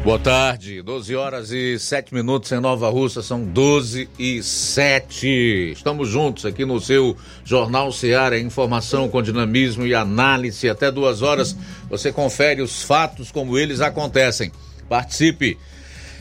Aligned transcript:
Boa 0.00 0.18
tarde, 0.18 0.82
12 0.82 1.14
horas 1.14 1.50
e 1.52 1.78
7 1.78 2.12
minutos 2.12 2.50
em 2.50 2.58
Nova 2.58 2.90
Russa, 2.90 3.22
são 3.22 3.44
12 3.44 4.08
e 4.18 4.42
7. 4.42 5.70
Estamos 5.72 6.08
juntos 6.08 6.44
aqui 6.44 6.64
no 6.64 6.80
seu 6.80 7.16
Jornal 7.44 7.92
Seara, 7.92 8.38
informação 8.38 9.08
com 9.08 9.22
dinamismo 9.22 9.86
e 9.86 9.94
análise. 9.94 10.68
Até 10.68 10.90
duas 10.90 11.22
horas 11.22 11.56
você 11.88 12.10
confere 12.10 12.62
os 12.62 12.82
fatos 12.82 13.30
como 13.30 13.56
eles 13.56 13.80
acontecem. 13.80 14.50
Participe 14.88 15.56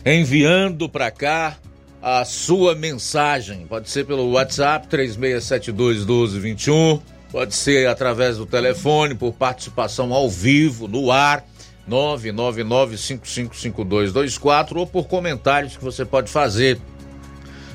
enviando 0.06 0.88
para 0.88 1.10
cá 1.10 1.58
a 2.02 2.26
sua 2.26 2.76
mensagem. 2.76 3.66
Pode 3.68 3.90
ser 3.90 4.06
pelo 4.06 4.32
WhatsApp 4.32 4.88
3672 4.88 6.00
1221, 6.06 7.00
pode 7.32 7.56
ser 7.56 7.88
através 7.88 8.38
do 8.38 8.46
telefone, 8.46 9.16
por 9.16 9.34
participação 9.34 10.14
ao 10.14 10.30
vivo, 10.30 10.88
no 10.88 11.12
ar 11.12 11.46
999555224 11.92 14.78
ou 14.78 14.88
por 14.88 15.08
comentários 15.08 15.76
que 15.76 15.84
você 15.84 16.06
pode 16.06 16.32
fazer 16.32 16.80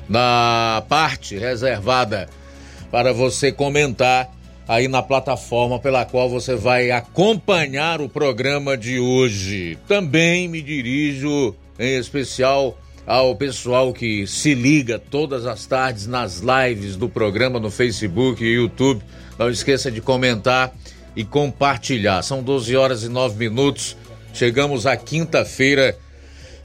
na 0.09 0.83
parte 0.89 1.37
reservada 1.37 2.31
para 2.91 3.13
você 3.13 3.53
comentar 3.53 4.35
aí 4.67 4.89
na 4.89 5.03
plataforma 5.03 5.79
pela 5.79 6.05
qual 6.05 6.29
você 6.29 6.57
vai 6.57 6.91
acompanhar 6.91 8.01
o 8.01 8.09
programa 8.09 8.77
de 8.77 8.99
hoje. 8.99 9.79
Também 9.87 10.49
me 10.49 10.63
dirijo 10.63 11.55
em 11.79 11.97
especial 11.97 12.77
ao 13.07 13.37
pessoal 13.37 13.93
que 13.93 14.27
se 14.27 14.55
liga 14.55 14.99
todas 14.99 15.47
as 15.47 15.67
tardes 15.67 16.07
nas 16.07 16.41
lives 16.41 16.97
do 16.97 17.09
programa 17.09 17.61
no 17.61 17.71
Facebook 17.71 18.43
e 18.43 18.55
YouTube. 18.55 19.03
Não 19.39 19.49
esqueça 19.49 19.91
de 19.91 20.01
comentar 20.01 20.75
e 21.15 21.25
compartilhar. 21.25 22.23
São 22.23 22.43
12 22.43 22.77
horas 22.77 23.05
e 23.05 23.09
9 23.09 23.39
minutos. 23.39 23.97
Chegamos 24.37 24.85
à 24.85 24.99
quinta-feira, 24.99 25.97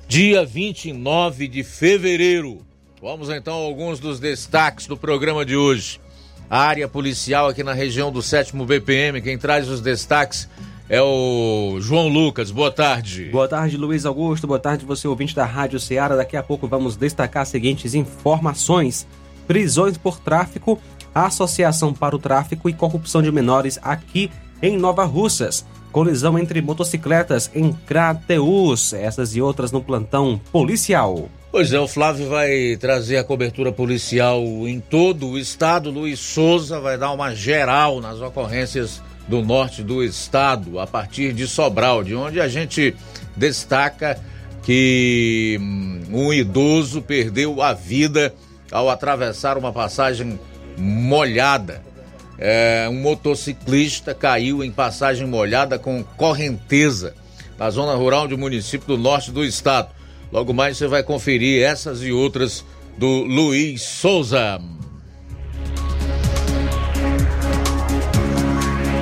dia 0.05 0.45
29 0.45 1.47
de 1.47 1.64
fevereiro. 1.64 2.66
Vamos 3.02 3.30
então 3.30 3.53
a 3.53 3.64
alguns 3.64 3.97
dos 3.97 4.19
destaques 4.19 4.88
do 4.88 4.97
programa 4.97 5.45
de 5.45 5.55
hoje. 5.55 5.97
A 6.49 6.59
área 6.59 6.86
policial 6.89 7.47
aqui 7.47 7.64
na 7.64 7.72
região 7.72 8.11
do 8.11 8.22
7 8.22 8.53
BPM, 8.58 9.22
quem 9.22 9.38
traz 9.38 9.69
os 9.69 9.80
destaques 9.80 10.49
é 10.89 11.02
o 11.02 11.77
João 11.80 12.09
Lucas. 12.09 12.52
Boa 12.52 12.72
tarde. 12.73 13.30
Boa 13.31 13.47
tarde, 13.47 13.77
Luiz 13.77 14.05
Augusto. 14.05 14.45
Boa 14.45 14.59
tarde, 14.59 14.83
você 14.83 15.08
ouvinte 15.08 15.33
da 15.33 15.45
Rádio 15.45 15.80
Ceará. 15.80 16.17
Daqui 16.17 16.36
a 16.36 16.44
pouco 16.44 16.67
vamos 16.67 16.97
destacar 16.97 17.44
as 17.44 17.47
seguintes 17.47 17.95
informações: 17.95 19.08
prisões 19.47 19.97
por 19.97 20.19
tráfico, 20.19 20.77
Associação 21.16 21.94
para 21.94 22.17
o 22.17 22.19
Tráfico 22.19 22.69
e 22.69 22.73
Corrupção 22.73 23.22
de 23.22 23.31
Menores 23.31 23.80
aqui 23.81 24.30
em 24.61 24.77
Nova 24.77 25.05
Russas. 25.05 25.66
Colisão 25.92 26.38
entre 26.39 26.61
motocicletas 26.61 27.52
em 27.53 27.72
Crateus. 27.72 28.94
Essas 28.94 29.36
e 29.36 29.42
outras 29.42 29.72
no 29.72 29.81
plantão 29.81 30.39
policial. 30.52 31.30
Pois 31.52 31.73
é, 31.73 31.80
o 31.80 31.88
Flávio 31.88 32.30
vai 32.30 32.78
trazer 32.80 33.17
a 33.17 33.23
cobertura 33.25 33.73
policial 33.73 34.42
em 34.66 34.80
todo 34.80 35.28
o 35.28 35.38
estado. 35.38 35.92
Luiz 35.92 36.20
Souza 36.20 36.80
vai 36.80 36.98
dar 36.98 37.11
uma 37.11 37.36
geral 37.36 38.00
nas 38.00 38.22
ocorrências 38.22 39.02
do 39.28 39.42
norte 39.42 39.83
do 39.83 40.02
estado, 40.03 40.80
a 40.80 40.88
partir 40.88 41.33
de 41.33 41.45
Sobral, 41.45 42.03
de 42.03 42.16
onde 42.16 42.39
a 42.39 42.48
gente 42.48 42.95
destaca 43.36 44.17
que 44.64 45.58
hum, 45.60 46.02
um 46.11 46.33
idoso 46.33 47.02
perdeu 47.02 47.61
a 47.61 47.73
vida 47.73 48.33
ao 48.71 48.89
atravessar 48.89 49.58
uma 49.58 49.73
passagem 49.73 50.39
molhada. 50.77 51.82
É, 52.43 52.87
um 52.89 52.95
motociclista 52.95 54.15
caiu 54.15 54.63
em 54.63 54.71
passagem 54.71 55.27
molhada 55.27 55.77
com 55.77 56.03
correnteza 56.03 57.13
na 57.55 57.69
zona 57.69 57.93
rural 57.93 58.27
de 58.27 58.35
município 58.35 58.87
do 58.87 58.97
norte 58.97 59.29
do 59.29 59.45
estado. 59.45 59.89
Logo 60.31 60.52
mais 60.52 60.75
você 60.75 60.87
vai 60.87 61.03
conferir 61.03 61.61
essas 61.61 62.02
e 62.02 62.11
outras 62.11 62.65
do 62.97 63.23
Luiz 63.25 63.83
Souza. 63.83 64.59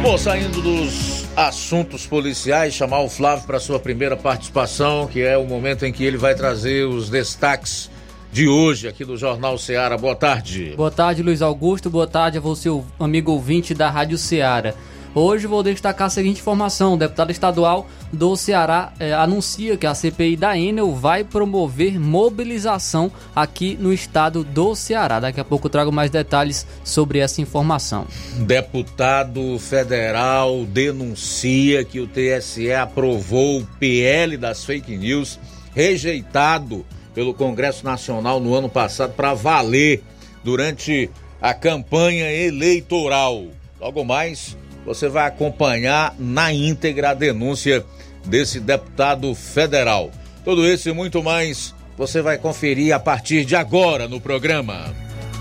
Bom, 0.01 0.17
saindo 0.17 0.61
dos 0.61 1.25
assuntos 1.33 2.06
policiais, 2.06 2.73
chamar 2.73 3.00
o 3.00 3.09
Flávio 3.09 3.45
para 3.45 3.59
sua 3.61 3.79
primeira 3.79 4.17
participação, 4.17 5.07
que 5.07 5.21
é 5.21 5.38
o 5.38 5.45
momento 5.45 5.85
em 5.85 5.94
que 5.94 6.03
ele 6.03 6.17
vai 6.17 6.35
trazer 6.35 6.85
os 6.85 7.09
destaques 7.09 7.89
de 8.31 8.47
hoje 8.47 8.88
aqui 8.88 9.03
do 9.03 9.17
Jornal 9.17 9.57
Ceará. 9.57 9.97
Boa 9.97 10.16
tarde. 10.16 10.73
Boa 10.75 10.91
tarde, 10.91 11.23
Luiz 11.23 11.41
Augusto. 11.41 11.90
Boa 11.90 12.07
tarde 12.07 12.38
a 12.38 12.41
você, 12.41 12.69
amigo 13.00 13.31
ouvinte 13.31 13.73
da 13.73 13.90
Rádio 13.90 14.17
Ceará. 14.17 14.73
Hoje 15.16 15.47
vou 15.47 15.63
destacar 15.63 16.06
a 16.06 16.09
seguinte 16.09 16.39
informação: 16.39 16.94
o 16.94 16.97
deputado 16.97 17.31
estadual 17.31 17.88
do 18.13 18.35
Ceará 18.35 18.94
eh, 19.00 19.12
anuncia 19.12 19.75
que 19.75 19.88
a 19.88 19.95
CPI 19.95 20.35
da 20.35 20.56
Enel 20.56 20.94
vai 20.94 21.23
promover 21.23 22.00
mobilização 22.00 23.12
aqui 23.35 23.75
no 23.79 23.91
estado 23.91 24.44
do 24.44 24.75
Ceará. 24.75 25.19
Daqui 25.19 25.39
a 25.39 25.44
pouco 25.44 25.66
eu 25.66 25.72
trago 25.72 25.91
mais 25.91 26.12
detalhes 26.12 26.68
sobre 26.84 27.18
essa 27.18 27.41
informação. 27.41 28.06
Deputado 28.38 29.57
federal 29.57 30.63
denuncia 30.66 31.84
que 31.84 32.00
o 32.00 32.07
TSE 32.07 32.72
aprovou 32.72 33.62
o 33.62 33.68
PL 33.79 34.38
das 34.38 34.63
fake 34.63 34.95
news 34.95 35.39
rejeitado 35.73 36.85
pelo 37.14 37.34
Congresso 37.34 37.86
Nacional 37.86 38.40
no 38.40 38.53
ano 38.53 38.70
passado 38.70 39.14
para 39.14 39.34
valer 39.34 40.03
durante 40.44 41.09
a 41.42 41.53
campanha 41.53 42.31
eleitoral. 42.31 43.47
Logo 43.80 44.03
mais, 44.03 44.58
você 44.86 45.08
vai 45.08 45.28
acompanhar 45.28 46.16
na 46.19 46.53
íntegra 46.53 47.12
a 47.12 47.14
denúncia 47.14 47.86
desse 48.25 48.59
deputado 48.59 49.34
federal. 49.36 50.12
Tudo 50.44 50.66
isso 50.66 50.90
e 50.90 50.94
muito 50.94 51.24
mais 51.24 51.74
você 51.98 52.22
vai 52.22 52.38
conferir 52.38 52.94
a 52.94 53.00
partir 53.00 53.44
de 53.44 53.56
agora 53.56 54.08
no 54.08 54.22
programa. 54.22 54.94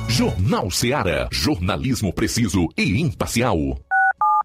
Jornal 0.09 0.71
Seara. 0.71 1.29
Jornalismo 1.31 2.13
preciso 2.13 2.69
e 2.77 3.01
imparcial. 3.01 3.79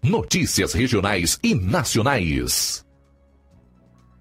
Notícias 0.02 0.74
regionais 0.74 1.38
e 1.42 1.54
nacionais. 1.54 2.83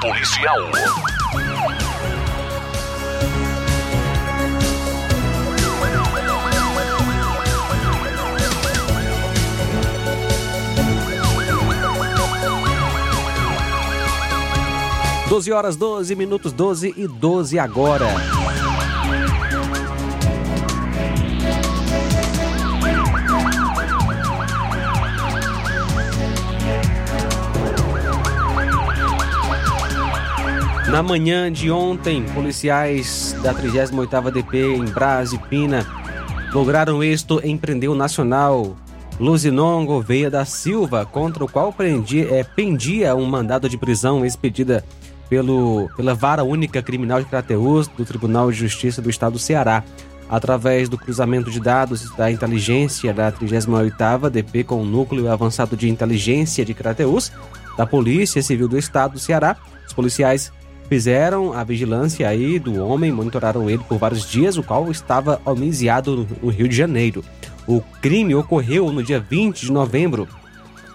policial. 0.00 0.70
Doze 15.28 15.52
horas, 15.52 15.74
12 15.74 16.14
minutos, 16.14 16.52
12 16.52 16.94
e 16.96 17.08
12 17.08 17.58
agora. 17.58 18.45
Na 30.88 31.02
manhã 31.02 31.50
de 31.50 31.68
ontem, 31.68 32.22
policiais 32.32 33.34
da 33.42 33.52
38ª 33.52 34.30
DP 34.30 34.76
em 34.76 34.84
Brasília 34.84 35.84
lograram 36.52 37.02
êxito 37.02 37.40
em 37.42 37.58
o 37.88 37.94
nacional 37.94 38.76
Luzinon 39.18 39.84
Gouveia 39.84 40.30
da 40.30 40.44
Silva, 40.44 41.04
contra 41.04 41.44
o 41.44 41.48
qual 41.48 41.72
prendia, 41.72 42.32
é, 42.32 42.44
pendia 42.44 43.16
um 43.16 43.26
mandado 43.26 43.68
de 43.68 43.76
prisão 43.76 44.24
expedida 44.24 44.84
pelo, 45.28 45.90
pela 45.96 46.14
Vara 46.14 46.44
Única 46.44 46.80
Criminal 46.80 47.20
de 47.20 47.26
Crateús 47.26 47.88
do 47.88 48.04
Tribunal 48.04 48.50
de 48.52 48.58
Justiça 48.58 49.02
do 49.02 49.10
Estado 49.10 49.32
do 49.32 49.38
Ceará. 49.40 49.82
Através 50.28 50.88
do 50.88 50.98
cruzamento 50.98 51.50
de 51.50 51.60
dados 51.60 52.10
da 52.16 52.30
inteligência 52.30 53.12
da 53.12 53.30
38ª 53.30 54.28
DP 54.28 54.64
com 54.64 54.82
o 54.82 54.84
Núcleo 54.84 55.30
Avançado 55.30 55.76
de 55.76 55.88
Inteligência 55.88 56.64
de 56.64 56.74
Crateús, 56.74 57.32
da 57.76 57.86
Polícia 57.86 58.42
Civil 58.42 58.68
do 58.68 58.78
Estado 58.78 59.12
do 59.12 59.18
Ceará, 59.18 59.56
os 59.86 59.92
policiais 59.92 60.52
fizeram 60.88 61.52
a 61.52 61.64
vigilância 61.64 62.28
aí 62.28 62.58
do 62.58 62.82
homem, 62.82 63.12
monitoraram 63.12 63.68
ele 63.68 63.82
por 63.88 63.98
vários 63.98 64.28
dias, 64.28 64.56
o 64.56 64.62
qual 64.62 64.90
estava 64.90 65.40
homiciado 65.44 66.26
no 66.42 66.48
Rio 66.48 66.68
de 66.68 66.76
Janeiro. 66.76 67.24
O 67.66 67.80
crime 68.00 68.34
ocorreu 68.34 68.92
no 68.92 69.02
dia 69.02 69.18
20 69.18 69.66
de 69.66 69.72
novembro 69.72 70.28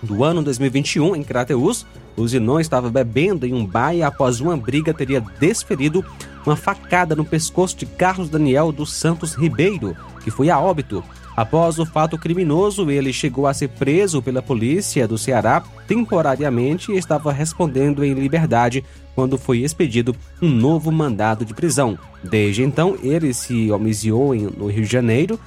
do 0.01 0.23
ano 0.23 0.41
2021 0.41 1.15
em 1.15 1.23
Crateús. 1.23 1.85
O 2.15 2.27
Zinon 2.27 2.59
estava 2.59 2.89
bebendo 2.89 3.45
em 3.45 3.53
um 3.53 3.65
bar 3.65 3.93
e 3.93 4.03
após 4.03 4.39
uma 4.39 4.55
briga 4.57 4.93
teria 4.93 5.21
desferido 5.39 6.03
uma 6.45 6.55
facada 6.55 7.15
no 7.15 7.25
pescoço 7.25 7.77
de 7.77 7.85
Carlos 7.85 8.29
Daniel 8.29 8.71
dos 8.71 8.93
Santos 8.93 9.33
Ribeiro, 9.33 9.95
que 10.23 10.31
foi 10.31 10.49
a 10.49 10.59
óbito. 10.59 11.03
Após 11.35 11.79
o 11.79 11.85
fato 11.85 12.17
criminoso, 12.17 12.91
ele 12.91 13.13
chegou 13.13 13.47
a 13.47 13.53
ser 13.53 13.69
preso 13.69 14.21
pela 14.21 14.41
polícia 14.41 15.07
do 15.07 15.17
Ceará 15.17 15.63
temporariamente 15.87 16.91
e 16.91 16.97
estava 16.97 17.31
respondendo 17.31 18.03
em 18.03 18.13
liberdade 18.13 18.83
quando 19.15 19.37
foi 19.37 19.59
expedido 19.59 20.15
um 20.41 20.49
novo 20.49 20.91
mandado 20.91 21.45
de 21.45 21.53
prisão. 21.53 21.97
Desde 22.23 22.63
então, 22.63 22.97
ele 23.01 23.33
se 23.33 23.71
homiciou 23.71 24.35
no 24.35 24.67
Rio 24.67 24.83
de 24.83 24.91
Janeiro 24.91 25.39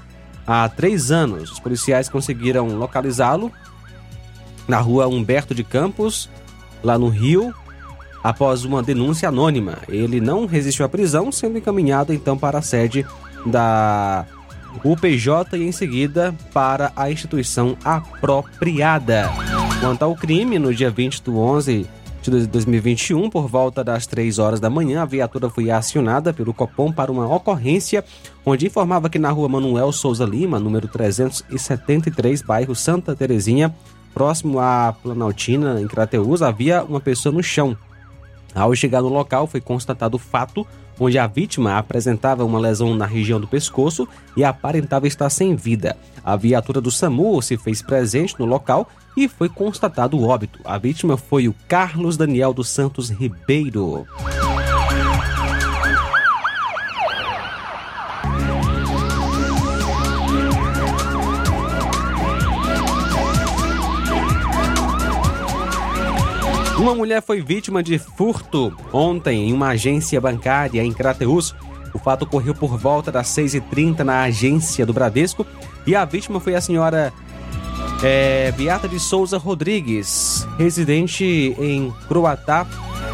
há 0.47 0.69
três 0.69 1.11
anos. 1.11 1.53
Os 1.53 1.61
policiais 1.61 2.09
conseguiram 2.09 2.69
localizá-lo 2.79 3.53
na 4.67 4.81
rua 4.81 5.07
Humberto 5.07 5.55
de 5.55 5.63
Campos, 5.63 6.31
lá 6.83 6.99
no 6.99 7.09
Rio, 7.09 7.55
após 8.23 8.65
uma 8.65 8.83
denúncia 8.83 9.29
anônima. 9.29 9.79
Ele 9.89 10.21
não 10.21 10.47
resistiu 10.47 10.87
à 10.87 10.89
prisão, 10.89 11.31
sendo 11.31 11.59
encaminhado 11.59 12.13
então 12.13 12.39
para 12.39 12.59
a 12.59 12.63
sede 12.63 13.07
da 13.45 14.27
UPJ 14.83 15.57
e 15.57 15.63
em 15.63 15.73
seguida 15.73 16.35
para 16.53 16.93
a 16.97 17.11
instituição 17.11 17.77
apropriada. 17.85 19.31
Quanto 19.81 20.03
ao 20.03 20.15
crime, 20.15 20.59
no 20.59 20.75
dia 20.75 20.91
20 20.91 21.23
de 21.23 21.31
11 21.31 21.87
de 22.23 22.47
2021, 22.47 23.29
por 23.29 23.49
volta 23.49 23.85
das 23.85 24.07
3 24.07 24.39
horas 24.39 24.59
da 24.59 24.71
manhã, 24.71 25.03
a 25.03 25.05
viatura 25.05 25.51
foi 25.51 25.71
acionada 25.71 26.33
pelo 26.33 26.55
Copom 26.55 26.91
para 26.91 27.13
uma 27.13 27.27
ocorrência 27.27 28.03
onde 28.47 28.67
informava 28.67 29.11
que 29.11 29.19
na 29.19 29.31
rua 29.31 29.49
Manuel 29.49 29.93
Souza 29.93 30.25
Lima, 30.25 30.59
número 30.59 30.89
373, 30.89 32.41
bairro 32.41 32.75
Santa 32.75 33.15
Terezinha, 33.15 33.75
próximo 34.15 34.59
à 34.59 34.95
Planaltina, 35.03 35.81
em 35.81 35.87
Crateús, 35.87 36.41
havia 36.41 36.83
uma 36.83 37.01
pessoa 37.01 37.35
no 37.35 37.43
chão. 37.43 37.77
Ao 38.55 38.75
chegar 38.75 39.03
no 39.03 39.09
local, 39.09 39.47
foi 39.47 39.61
constatado 39.61 40.17
o 40.17 40.21
fato 40.21 40.67
onde 40.99 41.19
a 41.19 41.27
vítima 41.27 41.77
apresentava 41.77 42.45
uma 42.45 42.59
lesão 42.59 42.95
na 42.95 43.07
região 43.07 43.41
do 43.41 43.49
pescoço 43.49 44.07
e 44.37 44.45
aparentava 44.45 45.07
estar 45.07 45.31
sem 45.31 45.55
vida. 45.55 45.97
A 46.25 46.37
viatura 46.37 46.81
do 46.81 46.91
SAMU 46.91 47.41
se 47.43 47.57
fez 47.57 47.83
presente 47.83 48.35
no 48.39 48.47
local 48.47 48.89
e 49.17 49.29
foi 49.29 49.49
constatado 49.49 50.17
o 50.17 50.27
óbito. 50.27 50.61
A 50.65 50.79
vítima 50.79 51.17
foi 51.17 51.49
o 51.49 51.55
Carlos 51.69 52.17
Daniel 52.17 52.53
dos 52.53 52.69
Santos 52.69 53.11
Ribeiro. 53.11 54.07
Uma 66.85 66.95
mulher 66.95 67.23
foi 67.23 67.41
vítima 67.41 67.83
de 67.83 67.99
furto 67.99 68.71
ontem 68.93 69.49
em 69.49 69.55
uma 69.55 69.69
agência 69.69 70.21
bancária 70.21 70.85
em 70.85 70.93
Crateús. 70.93 71.55
O 71.95 71.99
fato 71.99 72.25
ocorreu 72.25 72.55
por 72.55 72.77
volta 72.77 73.11
das 73.11 73.27
6h30 73.29 74.01
na 74.01 74.25
agência 74.25 74.85
do 74.85 74.93
Bradesco 74.93 75.47
e 75.87 75.97
a 75.97 76.05
vítima 76.05 76.41
foi 76.41 76.55
a 76.55 76.61
senhora 76.61 77.11
é, 78.03 78.53
Beata 78.53 78.87
de 78.87 79.01
Souza 79.01 79.39
Rodrigues, 79.39 80.47
residente 80.59 81.25
em 81.59 81.91
Croatá, 82.07 82.67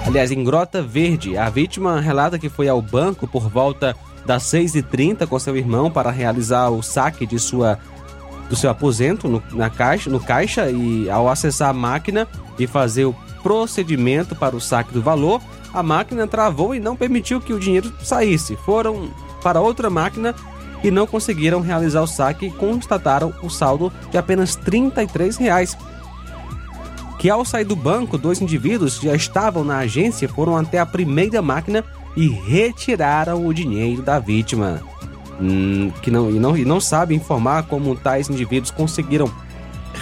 aliás, 0.04 0.32
em 0.32 0.42
Grota 0.42 0.82
Verde. 0.82 1.38
A 1.38 1.48
vítima 1.48 2.00
relata 2.00 2.40
que 2.40 2.48
foi 2.48 2.68
ao 2.68 2.82
banco 2.82 3.28
por 3.28 3.48
volta 3.48 3.94
das 4.26 4.42
6h30 4.46 5.28
com 5.28 5.38
seu 5.38 5.56
irmão 5.56 5.92
para 5.92 6.10
realizar 6.10 6.70
o 6.70 6.82
saque 6.82 7.24
de 7.24 7.38
sua 7.38 7.78
do 8.48 8.56
seu 8.56 8.68
aposento 8.68 9.28
no, 9.28 9.40
na 9.52 9.70
caixa, 9.70 10.10
no 10.10 10.18
caixa 10.18 10.68
e 10.68 11.08
ao 11.08 11.28
acessar 11.28 11.70
a 11.70 11.72
máquina 11.72 12.26
e 12.58 12.66
fazer 12.66 13.04
o 13.04 13.14
procedimento 13.42 14.34
para 14.34 14.56
o 14.56 14.60
saque 14.60 14.92
do 14.92 15.02
valor, 15.02 15.40
a 15.72 15.82
máquina 15.82 16.26
travou 16.26 16.74
e 16.74 16.80
não 16.80 16.96
permitiu 16.96 17.40
que 17.40 17.52
o 17.52 17.58
dinheiro 17.60 17.92
saísse. 18.02 18.56
Foram 18.56 19.10
para 19.42 19.60
outra 19.60 19.88
máquina 19.88 20.34
e 20.82 20.90
não 20.90 21.06
conseguiram 21.06 21.60
realizar 21.60 22.02
o 22.02 22.06
saque 22.06 22.46
e 22.46 22.50
constataram 22.50 23.32
o 23.42 23.50
saldo 23.50 23.92
de 24.10 24.18
apenas 24.18 24.56
33 24.56 25.36
reais. 25.36 25.76
Que 27.18 27.28
ao 27.28 27.44
sair 27.44 27.64
do 27.64 27.76
banco, 27.76 28.16
dois 28.16 28.40
indivíduos 28.40 28.98
já 28.98 29.14
estavam 29.14 29.62
na 29.62 29.78
agência 29.78 30.28
foram 30.28 30.56
até 30.56 30.78
a 30.78 30.86
primeira 30.86 31.42
máquina 31.42 31.84
e 32.16 32.28
retiraram 32.28 33.46
o 33.46 33.52
dinheiro 33.52 34.02
da 34.02 34.18
vítima. 34.18 34.82
Hum, 35.40 35.90
que 36.02 36.10
não, 36.10 36.30
e, 36.30 36.38
não, 36.38 36.56
e 36.56 36.64
não 36.64 36.80
sabe 36.80 37.14
informar 37.14 37.64
como 37.64 37.94
tais 37.96 38.28
indivíduos 38.28 38.70
conseguiram 38.70 39.30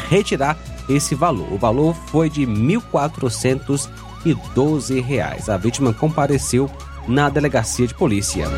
retirar 0.09 0.57
esse 0.89 1.15
valor. 1.15 1.53
O 1.53 1.59
valor 1.59 1.95
foi 1.95 2.31
de 2.31 2.45
R$ 2.45 2.53
1.412. 2.53 5.49
A 5.49 5.57
vítima 5.57 5.93
compareceu 5.93 6.69
na 7.07 7.29
delegacia 7.29 7.87
de 7.87 7.95
polícia. 7.95 8.49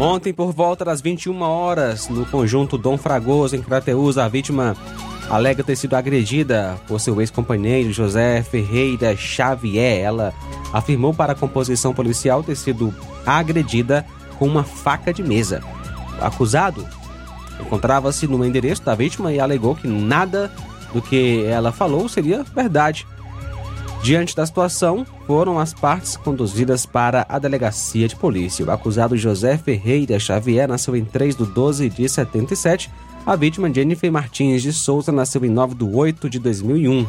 Ontem, 0.00 0.32
por 0.32 0.52
volta 0.52 0.84
das 0.84 1.00
21 1.00 1.42
horas, 1.42 2.08
no 2.08 2.24
conjunto 2.24 2.78
Dom 2.78 2.96
Fragoso, 2.96 3.56
em 3.56 3.62
Crateús, 3.62 4.16
a 4.16 4.28
vítima 4.28 4.76
alega 5.28 5.64
ter 5.64 5.74
sido 5.74 5.94
agredida 5.94 6.78
por 6.86 7.00
seu 7.00 7.20
ex-companheiro 7.20 7.92
José 7.92 8.40
Ferreira 8.42 9.16
Xavier. 9.16 10.00
Ela 10.00 10.32
afirmou 10.72 11.12
para 11.12 11.32
a 11.32 11.36
composição 11.36 11.92
policial 11.92 12.44
ter 12.44 12.54
sido 12.54 12.94
agredida 13.26 14.06
com 14.38 14.46
uma 14.46 14.62
faca 14.62 15.12
de 15.12 15.22
mesa 15.22 15.60
acusado 16.20 16.86
encontrava-se 17.60 18.26
no 18.26 18.44
endereço 18.44 18.82
da 18.82 18.94
vítima 18.94 19.32
e 19.32 19.40
alegou 19.40 19.74
que 19.74 19.88
nada 19.88 20.50
do 20.92 21.02
que 21.02 21.44
ela 21.44 21.72
falou 21.72 22.08
seria 22.08 22.44
verdade. 22.54 23.06
Diante 24.02 24.34
da 24.34 24.46
situação, 24.46 25.04
foram 25.26 25.58
as 25.58 25.74
partes 25.74 26.16
conduzidas 26.16 26.86
para 26.86 27.26
a 27.28 27.38
delegacia 27.38 28.06
de 28.06 28.14
polícia. 28.14 28.64
O 28.64 28.70
acusado 28.70 29.16
José 29.16 29.58
Ferreira 29.58 30.18
Xavier 30.20 30.68
nasceu 30.68 30.94
em 30.94 31.04
3 31.04 31.36
de 31.36 31.44
12 31.44 31.90
de 31.90 32.08
77. 32.08 32.90
A 33.26 33.34
vítima, 33.34 33.72
Jennifer 33.72 34.10
Martins 34.10 34.62
de 34.62 34.72
Souza, 34.72 35.10
nasceu 35.10 35.44
em 35.44 35.50
9 35.50 35.74
de 35.74 35.84
8 35.84 36.30
de 36.30 36.38
2001. 36.38 37.06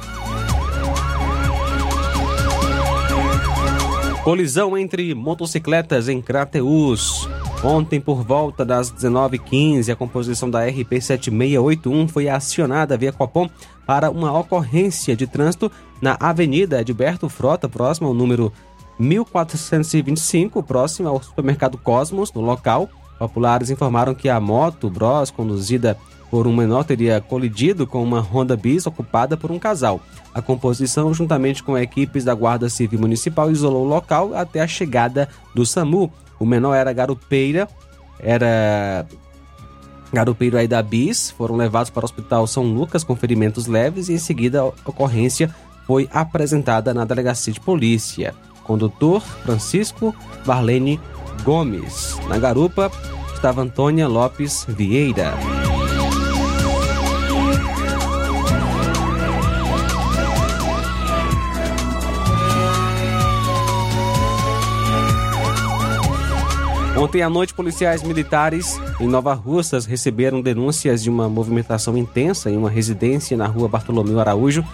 Colisão 4.23 4.77
entre 4.77 5.13
motocicletas 5.13 6.09
em 6.09 6.21
Crateús. 6.21 7.29
Ontem, 7.61 7.99
por 7.99 8.23
volta 8.23 8.63
das 8.63 8.89
19h15, 8.89 9.91
a 9.91 9.95
composição 9.95 10.49
da 10.49 10.65
RP 10.65 11.01
7681 11.01 12.07
foi 12.07 12.29
acionada 12.29 12.97
via 12.97 13.11
Copom 13.11 13.49
para 13.85 14.09
uma 14.09 14.37
ocorrência 14.37 15.13
de 15.13 15.27
trânsito 15.27 15.69
na 16.01 16.15
Avenida 16.21 16.79
Edberto 16.79 17.27
Frota, 17.27 17.67
próximo 17.67 18.07
ao 18.07 18.13
número 18.13 18.53
1425, 18.97 20.63
próximo 20.63 21.09
ao 21.09 21.21
supermercado 21.21 21.77
Cosmos, 21.77 22.31
no 22.31 22.39
local. 22.39 22.89
Populares 23.17 23.69
informaram 23.69 24.15
que 24.15 24.29
a 24.29 24.39
moto 24.39 24.89
Bros, 24.89 25.29
conduzida 25.29 25.97
por 26.31 26.47
um 26.47 26.55
menor 26.55 26.85
teria 26.85 27.19
colidido 27.19 27.85
com 27.85 28.01
uma 28.01 28.21
Honda 28.21 28.55
Bis 28.55 28.87
ocupada 28.87 29.35
por 29.35 29.51
um 29.51 29.59
casal. 29.59 29.99
A 30.33 30.41
composição, 30.41 31.13
juntamente 31.13 31.61
com 31.61 31.77
equipes 31.77 32.23
da 32.23 32.33
Guarda 32.33 32.69
Civil 32.69 33.01
Municipal, 33.01 33.51
isolou 33.51 33.85
o 33.85 33.89
local 33.89 34.33
até 34.33 34.61
a 34.61 34.67
chegada 34.67 35.27
do 35.53 35.65
SAMU. 35.65 36.09
O 36.39 36.45
menor 36.45 36.73
era 36.73 36.93
garupeira, 36.93 37.67
era 38.19 39.05
garupeiro 40.11 40.57
aí 40.57 40.67
da 40.67 40.81
Bis, 40.81 41.31
foram 41.31 41.55
levados 41.55 41.89
para 41.89 42.01
o 42.01 42.05
Hospital 42.05 42.47
São 42.47 42.63
Lucas 42.63 43.03
com 43.03 43.15
ferimentos 43.15 43.67
leves 43.67 44.09
e 44.09 44.13
em 44.13 44.17
seguida 44.17 44.61
a 44.61 44.65
ocorrência 44.65 45.53
foi 45.85 46.09
apresentada 46.11 46.93
na 46.93 47.05
delegacia 47.05 47.53
de 47.53 47.59
polícia. 47.59 48.33
Condutor 48.63 49.21
Francisco 49.21 50.15
Barlene 50.45 50.99
Gomes. 51.43 52.17
Na 52.27 52.37
garupa 52.37 52.91
estava 53.33 53.61
Antônia 53.61 54.07
Lopes 54.07 54.65
Vieira. 54.67 55.33
Ontem 66.99 67.21
à 67.21 67.29
noite, 67.29 67.53
policiais 67.53 68.03
militares 68.03 68.77
em 68.99 69.07
Nova 69.07 69.33
Russas 69.33 69.85
receberam 69.85 70.41
denúncias 70.41 71.01
de 71.01 71.09
uma 71.09 71.29
movimentação 71.29 71.97
intensa 71.97 72.51
em 72.51 72.57
uma 72.57 72.69
residência 72.69 73.37
na 73.37 73.47
rua 73.47 73.69
Bartolomeu 73.69 74.19
Araújo. 74.19 74.65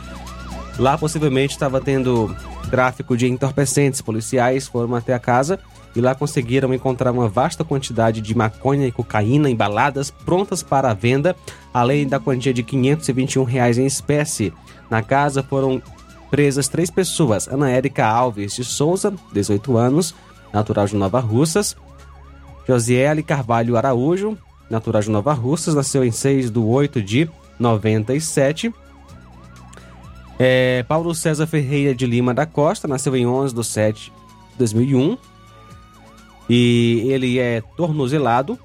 Lá, 0.79 0.97
possivelmente, 0.97 1.53
estava 1.53 1.79
tendo 1.79 2.35
tráfico 2.71 3.15
de 3.15 3.27
entorpecentes. 3.27 4.01
Policiais 4.01 4.67
foram 4.67 4.95
até 4.95 5.13
a 5.13 5.19
casa 5.19 5.59
e 5.95 6.01
lá 6.01 6.15
conseguiram 6.15 6.73
encontrar 6.73 7.11
uma 7.11 7.29
vasta 7.29 7.63
quantidade 7.63 8.21
de 8.21 8.35
maconha 8.35 8.87
e 8.87 8.91
cocaína 8.91 9.47
embaladas 9.47 10.09
prontas 10.09 10.63
para 10.63 10.95
venda, 10.95 11.35
além 11.71 12.07
da 12.07 12.19
quantia 12.19 12.51
de 12.51 12.63
521 12.63 13.43
reais 13.43 13.77
em 13.77 13.85
espécie. 13.85 14.51
Na 14.89 15.03
casa 15.03 15.43
foram 15.43 15.79
presas 16.31 16.67
três 16.67 16.89
pessoas: 16.89 17.47
Ana 17.47 17.69
Érica 17.69 18.07
Alves 18.07 18.55
de 18.55 18.63
Souza, 18.63 19.13
18 19.31 19.77
anos, 19.77 20.15
natural 20.51 20.87
de 20.87 20.95
Nova 20.95 21.19
Russas, 21.19 21.75
Josiele 22.67 23.21
Carvalho 23.21 23.77
Araújo, 23.77 24.37
natural 24.69 25.01
de 25.01 25.09
Nova 25.09 25.33
Russas, 25.33 25.75
nasceu 25.75 26.03
em 26.03 26.11
6 26.11 26.49
de 26.49 26.59
8 26.59 27.01
de 27.01 27.29
97. 27.59 28.73
É, 30.37 30.83
Paulo 30.83 31.13
César 31.15 31.47
Ferreira 31.47 31.95
de 31.95 32.05
Lima 32.05 32.33
da 32.33 32.45
Costa, 32.45 32.87
nasceu 32.87 33.15
em 33.15 33.25
11 33.25 33.53
de 33.53 33.63
7 33.63 34.11
de 34.51 34.57
2001. 34.57 35.17
E 36.49 37.05
ele 37.07 37.39
é 37.39 37.61
tornozelado. 37.75 38.59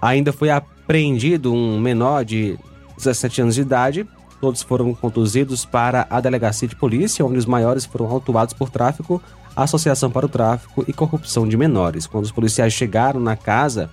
Ainda 0.00 0.32
foi 0.32 0.50
apreendido 0.50 1.52
um 1.52 1.78
menor 1.78 2.24
de 2.24 2.58
17 2.96 3.42
anos 3.42 3.54
de 3.54 3.62
idade. 3.62 4.06
Todos 4.40 4.62
foram 4.62 4.94
conduzidos 4.94 5.64
para 5.64 6.06
a 6.08 6.20
delegacia 6.20 6.68
de 6.68 6.76
polícia, 6.76 7.24
onde 7.24 7.38
os 7.38 7.46
maiores 7.46 7.84
foram 7.84 8.06
autuados 8.06 8.54
por 8.54 8.70
tráfico 8.70 9.20
Associação 9.62 10.10
para 10.10 10.26
o 10.26 10.28
Tráfico 10.28 10.84
e 10.86 10.92
Corrupção 10.92 11.46
de 11.48 11.56
Menores. 11.56 12.06
Quando 12.06 12.24
os 12.24 12.32
policiais 12.32 12.72
chegaram 12.72 13.20
na 13.20 13.36
casa, 13.36 13.90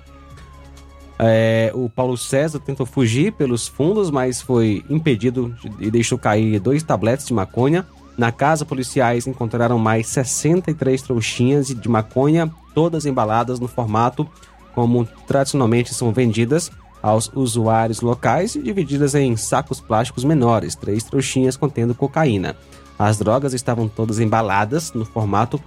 é, 1.18 1.72
o 1.74 1.90
Paulo 1.90 2.18
César 2.18 2.60
tentou 2.60 2.86
fugir 2.86 3.32
pelos 3.34 3.68
fundos, 3.68 4.12
mas 4.12 4.42
foi 4.42 4.84
impedido 4.90 5.56
e 5.80 5.90
deixou 5.90 6.18
cair 6.18 6.60
dois 6.60 6.84
tabletes 6.84 7.28
de 7.28 7.34
maconha. 7.34 7.86
Na 8.18 8.32
casa, 8.32 8.66
policiais 8.66 9.28
encontraram 9.28 9.78
mais 9.78 10.08
63 10.08 11.02
trouxinhas 11.02 11.68
de 11.68 11.90
maconha, 11.90 12.52
todas 12.74 13.06
embaladas 13.06 13.60
no 13.60 13.68
formato 13.68 14.28
como 14.74 15.06
tradicionalmente 15.26 15.94
são 15.94 16.12
vendidas 16.12 16.70
aos 17.02 17.32
usuários 17.34 18.02
locais 18.02 18.56
e 18.56 18.62
divididas 18.62 19.16
em 19.16 19.38
sacos 19.38 19.80
plásticos 19.80 20.24
menores, 20.24 20.76
três 20.76 21.04
trouxinhas 21.04 21.56
contendo 21.56 21.96
cocaína. 21.96 22.58
As 22.98 23.18
drogas 23.18 23.54
estavam 23.54 23.88
todas 23.88 24.20
embaladas 24.20 24.94
no 24.94 25.06
formato 25.06 25.62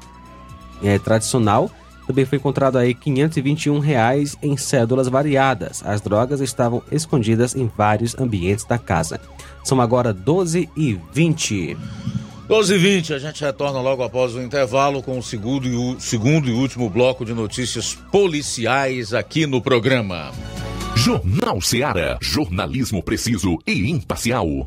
é, 0.82 0.98
tradicional. 0.98 1.70
Também 2.06 2.24
foi 2.24 2.38
encontrado 2.38 2.78
aí 2.78 2.94
521 2.94 3.78
reais 3.80 4.36
em 4.42 4.56
cédulas 4.56 5.08
variadas. 5.08 5.82
As 5.84 6.00
drogas 6.00 6.40
estavam 6.40 6.82
escondidas 6.90 7.54
em 7.54 7.70
vários 7.76 8.18
ambientes 8.18 8.64
da 8.64 8.78
casa. 8.78 9.20
São 9.62 9.80
agora 9.80 10.12
12 10.12 10.70
e 10.74 10.98
20. 11.12 11.76
12 12.48 12.74
e 12.74 12.78
20, 12.78 13.12
a 13.12 13.18
gente 13.18 13.44
retorna 13.44 13.78
logo 13.78 14.02
após 14.02 14.34
o 14.34 14.40
intervalo 14.40 15.02
com 15.02 15.18
o 15.18 15.22
segundo 15.22 15.68
e, 15.68 15.76
o 15.76 16.00
segundo 16.00 16.48
e 16.48 16.52
último 16.52 16.88
bloco 16.88 17.22
de 17.26 17.34
notícias 17.34 17.94
policiais 18.10 19.12
aqui 19.12 19.46
no 19.46 19.60
programa. 19.60 20.32
Jornal 20.96 21.60
Seara. 21.60 22.16
Jornalismo 22.22 23.02
preciso 23.02 23.58
e 23.66 23.90
imparcial. 23.90 24.66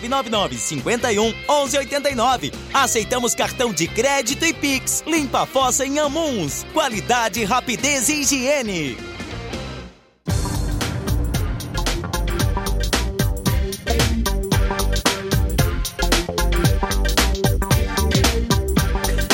999 0.07 0.57
51 0.57 1.33
11 1.49 1.77
89. 1.77 2.51
Aceitamos 2.73 3.35
cartão 3.35 3.73
de 3.73 3.87
crédito 3.87 4.45
e 4.45 4.53
Pix. 4.53 5.03
Limpa 5.05 5.41
a 5.41 5.45
fossa 5.45 5.85
em 5.85 5.99
Amuns. 5.99 6.65
Qualidade, 6.73 7.43
rapidez 7.43 8.09
e 8.09 8.21
higiene. 8.21 8.97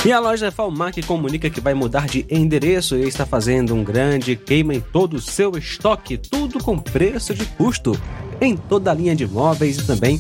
E 0.08 0.12
a 0.14 0.22
loja 0.22 0.50
Falmac 0.50 1.02
comunica 1.04 1.50
que 1.50 1.60
vai 1.60 1.74
mudar 1.74 2.08
de 2.08 2.26
endereço 2.30 2.96
e 2.96 3.06
está 3.06 3.26
fazendo 3.26 3.76
um 3.76 3.84
grande 3.84 4.38
queima 4.38 4.74
em 4.74 4.80
todo 4.80 5.18
o 5.18 5.22
seu 5.22 5.58
estoque, 5.58 6.18
tudo 6.18 6.64
com 6.64 6.80
preço 6.80 7.34
de 7.34 7.46
custo, 7.46 7.92
em 8.40 8.56
toda 8.56 8.90
a 8.90 8.94
linha 8.94 9.14
de 9.14 9.28
móveis 9.28 9.80
e 9.80 9.86
também 9.86 10.18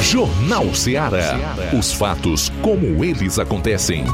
Jornal 0.00 0.74
Ceará. 0.74 1.38
Os 1.78 1.92
fatos 1.92 2.50
como 2.62 3.04
eles 3.04 3.38
acontecem. 3.38 4.04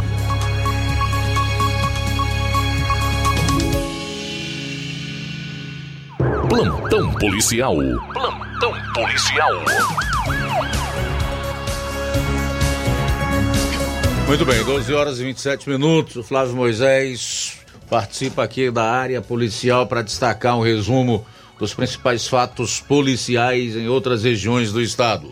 Plantão 6.57 7.13
policial. 7.13 7.77
Plantão 8.15 8.73
policial. 8.95 9.53
Muito 14.27 14.47
bem, 14.47 14.65
12 14.65 14.95
horas 14.95 15.21
e 15.21 15.25
27 15.25 15.69
minutos. 15.69 16.17
O 16.17 16.23
Flávio 16.23 16.57
Moisés 16.57 17.59
participa 17.91 18.43
aqui 18.43 18.71
da 18.71 18.91
área 18.91 19.21
policial 19.21 19.87
para 19.87 20.01
destacar 20.01 20.57
um 20.57 20.63
resumo 20.63 21.27
dos 21.59 21.75
principais 21.75 22.27
fatos 22.27 22.81
policiais 22.81 23.77
em 23.77 23.87
outras 23.89 24.25
regiões 24.25 24.73
do 24.73 24.81
estado. 24.81 25.31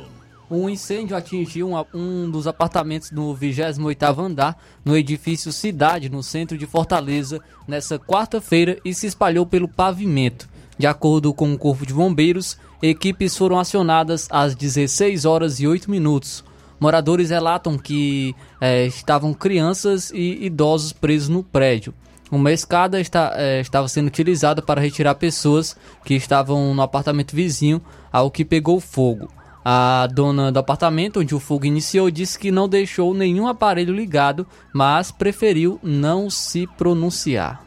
Um 0.50 0.68
incêndio 0.68 1.16
atingiu 1.16 1.70
um, 1.70 1.84
um 1.94 2.30
dos 2.30 2.46
apartamentos 2.46 3.10
no 3.10 3.34
28º 3.34 4.18
andar, 4.18 4.62
no 4.84 4.94
edifício 4.94 5.50
Cidade, 5.50 6.10
no 6.10 6.22
centro 6.22 6.58
de 6.58 6.66
Fortaleza, 6.66 7.40
nessa 7.66 7.98
quarta-feira 7.98 8.78
e 8.84 8.92
se 8.92 9.06
espalhou 9.06 9.46
pelo 9.46 9.66
pavimento. 9.66 10.52
De 10.76 10.86
acordo 10.86 11.32
com 11.32 11.52
o 11.52 11.58
Corpo 11.58 11.86
de 11.86 11.94
Bombeiros, 11.94 12.58
equipes 12.82 13.36
foram 13.36 13.58
acionadas 13.58 14.26
às 14.30 14.54
16 14.54 15.24
horas 15.24 15.60
e 15.60 15.66
8 15.66 15.90
minutos. 15.90 16.44
Moradores 16.80 17.30
relatam 17.30 17.78
que 17.78 18.34
eh, 18.60 18.86
estavam 18.86 19.32
crianças 19.32 20.10
e 20.10 20.44
idosos 20.44 20.92
presos 20.92 21.28
no 21.28 21.44
prédio. 21.44 21.94
Uma 22.30 22.50
escada 22.50 23.00
está, 23.00 23.32
eh, 23.36 23.60
estava 23.60 23.86
sendo 23.86 24.08
utilizada 24.08 24.60
para 24.60 24.80
retirar 24.80 25.14
pessoas 25.14 25.76
que 26.04 26.14
estavam 26.14 26.74
no 26.74 26.82
apartamento 26.82 27.36
vizinho 27.36 27.80
ao 28.12 28.30
que 28.30 28.44
pegou 28.44 28.80
fogo. 28.80 29.28
A 29.64 30.08
dona 30.12 30.52
do 30.52 30.58
apartamento 30.58 31.20
onde 31.20 31.34
o 31.34 31.40
fogo 31.40 31.64
iniciou 31.64 32.10
disse 32.10 32.38
que 32.38 32.50
não 32.50 32.68
deixou 32.68 33.14
nenhum 33.14 33.46
aparelho 33.46 33.94
ligado, 33.94 34.46
mas 34.74 35.10
preferiu 35.10 35.78
não 35.82 36.28
se 36.28 36.66
pronunciar. 36.76 37.64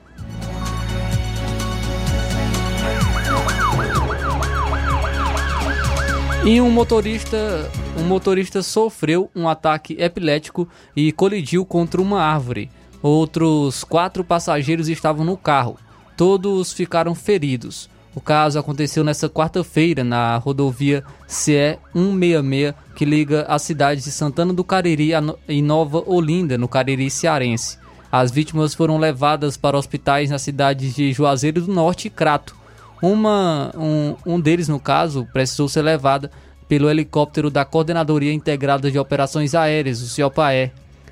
E 6.50 6.62
um 6.62 6.72
motorista, 6.72 7.70
um 8.00 8.06
motorista 8.06 8.64
sofreu 8.64 9.30
um 9.36 9.50
ataque 9.50 9.98
epilético 10.00 10.66
e 10.96 11.12
colidiu 11.12 11.66
contra 11.66 12.02
uma 12.02 12.22
árvore. 12.22 12.72
Outros 13.04 13.84
quatro 13.84 14.24
passageiros 14.24 14.88
estavam 14.88 15.26
no 15.26 15.36
carro. 15.36 15.78
Todos 16.16 16.72
ficaram 16.72 17.14
feridos. 17.14 17.90
O 18.16 18.22
caso 18.22 18.58
aconteceu 18.58 19.04
nesta 19.04 19.28
quarta-feira 19.28 20.06
na 20.06 20.38
rodovia 20.38 21.04
CE 21.28 21.78
166, 21.94 22.74
que 22.96 23.04
liga 23.04 23.46
as 23.50 23.64
cidades 23.64 24.06
de 24.06 24.12
Santana 24.12 24.54
do 24.54 24.64
Cariri 24.64 25.10
e 25.50 25.62
Nova 25.62 26.02
Olinda, 26.06 26.58
no 26.58 26.70
Cariri 26.70 27.10
cearense. 27.10 27.78
As 28.10 28.32
vítimas 28.32 28.74
foram 28.74 28.98
levadas 28.98 29.58
para 29.58 29.78
hospitais 29.78 30.30
nas 30.30 30.44
cidades 30.44 30.96
de 30.96 31.12
Juazeiro 31.12 31.60
do 31.60 31.74
Norte 31.74 32.08
e 32.08 32.10
Crato. 32.10 32.56
Uma, 33.02 33.72
um, 33.76 34.16
um 34.26 34.40
deles, 34.40 34.68
no 34.68 34.80
caso, 34.80 35.28
precisou 35.32 35.70
ser 35.70 35.82
levada 35.82 36.32
pelo 36.68 36.90
helicóptero 36.90 37.50
da 37.50 37.64
Coordenadoria 37.64 38.34
Integrada 38.34 38.92
de 38.92 39.00
Operações 39.00 39.56
Aéreas, 39.56 40.02
o 40.02 40.08
CIOPAE. 40.08 40.72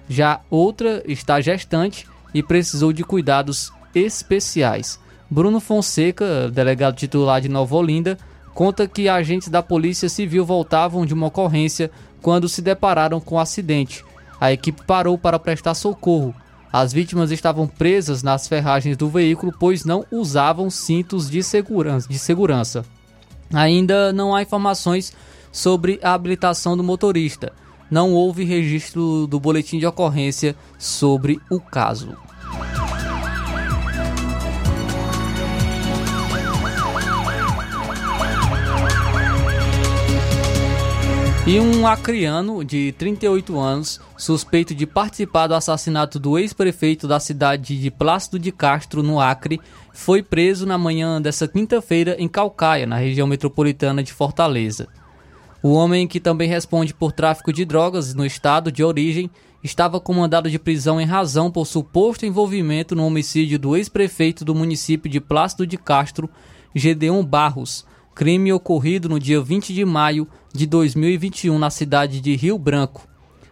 Já 0.09 0.41
outra 0.49 1.01
está 1.05 1.39
gestante 1.41 2.07
e 2.33 2.43
precisou 2.43 2.91
de 2.91 3.03
cuidados 3.03 3.71
especiais. 3.93 4.99
Bruno 5.29 5.59
Fonseca, 5.59 6.49
delegado 6.51 6.95
titular 6.95 7.41
de 7.41 7.49
Nova 7.49 7.75
Olinda, 7.75 8.17
conta 8.53 8.87
que 8.87 9.09
agentes 9.09 9.49
da 9.49 9.63
Polícia 9.63 10.09
Civil 10.09 10.45
voltavam 10.45 11.05
de 11.05 11.13
uma 11.13 11.27
ocorrência 11.27 11.89
quando 12.21 12.49
se 12.49 12.61
depararam 12.61 13.19
com 13.19 13.35
o 13.35 13.37
um 13.37 13.41
acidente. 13.41 14.03
A 14.39 14.51
equipe 14.51 14.83
parou 14.85 15.17
para 15.17 15.39
prestar 15.39 15.73
socorro. 15.73 16.35
As 16.77 16.91
vítimas 16.91 17.31
estavam 17.31 17.69
presas 17.69 18.21
nas 18.21 18.49
ferragens 18.49 18.97
do 18.97 19.07
veículo, 19.07 19.53
pois 19.57 19.85
não 19.85 20.05
usavam 20.11 20.69
cintos 20.69 21.29
de 21.29 21.41
segurança. 21.41 22.09
De 22.09 22.19
segurança. 22.19 22.83
Ainda 23.53 24.11
não 24.11 24.35
há 24.35 24.41
informações 24.41 25.13
sobre 25.53 26.01
a 26.03 26.13
habilitação 26.13 26.75
do 26.75 26.83
motorista. 26.83 27.53
Não 27.89 28.11
houve 28.11 28.43
registro 28.43 29.25
do 29.25 29.39
boletim 29.39 29.79
de 29.79 29.85
ocorrência 29.85 30.53
sobre 30.77 31.39
o 31.49 31.61
caso. 31.61 32.13
E 41.47 41.59
um 41.59 41.85
acriano 41.85 42.65
de 42.65 42.91
38 42.93 43.59
anos, 43.59 44.01
suspeito 44.17 44.73
de 44.73 44.87
participar 44.87 45.45
do 45.45 45.53
assassinato 45.53 46.17
do 46.17 46.39
ex-prefeito 46.39 47.07
da 47.07 47.19
cidade 47.19 47.79
de 47.79 47.91
Plácido 47.91 48.39
de 48.39 48.51
Castro, 48.51 49.03
no 49.03 49.19
Acre, 49.19 49.61
foi 49.93 50.23
preso 50.23 50.65
na 50.65 50.75
manhã 50.75 51.21
dessa 51.21 51.47
quinta-feira 51.47 52.15
em 52.17 52.27
Calcaia, 52.27 52.87
na 52.87 52.97
região 52.97 53.27
metropolitana 53.27 54.01
de 54.01 54.11
Fortaleza. 54.11 54.87
O 55.61 55.73
homem, 55.73 56.07
que 56.07 56.19
também 56.19 56.49
responde 56.49 56.95
por 56.95 57.11
tráfico 57.11 57.53
de 57.53 57.63
drogas 57.63 58.15
no 58.15 58.25
estado 58.25 58.71
de 58.71 58.83
origem, 58.83 59.29
estava 59.63 59.99
com 59.99 60.13
mandado 60.13 60.49
de 60.49 60.57
prisão 60.57 60.99
em 60.99 61.05
razão 61.05 61.51
por 61.51 61.67
suposto 61.67 62.25
envolvimento 62.25 62.95
no 62.95 63.05
homicídio 63.05 63.59
do 63.59 63.77
ex-prefeito 63.77 64.43
do 64.43 64.55
município 64.55 65.11
de 65.11 65.21
Plácido 65.21 65.67
de 65.67 65.77
Castro, 65.77 66.27
Gedeon 66.73 67.23
Barros, 67.23 67.85
crime 68.15 68.51
ocorrido 68.51 69.07
no 69.07 69.19
dia 69.19 69.39
20 69.39 69.75
de 69.75 69.85
maio 69.85 70.27
de 70.55 70.65
2021 70.65 71.59
na 71.59 71.69
cidade 71.69 72.21
de 72.21 72.35
Rio 72.35 72.57
Branco. 72.57 73.07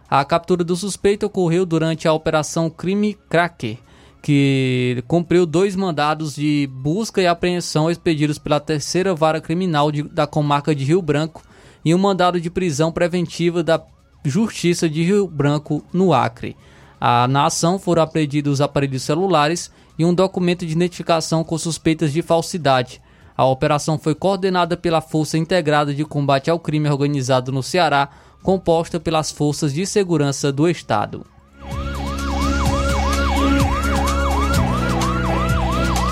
A 0.08 0.24
captura 0.24 0.64
do 0.64 0.76
suspeito 0.76 1.26
ocorreu 1.26 1.66
durante 1.66 2.08
a 2.08 2.12
Operação 2.12 2.70
Crime 2.70 3.16
Cracker, 3.28 3.78
que 4.22 5.02
cumpriu 5.06 5.44
dois 5.44 5.76
mandados 5.76 6.34
de 6.34 6.68
busca 6.72 7.20
e 7.20 7.26
apreensão 7.26 7.90
expedidos 7.90 8.38
pela 8.38 8.60
terceira 8.60 9.14
vara 9.14 9.40
criminal 9.40 9.92
de, 9.92 10.02
da 10.02 10.26
comarca 10.26 10.74
de 10.74 10.84
Rio 10.84 11.02
Branco 11.02 11.42
e 11.84 11.94
um 11.94 11.98
mandado 11.98 12.40
de 12.40 12.48
prisão 12.48 12.90
preventiva 12.90 13.62
da 13.62 13.82
Justiça 14.24 14.88
de 14.88 15.02
Rio 15.02 15.28
Branco, 15.28 15.84
no 15.92 16.14
Acre. 16.14 16.56
A, 16.98 17.28
na 17.28 17.46
ação 17.46 17.78
foram 17.78 18.02
apreendidos 18.02 18.62
aparelhos 18.62 19.02
celulares 19.02 19.70
e 19.98 20.04
um 20.04 20.14
documento 20.14 20.64
de 20.64 20.72
identificação 20.72 21.44
com 21.44 21.58
suspeitas 21.58 22.12
de 22.12 22.22
falsidade, 22.22 23.02
a 23.36 23.44
operação 23.44 23.98
foi 23.98 24.14
coordenada 24.14 24.76
pela 24.76 25.00
Força 25.00 25.36
Integrada 25.36 25.92
de 25.92 26.04
Combate 26.04 26.50
ao 26.50 26.58
Crime 26.58 26.88
Organizado 26.88 27.50
no 27.50 27.62
Ceará, 27.62 28.08
composta 28.42 29.00
pelas 29.00 29.32
Forças 29.32 29.72
de 29.72 29.84
Segurança 29.86 30.52
do 30.52 30.68
Estado. 30.68 31.26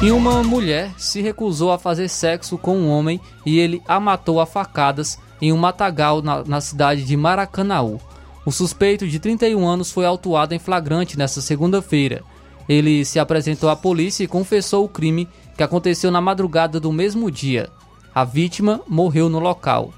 E 0.02 0.10
uma 0.10 0.42
mulher 0.42 0.90
se 0.98 1.22
recusou 1.22 1.70
a 1.70 1.78
fazer 1.78 2.08
sexo 2.08 2.58
com 2.58 2.76
um 2.76 2.88
homem 2.88 3.20
e 3.46 3.60
ele 3.60 3.80
a 3.86 4.00
matou 4.00 4.40
a 4.40 4.46
facadas 4.46 5.16
em 5.40 5.52
um 5.52 5.56
matagal 5.56 6.20
na, 6.20 6.42
na 6.42 6.60
cidade 6.60 7.04
de 7.04 7.16
Maracanaú. 7.16 8.00
O 8.44 8.50
suspeito 8.50 9.06
de 9.06 9.20
31 9.20 9.64
anos 9.64 9.92
foi 9.92 10.04
autuado 10.04 10.54
em 10.54 10.58
flagrante 10.58 11.16
nesta 11.16 11.40
segunda-feira. 11.40 12.24
Ele 12.68 13.04
se 13.04 13.20
apresentou 13.20 13.70
à 13.70 13.76
polícia 13.76 14.24
e 14.24 14.28
confessou 14.28 14.84
o 14.84 14.88
crime 14.88 15.28
que 15.56 15.62
aconteceu 15.62 16.10
na 16.10 16.20
madrugada 16.20 16.78
do 16.80 16.92
mesmo 16.92 17.30
dia. 17.30 17.70
A 18.14 18.24
vítima 18.24 18.80
morreu 18.86 19.28
no 19.28 19.38
local. 19.38 19.92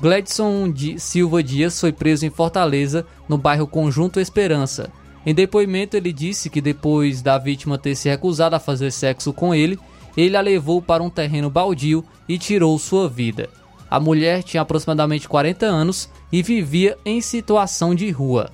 Gladson 0.00 0.70
de 0.70 1.00
Silva 1.00 1.42
Dias 1.42 1.80
foi 1.80 1.92
preso 1.92 2.24
em 2.24 2.30
Fortaleza, 2.30 3.04
no 3.28 3.36
bairro 3.36 3.66
Conjunto 3.66 4.20
Esperança. 4.20 4.90
Em 5.26 5.34
depoimento, 5.34 5.96
ele 5.96 6.12
disse 6.12 6.48
que 6.48 6.60
depois 6.60 7.20
da 7.20 7.36
vítima 7.36 7.76
ter 7.76 7.96
se 7.96 8.08
recusado 8.08 8.54
a 8.54 8.60
fazer 8.60 8.92
sexo 8.92 9.32
com 9.32 9.54
ele, 9.54 9.78
ele 10.16 10.36
a 10.36 10.40
levou 10.40 10.80
para 10.80 11.02
um 11.02 11.10
terreno 11.10 11.50
baldio 11.50 12.04
e 12.28 12.38
tirou 12.38 12.78
sua 12.78 13.08
vida. 13.08 13.48
A 13.90 13.98
mulher 13.98 14.42
tinha 14.42 14.62
aproximadamente 14.62 15.28
40 15.28 15.66
anos 15.66 16.08
e 16.30 16.42
vivia 16.42 16.96
em 17.04 17.20
situação 17.20 17.94
de 17.94 18.10
rua. 18.10 18.50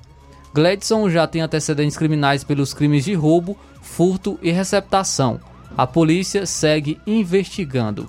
Gladson 0.55 1.11
já 1.11 1.27
tem 1.27 1.43
antecedentes 1.43 1.97
criminais 1.97 2.45
pelos 2.45 2.73
crimes 2.73 3.05
de 3.05 3.13
roubo, 3.15 3.57
furto 3.83 4.39
e 4.41 4.51
receptação. 4.51 5.41
A 5.77 5.89
polícia 5.89 6.47
segue 6.47 7.01
investigando. 7.05 8.09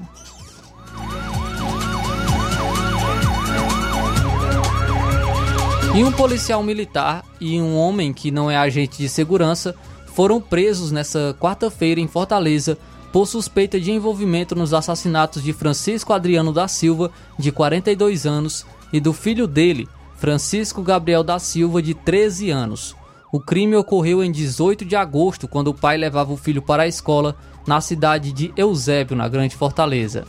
E 5.95 6.04
um 6.04 6.12
policial 6.12 6.62
militar 6.62 7.25
e 7.41 7.60
um 7.60 7.75
homem 7.75 8.13
que 8.13 8.30
não 8.30 8.51
é 8.51 8.56
agente 8.56 8.99
de 8.99 9.10
segurança 9.10 9.73
foram 10.08 10.39
presos 10.39 10.91
nesta 10.91 11.36
quarta-feira 11.39 11.99
em 11.99 12.08
Fortaleza 12.08 12.78
por 13.12 13.25
suspeita 13.25 13.80
de 13.80 13.91
envolvimento 13.91 14.54
nos 14.54 14.73
assassinatos 14.73 15.41
de 15.41 15.51
Francisco 15.51 16.13
Adriano 16.13 16.54
da 16.54 16.67
Silva, 16.67 17.10
de 17.39 17.51
42 17.51 18.28
anos, 18.28 18.65
e 18.93 18.99
do 18.99 19.12
filho 19.12 19.47
dele, 19.47 19.88
Francisco 20.17 20.84
Gabriel 20.84 21.23
da 21.23 21.39
Silva, 21.39 21.82
de 21.82 21.93
13 21.93 22.51
anos. 22.51 22.95
O 23.32 23.39
crime 23.39 23.75
ocorreu 23.75 24.23
em 24.23 24.32
18 24.32 24.86
de 24.86 24.95
agosto, 24.95 25.47
quando 25.47 25.69
o 25.69 25.73
pai 25.73 25.97
levava 25.97 26.32
o 26.32 26.38
filho 26.38 26.62
para 26.62 26.84
a 26.84 26.88
escola 26.88 27.36
na 27.65 27.82
cidade 27.82 28.32
de 28.32 28.54
Eusébio, 28.56 29.15
na 29.15 29.28
Grande 29.28 29.56
Fortaleza. 29.56 30.25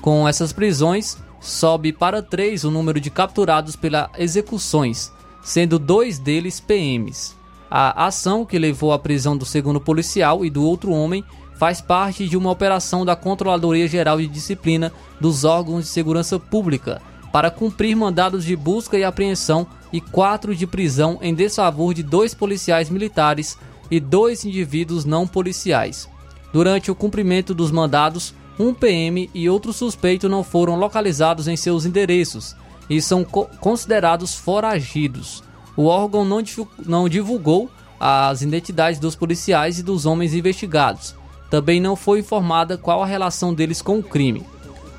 Com 0.00 0.26
essas 0.26 0.52
prisões, 0.52 1.16
sobe 1.40 1.92
para 1.92 2.22
três 2.22 2.64
o 2.64 2.70
número 2.70 3.00
de 3.00 3.10
capturados 3.10 3.76
pelas 3.76 4.08
execuções, 4.18 5.12
sendo 5.42 5.78
dois 5.78 6.18
deles 6.18 6.60
PMs. 6.60 7.36
A 7.70 8.06
ação 8.06 8.44
que 8.44 8.58
levou 8.58 8.92
à 8.92 8.98
prisão 8.98 9.36
do 9.36 9.44
segundo 9.44 9.80
policial 9.80 10.44
e 10.44 10.50
do 10.50 10.64
outro 10.64 10.90
homem 10.90 11.24
faz 11.56 11.80
parte 11.80 12.26
de 12.26 12.36
uma 12.36 12.50
operação 12.50 13.04
da 13.04 13.14
Controladoria 13.14 13.86
Geral 13.86 14.18
de 14.18 14.26
Disciplina 14.26 14.92
dos 15.20 15.44
órgãos 15.44 15.84
de 15.84 15.90
segurança 15.90 16.38
pública 16.38 17.00
para 17.30 17.50
cumprir 17.50 17.94
mandados 17.94 18.44
de 18.44 18.56
busca 18.56 18.98
e 18.98 19.04
apreensão 19.04 19.66
e 19.92 20.00
quatro 20.00 20.56
de 20.56 20.66
prisão 20.66 21.18
em 21.22 21.32
desfavor 21.32 21.94
de 21.94 22.02
dois 22.02 22.34
policiais 22.34 22.90
militares 22.90 23.56
e 23.88 24.00
dois 24.00 24.44
indivíduos 24.44 25.04
não 25.04 25.26
policiais. 25.26 26.08
Durante 26.52 26.90
o 26.90 26.94
cumprimento 26.94 27.54
dos 27.54 27.70
mandados, 27.70 28.34
um 28.58 28.74
PM 28.74 29.30
e 29.32 29.48
outro 29.48 29.72
suspeito 29.72 30.28
não 30.28 30.44
foram 30.44 30.76
localizados 30.76 31.48
em 31.48 31.56
seus 31.56 31.86
endereços 31.86 32.54
e 32.88 33.00
são 33.00 33.24
co 33.24 33.46
considerados 33.60 34.34
foragidos. 34.34 35.42
O 35.76 35.84
órgão 35.84 36.24
não, 36.24 36.42
não 36.84 37.08
divulgou 37.08 37.70
as 37.98 38.42
identidades 38.42 38.98
dos 38.98 39.14
policiais 39.14 39.78
e 39.78 39.82
dos 39.82 40.06
homens 40.06 40.34
investigados. 40.34 41.14
Também 41.48 41.80
não 41.80 41.94
foi 41.94 42.20
informada 42.20 42.76
qual 42.76 43.02
a 43.02 43.06
relação 43.06 43.54
deles 43.54 43.80
com 43.80 43.98
o 43.98 44.02
crime. 44.02 44.44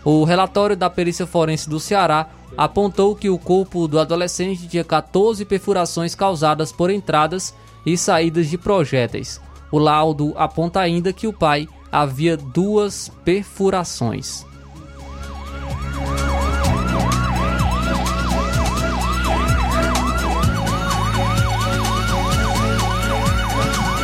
O 0.03 0.23
relatório 0.23 0.75
da 0.75 0.89
perícia 0.89 1.27
forense 1.27 1.69
do 1.69 1.79
Ceará 1.79 2.29
apontou 2.57 3.15
que 3.15 3.29
o 3.29 3.37
corpo 3.37 3.87
do 3.87 3.99
adolescente 3.99 4.67
tinha 4.67 4.83
14 4.83 5.45
perfurações 5.45 6.15
causadas 6.15 6.71
por 6.71 6.89
entradas 6.89 7.53
e 7.85 7.97
saídas 7.97 8.49
de 8.49 8.57
projéteis. 8.57 9.39
O 9.71 9.79
laudo 9.79 10.33
aponta 10.35 10.79
ainda 10.79 11.13
que 11.13 11.27
o 11.27 11.33
pai 11.33 11.67
havia 11.91 12.35
duas 12.35 13.09
perfurações. 13.23 14.45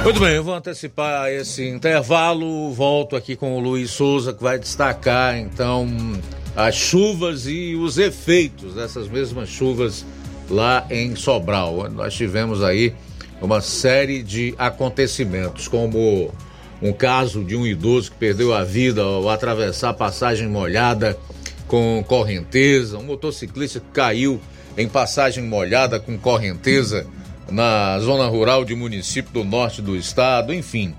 Muito 0.07 0.21
bem, 0.21 0.35
eu 0.35 0.43
vou 0.43 0.53
antecipar 0.53 1.29
esse 1.29 1.67
intervalo. 1.67 2.71
Volto 2.71 3.13
aqui 3.13 3.35
com 3.35 3.57
o 3.57 3.59
Luiz 3.59 3.91
Souza, 3.91 4.31
que 4.31 4.41
vai 4.41 4.57
destacar 4.57 5.37
então 5.37 5.85
as 6.55 6.75
chuvas 6.75 7.45
e 7.45 7.75
os 7.75 7.97
efeitos 7.97 8.73
dessas 8.73 9.09
mesmas 9.09 9.49
chuvas 9.49 10.05
lá 10.49 10.87
em 10.89 11.13
Sobral. 11.13 11.89
Nós 11.89 12.13
tivemos 12.13 12.63
aí 12.63 12.95
uma 13.41 13.61
série 13.61 14.23
de 14.23 14.53
acontecimentos, 14.57 15.67
como 15.67 16.33
um 16.81 16.93
caso 16.93 17.43
de 17.43 17.55
um 17.55 17.65
idoso 17.65 18.11
que 18.11 18.17
perdeu 18.17 18.53
a 18.53 18.63
vida 18.63 19.01
ao 19.01 19.29
atravessar 19.29 19.93
passagem 19.93 20.47
molhada 20.47 21.17
com 21.67 22.03
correnteza, 22.07 22.97
um 22.97 23.03
motociclista 23.03 23.79
que 23.79 23.91
caiu 23.91 24.39
em 24.77 24.87
passagem 24.87 25.43
molhada 25.43 25.99
com 25.99 26.17
correnteza 26.17 27.05
na 27.51 27.99
zona 27.99 28.27
rural 28.27 28.63
de 28.63 28.75
município 28.75 29.31
do 29.33 29.43
norte 29.43 29.81
do 29.81 29.95
estado, 29.95 30.53
enfim. 30.53 30.93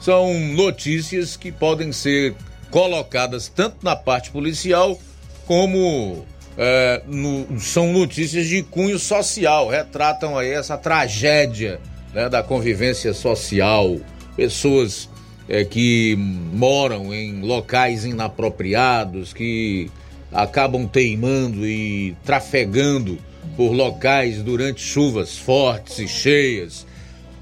São 0.00 0.32
notícias 0.54 1.36
que 1.36 1.52
podem 1.52 1.92
ser 1.92 2.34
colocadas 2.70 3.48
tanto 3.48 3.76
na 3.82 3.94
parte 3.94 4.30
policial 4.30 4.98
como 5.46 6.24
é, 6.56 7.02
no, 7.06 7.58
são 7.60 7.92
notícias 7.92 8.46
de 8.46 8.62
cunho 8.62 8.98
social, 8.98 9.68
retratam 9.68 10.36
aí 10.36 10.50
essa 10.50 10.76
tragédia 10.76 11.80
né, 12.12 12.28
da 12.28 12.42
convivência 12.42 13.14
social, 13.14 13.98
pessoas 14.36 15.08
é, 15.48 15.64
que 15.64 16.16
moram 16.16 17.12
em 17.14 17.40
locais 17.40 18.04
inapropriados, 18.04 19.32
que 19.32 19.90
acabam 20.32 20.86
teimando 20.86 21.66
e 21.66 22.16
trafegando 22.24 23.18
por 23.56 23.72
locais 23.72 24.42
durante 24.42 24.80
chuvas 24.80 25.36
fortes 25.36 25.98
e 25.98 26.08
cheias. 26.08 26.86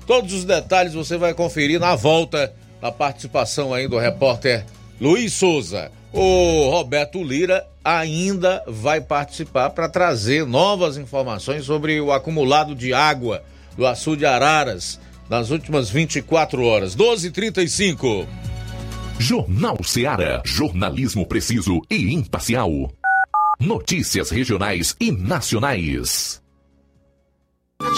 Todos 0.07 0.33
os 0.33 0.44
detalhes 0.44 0.94
você 0.94 1.18
vai 1.18 1.35
conferir 1.35 1.79
na 1.79 1.94
volta 1.94 2.53
da 2.81 2.90
participação 2.90 3.75
aí 3.75 3.87
do 3.87 3.99
repórter 3.99 4.64
Luiz 5.01 5.35
Souza. 5.35 5.90
O 6.12 6.71
Roberto 6.71 7.23
Lira 7.23 7.66
ainda 7.85 8.62
vai 8.66 9.01
participar 9.01 9.71
para 9.71 9.88
trazer 9.88 10.47
novas 10.47 10.97
informações 10.97 11.64
sobre 11.64 12.01
o 12.01 12.12
acumulado 12.12 12.75
de 12.75 12.92
água 12.92 13.42
do 13.77 13.87
açude 13.87 14.25
Araras 14.25 14.99
nas 15.29 15.51
últimas 15.51 15.90
24 15.90 16.64
horas. 16.64 16.94
12:35. 16.94 18.27
Jornal 19.18 19.77
Ceará, 19.83 20.42
jornalismo 20.44 21.27
preciso 21.27 21.81
e 21.90 22.14
imparcial. 22.14 22.71
Notícias 23.61 24.31
regionais 24.31 24.94
e 25.01 25.11
nacionais. 25.11 26.40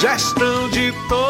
Gestão 0.00 0.70
de 0.70 0.92
todos 1.08 1.29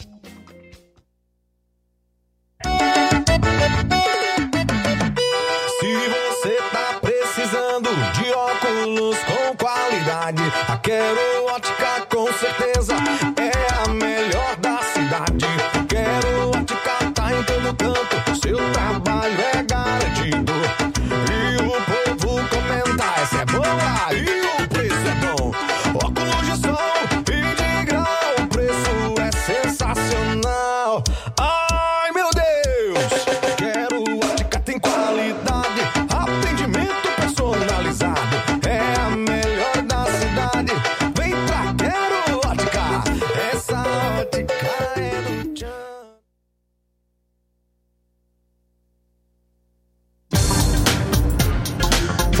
Quero 10.91 11.45
Ótica 11.45 12.05
com 12.09 12.27
certeza 12.33 12.93
é 13.37 13.85
a 13.85 13.87
melhor 13.93 14.57
da 14.57 14.77
cidade. 14.83 15.45
Quero 15.87 16.49
Ótica 16.49 17.11
tá 17.15 17.33
em 17.33 17.41
todo 17.43 17.73
canto, 17.77 18.35
seu 18.35 18.57
trabalho 18.73 19.39
é 19.53 19.63
garantido. 19.63 20.51
E 21.31 21.55
o 21.63 22.17
povo 22.19 22.45
comenta, 22.49 23.05
essa 23.21 23.37
é 23.37 23.45
boa 23.45 24.13
e 24.13 24.40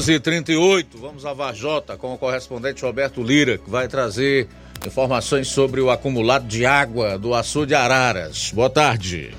12 0.00 0.14
h 0.14 0.20
38 0.20 0.96
vamos 0.96 1.26
a 1.26 1.34
Varjota 1.34 1.94
com 1.94 2.14
o 2.14 2.16
correspondente 2.16 2.82
Roberto 2.82 3.22
Lira, 3.22 3.58
que 3.58 3.68
vai 3.68 3.86
trazer 3.86 4.48
informações 4.86 5.48
sobre 5.48 5.78
o 5.78 5.90
acumulado 5.90 6.46
de 6.46 6.64
água 6.64 7.18
do 7.18 7.34
açude 7.34 7.74
Araras. 7.74 8.50
Boa 8.50 8.70
tarde. 8.70 9.34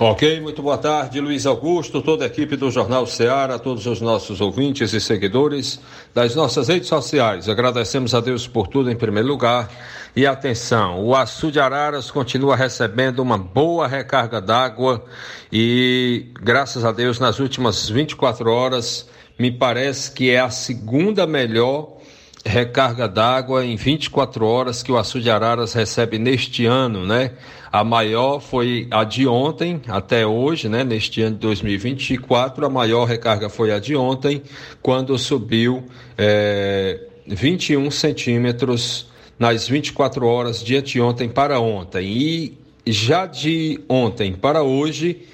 Ok, 0.00 0.40
muito 0.40 0.62
boa 0.62 0.78
tarde, 0.78 1.20
Luiz 1.20 1.44
Augusto, 1.44 2.00
toda 2.00 2.24
a 2.24 2.28
equipe 2.28 2.56
do 2.56 2.70
Jornal 2.70 3.06
Ceará, 3.06 3.58
todos 3.58 3.84
os 3.84 4.00
nossos 4.00 4.40
ouvintes 4.40 4.94
e 4.94 5.00
seguidores 5.02 5.78
das 6.14 6.34
nossas 6.34 6.68
redes 6.68 6.88
sociais. 6.88 7.46
Agradecemos 7.46 8.14
a 8.14 8.22
Deus 8.22 8.48
por 8.48 8.68
tudo 8.68 8.90
em 8.90 8.96
primeiro 8.96 9.28
lugar. 9.28 9.68
E 10.16 10.26
atenção, 10.26 11.04
o 11.04 11.14
açude 11.14 11.60
Araras 11.60 12.10
continua 12.10 12.56
recebendo 12.56 13.18
uma 13.18 13.36
boa 13.36 13.86
recarga 13.86 14.40
d'água 14.40 15.04
e, 15.52 16.28
graças 16.40 16.86
a 16.86 16.90
Deus, 16.90 17.18
nas 17.18 17.38
últimas 17.38 17.86
24 17.90 18.50
horas, 18.50 19.06
me 19.40 19.50
parece 19.50 20.12
que 20.12 20.30
é 20.30 20.38
a 20.38 20.50
segunda 20.50 21.26
melhor 21.26 21.96
recarga 22.44 23.08
d'água 23.08 23.64
em 23.64 23.74
24 23.74 24.44
horas 24.44 24.82
que 24.82 24.92
o 24.92 24.98
açude 24.98 25.30
Araras 25.30 25.72
recebe 25.72 26.18
neste 26.18 26.66
ano, 26.66 27.06
né? 27.06 27.32
A 27.72 27.82
maior 27.82 28.40
foi 28.40 28.86
a 28.90 29.02
de 29.02 29.26
ontem, 29.26 29.80
até 29.88 30.26
hoje, 30.26 30.68
né? 30.68 30.84
Neste 30.84 31.22
ano 31.22 31.36
de 31.36 31.40
2024, 31.40 32.66
a 32.66 32.68
maior 32.68 33.06
recarga 33.06 33.48
foi 33.48 33.72
a 33.72 33.78
de 33.78 33.96
ontem, 33.96 34.42
quando 34.82 35.16
subiu 35.16 35.86
é, 36.18 37.00
21 37.26 37.90
centímetros 37.90 39.06
nas 39.38 39.66
24 39.66 40.26
horas 40.26 40.62
de 40.62 40.76
anteontem 40.76 41.30
para 41.30 41.58
ontem. 41.58 42.06
E 42.06 42.58
já 42.86 43.24
de 43.24 43.80
ontem 43.88 44.34
para 44.34 44.62
hoje, 44.62 45.26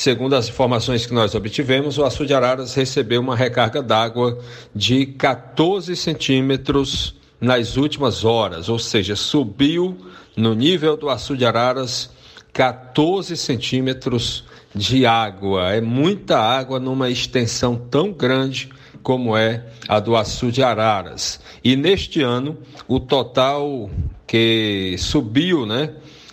Segundo 0.00 0.34
as 0.34 0.48
informações 0.48 1.04
que 1.04 1.12
nós 1.12 1.34
obtivemos, 1.34 1.98
o 1.98 2.04
Açude 2.06 2.32
Araras 2.32 2.72
recebeu 2.72 3.20
uma 3.20 3.36
recarga 3.36 3.82
d'água 3.82 4.38
de 4.74 5.04
14 5.04 5.94
centímetros 5.94 7.14
nas 7.38 7.76
últimas 7.76 8.24
horas, 8.24 8.70
ou 8.70 8.78
seja, 8.78 9.14
subiu 9.14 9.98
no 10.34 10.54
nível 10.54 10.96
do 10.96 11.10
Açude 11.10 11.44
Araras 11.44 12.08
14 12.50 13.36
centímetros 13.36 14.46
de 14.74 15.04
água. 15.04 15.74
É 15.74 15.82
muita 15.82 16.38
água 16.38 16.80
numa 16.80 17.10
extensão 17.10 17.76
tão 17.76 18.10
grande 18.10 18.70
como 19.02 19.36
é 19.36 19.66
a 19.86 20.00
do 20.00 20.16
Açude 20.16 20.62
Araras. 20.62 21.40
E 21.62 21.76
neste 21.76 22.22
ano, 22.22 22.56
o 22.88 22.98
total 22.98 23.90
que 24.26 24.96
subiu, 24.96 25.66
né? 25.66 25.92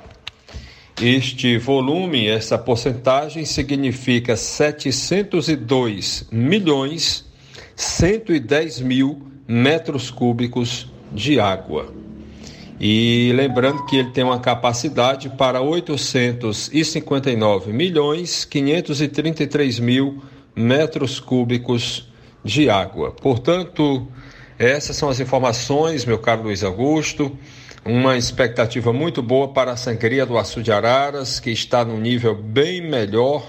Este 1.01 1.57
volume, 1.57 2.27
essa 2.27 2.59
porcentagem, 2.59 3.45
significa 3.45 4.37
702 4.37 6.27
milhões 6.33 7.31
110 7.77 8.81
mil 8.81 9.32
metros 9.47 10.11
cúbicos 10.11 10.87
de 11.13 11.39
água. 11.41 11.93
E 12.81 13.33
lembrando 13.37 13.85
que 13.87 13.97
ele 13.97 14.11
tem 14.11 14.25
uma 14.25 14.41
capacidade 14.41 15.29
para 15.31 15.61
859 15.61 17.73
milhões 17.73 18.45
533 18.45 19.79
mil 19.79 20.21
metros 20.55 21.19
cúbicos 21.21 22.09
de 22.45 22.69
água. 22.69 23.13
Portanto, 23.13 24.07
essas 24.59 24.97
são 24.97 25.09
as 25.09 25.21
informações, 25.21 26.05
meu 26.05 26.19
caro 26.19 26.43
Luiz 26.43 26.65
Augusto. 26.65 27.39
Uma 27.85 28.17
expectativa 28.17 28.93
muito 28.93 29.23
boa 29.23 29.49
para 29.49 29.73
a 29.73 29.77
sangria 29.77 30.25
do 30.25 30.39
Açude 30.39 30.71
Araras, 30.71 31.41
que 31.41 31.51
está 31.51 31.85
num 31.85 32.01
nível 32.01 32.33
bem 32.35 32.81
melhor 32.81 33.45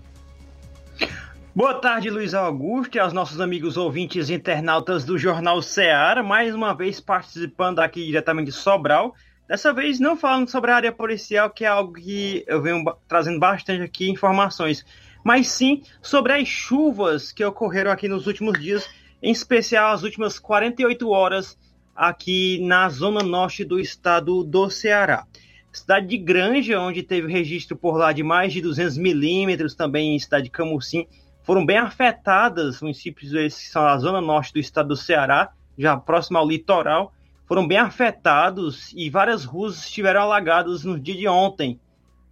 Boa 1.54 1.74
tarde, 1.74 2.10
Luiz 2.10 2.34
Augusto, 2.34 2.96
e 2.96 3.00
aos 3.00 3.14
nossos 3.14 3.40
amigos 3.40 3.78
ouvintes 3.78 4.28
internautas 4.28 5.04
do 5.04 5.16
Jornal 5.16 5.62
Ceará, 5.62 6.22
mais 6.22 6.54
uma 6.54 6.74
vez 6.74 7.00
participando 7.00 7.78
aqui 7.78 8.04
diretamente 8.04 8.50
de 8.50 8.56
Sobral 8.56 9.14
Dessa 9.50 9.72
vez 9.72 9.98
não 9.98 10.16
falando 10.16 10.48
sobre 10.48 10.70
a 10.70 10.76
área 10.76 10.92
policial, 10.92 11.50
que 11.50 11.64
é 11.64 11.66
algo 11.66 11.94
que 11.94 12.44
eu 12.46 12.62
venho 12.62 12.84
trazendo 13.08 13.40
bastante 13.40 13.82
aqui 13.82 14.08
informações, 14.08 14.86
mas 15.24 15.48
sim 15.48 15.82
sobre 16.00 16.34
as 16.34 16.46
chuvas 16.46 17.32
que 17.32 17.44
ocorreram 17.44 17.90
aqui 17.90 18.06
nos 18.06 18.28
últimos 18.28 18.56
dias, 18.60 18.88
em 19.20 19.32
especial 19.32 19.92
as 19.92 20.04
últimas 20.04 20.38
48 20.38 21.10
horas 21.10 21.58
aqui 21.96 22.60
na 22.62 22.88
zona 22.90 23.24
norte 23.24 23.64
do 23.64 23.80
estado 23.80 24.44
do 24.44 24.70
Ceará. 24.70 25.26
Cidade 25.72 26.06
de 26.06 26.18
Granja, 26.18 26.78
onde 26.78 27.02
teve 27.02 27.26
registro 27.26 27.76
por 27.76 27.96
lá 27.96 28.12
de 28.12 28.22
mais 28.22 28.52
de 28.52 28.60
200 28.60 28.98
milímetros, 28.98 29.74
também 29.74 30.14
em 30.14 30.18
cidade 30.20 30.44
de 30.44 30.50
Camusim, 30.50 31.08
foram 31.42 31.66
bem 31.66 31.78
afetadas, 31.78 32.80
municípios 32.80 33.34
esses 33.34 33.64
que 33.64 33.72
são 33.72 33.84
a 33.84 33.98
zona 33.98 34.20
norte 34.20 34.52
do 34.52 34.60
estado 34.60 34.90
do 34.90 34.96
Ceará, 34.96 35.50
já 35.76 35.96
próximo 35.96 36.38
ao 36.38 36.48
litoral, 36.48 37.12
foram 37.50 37.66
bem 37.66 37.78
afetados 37.78 38.92
e 38.94 39.10
várias 39.10 39.44
ruas 39.44 39.78
estiveram 39.78 40.20
alagadas 40.20 40.84
no 40.84 40.96
dia 40.96 41.16
de 41.16 41.26
ontem, 41.26 41.80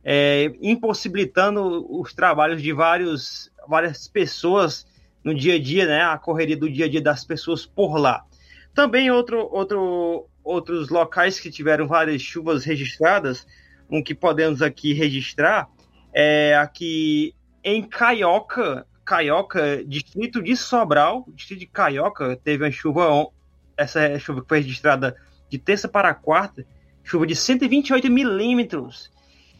é, 0.04 0.52
impossibilitando 0.62 1.84
os 1.90 2.14
trabalhos 2.14 2.62
de 2.62 2.72
vários, 2.72 3.50
várias 3.66 4.06
pessoas 4.06 4.86
no 5.24 5.34
dia 5.34 5.56
a 5.56 5.58
dia, 5.60 5.86
né, 5.86 6.02
a 6.02 6.16
correria 6.16 6.56
do 6.56 6.70
dia 6.70 6.84
a 6.84 6.88
dia 6.88 7.02
das 7.02 7.24
pessoas 7.24 7.66
por 7.66 7.98
lá. 7.98 8.24
Também 8.72 9.10
outro, 9.10 9.48
outro, 9.50 10.28
outros 10.44 10.88
locais 10.88 11.40
que 11.40 11.50
tiveram 11.50 11.88
várias 11.88 12.22
chuvas 12.22 12.64
registradas, 12.64 13.44
um 13.90 14.00
que 14.00 14.14
podemos 14.14 14.62
aqui 14.62 14.92
registrar 14.92 15.68
é 16.14 16.54
aqui 16.56 17.34
em 17.64 17.82
Caioca, 17.82 18.86
Caioca, 19.04 19.84
distrito 19.84 20.40
de 20.40 20.56
Sobral, 20.56 21.24
distrito 21.34 21.58
de 21.58 21.66
Caioca, 21.66 22.36
teve 22.36 22.62
uma 22.62 22.70
chuva 22.70 23.32
essa 23.78 24.18
chuva 24.18 24.42
que 24.42 24.48
foi 24.48 24.58
registrada 24.58 25.16
de 25.48 25.58
terça 25.58 25.88
para 25.88 26.12
quarta, 26.12 26.66
chuva 27.04 27.26
de 27.26 27.34
128 27.34 28.10
milímetros. 28.10 29.10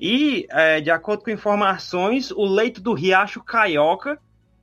E, 0.01 0.47
é, 0.51 0.81
de 0.81 0.91
acordo 0.91 1.25
com 1.25 1.31
informações, 1.31 2.31
o 2.31 2.45
leito 2.45 2.81
do 2.81 2.93
Riacho 2.93 3.43
Caioca 3.43 4.19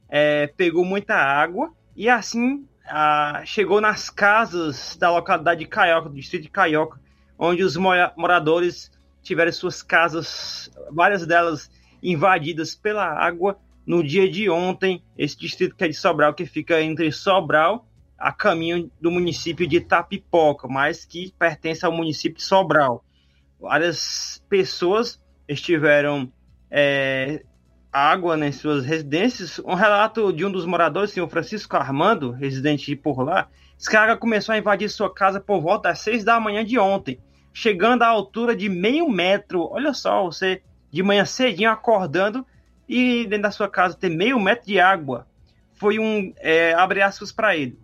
é, 0.08 0.48
pegou 0.48 0.86
muita 0.86 1.16
água 1.16 1.74
e 1.96 2.08
assim 2.08 2.68
a, 2.86 3.42
chegou 3.46 3.82
nas 3.82 4.10
casas 4.10 4.96
da 4.98 5.10
localidade 5.12 5.62
de 5.62 5.66
Caioca, 5.66 6.10
do 6.10 6.16
distrito 6.16 6.44
de 6.44 6.50
Caioca, 6.50 7.00
onde 7.40 7.64
os 7.64 7.76
moradores 7.76 8.92
tiveram 9.24 9.52
suas 9.52 9.82
casas, 9.82 10.70
várias 10.92 11.26
delas 11.26 11.70
invadidas 12.02 12.76
pela 12.76 13.06
água 13.06 13.58
no 13.86 14.04
dia 14.04 14.30
de 14.30 14.50
ontem. 14.50 15.04
Esse 15.18 15.38
distrito 15.38 15.76
que 15.76 15.84
é 15.84 15.88
de 15.88 15.94
Sobral, 15.94 16.34
que 16.34 16.46
fica 16.46 16.82
entre 16.82 17.12
Sobral 17.12 17.86
a 18.18 18.32
caminho 18.32 18.90
do 19.00 19.12
município 19.12 19.68
de 19.68 19.78
Itapipoca, 19.78 20.68
mas 20.68 21.06
que 21.06 21.34
pertence 21.38 21.86
ao 21.86 21.92
município 21.92 22.38
de 22.38 22.44
Sobral. 22.44 23.04
várias 23.60 24.44
pessoas 24.50 25.22
estiveram 25.48 26.32
é, 26.70 27.44
água 27.92 28.36
nas 28.36 28.56
suas 28.56 28.86
residências. 28.86 29.60
Um 29.60 29.74
relato 29.74 30.34
de 30.34 30.46
um 30.46 30.52
dos 30.52 30.66
moradores, 30.66 31.12
senhor 31.12 31.30
Francisco 31.30 31.76
Armando, 31.78 32.32
residente 32.32 32.96
por 32.96 33.22
lá, 33.22 33.48
diz 33.78 33.88
que 33.88 33.96
a 33.96 34.04
água 34.04 34.18
começou 34.18 34.54
a 34.54 34.58
invadir 34.58 34.90
sua 34.90 35.14
casa 35.14 35.40
por 35.40 35.62
volta 35.62 35.90
das 35.90 36.00
seis 36.00 36.24
da 36.24 36.40
manhã 36.40 36.64
de 36.64 36.78
ontem, 36.78 37.20
chegando 37.54 38.04
à 38.04 38.08
altura 38.08 38.56
de 38.56 38.68
meio 38.68 39.10
metro. 39.10 39.70
Olha 39.72 39.94
só, 39.94 40.24
você 40.24 40.62
de 40.92 41.04
manhã 41.04 41.26
cedinho 41.26 41.72
acordando 41.72 42.46
e 42.88 43.26
dentro 43.26 43.44
da 43.44 43.52
sua 43.52 43.70
casa 43.70 43.98
ter 43.98 44.10
meio 44.10 44.40
metro 44.40 44.66
de 44.66 44.80
água. 44.80 45.28
Foi 45.74 46.00
um, 46.00 46.34
é, 46.38 46.74
abre 46.74 47.02
aspas 47.02 47.32
para 47.32 47.56
ele, 47.56 47.78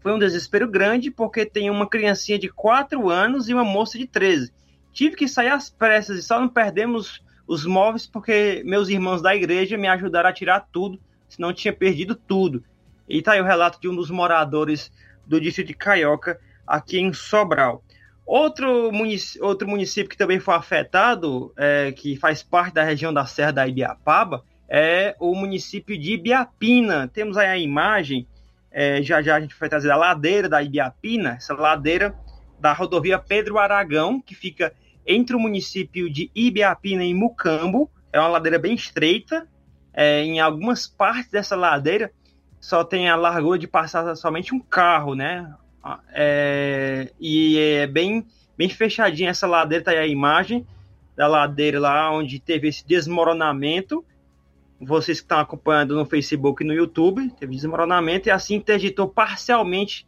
foi 0.00 0.12
um 0.12 0.18
desespero 0.18 0.68
grande 0.68 1.10
porque 1.10 1.44
tem 1.44 1.70
uma 1.70 1.88
criancinha 1.88 2.38
de 2.38 2.48
4 2.48 3.08
anos 3.08 3.48
e 3.48 3.54
uma 3.54 3.64
moça 3.64 3.98
de 3.98 4.06
13. 4.06 4.52
Tive 4.92 5.16
que 5.16 5.28
sair 5.28 5.48
às 5.48 5.70
pressas 5.70 6.18
e 6.18 6.22
só 6.22 6.40
não 6.40 6.48
perdemos 6.48 7.22
os 7.46 7.64
móveis 7.64 8.06
porque 8.06 8.62
meus 8.64 8.88
irmãos 8.88 9.22
da 9.22 9.34
igreja 9.34 9.76
me 9.76 9.88
ajudaram 9.88 10.28
a 10.28 10.32
tirar 10.32 10.68
tudo, 10.72 11.00
senão 11.28 11.52
tinha 11.52 11.72
perdido 11.72 12.14
tudo. 12.14 12.62
E 13.08 13.22
tá 13.22 13.32
aí 13.32 13.40
o 13.40 13.44
relato 13.44 13.80
de 13.80 13.88
um 13.88 13.96
dos 13.96 14.10
moradores 14.10 14.92
do 15.26 15.40
distrito 15.40 15.68
de 15.68 15.74
Caioca, 15.74 16.38
aqui 16.66 16.98
em 16.98 17.12
Sobral. 17.12 17.82
Outro 18.26 18.92
município, 18.92 19.46
outro 19.46 19.66
município 19.66 20.10
que 20.10 20.16
também 20.16 20.38
foi 20.38 20.54
afetado, 20.54 21.50
é, 21.56 21.92
que 21.92 22.16
faz 22.16 22.42
parte 22.42 22.74
da 22.74 22.84
região 22.84 23.12
da 23.12 23.24
Serra 23.24 23.52
da 23.52 23.66
Ibiapaba, 23.66 24.44
é 24.68 25.16
o 25.18 25.34
município 25.34 25.98
de 25.98 26.12
Ibiapina. 26.12 27.08
Temos 27.08 27.38
aí 27.38 27.46
a 27.46 27.56
imagem, 27.56 28.26
é, 28.70 29.02
já 29.02 29.22
já 29.22 29.36
a 29.36 29.40
gente 29.40 29.54
vai 29.58 29.68
trazer 29.68 29.90
a 29.90 29.96
ladeira 29.96 30.48
da 30.48 30.62
Ibiapina, 30.62 31.30
essa 31.36 31.54
ladeira 31.54 32.14
da 32.60 32.72
rodovia 32.72 33.18
Pedro 33.18 33.58
Aragão, 33.58 34.20
que 34.20 34.34
fica 34.34 34.72
entre 35.06 35.34
o 35.34 35.40
município 35.40 36.10
de 36.10 36.30
Ibiapina 36.34 37.04
e 37.04 37.14
Mucambo. 37.14 37.90
É 38.12 38.20
uma 38.20 38.28
ladeira 38.28 38.58
bem 38.58 38.74
estreita. 38.74 39.46
É, 39.92 40.22
em 40.22 40.38
algumas 40.38 40.86
partes 40.86 41.30
dessa 41.30 41.56
ladeira 41.56 42.12
só 42.60 42.84
tem 42.84 43.08
a 43.08 43.16
largura 43.16 43.58
de 43.58 43.66
passar 43.66 44.14
somente 44.16 44.54
um 44.54 44.60
carro, 44.60 45.14
né? 45.14 45.52
É, 46.12 47.10
e 47.18 47.58
é 47.58 47.86
bem, 47.86 48.26
bem 48.56 48.68
fechadinha 48.68 49.30
essa 49.30 49.46
ladeira, 49.46 49.84
tá 49.84 49.90
aí 49.92 49.98
a 49.98 50.06
imagem 50.06 50.66
da 51.16 51.26
ladeira 51.26 51.80
lá 51.80 52.12
onde 52.12 52.38
teve 52.38 52.68
esse 52.68 52.86
desmoronamento. 52.86 54.04
Vocês 54.80 55.18
que 55.18 55.24
estão 55.24 55.40
acompanhando 55.40 55.96
no 55.96 56.04
Facebook 56.04 56.62
e 56.62 56.66
no 56.66 56.72
YouTube, 56.72 57.30
teve 57.38 57.54
desmoronamento 57.54 58.28
e 58.28 58.30
assim 58.30 58.54
interditou 58.54 59.08
parcialmente. 59.08 60.06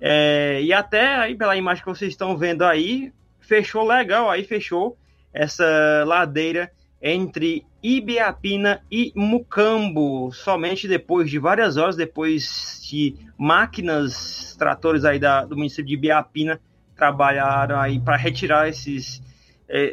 É, 0.00 0.60
e 0.62 0.72
até 0.72 1.14
aí, 1.16 1.34
pela 1.34 1.56
imagem 1.56 1.82
que 1.82 1.88
vocês 1.88 2.12
estão 2.12 2.36
vendo 2.36 2.64
aí, 2.64 3.12
fechou 3.40 3.86
legal, 3.86 4.30
aí 4.30 4.44
fechou 4.44 4.96
essa 5.32 6.04
ladeira 6.06 6.70
entre 7.02 7.64
Ibiapina 7.82 8.82
e 8.90 9.12
Mucambo, 9.16 10.30
somente 10.32 10.86
depois 10.86 11.30
de 11.30 11.38
várias 11.38 11.76
horas, 11.76 11.96
depois 11.96 12.86
de 12.88 13.16
máquinas, 13.38 14.54
tratores 14.58 15.04
aí 15.04 15.18
da, 15.18 15.44
do 15.44 15.56
município 15.56 15.86
de 15.86 15.94
Ibiapina 15.94 16.60
trabalharam 16.94 17.80
aí 17.80 17.98
para 17.98 18.16
retirar 18.16 18.68
esses 18.68 19.22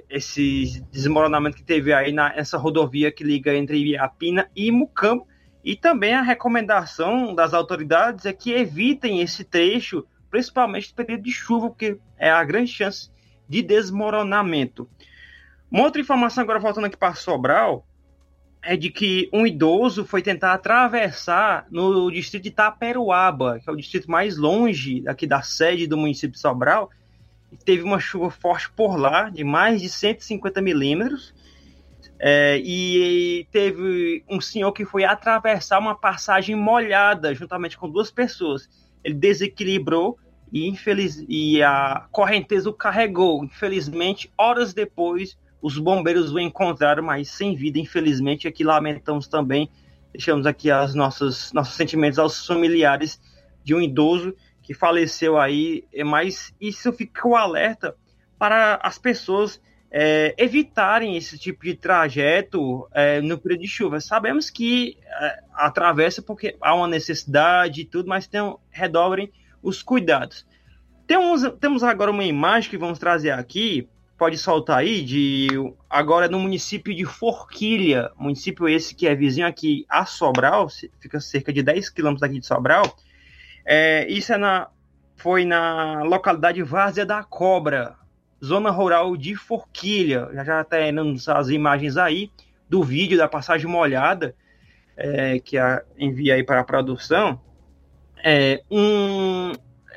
esse 0.10 0.84
desmoronamento 0.92 1.58
que 1.58 1.64
teve 1.64 1.94
aí 1.94 2.12
nessa 2.12 2.58
rodovia 2.58 3.12
que 3.12 3.24
liga 3.24 3.56
entre 3.56 3.78
Ibiapina 3.78 4.50
e 4.56 4.72
Mucambo. 4.72 5.28
E 5.64 5.76
também 5.76 6.14
a 6.14 6.22
recomendação 6.22 7.36
das 7.36 7.54
autoridades 7.54 8.26
é 8.26 8.34
que 8.34 8.54
evitem 8.54 9.22
esse 9.22 9.44
trecho, 9.44 10.06
principalmente 10.32 10.90
no 10.90 10.96
período 10.96 11.24
de 11.24 11.32
chuva, 11.32 11.70
porque 11.70 12.00
é 12.18 12.30
a 12.30 12.44
grande 12.44 12.72
chance 12.72 13.12
de 13.48 13.62
desmoronamento. 13.62 14.90
Uma 15.70 15.84
outra 15.84 16.02
informação, 16.02 16.44
agora 16.44 16.60
voltando 16.60 16.86
aqui 16.86 16.98
para 16.98 17.14
Sobral, 17.14 17.86
é 18.64 18.76
de 18.76 18.90
que 18.90 19.30
um 19.32 19.46
idoso 19.46 20.06
foi 20.06 20.22
tentar 20.22 20.54
atravessar 20.54 21.68
no 21.70 22.10
distrito 22.10 22.44
de 22.44 22.52
Taperuaba, 22.52 23.60
que 23.60 23.70
é 23.70 23.74
o 23.74 23.78
distrito 23.78 24.10
mais 24.10 24.38
longe 24.38 25.04
aqui 25.08 25.28
da 25.28 25.42
sede 25.42 25.86
do 25.86 25.98
município 25.98 26.32
de 26.32 26.40
Sobral, 26.40 26.90
e 27.52 27.58
teve 27.58 27.84
uma 27.84 28.00
chuva 28.00 28.30
forte 28.30 28.70
por 28.72 28.98
lá, 28.98 29.30
de 29.30 29.44
mais 29.44 29.82
de 29.82 29.90
150 29.90 30.62
milímetros, 30.62 31.34
é, 32.20 32.60
e 32.64 33.48
teve 33.52 34.24
um 34.28 34.42
senhor 34.42 34.72
que 34.72 34.84
foi 34.84 35.04
atravessar 35.04 35.80
uma 35.80 35.96
passagem 35.96 36.56
molhada 36.56 37.34
juntamente 37.34 37.78
com 37.78 37.90
duas 37.90 38.10
pessoas. 38.10 38.68
Ele 39.04 39.14
desequilibrou 39.14 40.18
e, 40.52 40.68
infeliz, 40.68 41.24
e 41.28 41.62
a 41.62 42.08
correnteza 42.12 42.70
o 42.70 42.74
carregou. 42.74 43.44
Infelizmente, 43.44 44.32
horas 44.38 44.74
depois, 44.74 45.38
os 45.62 45.78
bombeiros 45.78 46.34
o 46.34 46.40
encontraram, 46.40 47.04
mas 47.04 47.30
sem 47.30 47.56
vida, 47.56 47.78
infelizmente. 47.78 48.48
Aqui 48.48 48.64
lamentamos 48.64 49.28
também, 49.28 49.70
deixamos 50.12 50.46
aqui 50.46 50.72
as 50.72 50.96
nossos 50.96 51.52
sentimentos 51.66 52.18
aos 52.18 52.46
familiares 52.46 53.20
de 53.64 53.76
um 53.76 53.82
idoso 53.82 54.34
que 54.68 54.74
faleceu 54.74 55.40
aí, 55.40 55.86
é, 55.94 56.04
mas 56.04 56.54
isso 56.60 56.92
fica 56.92 57.26
o 57.26 57.38
alerta 57.38 57.96
para 58.38 58.76
as 58.84 58.98
pessoas 58.98 59.62
é, 59.90 60.36
evitarem 60.38 61.16
esse 61.16 61.40
tipo 61.40 61.64
de 61.64 61.74
trajeto 61.74 62.86
é, 62.94 63.22
no 63.22 63.38
período 63.38 63.62
de 63.62 63.68
chuva. 63.70 64.02
Sabemos 64.02 64.50
que 64.50 64.98
é, 65.06 65.40
atravessa 65.54 66.22
porque 66.22 66.58
há 66.60 66.76
uma 66.76 66.86
necessidade 66.86 67.80
e 67.80 67.86
tudo, 67.86 68.10
mas 68.10 68.28
tem, 68.28 68.42
redobrem 68.70 69.32
os 69.64 69.82
cuidados. 69.82 70.46
Temos, 71.08 71.44
temos 71.62 71.82
agora 71.82 72.12
uma 72.12 72.26
imagem 72.26 72.70
que 72.70 72.78
vamos 72.78 73.00
trazer 73.00 73.32
aqui 73.32 73.88
pode 74.18 74.38
soltar 74.38 74.80
aí, 74.80 75.02
de 75.02 75.48
agora 75.90 76.28
no 76.28 76.40
município 76.40 76.94
de 76.94 77.06
Forquilha, 77.06 78.12
município 78.18 78.68
esse 78.68 78.96
que 78.96 79.08
é 79.08 79.16
vizinho 79.16 79.46
aqui 79.46 79.86
a 79.88 80.06
Sobral, 80.06 80.68
fica 81.00 81.22
cerca 81.22 81.54
de 81.54 81.62
10 81.62 81.92
quilômetros 81.92 82.22
daqui 82.22 82.40
de 82.40 82.48
Sobral. 82.48 82.84
É, 83.68 84.08
isso 84.10 84.32
é 84.32 84.38
na, 84.38 84.70
foi 85.18 85.44
na 85.44 86.02
localidade 86.04 86.64
Várzea 86.64 87.06
da 87.06 87.22
Cobra, 87.24 87.96
zona 88.44 88.72
rural 88.72 89.18
de 89.18 89.36
Forquilha. 89.36 90.30
Já 90.34 90.44
já 90.44 90.62
está 90.62 90.82
indo 90.88 91.16
as 91.28 91.50
imagens 91.50 91.98
aí 91.98 92.32
do 92.70 92.82
vídeo 92.82 93.18
da 93.18 93.28
passagem 93.28 93.68
molhada, 93.70 94.34
é, 94.96 95.40
que 95.40 95.58
a, 95.58 95.84
envia 95.98 96.36
aí 96.36 96.44
para 96.44 96.62
a 96.62 96.64
produção. 96.64 97.42
É, 98.24 98.64
um, 98.72 99.52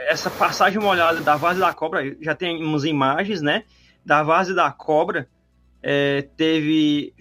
essa 0.08 0.30
passagem 0.30 0.80
molhada 0.80 1.20
da 1.20 1.36
Várzea 1.36 1.66
da 1.66 1.72
Cobra, 1.72 2.16
já 2.20 2.34
temos 2.34 2.84
imagens, 2.84 3.40
né? 3.40 3.62
da 4.04 4.22
Vase 4.22 4.54
da 4.54 4.70
Cobra 4.70 5.28
é, 5.82 6.22
teve 6.36 7.14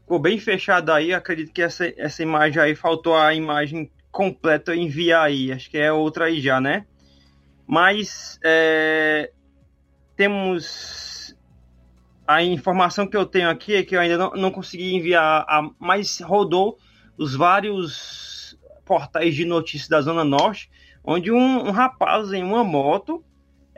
ficou 0.00 0.18
bem 0.18 0.38
fechado 0.38 0.92
aí. 0.92 1.12
Acredito 1.12 1.52
que 1.52 1.62
essa, 1.62 1.92
essa 1.96 2.22
imagem 2.22 2.62
aí 2.62 2.74
faltou 2.74 3.16
a 3.16 3.34
imagem 3.34 3.90
completa 4.18 4.74
enviar 4.74 5.26
aí. 5.26 5.52
Acho 5.52 5.70
que 5.70 5.78
é 5.78 5.92
outra 5.92 6.24
aí 6.24 6.40
já, 6.40 6.60
né? 6.60 6.84
Mas 7.64 8.40
é, 8.44 9.30
temos 10.16 11.36
a 12.26 12.42
informação 12.42 13.06
que 13.06 13.16
eu 13.16 13.24
tenho 13.24 13.48
aqui 13.48 13.76
é 13.76 13.84
que 13.84 13.94
eu 13.94 14.00
ainda 14.00 14.18
não, 14.18 14.30
não 14.32 14.50
consegui 14.50 14.96
enviar, 14.96 15.44
a, 15.48 15.70
mas 15.78 16.18
rodou 16.18 16.78
os 17.16 17.36
vários 17.36 18.58
portais 18.84 19.36
de 19.36 19.44
notícias 19.44 19.88
da 19.88 20.00
Zona 20.00 20.24
Norte, 20.24 20.68
onde 21.04 21.30
um, 21.30 21.68
um 21.68 21.70
rapaz 21.70 22.32
em 22.32 22.42
uma 22.42 22.64
moto 22.64 23.24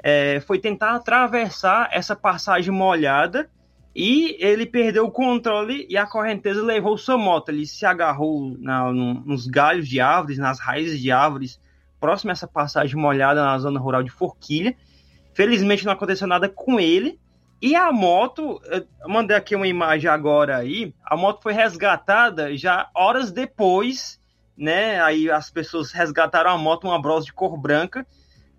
é, 0.03 0.41
foi 0.41 0.59
tentar 0.59 0.95
atravessar 0.95 1.91
essa 1.93 2.17
passagem 2.17 2.73
molhada 2.73 3.51
e 3.95 4.37
ele 4.39 4.67
perdeu 4.67 5.07
o 5.07 5.11
controle 5.11 5.87
e 5.89 5.97
a 5.97 6.07
correnteza 6.07 6.63
levou 6.63 6.97
sua 6.97 7.19
moto. 7.19 7.49
Ele 7.49 7.67
se 7.67 7.85
agarrou 7.85 8.57
na, 8.59 8.93
no, 8.93 9.15
nos 9.15 9.47
galhos 9.47 9.89
de 9.89 10.01
árvores, 10.01 10.39
nas 10.39 10.61
raízes 10.61 11.01
de 11.01 11.11
árvores, 11.11 11.61
próximo 11.99 12.31
a 12.31 12.33
essa 12.33 12.47
passagem 12.47 12.97
molhada 12.97 13.43
na 13.43 13.59
zona 13.59 13.81
rural 13.81 14.03
de 14.03 14.11
Forquilha. 14.11 14.77
Felizmente 15.35 15.85
não 15.85 15.93
aconteceu 15.93 16.27
nada 16.27 16.49
com 16.49 16.79
ele. 16.79 17.19
E 17.61 17.77
a 17.77 17.93
moto, 17.93 18.61
mandei 19.07 19.37
aqui 19.37 19.55
uma 19.55 19.67
imagem 19.67 20.09
agora 20.09 20.57
aí, 20.57 20.95
a 21.05 21.15
moto 21.15 21.43
foi 21.43 21.53
resgatada 21.53 22.57
já 22.57 22.89
horas 22.95 23.31
depois, 23.31 24.19
né? 24.57 24.99
Aí 25.03 25.31
as 25.31 25.51
pessoas 25.51 25.93
resgataram 25.93 26.51
a 26.53 26.57
moto, 26.57 26.85
uma 26.85 27.01
Bros 27.01 27.27
de 27.27 27.35
cor 27.35 27.59
branca, 27.59 28.07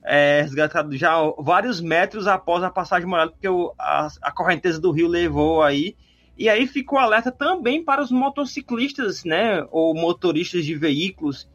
é, 0.03 0.41
resgatado 0.41 0.95
já 0.97 1.15
vários 1.37 1.79
metros 1.79 2.27
após 2.27 2.63
a 2.63 2.69
passagem 2.69 3.07
molhada, 3.07 3.31
porque 3.31 3.47
o, 3.47 3.73
a, 3.77 4.07
a, 4.21 4.31
correnteza 4.31 4.79
do 4.79 4.91
rio 4.91 5.07
levou 5.07 5.61
aí. 5.61 5.95
E 6.37 6.49
aí 6.49 6.65
ficou 6.65 6.97
alerta 6.97 7.31
também 7.31 7.83
para 7.83 8.01
os 8.01 8.11
motociclistas, 8.11 9.23
né, 9.23 9.65
ou 9.69 9.93
motoristas 9.93 10.65
de 10.65 10.75
veículos, 10.75 11.47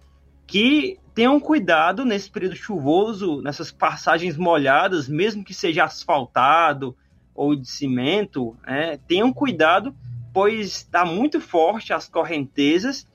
que 0.46 0.98
tenham 1.12 1.40
cuidado 1.40 2.04
nesse 2.04 2.30
período 2.30 2.54
chuvoso, 2.54 3.40
nessas 3.42 3.72
passagens 3.72 4.36
molhadas, 4.36 5.08
mesmo 5.08 5.42
que 5.42 5.54
seja 5.54 5.84
asfaltado 5.84 6.96
ou 7.34 7.56
de 7.56 7.68
cimento, 7.68 8.56
né, 8.64 8.98
tenham 9.08 9.32
cuidado, 9.32 9.94
pois 10.32 10.66
está 10.66 11.04
muito 11.04 11.40
forte 11.40 11.92
as 11.92 12.08
correntezas 12.08 13.08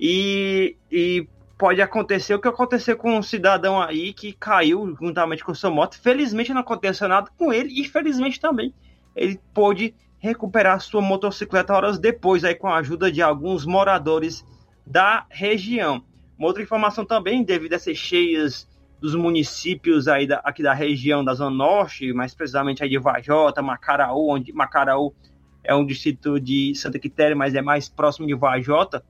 e, 0.00 0.76
e 0.90 1.28
pode 1.62 1.80
acontecer 1.80 2.34
o 2.34 2.40
que 2.40 2.48
aconteceu 2.48 2.96
com 2.96 3.16
um 3.16 3.22
cidadão 3.22 3.80
aí 3.80 4.12
que 4.12 4.32
caiu 4.32 4.96
juntamente 5.00 5.44
com 5.44 5.54
sua 5.54 5.70
moto. 5.70 5.96
Felizmente 5.96 6.52
não 6.52 6.62
aconteceu 6.62 7.06
nada 7.06 7.30
com 7.38 7.52
ele 7.52 7.80
e 7.80 7.84
felizmente 7.88 8.40
também 8.40 8.74
ele 9.14 9.38
pôde 9.54 9.94
recuperar 10.18 10.80
sua 10.80 11.00
motocicleta 11.00 11.72
horas 11.72 12.00
depois, 12.00 12.42
aí 12.42 12.56
com 12.56 12.66
a 12.66 12.78
ajuda 12.78 13.12
de 13.12 13.22
alguns 13.22 13.64
moradores 13.64 14.44
da 14.84 15.24
região. 15.30 16.02
Uma 16.36 16.48
outra 16.48 16.64
informação 16.64 17.04
também, 17.04 17.44
devido 17.44 17.74
a 17.74 17.76
essas 17.76 17.96
cheias 17.96 18.68
dos 19.00 19.14
municípios 19.14 20.08
aí 20.08 20.26
da, 20.26 20.38
aqui 20.38 20.64
da 20.64 20.74
região 20.74 21.24
da 21.24 21.32
Zona 21.32 21.54
Norte, 21.54 22.12
mais 22.12 22.34
precisamente 22.34 22.82
aí 22.82 22.90
de 22.90 22.98
Vajota, 22.98 23.62
Macaraú, 23.62 24.30
onde 24.30 24.52
Macaraú 24.52 25.14
é 25.62 25.72
um 25.72 25.86
distrito 25.86 26.40
de 26.40 26.74
Santa 26.74 26.98
Quitéria, 26.98 27.36
mas 27.36 27.54
é 27.54 27.62
mais 27.62 27.88
próximo 27.88 28.26
de 28.26 28.34
Vajota. 28.34 29.04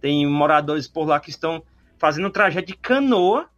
Tem 0.00 0.26
moradores 0.26 0.88
por 0.88 1.06
lá 1.06 1.20
que 1.20 1.28
estão 1.28 1.62
fazendo 1.98 2.28
um 2.28 2.30
trajeto 2.30 2.66
de 2.66 2.76
canoa 2.76 3.48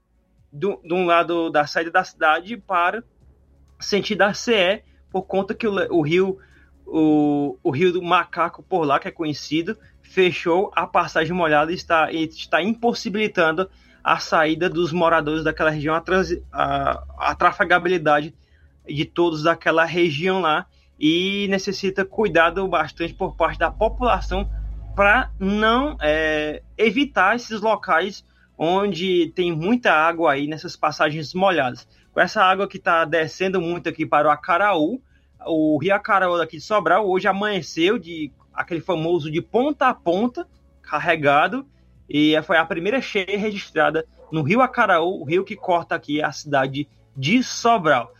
de 0.52 0.66
um 0.92 1.06
lado 1.06 1.50
da 1.50 1.66
saída 1.66 1.90
da 1.90 2.02
cidade 2.02 2.56
para 2.56 3.04
sentido 3.78 4.18
da 4.18 4.34
CE, 4.34 4.82
por 5.10 5.22
conta 5.22 5.54
que 5.54 5.66
o, 5.66 5.74
o 5.96 6.02
rio 6.02 6.38
o, 6.90 7.56
o 7.62 7.70
Rio 7.70 7.92
do 7.92 8.02
Macaco 8.02 8.62
por 8.62 8.84
lá, 8.84 8.98
que 8.98 9.06
é 9.06 9.12
conhecido, 9.12 9.78
fechou 10.02 10.72
a 10.74 10.86
passagem 10.86 11.32
molhada 11.32 11.70
e 11.70 11.74
está, 11.76 12.10
e 12.10 12.24
está 12.24 12.60
impossibilitando 12.60 13.70
a 14.02 14.18
saída 14.18 14.68
dos 14.68 14.92
moradores 14.92 15.44
daquela 15.44 15.70
região, 15.70 15.94
a, 15.94 16.00
trans, 16.00 16.36
a, 16.52 17.04
a 17.16 17.34
trafegabilidade 17.34 18.34
de 18.86 19.04
todos 19.04 19.44
daquela 19.44 19.84
região 19.84 20.40
lá 20.40 20.66
e 20.98 21.46
necessita 21.48 22.04
cuidado 22.04 22.66
bastante 22.66 23.14
por 23.14 23.36
parte 23.36 23.58
da 23.58 23.70
população 23.70 24.50
para 24.96 25.30
não 25.38 25.96
é, 26.00 26.62
evitar 26.76 27.36
esses 27.36 27.60
locais 27.60 28.24
onde 28.62 29.32
tem 29.34 29.50
muita 29.50 29.90
água 29.90 30.32
aí 30.32 30.46
nessas 30.46 30.76
passagens 30.76 31.32
molhadas. 31.32 31.88
Com 32.12 32.20
essa 32.20 32.42
água 32.42 32.68
que 32.68 32.76
está 32.76 33.06
descendo 33.06 33.58
muito 33.58 33.88
aqui 33.88 34.04
para 34.04 34.28
o 34.28 34.30
Acaraú, 34.30 35.00
o 35.46 35.78
Rio 35.78 35.94
Acaraú 35.94 36.36
daqui 36.36 36.58
de 36.58 36.62
Sobral 36.62 37.08
hoje 37.08 37.26
amanheceu 37.26 37.98
de 37.98 38.30
aquele 38.52 38.82
famoso 38.82 39.30
de 39.30 39.40
ponta 39.40 39.88
a 39.88 39.94
ponta, 39.94 40.46
carregado, 40.82 41.66
e 42.06 42.34
foi 42.42 42.58
a 42.58 42.66
primeira 42.66 43.00
cheia 43.00 43.38
registrada 43.38 44.04
no 44.30 44.42
Rio 44.42 44.60
Acaraú, 44.60 45.22
o 45.22 45.24
rio 45.24 45.42
que 45.42 45.56
corta 45.56 45.94
aqui 45.94 46.22
a 46.22 46.30
cidade 46.30 46.86
de 47.16 47.42
Sobral. 47.42 48.12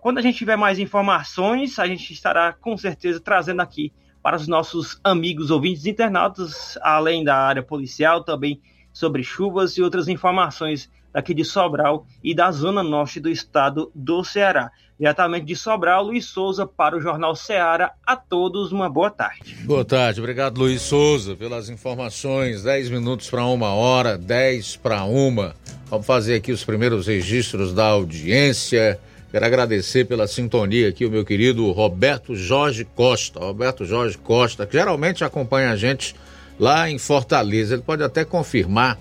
Quando 0.00 0.16
a 0.16 0.22
gente 0.22 0.38
tiver 0.38 0.56
mais 0.56 0.78
informações, 0.78 1.78
a 1.78 1.86
gente 1.86 2.14
estará 2.14 2.54
com 2.54 2.78
certeza 2.78 3.20
trazendo 3.20 3.60
aqui 3.60 3.92
para 4.22 4.36
os 4.36 4.48
nossos 4.48 4.98
amigos 5.04 5.50
ouvintes 5.50 5.84
internautas, 5.84 6.78
além 6.80 7.22
da 7.22 7.36
área 7.36 7.62
policial, 7.62 8.24
também 8.24 8.58
sobre 8.92 9.22
chuvas 9.22 9.76
e 9.76 9.82
outras 9.82 10.08
informações 10.08 10.90
daqui 11.12 11.34
de 11.34 11.44
Sobral 11.44 12.06
e 12.22 12.34
da 12.34 12.50
zona 12.50 12.82
norte 12.82 13.20
do 13.20 13.28
estado 13.28 13.90
do 13.94 14.24
Ceará. 14.24 14.70
Diretamente 14.98 15.46
de 15.46 15.56
Sobral, 15.56 16.04
Luiz 16.04 16.26
Souza 16.26 16.66
para 16.66 16.96
o 16.96 17.00
Jornal 17.00 17.34
Ceará. 17.34 17.92
A 18.06 18.16
todos 18.16 18.72
uma 18.72 18.88
boa 18.88 19.10
tarde. 19.10 19.56
Boa 19.64 19.84
tarde, 19.84 20.20
obrigado 20.20 20.58
Luiz 20.58 20.82
Souza 20.82 21.34
pelas 21.34 21.68
informações. 21.68 22.62
10 22.62 22.90
minutos 22.90 23.28
para 23.28 23.44
uma 23.44 23.72
hora, 23.74 24.16
10 24.16 24.76
para 24.76 25.02
uma. 25.04 25.54
Vamos 25.90 26.06
fazer 26.06 26.36
aqui 26.36 26.52
os 26.52 26.64
primeiros 26.64 27.06
registros 27.06 27.74
da 27.74 27.86
audiência. 27.86 28.98
Quero 29.30 29.44
agradecer 29.44 30.04
pela 30.04 30.26
sintonia 30.26 30.88
aqui 30.88 31.04
o 31.04 31.10
meu 31.10 31.24
querido 31.24 31.70
Roberto 31.72 32.36
Jorge 32.36 32.84
Costa. 32.84 33.40
Roberto 33.40 33.84
Jorge 33.84 34.16
Costa, 34.18 34.66
que 34.66 34.74
geralmente 34.74 35.24
acompanha 35.24 35.70
a 35.70 35.76
gente 35.76 36.14
lá 36.62 36.88
em 36.88 36.96
Fortaleza. 36.96 37.74
Ele 37.74 37.82
pode 37.82 38.04
até 38.04 38.24
confirmar 38.24 38.96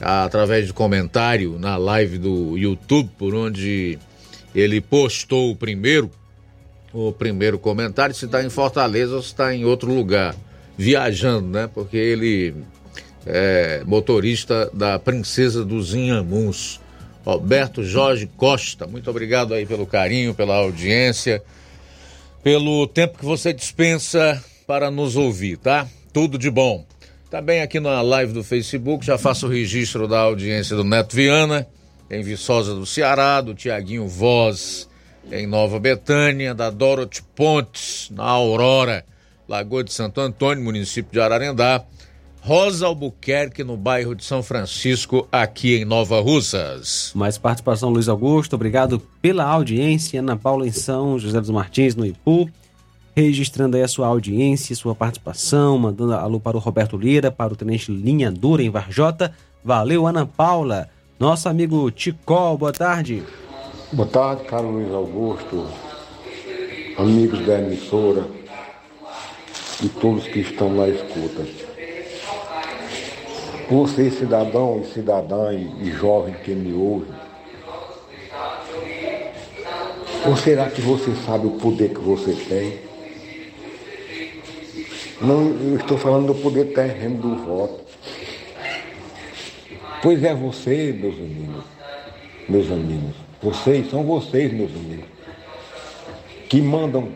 através 0.00 0.66
de 0.66 0.72
comentário 0.72 1.58
na 1.58 1.76
live 1.76 2.16
do 2.16 2.56
YouTube, 2.56 3.10
por 3.18 3.34
onde 3.34 3.98
ele 4.54 4.80
postou 4.80 5.50
o 5.50 5.56
primeiro, 5.56 6.10
o 6.94 7.12
primeiro 7.12 7.58
comentário, 7.58 8.14
se 8.14 8.24
está 8.24 8.42
em 8.42 8.48
Fortaleza 8.48 9.16
ou 9.16 9.20
se 9.20 9.28
está 9.28 9.54
em 9.54 9.66
outro 9.66 9.92
lugar, 9.92 10.34
viajando, 10.78 11.46
né? 11.46 11.68
Porque 11.74 11.98
ele 11.98 12.54
é 13.26 13.82
motorista 13.84 14.70
da 14.72 14.98
Princesa 14.98 15.62
dos 15.62 15.94
Inhamuns, 15.94 16.80
Roberto 17.22 17.82
Jorge 17.82 18.26
Costa. 18.34 18.86
Muito 18.86 19.10
obrigado 19.10 19.52
aí 19.52 19.66
pelo 19.66 19.86
carinho, 19.86 20.32
pela 20.32 20.56
audiência, 20.56 21.42
pelo 22.42 22.86
tempo 22.86 23.18
que 23.18 23.26
você 23.26 23.52
dispensa 23.52 24.42
para 24.66 24.90
nos 24.90 25.16
ouvir, 25.16 25.58
tá? 25.58 25.86
Tudo 26.14 26.38
de 26.38 26.50
bom. 26.50 26.86
Também 27.34 27.62
aqui 27.62 27.80
na 27.80 28.00
live 28.00 28.32
do 28.32 28.44
Facebook, 28.44 29.04
já 29.04 29.18
faço 29.18 29.48
o 29.48 29.50
registro 29.50 30.06
da 30.06 30.20
audiência 30.20 30.76
do 30.76 30.84
Neto 30.84 31.16
Viana, 31.16 31.66
em 32.08 32.22
Viçosa 32.22 32.76
do 32.76 32.86
Ceará, 32.86 33.40
do 33.40 33.56
Tiaguinho 33.56 34.06
Voz, 34.06 34.88
em 35.32 35.44
Nova 35.44 35.80
Betânia, 35.80 36.54
da 36.54 36.70
Dorothy 36.70 37.24
Pontes, 37.34 38.08
na 38.12 38.22
Aurora, 38.22 39.04
Lagoa 39.48 39.82
de 39.82 39.92
Santo 39.92 40.20
Antônio, 40.20 40.62
município 40.62 41.10
de 41.10 41.18
Ararendá, 41.18 41.82
Rosa 42.40 42.86
Albuquerque, 42.86 43.64
no 43.64 43.76
bairro 43.76 44.14
de 44.14 44.24
São 44.24 44.40
Francisco, 44.40 45.26
aqui 45.32 45.78
em 45.78 45.84
Nova 45.84 46.20
Russas. 46.20 47.10
Mais 47.16 47.36
participação, 47.36 47.90
Luiz 47.90 48.08
Augusto, 48.08 48.54
obrigado 48.54 49.00
pela 49.20 49.42
audiência. 49.42 50.20
Ana 50.20 50.36
Paula 50.36 50.68
em 50.68 50.72
São 50.72 51.18
José 51.18 51.40
dos 51.40 51.50
Martins, 51.50 51.96
no 51.96 52.06
Ipu 52.06 52.48
registrando 53.14 53.76
aí 53.76 53.82
a 53.82 53.88
sua 53.88 54.08
audiência, 54.08 54.74
sua 54.74 54.94
participação, 54.94 55.78
mandando 55.78 56.14
alô 56.14 56.40
para 56.40 56.56
o 56.56 56.60
Roberto 56.60 56.96
Lira, 56.96 57.30
para 57.30 57.52
o 57.52 57.56
Tenente 57.56 57.92
Linha 57.92 58.30
Dura 58.30 58.62
em 58.62 58.70
Varjota. 58.70 59.32
Valeu, 59.64 60.06
Ana 60.06 60.26
Paula. 60.26 60.88
Nosso 61.18 61.48
amigo 61.48 61.90
Ticol, 61.90 62.58
boa 62.58 62.72
tarde. 62.72 63.22
Boa 63.92 64.08
tarde, 64.08 64.44
caro 64.44 64.70
Luiz 64.70 64.92
Augusto, 64.92 65.66
amigos 66.98 67.46
da 67.46 67.60
emissora 67.60 68.26
e 69.80 69.88
todos 69.88 70.24
que 70.24 70.40
estão 70.40 70.74
na 70.74 70.88
escuta. 70.88 71.46
Você, 73.70 74.10
cidadão 74.10 74.82
e 74.82 74.92
cidadã 74.92 75.52
e, 75.52 75.90
jovem 75.92 76.34
que 76.34 76.52
me 76.52 76.72
ouve, 76.74 77.06
ou 80.26 80.36
será 80.36 80.68
que 80.68 80.80
você 80.80 81.14
sabe 81.24 81.46
o 81.46 81.52
poder 81.52 81.90
que 81.90 82.00
você 82.00 82.32
tem? 82.32 82.93
Não, 85.20 85.46
eu 85.46 85.76
estou 85.76 85.96
falando 85.96 86.26
do 86.26 86.34
poder 86.34 86.72
terreno 86.72 87.18
do 87.18 87.36
voto. 87.36 87.84
Pois 90.02 90.22
é 90.22 90.34
você, 90.34 90.92
meus 90.92 91.14
amigos, 91.14 91.64
meus 92.48 92.70
amigos. 92.70 93.14
Vocês, 93.42 93.88
são 93.90 94.02
vocês, 94.02 94.52
meus 94.52 94.70
amigos, 94.70 95.06
que 96.48 96.60
mandam 96.60 97.08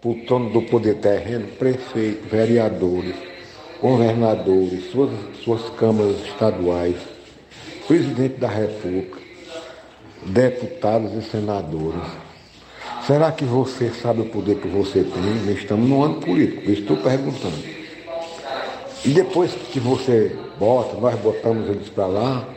para 0.00 0.10
o 0.10 0.14
trono 0.26 0.50
do 0.50 0.62
poder 0.62 0.96
terreno 0.96 1.46
prefeitos, 1.58 2.30
vereadores, 2.30 3.14
governadores, 3.80 4.90
suas, 4.90 5.10
suas 5.42 5.62
câmaras 5.70 6.20
estaduais, 6.26 6.96
presidente 7.86 8.36
da 8.38 8.48
República, 8.48 9.18
deputados 10.26 11.12
e 11.14 11.22
senadores. 11.30 12.23
Será 13.06 13.30
que 13.30 13.44
você 13.44 13.90
sabe 13.90 14.22
o 14.22 14.30
poder 14.30 14.58
que 14.58 14.66
você 14.66 15.04
tem? 15.04 15.52
Estamos 15.52 15.86
no 15.86 16.02
ano 16.02 16.20
político, 16.22 16.70
estou 16.70 16.96
perguntando. 16.96 17.62
E 19.04 19.10
depois 19.10 19.52
que 19.52 19.78
você 19.78 20.34
bota, 20.58 20.96
nós 20.96 21.14
botamos 21.20 21.68
eles 21.68 21.90
para 21.90 22.06
lá, 22.06 22.48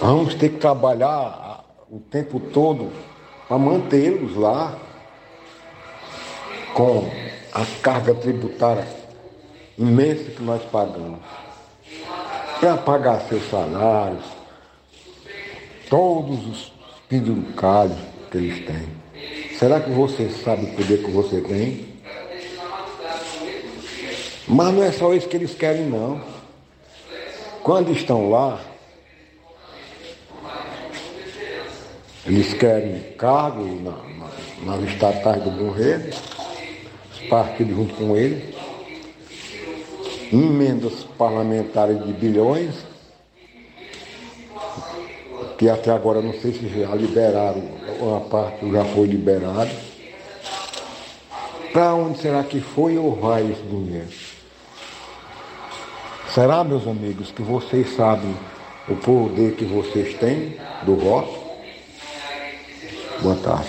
vamos 0.00 0.34
ter 0.34 0.50
que 0.50 0.58
trabalhar 0.58 1.64
o 1.90 1.98
tempo 1.98 2.38
todo 2.38 2.92
para 3.48 3.58
mantê-los 3.58 4.36
lá 4.36 4.78
com 6.74 7.10
a 7.52 7.66
carga 7.82 8.14
tributária 8.14 8.86
imensa 9.76 10.30
que 10.30 10.42
nós 10.44 10.62
pagamos. 10.62 11.18
Para 12.60 12.76
pagar 12.76 13.20
seus 13.22 13.50
salários, 13.50 14.24
todos 15.90 16.46
os 16.46 16.77
penduricalho 17.08 17.96
que 18.30 18.36
eles 18.36 18.66
têm. 18.66 18.88
Será 19.58 19.80
que 19.80 19.90
você 19.90 20.28
sabe 20.28 20.66
o 20.66 20.74
poder 20.74 21.02
que 21.02 21.10
você 21.10 21.40
tem? 21.40 21.88
Mas 24.46 24.74
não 24.74 24.82
é 24.82 24.92
só 24.92 25.12
isso 25.12 25.28
que 25.28 25.36
eles 25.36 25.54
querem, 25.54 25.86
não. 25.86 26.20
Quando 27.62 27.92
estão 27.92 28.30
lá, 28.30 28.60
eles 32.24 32.54
querem 32.54 33.00
cargo 33.18 33.64
na, 33.82 33.90
na, 33.90 34.76
nas 34.76 34.90
estatais 34.90 35.42
do 35.42 35.50
governo, 35.50 36.10
os 37.12 37.20
partidos 37.28 37.76
junto 37.76 37.94
com 37.94 38.16
eles, 38.16 38.54
emendas 40.32 41.04
parlamentares 41.18 42.02
de 42.04 42.12
bilhões, 42.12 42.74
que 45.58 45.68
até 45.68 45.90
agora 45.90 46.22
não 46.22 46.32
sei 46.34 46.52
se 46.52 46.68
já 46.68 46.94
liberaram, 46.94 47.62
uma 48.00 48.20
parte 48.20 48.70
já 48.70 48.84
foi 48.84 49.08
liberada. 49.08 49.68
Para 51.72 51.94
onde 51.94 52.20
será 52.20 52.44
que 52.44 52.60
foi 52.60 52.96
ou 52.96 53.16
vai 53.16 53.42
esse 53.50 53.62
dinheiro? 53.62 54.08
Será, 56.32 56.62
meus 56.62 56.86
amigos, 56.86 57.32
que 57.32 57.42
vocês 57.42 57.96
sabem 57.96 58.34
o 58.88 58.94
poder 58.94 59.56
que 59.56 59.64
vocês 59.64 60.14
têm 60.14 60.54
do 60.84 60.94
voto? 60.94 61.36
Boa 63.20 63.36
tarde. 63.36 63.68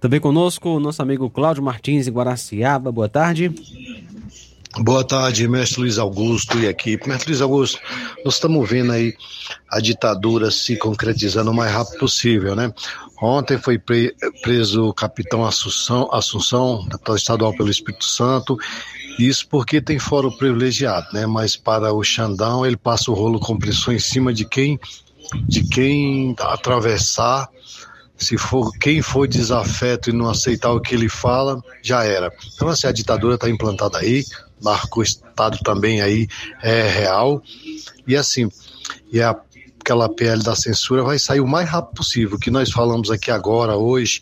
Também 0.00 0.20
conosco 0.20 0.68
o 0.70 0.80
nosso 0.80 1.00
amigo 1.00 1.30
Cláudio 1.30 1.62
Martins 1.62 2.08
em 2.08 2.10
Guaraciaba. 2.10 2.90
Boa 2.90 3.08
tarde. 3.08 3.54
Boa 4.76 5.02
tarde, 5.02 5.48
mestre 5.48 5.80
Luiz 5.80 5.98
Augusto 5.98 6.58
e 6.58 6.66
equipe. 6.66 7.08
Mestre 7.08 7.30
Luiz 7.30 7.40
Augusto, 7.40 7.80
nós 8.24 8.34
estamos 8.34 8.68
vendo 8.68 8.92
aí 8.92 9.16
a 9.70 9.80
ditadura 9.80 10.50
se 10.50 10.76
concretizando 10.76 11.50
o 11.50 11.54
mais 11.54 11.72
rápido 11.72 11.98
possível, 11.98 12.54
né? 12.54 12.72
Ontem 13.20 13.58
foi 13.58 13.78
pre 13.78 14.14
preso 14.42 14.84
o 14.84 14.94
capitão 14.94 15.44
Assunção, 15.44 16.08
Assunção, 16.12 16.86
deputado 16.86 17.16
estadual 17.16 17.56
pelo 17.56 17.70
Espírito 17.70 18.04
Santo, 18.04 18.56
isso 19.18 19.48
porque 19.48 19.80
tem 19.80 19.98
fórum 19.98 20.30
privilegiado, 20.30 21.08
né? 21.12 21.26
Mas 21.26 21.56
para 21.56 21.92
o 21.92 22.04
Xandão, 22.04 22.64
ele 22.64 22.76
passa 22.76 23.10
o 23.10 23.14
rolo 23.14 23.40
compressor 23.40 23.94
em 23.94 23.98
cima 23.98 24.32
de 24.32 24.44
quem, 24.44 24.78
de 25.48 25.64
quem 25.66 26.36
atravessar 26.38 27.48
se 28.18 28.36
for 28.36 28.72
quem 28.78 29.00
for 29.00 29.28
desafeto 29.28 30.10
e 30.10 30.12
não 30.12 30.28
aceitar 30.28 30.72
o 30.72 30.80
que 30.80 30.94
ele 30.94 31.08
fala, 31.08 31.62
já 31.82 32.04
era. 32.04 32.32
Então, 32.54 32.68
assim, 32.68 32.88
a 32.88 32.92
ditadura 32.92 33.36
está 33.36 33.48
implantada 33.48 33.98
aí, 33.98 34.24
narco-estado 34.62 35.58
também 35.64 36.00
aí 36.00 36.28
é 36.62 36.88
real. 36.88 37.42
E 38.06 38.16
assim, 38.16 38.48
e 39.12 39.20
a, 39.20 39.36
aquela 39.80 40.08
PL 40.08 40.42
da 40.42 40.54
censura 40.54 41.02
vai 41.02 41.18
sair 41.18 41.40
o 41.40 41.46
mais 41.46 41.68
rápido 41.68 41.96
possível. 41.96 42.36
O 42.36 42.40
que 42.40 42.50
nós 42.50 42.70
falamos 42.70 43.10
aqui 43.10 43.30
agora, 43.30 43.76
hoje, 43.76 44.20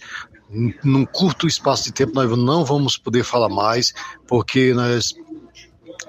num 0.84 1.05
curto 1.05 1.47
espaço 1.47 1.84
de 1.84 1.93
tempo, 1.93 2.14
nós 2.14 2.30
não 2.39 2.64
vamos 2.64 2.97
poder 2.97 3.24
falar 3.24 3.49
mais, 3.49 3.93
porque 4.26 4.72
nós 4.74 5.14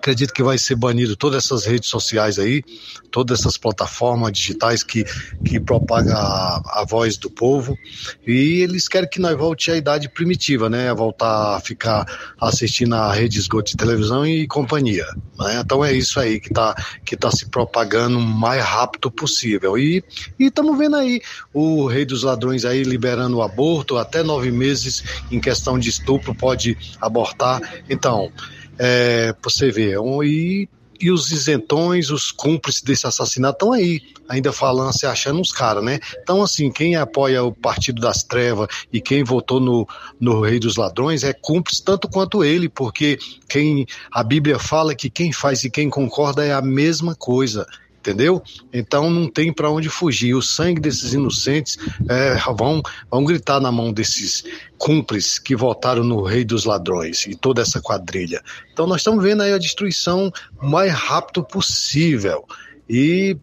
acredito 0.08 0.34
que 0.34 0.42
vai 0.42 0.58
ser 0.58 0.76
banido 0.76 1.18
todas 1.18 1.44
essas 1.44 1.66
redes 1.66 1.90
sociais 1.90 2.40
aí, 2.40 2.64
todas 3.12 3.42
essas 3.42 3.58
plataformas 3.58 4.32
digitais 4.32 4.82
que, 4.82 5.04
que 5.44 5.60
propagam 5.60 6.16
a, 6.16 6.62
a 6.82 6.86
voz 6.88 7.18
do 7.18 7.30
povo. 7.30 7.78
E 8.26 8.62
eles 8.62 8.88
querem 8.88 9.10
que 9.10 9.20
nós 9.20 9.38
volte 9.38 9.70
à 9.70 9.76
idade 9.76 10.08
primitiva, 10.08 10.70
né? 10.70 10.94
Voltar 10.94 11.58
a 11.58 11.60
ficar 11.60 12.06
assistindo 12.40 12.96
a 12.96 13.12
rede 13.12 13.38
esgoto 13.38 13.72
de 13.72 13.78
televisão 13.78 14.26
e 14.26 14.48
companhia. 14.48 15.06
Né? 15.38 15.60
Então 15.60 15.84
é 15.84 15.92
isso 15.92 16.20
aí 16.22 16.40
que 16.40 16.48
está 16.48 16.74
que 17.04 17.18
tá 17.18 17.30
se 17.30 17.50
propagando 17.50 18.18
o 18.18 18.22
mais 18.22 18.64
rápido 18.64 19.12
possível. 19.12 19.78
E 19.78 20.02
estamos 20.40 20.78
vendo 20.78 20.96
aí 20.96 21.22
o 21.54 21.86
rei 21.86 22.06
dos 22.06 22.24
ladrões 22.24 22.64
aí 22.64 22.84
liberando 22.84 23.38
o 23.38 23.42
aborto, 23.42 23.98
até 23.98 24.24
nove 24.24 24.52
meses 24.52 25.04
em 25.30 25.42
questão 25.42 25.78
de 25.78 25.90
estupro 25.90 26.34
pode 26.34 26.78
abortar. 27.02 27.62
Então, 27.90 28.32
é, 28.80 29.36
você 29.44 29.72
vê, 29.72 29.98
um, 29.98 30.24
e, 30.24 30.70
e 31.00 31.12
os 31.12 31.32
isentões, 31.32 32.10
os 32.10 32.32
cúmplices 32.32 32.82
desse 32.82 33.08
assassinato 33.08 33.56
estão 33.56 33.74
aí, 33.74 34.02
ainda 34.28 34.52
falando, 34.52 34.98
se 34.98 35.06
achando 35.06 35.40
uns 35.40 35.52
caras, 35.52 35.84
né? 35.84 36.00
Então, 36.22 36.42
assim, 36.42 36.72
quem 36.72 36.96
apoia 36.96 37.44
o 37.44 37.52
Partido 37.52 38.02
das 38.02 38.24
Trevas 38.24 38.68
e 38.92 39.00
quem 39.00 39.24
votou 39.24 39.60
no, 39.60 39.88
no 40.20 40.42
Rei 40.42 40.60
dos 40.60 40.76
Ladrões 40.76 41.24
é 41.24 41.34
cúmplice 41.34 41.84
tanto 41.84 42.10
quanto 42.10 42.44
ele, 42.44 42.68
porque 42.68 43.18
quem 43.48 43.86
a 44.12 44.24
Bíblia 44.24 44.60
fala 44.60 44.96
que 44.96 45.10
quem 45.10 45.32
faz 45.32 45.64
e 45.64 45.70
quem 45.70 45.90
concorda 45.90 46.46
é 46.46 46.54
a 46.54 46.62
mesma 46.62 47.16
coisa 47.16 47.66
entendeu? 48.08 48.42
Então 48.72 49.10
não 49.10 49.30
tem 49.30 49.52
para 49.52 49.70
onde 49.70 49.90
fugir. 49.90 50.34
O 50.34 50.42
sangue 50.42 50.80
desses 50.80 51.14
inocentes 51.14 51.78
é, 52.08 52.36
vão, 52.58 52.82
vão 53.12 53.24
gritar 53.26 53.60
na 53.60 53.72
mão 53.72 53.92
desses 53.92 54.46
cúmplices 54.78 55.38
que 55.38 55.56
votaram 55.56 56.04
no 56.04 56.22
rei 56.24 56.46
dos 56.46 56.64
ladrões 56.64 57.26
e 57.28 57.36
toda 57.36 57.62
essa 57.62 57.82
quadrilha. 57.82 58.42
Então 58.72 58.88
nós 58.88 59.02
estamos 59.02 59.22
vendo 59.22 59.44
aí 59.44 59.52
a 59.52 59.58
destruição 59.58 60.32
o 60.62 60.66
mais 60.66 60.94
rápido 60.94 61.44
possível 61.44 62.46
e, 62.90 63.38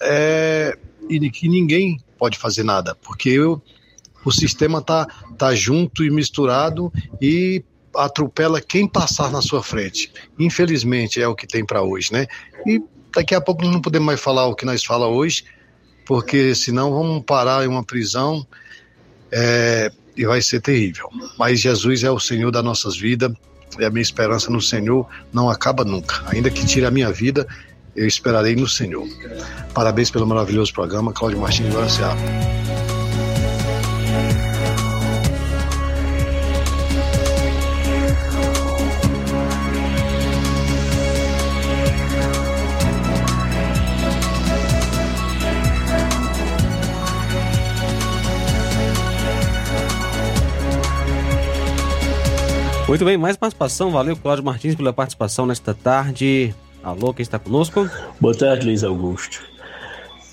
é, 0.00 0.78
e 1.08 1.30
que 1.30 1.48
ninguém 1.48 1.98
pode 2.16 2.38
fazer 2.38 2.62
nada, 2.62 2.94
porque 2.94 3.30
eu, 3.30 3.60
o 4.24 4.30
sistema 4.30 4.80
tá, 4.80 5.06
tá 5.36 5.54
junto 5.54 6.04
e 6.04 6.10
misturado 6.10 6.92
e 7.20 7.64
atropela 7.96 8.60
quem 8.60 8.88
passar 8.88 9.30
na 9.30 9.42
sua 9.42 9.62
frente. 9.62 10.12
Infelizmente 10.38 11.20
é 11.20 11.28
o 11.28 11.34
que 11.34 11.46
tem 11.46 11.64
para 11.64 11.82
hoje, 11.82 12.12
né? 12.12 12.26
E 12.66 12.82
Daqui 13.14 13.34
a 13.34 13.40
pouco 13.40 13.64
não 13.64 13.80
podemos 13.80 14.06
mais 14.06 14.20
falar 14.20 14.46
o 14.46 14.54
que 14.54 14.64
nós 14.64 14.84
fala 14.84 15.06
hoje, 15.06 15.44
porque 16.04 16.54
senão 16.54 16.92
vamos 16.92 17.24
parar 17.24 17.64
em 17.64 17.68
uma 17.68 17.84
prisão 17.84 18.46
é, 19.30 19.90
e 20.16 20.24
vai 20.24 20.42
ser 20.42 20.60
terrível. 20.60 21.08
Mas 21.38 21.60
Jesus 21.60 22.02
é 22.04 22.10
o 22.10 22.18
Senhor 22.18 22.50
das 22.50 22.64
nossas 22.64 22.96
vidas 22.96 23.32
e 23.78 23.84
a 23.84 23.90
minha 23.90 24.02
esperança 24.02 24.50
no 24.50 24.60
Senhor 24.60 25.06
não 25.32 25.48
acaba 25.48 25.84
nunca. 25.84 26.22
Ainda 26.26 26.50
que 26.50 26.64
tire 26.64 26.86
a 26.86 26.90
minha 26.90 27.10
vida, 27.10 27.46
eu 27.96 28.06
esperarei 28.06 28.56
no 28.56 28.68
Senhor. 28.68 29.06
Parabéns 29.72 30.10
pelo 30.10 30.26
maravilhoso 30.26 30.72
programa, 30.72 31.12
Cláudio 31.12 31.40
Martins 31.40 31.72
do 31.72 31.78
Araceá. 31.78 32.16
Muito 52.86 53.02
bem, 53.02 53.16
mais 53.16 53.34
participação. 53.34 53.90
Valeu, 53.90 54.14
Cláudio 54.14 54.44
Martins, 54.44 54.74
pela 54.74 54.92
participação 54.92 55.46
nesta 55.46 55.72
tarde. 55.72 56.54
Alô, 56.82 57.14
quem 57.14 57.22
está 57.22 57.38
conosco? 57.38 57.88
Boa 58.20 58.34
tarde, 58.34 58.66
Luiz 58.66 58.84
Augusto. 58.84 59.42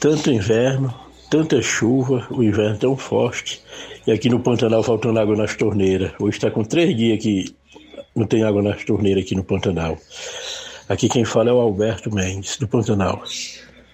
Tanto 0.02 0.30
inverno, 0.30 0.94
tanta 1.30 1.62
chuva, 1.62 2.28
o 2.30 2.44
inverno 2.44 2.78
tão 2.78 2.98
forte, 2.98 3.64
e 4.06 4.12
aqui 4.12 4.30
no 4.30 4.42
Pantanal 4.42 4.84
faltando 4.84 5.18
água 5.18 5.36
nas 5.36 5.56
torneiras. 5.56 6.12
Hoje 6.20 6.38
está 6.38 6.52
com 6.52 6.62
três 6.62 6.96
dias 6.96 7.24
que 7.24 7.56
não 8.14 8.28
tem 8.28 8.44
água 8.44 8.62
nas 8.62 8.84
torneiras 8.84 9.24
aqui 9.24 9.34
no 9.34 9.46
Pantanal. 9.46 9.98
Aqui 10.90 11.08
quem 11.08 11.24
fala 11.24 11.50
é 11.50 11.54
o 11.54 11.60
Alberto 11.60 12.14
Mendes, 12.14 12.58
do 12.58 12.68
Pantanal. 12.68 13.24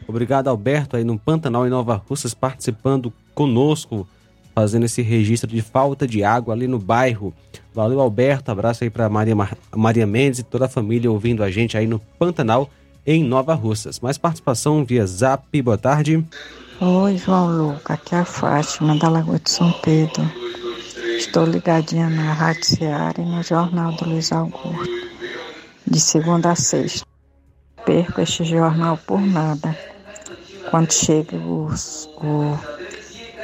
Obrigado, 0.07 0.47
Alberto, 0.47 0.97
aí 0.97 1.03
no 1.03 1.19
Pantanal 1.19 1.67
em 1.67 1.69
Nova 1.69 2.01
Russas, 2.09 2.33
participando 2.33 3.13
conosco 3.35 4.07
fazendo 4.57 4.85
esse 4.87 5.03
registro 5.03 5.47
de 5.47 5.61
falta 5.61 6.07
de 6.07 6.23
água 6.23 6.51
ali 6.51 6.67
no 6.67 6.79
bairro. 6.79 7.31
Valeu, 7.75 7.99
Alberto. 7.99 8.51
Abraço 8.51 8.83
aí 8.83 8.89
para 8.89 9.07
Maria, 9.07 9.35
Maria 9.75 10.07
Mendes 10.07 10.39
e 10.39 10.43
toda 10.43 10.65
a 10.65 10.67
família 10.67 11.11
ouvindo 11.11 11.43
a 11.43 11.51
gente 11.51 11.77
aí 11.77 11.85
no 11.85 11.99
Pantanal, 12.17 12.67
em 13.05 13.23
Nova 13.23 13.53
Russas. 13.53 13.99
Mais 13.99 14.17
participação 14.17 14.83
via 14.83 15.05
Zap. 15.05 15.61
Boa 15.61 15.77
tarde. 15.77 16.25
Oi, 16.81 17.17
João 17.19 17.55
Luca. 17.55 17.93
Aqui 17.93 18.15
é 18.15 18.17
a 18.17 18.25
Fátima, 18.25 18.97
da 18.97 19.09
Lagoa 19.09 19.37
de 19.37 19.51
São 19.51 19.71
Pedro. 19.73 20.27
Estou 21.19 21.45
ligadinha 21.45 22.09
na 22.09 22.33
Rádio 22.33 22.65
Seara 22.65 23.21
e 23.21 23.25
no 23.25 23.43
Jornal 23.43 23.91
do 23.91 24.09
Luiz 24.09 24.31
Augusto. 24.31 24.89
De 25.85 25.99
segunda 25.99 26.49
a 26.49 26.55
sexta. 26.55 27.05
Perco 27.85 28.21
este 28.21 28.43
jornal 28.43 28.97
por 29.05 29.21
nada. 29.21 29.77
Quando 30.71 30.91
chega 30.91 31.37
os, 31.37 32.09
o 32.17 32.57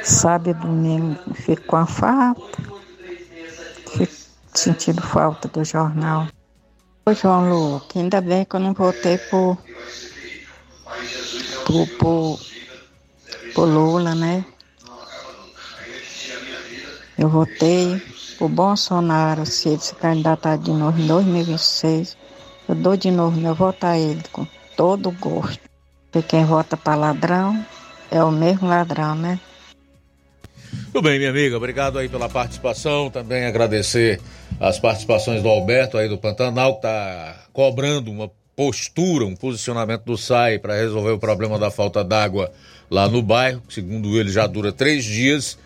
Sábado, 0.04 0.52
domingo, 0.60 1.18
fico 1.34 1.62
com 1.62 1.76
a 1.76 1.86
falta, 1.86 2.62
fico 3.96 4.12
sentindo 4.52 5.00
falta 5.00 5.48
do 5.48 5.64
jornal. 5.64 6.26
Ô 7.08 7.14
João 7.14 7.48
Luque, 7.48 7.98
ainda 7.98 8.20
bem 8.20 8.44
que 8.44 8.54
eu 8.54 8.60
não 8.60 8.74
votei 8.74 9.16
por, 9.30 9.56
por, 11.64 11.88
por, 11.98 12.38
por 13.54 13.64
Lula, 13.64 14.14
né? 14.14 14.44
Eu 17.16 17.30
votei 17.30 18.02
por 18.38 18.50
Bolsonaro, 18.50 19.46
se 19.46 19.70
ele 19.70 19.80
se 19.80 19.94
candidatar 19.94 20.58
de 20.58 20.70
novo 20.70 21.00
em 21.00 21.06
2026. 21.06 22.14
Eu 22.68 22.74
dou 22.74 22.94
de 22.94 23.10
novo 23.10 23.40
meu 23.40 23.54
voto 23.54 23.84
a 23.84 23.96
ele 23.96 24.22
com 24.30 24.46
todo 24.76 25.10
gosto. 25.12 25.62
Porque 26.12 26.28
quem 26.28 26.44
vota 26.44 26.76
para 26.76 26.94
ladrão 26.94 27.64
é 28.10 28.22
o 28.22 28.30
mesmo 28.30 28.68
ladrão, 28.68 29.14
né? 29.14 29.40
Tudo 30.92 31.02
bem, 31.02 31.18
minha 31.18 31.30
amiga, 31.30 31.56
obrigado 31.56 31.98
aí 31.98 32.08
pela 32.08 32.28
participação. 32.28 33.10
Também 33.10 33.44
agradecer 33.44 34.20
as 34.60 34.78
participações 34.78 35.42
do 35.42 35.48
Alberto 35.48 35.98
aí 35.98 36.08
do 36.08 36.18
Pantanal, 36.18 36.72
que 36.72 36.78
está 36.78 37.46
cobrando 37.52 38.10
uma 38.10 38.30
postura, 38.56 39.24
um 39.24 39.34
posicionamento 39.34 40.04
do 40.04 40.16
SAI 40.16 40.58
para 40.58 40.76
resolver 40.76 41.10
o 41.10 41.18
problema 41.18 41.58
da 41.58 41.70
falta 41.70 42.04
d'água 42.04 42.52
lá 42.90 43.08
no 43.08 43.22
bairro, 43.22 43.62
que 43.66 43.74
segundo 43.74 44.18
ele 44.18 44.30
já 44.30 44.46
dura 44.46 44.72
três 44.72 45.04
dias. 45.04 45.58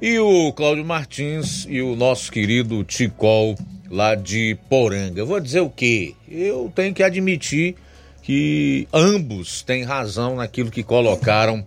E 0.00 0.18
o 0.18 0.52
Cláudio 0.52 0.84
Martins 0.84 1.66
e 1.68 1.80
o 1.80 1.96
nosso 1.96 2.30
querido 2.30 2.84
Ticol 2.84 3.56
lá 3.90 4.14
de 4.14 4.56
Poranga. 4.68 5.20
Eu 5.20 5.26
vou 5.26 5.40
dizer 5.40 5.60
o 5.60 5.70
quê? 5.70 6.14
Eu 6.28 6.70
tenho 6.74 6.94
que 6.94 7.02
admitir 7.02 7.76
que 8.22 8.86
ambos 8.92 9.62
têm 9.62 9.84
razão 9.84 10.36
naquilo 10.36 10.70
que 10.70 10.82
colocaram 10.82 11.64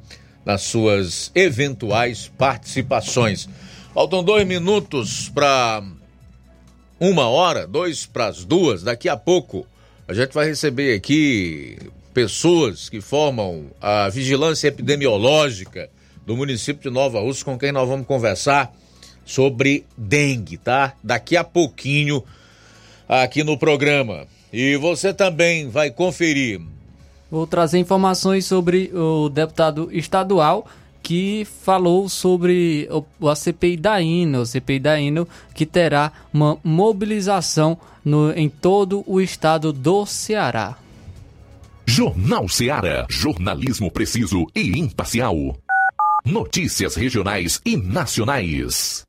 nas 0.50 0.64
suas 0.64 1.32
eventuais 1.36 2.32
participações. 2.36 3.48
Faltam 3.94 4.24
dois 4.24 4.48
minutos 4.48 5.30
para 5.30 5.84
uma 7.00 7.28
hora, 7.28 7.68
dois 7.68 8.08
para 8.08 8.26
as 8.26 8.46
duas. 8.46 8.82
Daqui 8.82 9.08
a 9.08 9.16
pouco 9.16 9.68
a 10.08 10.14
gente 10.16 10.34
vai 10.34 10.48
receber 10.48 10.96
aqui 10.96 11.78
pessoas 12.16 12.90
que 12.90 13.00
formam 13.00 13.68
a 13.80 14.10
vigilância 14.10 14.70
epidemiológica 14.70 15.88
do 16.26 16.36
município 16.36 16.90
de 16.90 16.96
Nova 16.96 17.20
Rússia, 17.20 17.46
com 17.46 17.56
quem 17.56 17.72
nós 17.72 17.88
vamos 17.88 18.08
conversar 18.08 18.74
sobre 19.24 19.86
dengue, 19.96 20.58
tá? 20.58 20.96
Daqui 21.04 21.38
a 21.38 21.44
pouquinho 21.44 22.24
aqui 23.08 23.44
no 23.44 23.56
programa. 23.56 24.26
E 24.52 24.76
você 24.78 25.14
também 25.14 25.70
vai 25.70 25.92
conferir. 25.92 26.60
Vou 27.32 27.46
trazer 27.46 27.78
informações 27.78 28.46
sobre 28.46 28.92
o 28.94 29.30
deputado 29.30 29.90
estadual 29.92 30.66
que 31.02 31.46
falou 31.64 32.10
sobre 32.10 32.90
o, 32.92 33.28
a 33.28 33.36
CPI 33.36 33.78
da 33.78 34.02
INO, 34.02 34.46
CPI 34.46 34.80
da 34.80 35.00
INO 35.00 35.28
que 35.54 35.66
terá 35.66 36.12
uma 36.34 36.58
mobilização 36.64 37.78
no, 38.04 38.32
em 38.32 38.50
todo 38.50 39.04
o 39.08 39.22
estado 39.22 39.72
do 39.72 40.06
Ceará. 40.06 40.78
Jornal 41.86 42.48
Ceará, 42.48 43.06
jornalismo 43.10 43.90
preciso 43.92 44.46
e 44.56 44.78
imparcial. 44.78 45.58
Notícias 46.26 46.96
regionais 46.96 47.60
e 47.66 47.76
nacionais. 47.76 49.09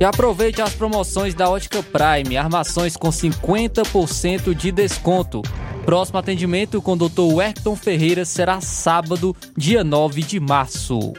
E 0.00 0.04
aproveite 0.04 0.62
as 0.62 0.72
promoções 0.72 1.34
da 1.34 1.50
Ótica 1.50 1.82
Prime, 1.82 2.34
armações 2.34 2.96
com 2.96 3.10
50% 3.10 4.54
de 4.54 4.72
desconto. 4.72 5.42
Próximo 5.84 6.18
atendimento 6.18 6.80
com 6.80 6.94
o 6.94 6.96
Dr. 6.96 7.34
Werton 7.34 7.76
Ferreira 7.76 8.24
será 8.24 8.62
sábado, 8.62 9.36
dia 9.54 9.84
9 9.84 10.22
de 10.22 10.40
março. 10.40 11.12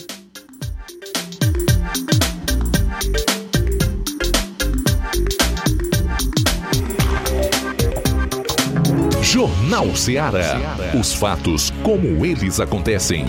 Jornal 9.21 9.95
Ceará. 9.95 10.59
Os 10.99 11.13
fatos 11.13 11.71
como 11.83 12.25
eles 12.25 12.59
acontecem. 12.59 13.27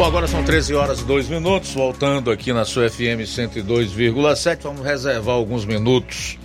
Bom, 0.00 0.06
agora 0.06 0.26
são 0.26 0.42
13 0.42 0.74
horas 0.74 1.00
e 1.02 1.04
2 1.04 1.28
minutos, 1.28 1.74
voltando 1.74 2.30
aqui 2.30 2.54
na 2.54 2.64
sua 2.64 2.88
FM 2.88 3.20
102,7. 3.20 4.60
Vamos 4.62 4.82
reservar 4.82 5.34
alguns 5.34 5.66
minutos 5.66 6.38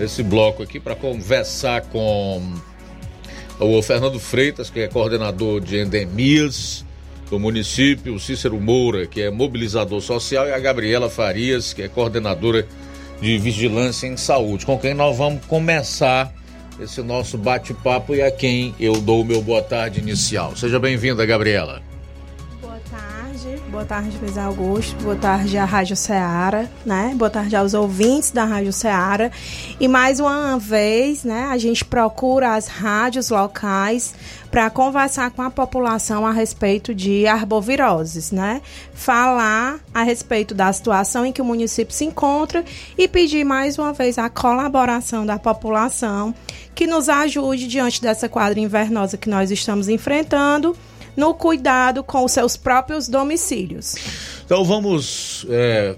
esse 0.00 0.24
bloco 0.24 0.64
aqui 0.64 0.80
para 0.80 0.96
conversar 0.96 1.82
com 1.82 2.42
o 3.60 3.80
Fernando 3.80 4.18
Freitas, 4.18 4.68
que 4.70 4.80
é 4.80 4.88
coordenador 4.88 5.60
de 5.60 5.78
endemias 5.78 6.84
do 7.30 7.38
município, 7.38 8.12
o 8.12 8.18
Cícero 8.18 8.60
Moura, 8.60 9.06
que 9.06 9.22
é 9.22 9.30
mobilizador 9.30 10.00
social, 10.00 10.48
e 10.48 10.52
a 10.52 10.58
Gabriela 10.58 11.08
Farias, 11.08 11.72
que 11.72 11.82
é 11.82 11.88
coordenadora 11.88 12.66
de 13.20 13.38
vigilância 13.38 14.08
em 14.08 14.16
saúde, 14.16 14.66
com 14.66 14.76
quem 14.76 14.94
nós 14.94 15.16
vamos 15.16 15.44
começar 15.44 16.34
esse 16.80 17.00
nosso 17.02 17.38
bate-papo 17.38 18.16
e 18.16 18.22
a 18.22 18.32
quem 18.32 18.74
eu 18.80 19.00
dou 19.00 19.20
o 19.20 19.24
meu 19.24 19.40
boa 19.40 19.62
tarde 19.62 20.00
inicial. 20.00 20.56
Seja 20.56 20.80
bem-vinda, 20.80 21.24
Gabriela. 21.24 21.80
Boa 23.76 23.84
tarde, 23.84 24.16
Luiz 24.22 24.38
Augusto, 24.38 24.96
boa 25.02 25.16
tarde 25.16 25.58
à 25.58 25.66
Rádio 25.66 25.94
Ceará, 25.96 26.64
né? 26.84 27.12
Boa 27.14 27.28
tarde 27.28 27.54
aos 27.54 27.74
ouvintes 27.74 28.30
da 28.30 28.42
Rádio 28.42 28.72
Ceará. 28.72 29.30
E 29.78 29.86
mais 29.86 30.18
uma 30.18 30.58
vez, 30.58 31.24
né, 31.24 31.46
a 31.50 31.58
gente 31.58 31.84
procura 31.84 32.54
as 32.54 32.68
rádios 32.68 33.28
locais 33.28 34.14
para 34.50 34.70
conversar 34.70 35.30
com 35.30 35.42
a 35.42 35.50
população 35.50 36.26
a 36.26 36.32
respeito 36.32 36.94
de 36.94 37.26
arboviroses, 37.26 38.32
né? 38.32 38.62
Falar 38.94 39.78
a 39.92 40.02
respeito 40.02 40.54
da 40.54 40.72
situação 40.72 41.26
em 41.26 41.30
que 41.30 41.42
o 41.42 41.44
município 41.44 41.94
se 41.94 42.06
encontra 42.06 42.64
e 42.96 43.06
pedir 43.06 43.44
mais 43.44 43.78
uma 43.78 43.92
vez 43.92 44.16
a 44.16 44.30
colaboração 44.30 45.26
da 45.26 45.38
população 45.38 46.34
que 46.74 46.86
nos 46.86 47.10
ajude 47.10 47.68
diante 47.68 48.00
dessa 48.00 48.26
quadra 48.26 48.58
invernosa 48.58 49.18
que 49.18 49.28
nós 49.28 49.50
estamos 49.50 49.86
enfrentando 49.86 50.74
no 51.16 51.34
cuidado 51.34 52.04
com 52.04 52.24
os 52.24 52.32
seus 52.32 52.56
próprios 52.56 53.08
domicílios. 53.08 53.94
Então 54.44 54.64
vamos 54.64 55.46
é, 55.48 55.96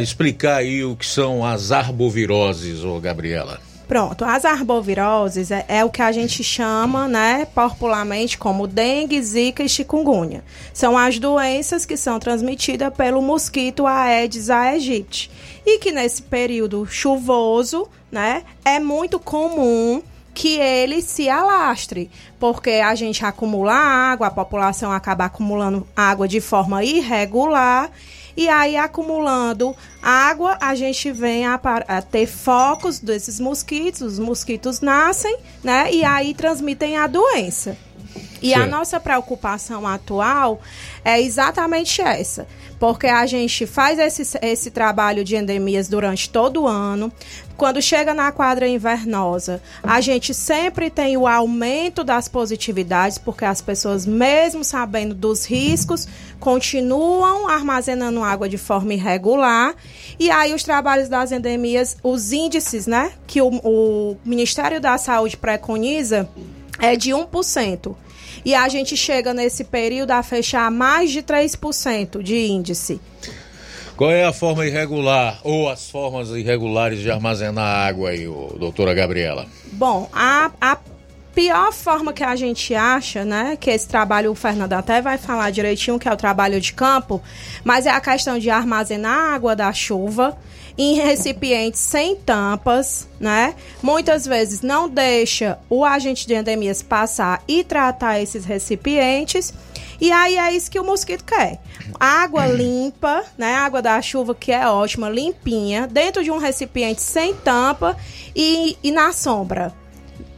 explicar 0.00 0.56
aí 0.56 0.84
o 0.84 0.96
que 0.96 1.06
são 1.06 1.44
as 1.44 1.70
arboviroses, 1.70 2.82
ô 2.84 2.98
Gabriela. 2.98 3.60
Pronto, 3.88 4.22
as 4.22 4.44
arboviroses 4.44 5.50
é, 5.50 5.64
é 5.66 5.82
o 5.82 5.88
que 5.88 6.02
a 6.02 6.12
gente 6.12 6.44
chama, 6.44 7.08
né, 7.08 7.46
popularmente 7.54 8.36
como 8.36 8.66
dengue, 8.66 9.22
zika 9.22 9.62
e 9.62 9.68
chikungunya. 9.68 10.44
São 10.74 10.96
as 10.98 11.18
doenças 11.18 11.86
que 11.86 11.96
são 11.96 12.18
transmitidas 12.18 12.92
pelo 12.94 13.22
mosquito 13.22 13.86
Aedes 13.86 14.50
aegypti 14.50 15.30
e 15.64 15.78
que 15.78 15.90
nesse 15.90 16.20
período 16.20 16.84
chuvoso, 16.84 17.88
né, 18.12 18.42
é 18.62 18.78
muito 18.78 19.18
comum 19.18 20.02
que 20.38 20.56
ele 20.56 21.02
se 21.02 21.28
alastre, 21.28 22.08
porque 22.38 22.70
a 22.70 22.94
gente 22.94 23.24
acumula 23.24 23.72
água, 23.72 24.28
a 24.28 24.30
população 24.30 24.92
acaba 24.92 25.24
acumulando 25.24 25.84
água 25.96 26.28
de 26.28 26.40
forma 26.40 26.84
irregular 26.84 27.90
e 28.38 28.48
aí, 28.48 28.76
acumulando 28.76 29.74
água, 30.00 30.56
a 30.60 30.72
gente 30.76 31.10
vem 31.10 31.44
a, 31.44 31.60
a 31.88 32.00
ter 32.00 32.24
focos 32.24 33.00
desses 33.00 33.40
mosquitos, 33.40 34.00
os 34.00 34.18
mosquitos 34.20 34.80
nascem, 34.80 35.38
né? 35.64 35.92
E 35.92 36.04
aí 36.04 36.32
transmitem 36.34 36.96
a 36.96 37.08
doença. 37.08 37.76
E 38.40 38.54
a 38.54 38.58
Certo. 38.58 38.70
nossa 38.70 39.00
preocupação 39.00 39.84
atual 39.84 40.60
é 41.04 41.20
exatamente 41.20 42.00
essa. 42.00 42.46
Porque 42.78 43.08
a 43.08 43.26
gente 43.26 43.66
faz 43.66 43.98
esse, 43.98 44.38
esse 44.40 44.70
trabalho 44.70 45.24
de 45.24 45.34
endemias 45.34 45.88
durante 45.88 46.30
todo 46.30 46.62
o 46.62 46.68
ano. 46.68 47.12
Quando 47.58 47.82
chega 47.82 48.14
na 48.14 48.30
quadra 48.30 48.68
invernosa, 48.68 49.60
a 49.82 50.00
gente 50.00 50.32
sempre 50.32 50.88
tem 50.88 51.16
o 51.16 51.26
aumento 51.26 52.04
das 52.04 52.28
positividades, 52.28 53.18
porque 53.18 53.44
as 53.44 53.60
pessoas, 53.60 54.06
mesmo 54.06 54.62
sabendo 54.62 55.12
dos 55.12 55.44
riscos, 55.44 56.06
continuam 56.38 57.48
armazenando 57.48 58.22
água 58.22 58.48
de 58.48 58.56
forma 58.56 58.94
irregular. 58.94 59.74
E 60.20 60.30
aí, 60.30 60.54
os 60.54 60.62
trabalhos 60.62 61.08
das 61.08 61.32
endemias, 61.32 61.96
os 62.00 62.30
índices, 62.30 62.86
né, 62.86 63.10
que 63.26 63.42
o, 63.42 63.48
o 63.48 64.16
Ministério 64.24 64.80
da 64.80 64.96
Saúde 64.96 65.36
preconiza 65.36 66.28
é 66.78 66.94
de 66.94 67.10
1%. 67.10 67.92
E 68.44 68.54
a 68.54 68.68
gente 68.68 68.96
chega 68.96 69.34
nesse 69.34 69.64
período 69.64 70.12
a 70.12 70.22
fechar 70.22 70.70
mais 70.70 71.10
de 71.10 71.24
3% 71.24 72.22
de 72.22 72.36
índice. 72.36 73.00
Qual 73.98 74.12
é 74.12 74.24
a 74.24 74.32
forma 74.32 74.64
irregular 74.64 75.40
ou 75.42 75.68
as 75.68 75.90
formas 75.90 76.28
irregulares 76.28 77.00
de 77.00 77.10
armazenar 77.10 77.84
água 77.84 78.10
aí, 78.10 78.26
doutora 78.56 78.94
Gabriela? 78.94 79.44
Bom, 79.72 80.08
a, 80.12 80.52
a 80.60 80.78
pior 81.34 81.72
forma 81.72 82.12
que 82.12 82.22
a 82.22 82.36
gente 82.36 82.76
acha, 82.76 83.24
né, 83.24 83.58
que 83.60 83.68
esse 83.68 83.88
trabalho 83.88 84.30
o 84.30 84.36
Fernando 84.36 84.74
até 84.74 85.02
vai 85.02 85.18
falar 85.18 85.50
direitinho, 85.50 85.98
que 85.98 86.08
é 86.08 86.12
o 86.12 86.16
trabalho 86.16 86.60
de 86.60 86.72
campo, 86.74 87.20
mas 87.64 87.86
é 87.86 87.90
a 87.90 88.00
questão 88.00 88.38
de 88.38 88.48
armazenar 88.48 89.34
água 89.34 89.56
da 89.56 89.72
chuva 89.72 90.38
em 90.78 90.94
recipientes 90.94 91.80
sem 91.80 92.14
tampas, 92.14 93.08
né? 93.18 93.56
Muitas 93.82 94.24
vezes 94.24 94.62
não 94.62 94.88
deixa 94.88 95.58
o 95.68 95.84
agente 95.84 96.24
de 96.24 96.34
endemias 96.34 96.82
passar 96.82 97.42
e 97.48 97.64
tratar 97.64 98.20
esses 98.20 98.44
recipientes. 98.44 99.52
E 100.00 100.12
aí 100.12 100.36
é 100.36 100.52
isso 100.52 100.70
que 100.70 100.78
o 100.78 100.84
mosquito 100.84 101.24
quer. 101.24 101.60
Água 101.98 102.46
limpa, 102.46 103.24
né? 103.36 103.54
Água 103.54 103.82
da 103.82 104.00
chuva 104.00 104.34
que 104.34 104.52
é 104.52 104.66
ótima, 104.68 105.08
limpinha, 105.08 105.86
dentro 105.86 106.22
de 106.22 106.30
um 106.30 106.38
recipiente 106.38 107.02
sem 107.02 107.34
tampa 107.34 107.96
e, 108.34 108.76
e 108.82 108.90
na 108.90 109.12
sombra. 109.12 109.74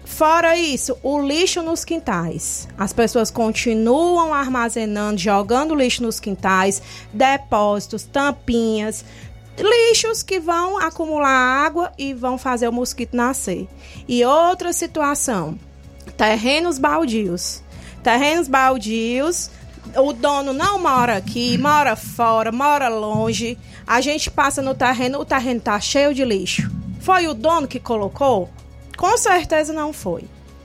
Fora 0.05 0.57
isso, 0.57 0.99
o 1.03 1.21
lixo 1.21 1.63
nos 1.63 1.85
quintais. 1.85 2.69
As 2.77 2.93
pessoas 2.93 3.31
continuam 3.31 4.35
armazenando, 4.35 5.19
jogando 5.19 5.75
lixo 5.75 6.03
nos 6.03 6.19
quintais, 6.19 6.83
depósitos, 7.13 8.05
tampinhas, 8.05 9.05
lixos 9.57 10.23
que 10.23 10.41
vão 10.41 10.79
acumular 10.79 11.65
água 11.65 11.93
e 11.97 12.13
vão 12.13 12.37
fazer 12.37 12.69
o 12.69 12.73
mosquito 12.73 13.17
nascer. 13.17 13.69
E 14.09 14.25
outra 14.25 14.73
situação, 14.73 15.59
terrenos 16.17 16.79
baldios. 16.79 17.63
Terrenos 18.03 18.49
baldios, 18.49 19.51
o 19.97 20.13
dono 20.13 20.53
não 20.53 20.79
mora 20.79 21.17
aqui, 21.17 21.59
mora 21.59 21.97
fora, 21.97 22.51
mora 22.51 22.89
longe. 22.89 23.59
A 23.87 24.01
gente 24.01 24.31
passa 24.31 24.63
no 24.63 24.75
terreno, 24.75 25.19
o 25.19 25.25
terreno 25.25 25.61
tá 25.61 25.79
cheio 25.81 26.15
de 26.15 26.25
lixo. 26.25 26.71
Foi 27.01 27.27
o 27.27 27.35
dono 27.35 27.67
que 27.67 27.81
colocou? 27.81 28.49
Com 28.97 29.17
certeza 29.17 29.73
não 29.73 29.93
foi. 29.93 30.25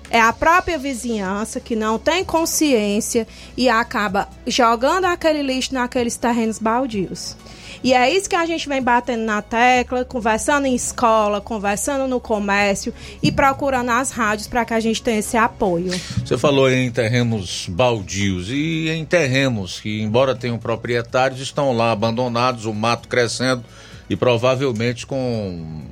É 0.10 0.20
a 0.20 0.32
própria 0.32 0.78
vizinhança 0.78 1.60
que 1.60 1.76
não 1.76 1.98
tem 1.98 2.24
consciência 2.24 3.28
e 3.58 3.68
acaba 3.68 4.30
jogando 4.46 5.06
aquele 5.06 5.42
lixo 5.42 5.74
naqueles 5.74 6.16
terrenos 6.16 6.60
baldios. 6.60 7.36
E 7.84 7.94
é 7.94 8.10
isso 8.10 8.30
que 8.30 8.36
a 8.36 8.46
gente 8.46 8.68
vem 8.68 8.82
batendo 8.82 9.24
na 9.24 9.42
tecla, 9.42 10.04
conversando 10.06 10.66
em 10.66 10.76
escola, 10.76 11.42
conversando 11.42 12.08
no 12.08 12.20
comércio 12.20 12.94
e 13.22 13.32
procurando 13.32 13.92
as 13.92 14.12
rádios 14.12 14.48
para 14.48 14.66
que 14.66 14.74
a 14.74 14.80
gente 14.80 15.02
tenha 15.02 15.20
esse 15.20 15.38
apoio. 15.38 15.92
Você 16.24 16.38
falou 16.38 16.70
em 16.70 16.92
terrenos 16.92 17.68
baldios 17.70 18.50
e 18.50 18.90
em 18.90 19.06
terrenos 19.06 19.80
que, 19.80 20.02
embora 20.02 20.36
tenham 20.36 20.58
proprietários, 20.58 21.40
estão 21.40 21.72
lá 21.76 21.92
abandonados, 21.92 22.66
o 22.66 22.74
mato 22.74 23.08
crescendo 23.08 23.64
e 24.10 24.16
provavelmente 24.16 25.06
com 25.06 25.84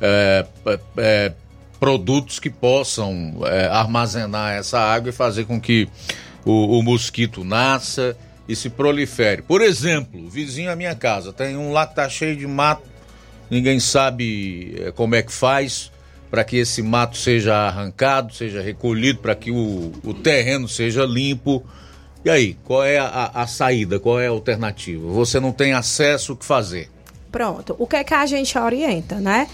é, 0.00 0.46
é, 0.66 0.80
é, 0.96 1.32
produtos 1.78 2.38
que 2.38 2.50
possam 2.50 3.40
é, 3.44 3.66
armazenar 3.66 4.54
essa 4.54 4.78
água 4.78 5.10
e 5.10 5.12
fazer 5.12 5.44
com 5.44 5.60
que 5.60 5.88
o, 6.44 6.78
o 6.78 6.82
mosquito 6.82 7.44
nasça 7.44 8.16
e 8.48 8.56
se 8.56 8.68
prolifere. 8.68 9.42
Por 9.42 9.62
exemplo, 9.62 10.28
vizinho 10.28 10.70
à 10.70 10.76
minha 10.76 10.94
casa 10.94 11.32
tem 11.32 11.56
um 11.56 11.72
lá 11.72 11.86
que 11.86 11.94
tá 11.94 12.08
cheio 12.08 12.36
de 12.36 12.46
mato, 12.46 12.88
ninguém 13.50 13.78
sabe 13.78 14.74
é, 14.80 14.90
como 14.90 15.14
é 15.14 15.22
que 15.22 15.32
faz 15.32 15.90
para 16.30 16.44
que 16.44 16.56
esse 16.56 16.82
mato 16.82 17.18
seja 17.18 17.54
arrancado, 17.54 18.34
seja 18.34 18.62
recolhido, 18.62 19.18
para 19.18 19.34
que 19.34 19.50
o, 19.50 19.92
o 20.02 20.14
terreno 20.14 20.66
seja 20.66 21.04
limpo. 21.04 21.62
E 22.24 22.30
aí, 22.30 22.56
qual 22.64 22.82
é 22.82 22.98
a, 22.98 23.30
a 23.34 23.46
saída? 23.46 24.00
Qual 24.00 24.18
é 24.18 24.28
a 24.28 24.30
alternativa? 24.30 25.06
Você 25.08 25.38
não 25.38 25.52
tem 25.52 25.74
acesso, 25.74 26.32
o 26.32 26.36
que 26.36 26.46
fazer? 26.46 26.88
Pronto. 27.30 27.76
O 27.78 27.86
que 27.86 27.96
é 27.96 28.04
que 28.04 28.14
a 28.14 28.24
gente 28.24 28.58
orienta, 28.58 29.16
né? 29.16 29.46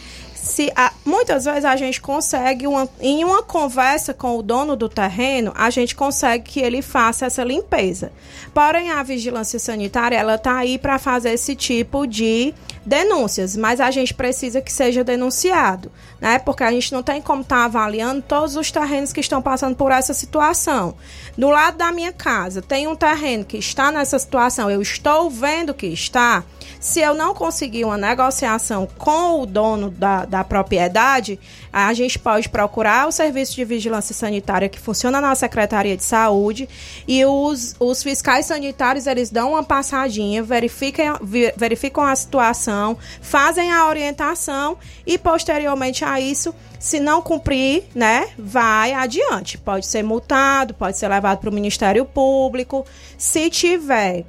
Se 0.49 0.73
a- 0.75 0.93
muitas 1.05 1.45
vezes 1.45 1.65
a 1.65 1.77
gente 1.77 2.01
consegue, 2.01 2.67
uma- 2.67 2.89
em 3.01 3.23
uma 3.23 3.43
conversa 3.43 4.15
com 4.15 4.39
o 4.39 4.43
dono 4.43 4.75
do 4.77 4.89
terreno, 4.89 5.53
a 5.55 5.69
gente 5.69 5.95
consegue 5.95 6.45
que 6.45 6.61
ele 6.61 6.81
faça 6.81 7.27
essa 7.27 7.45
limpeza. 7.45 8.11
Porém, 8.55 8.91
a 8.91 9.03
vigilância 9.03 9.59
sanitária, 9.59 10.17
ela 10.17 10.37
está 10.37 10.57
aí 10.57 10.79
para 10.79 10.99
fazer 10.99 11.31
esse 11.33 11.55
tipo 11.55 12.07
de 12.07 12.55
denúncias, 12.85 13.55
mas 13.57 13.81
a 13.81 13.91
gente 13.91 14.15
precisa 14.15 14.63
que 14.63 14.73
seja 14.73 15.05
denunciado, 15.05 15.93
né? 16.19 16.39
Porque 16.39 16.65
a 16.65 16.71
gente 16.71 16.93
não 16.93 17.03
tem 17.03 17.21
como 17.21 17.43
estar 17.43 17.67
avaliando 17.67 18.23
todos 18.23 18.57
os 18.57 18.71
terrenos 18.71 19.13
que 19.13 19.21
estão 19.21 19.43
passando 19.43 19.77
por 19.77 19.93
essa 19.93 20.15
situação. 20.15 20.95
Do 21.37 21.51
lado 21.51 21.77
da 21.77 21.93
minha 21.93 22.13
casa, 22.13 22.63
tem 22.63 22.89
um 22.89 22.97
terreno 22.97 23.45
que 23.45 23.59
está 23.59 23.93
nessa 23.93 24.19
situação, 24.19 24.71
eu 24.71 24.81
estou 24.81 25.29
vendo 25.29 25.75
que 25.75 25.87
está. 25.89 26.43
Se 26.81 27.01
eu 27.01 27.13
não 27.13 27.35
conseguir 27.35 27.85
uma 27.85 27.97
negociação 27.97 28.89
com 28.97 29.43
o 29.43 29.47
dono 29.47 29.91
da, 29.91 30.25
da 30.25 30.45
propriedade, 30.45 31.39
a 31.73 31.93
gente 31.93 32.19
pode 32.19 32.49
procurar 32.49 33.09
o 33.09 33.13
serviço 33.13 33.55
de 33.55 33.65
vigilância 33.65 34.15
sanitária 34.15 34.69
que 34.69 34.79
funciona 34.79 35.21
na 35.21 35.35
Secretaria 35.35 35.97
de 35.97 36.05
Saúde 36.05 36.69
e 37.07 37.25
os, 37.25 37.75
os 37.81 38.03
fiscais 38.03 38.47
sanitários 38.47 39.07
eles 39.07 39.31
dão 39.31 39.51
uma 39.51 39.65
passadinha, 39.65 40.43
verificam, 40.43 41.19
verificam 41.57 42.05
a 42.05 42.15
situação, 42.15 42.97
fazem 43.21 43.73
a 43.73 43.89
orientação 43.89 44.79
e 45.05 45.19
posteriormente 45.19 46.05
a 46.05 46.21
isso, 46.21 46.55
se 46.79 47.01
não 47.01 47.21
cumprir, 47.21 47.85
né, 47.93 48.29
vai 48.39 48.93
adiante. 48.93 49.59
Pode 49.59 49.85
ser 49.87 50.05
multado, 50.05 50.75
pode 50.75 50.97
ser 50.97 51.09
levado 51.09 51.39
para 51.39 51.51
o 51.51 51.53
Ministério 51.53 52.05
Público. 52.05 52.87
Se 53.17 53.51
tiver 53.51 54.25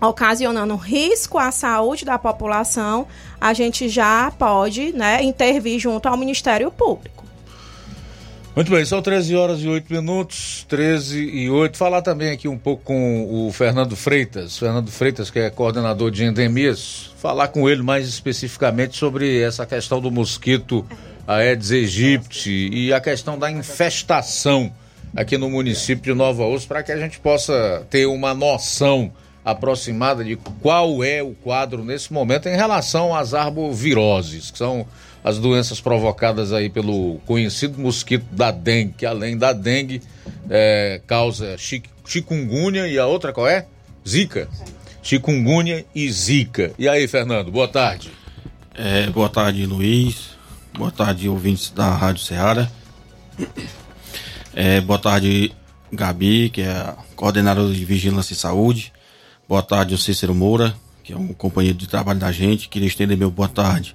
ocasionando 0.00 0.76
risco 0.76 1.38
à 1.38 1.50
saúde 1.50 2.04
da 2.04 2.18
população, 2.18 3.06
a 3.40 3.52
gente 3.52 3.88
já 3.88 4.30
pode 4.30 4.92
né, 4.92 5.22
intervir 5.22 5.78
junto 5.78 6.08
ao 6.08 6.16
Ministério 6.16 6.70
Público. 6.70 7.16
Muito 8.56 8.70
bem, 8.70 8.82
são 8.86 9.02
13 9.02 9.36
horas 9.36 9.60
e 9.60 9.68
8 9.68 9.92
minutos, 9.92 10.64
13 10.66 11.22
e 11.22 11.50
8. 11.50 11.76
Falar 11.76 12.00
também 12.00 12.30
aqui 12.30 12.48
um 12.48 12.56
pouco 12.56 12.84
com 12.84 13.46
o 13.46 13.52
Fernando 13.52 13.94
Freitas, 13.94 14.56
Fernando 14.56 14.90
Freitas, 14.90 15.28
que 15.28 15.38
é 15.38 15.50
coordenador 15.50 16.10
de 16.10 16.24
endemias, 16.24 17.10
falar 17.18 17.48
com 17.48 17.68
ele 17.68 17.82
mais 17.82 18.08
especificamente 18.08 18.96
sobre 18.96 19.42
essa 19.42 19.66
questão 19.66 20.00
do 20.00 20.10
mosquito 20.10 20.86
Aedes 21.26 21.70
aegypti 21.70 22.70
e 22.72 22.94
a 22.94 23.00
questão 23.00 23.38
da 23.38 23.50
infestação 23.50 24.72
aqui 25.14 25.36
no 25.36 25.50
município 25.50 26.04
de 26.04 26.14
Nova 26.14 26.44
Osso, 26.46 26.66
para 26.66 26.82
que 26.82 26.92
a 26.92 26.96
gente 26.96 27.18
possa 27.18 27.84
ter 27.90 28.06
uma 28.06 28.32
noção 28.32 29.12
aproximada 29.46 30.24
de 30.24 30.34
qual 30.60 31.04
é 31.04 31.22
o 31.22 31.30
quadro 31.30 31.84
nesse 31.84 32.12
momento 32.12 32.48
em 32.48 32.56
relação 32.56 33.14
às 33.14 33.32
arboviroses, 33.32 34.50
que 34.50 34.58
são 34.58 34.84
as 35.22 35.38
doenças 35.38 35.80
provocadas 35.80 36.52
aí 36.52 36.68
pelo 36.68 37.20
conhecido 37.24 37.78
mosquito 37.80 38.26
da 38.32 38.50
dengue, 38.50 38.94
que 38.98 39.06
além 39.06 39.38
da 39.38 39.52
dengue 39.52 40.02
é, 40.50 41.00
causa 41.06 41.56
chi- 41.56 41.84
chikungunya 42.04 42.88
e 42.88 42.98
a 42.98 43.06
outra 43.06 43.32
qual 43.32 43.46
é? 43.46 43.66
Zika. 44.06 44.48
Chikungunya 45.00 45.84
e 45.94 46.10
zika. 46.10 46.72
E 46.76 46.88
aí, 46.88 47.06
Fernando, 47.06 47.52
boa 47.52 47.68
tarde. 47.68 48.10
É, 48.74 49.06
boa 49.10 49.28
tarde, 49.28 49.64
Luiz. 49.64 50.30
Boa 50.76 50.90
tarde, 50.90 51.28
ouvintes 51.28 51.70
da 51.70 51.88
Rádio 51.94 52.22
Ceará. 52.24 52.68
É, 54.52 54.80
boa 54.80 54.98
tarde, 54.98 55.52
Gabi, 55.92 56.50
que 56.50 56.62
é 56.62 56.70
a 56.70 56.96
coordenadora 57.14 57.72
de 57.72 57.84
Vigilância 57.84 58.32
e 58.32 58.36
Saúde. 58.36 58.92
Boa 59.48 59.62
tarde, 59.62 59.94
o 59.94 59.98
Cícero 59.98 60.34
Moura, 60.34 60.74
que 61.04 61.12
é 61.12 61.16
um 61.16 61.28
companheiro 61.28 61.78
de 61.78 61.86
trabalho 61.86 62.18
da 62.18 62.32
gente. 62.32 62.68
Queria 62.68 62.88
estender 62.88 63.16
meu 63.16 63.30
boa 63.30 63.48
tarde 63.48 63.94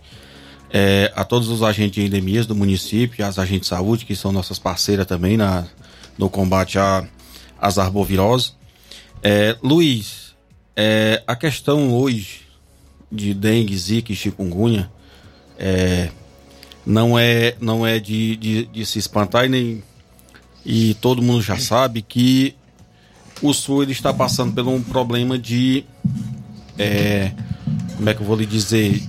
é, 0.71 1.11
a 1.13 1.25
todos 1.25 1.49
os 1.49 1.61
agentes 1.61 1.95
de 1.95 2.05
endemias 2.05 2.45
do 2.45 2.55
município, 2.55 3.25
as 3.25 3.37
agentes 3.37 3.63
de 3.63 3.67
saúde, 3.67 4.05
que 4.05 4.15
são 4.15 4.31
nossas 4.31 4.57
parceiras 4.57 5.05
também 5.05 5.35
na, 5.35 5.67
no 6.17 6.29
combate 6.29 6.77
às 7.59 7.77
arboviroses. 7.77 8.55
É, 9.21 9.57
Luiz, 9.61 10.33
é, 10.73 11.21
a 11.27 11.35
questão 11.35 11.93
hoje 11.93 12.43
de 13.11 13.33
dengue, 13.33 13.77
zika 13.77 14.13
e 14.13 14.15
chikungunya 14.15 14.89
é, 15.59 16.11
não 16.85 17.19
é, 17.19 17.57
não 17.59 17.85
é 17.85 17.99
de, 17.99 18.37
de, 18.37 18.65
de 18.67 18.85
se 18.85 18.99
espantar 18.99 19.45
e 19.47 19.49
nem. 19.49 19.83
E 20.65 20.93
todo 20.93 21.21
mundo 21.21 21.41
já 21.41 21.57
sabe 21.57 22.01
que 22.01 22.55
o 23.41 23.53
sul 23.53 23.83
ele 23.83 23.91
está 23.91 24.13
passando 24.13 24.53
por 24.53 24.67
um 24.67 24.81
problema 24.81 25.37
de. 25.37 25.83
é, 26.77 27.31
como 27.97 28.09
é 28.09 28.13
que 28.13 28.21
eu 28.21 28.25
vou 28.25 28.35
lhe 28.35 28.45
dizer? 28.45 29.01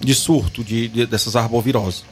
De 0.00 0.14
surto 0.14 0.62
de, 0.62 0.88
de- 0.88 1.06
dessas 1.06 1.34
arboviroses. 1.36 2.04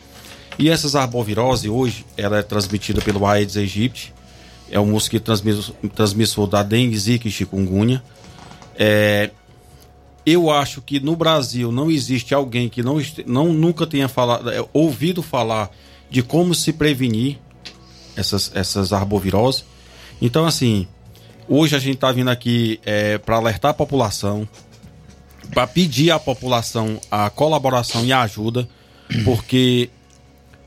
E 0.59 0.68
essas 0.70 0.95
arboviroses 0.95 1.70
hoje, 1.70 2.05
ela 2.16 2.38
é 2.38 2.42
transmitida 2.42 3.01
pelo 3.03 3.26
Aedes 3.26 3.57
aegypti, 3.57 4.12
é 4.70 4.78
um 4.80 4.86
mosquito 4.86 5.24
transmissor, 5.24 5.74
transmissor 5.95 6.47
da 6.47 6.62
dengue, 6.62 6.97
zika 6.99 7.28
e 7.28 7.30
chikungunya. 7.30 8.03
É, 8.76 9.30
eu 10.24 10.51
acho 10.51 10.80
que 10.80 10.99
no 11.01 11.14
Brasil 11.14 11.70
não 11.70 11.90
existe 11.90 12.34
alguém 12.34 12.68
que 12.68 12.82
não, 12.82 12.97
não 13.26 13.53
nunca 13.53 13.86
tenha 13.86 14.09
falado, 14.09 14.51
é, 14.51 14.64
ouvido 14.72 15.22
falar 15.22 15.70
de 16.11 16.22
como 16.22 16.55
se 16.55 16.72
prevenir 16.72 17.38
essas, 18.16 18.51
essas 18.55 18.92
arboviroses. 18.92 19.64
Então, 20.22 20.47
assim, 20.47 20.86
hoje 21.49 21.76
a 21.76 21.78
gente 21.78 21.95
está 21.97 22.11
vindo 22.12 22.30
aqui 22.30 22.80
para 23.24 23.36
alertar 23.36 23.70
a 23.72 23.74
população, 23.74 24.49
para 25.53 25.66
pedir 25.66 26.11
à 26.11 26.18
população 26.18 27.01
a 27.11 27.30
colaboração 27.30 28.05
e 28.05 28.12
a 28.12 28.22
ajuda, 28.22 28.68
porque 29.24 29.90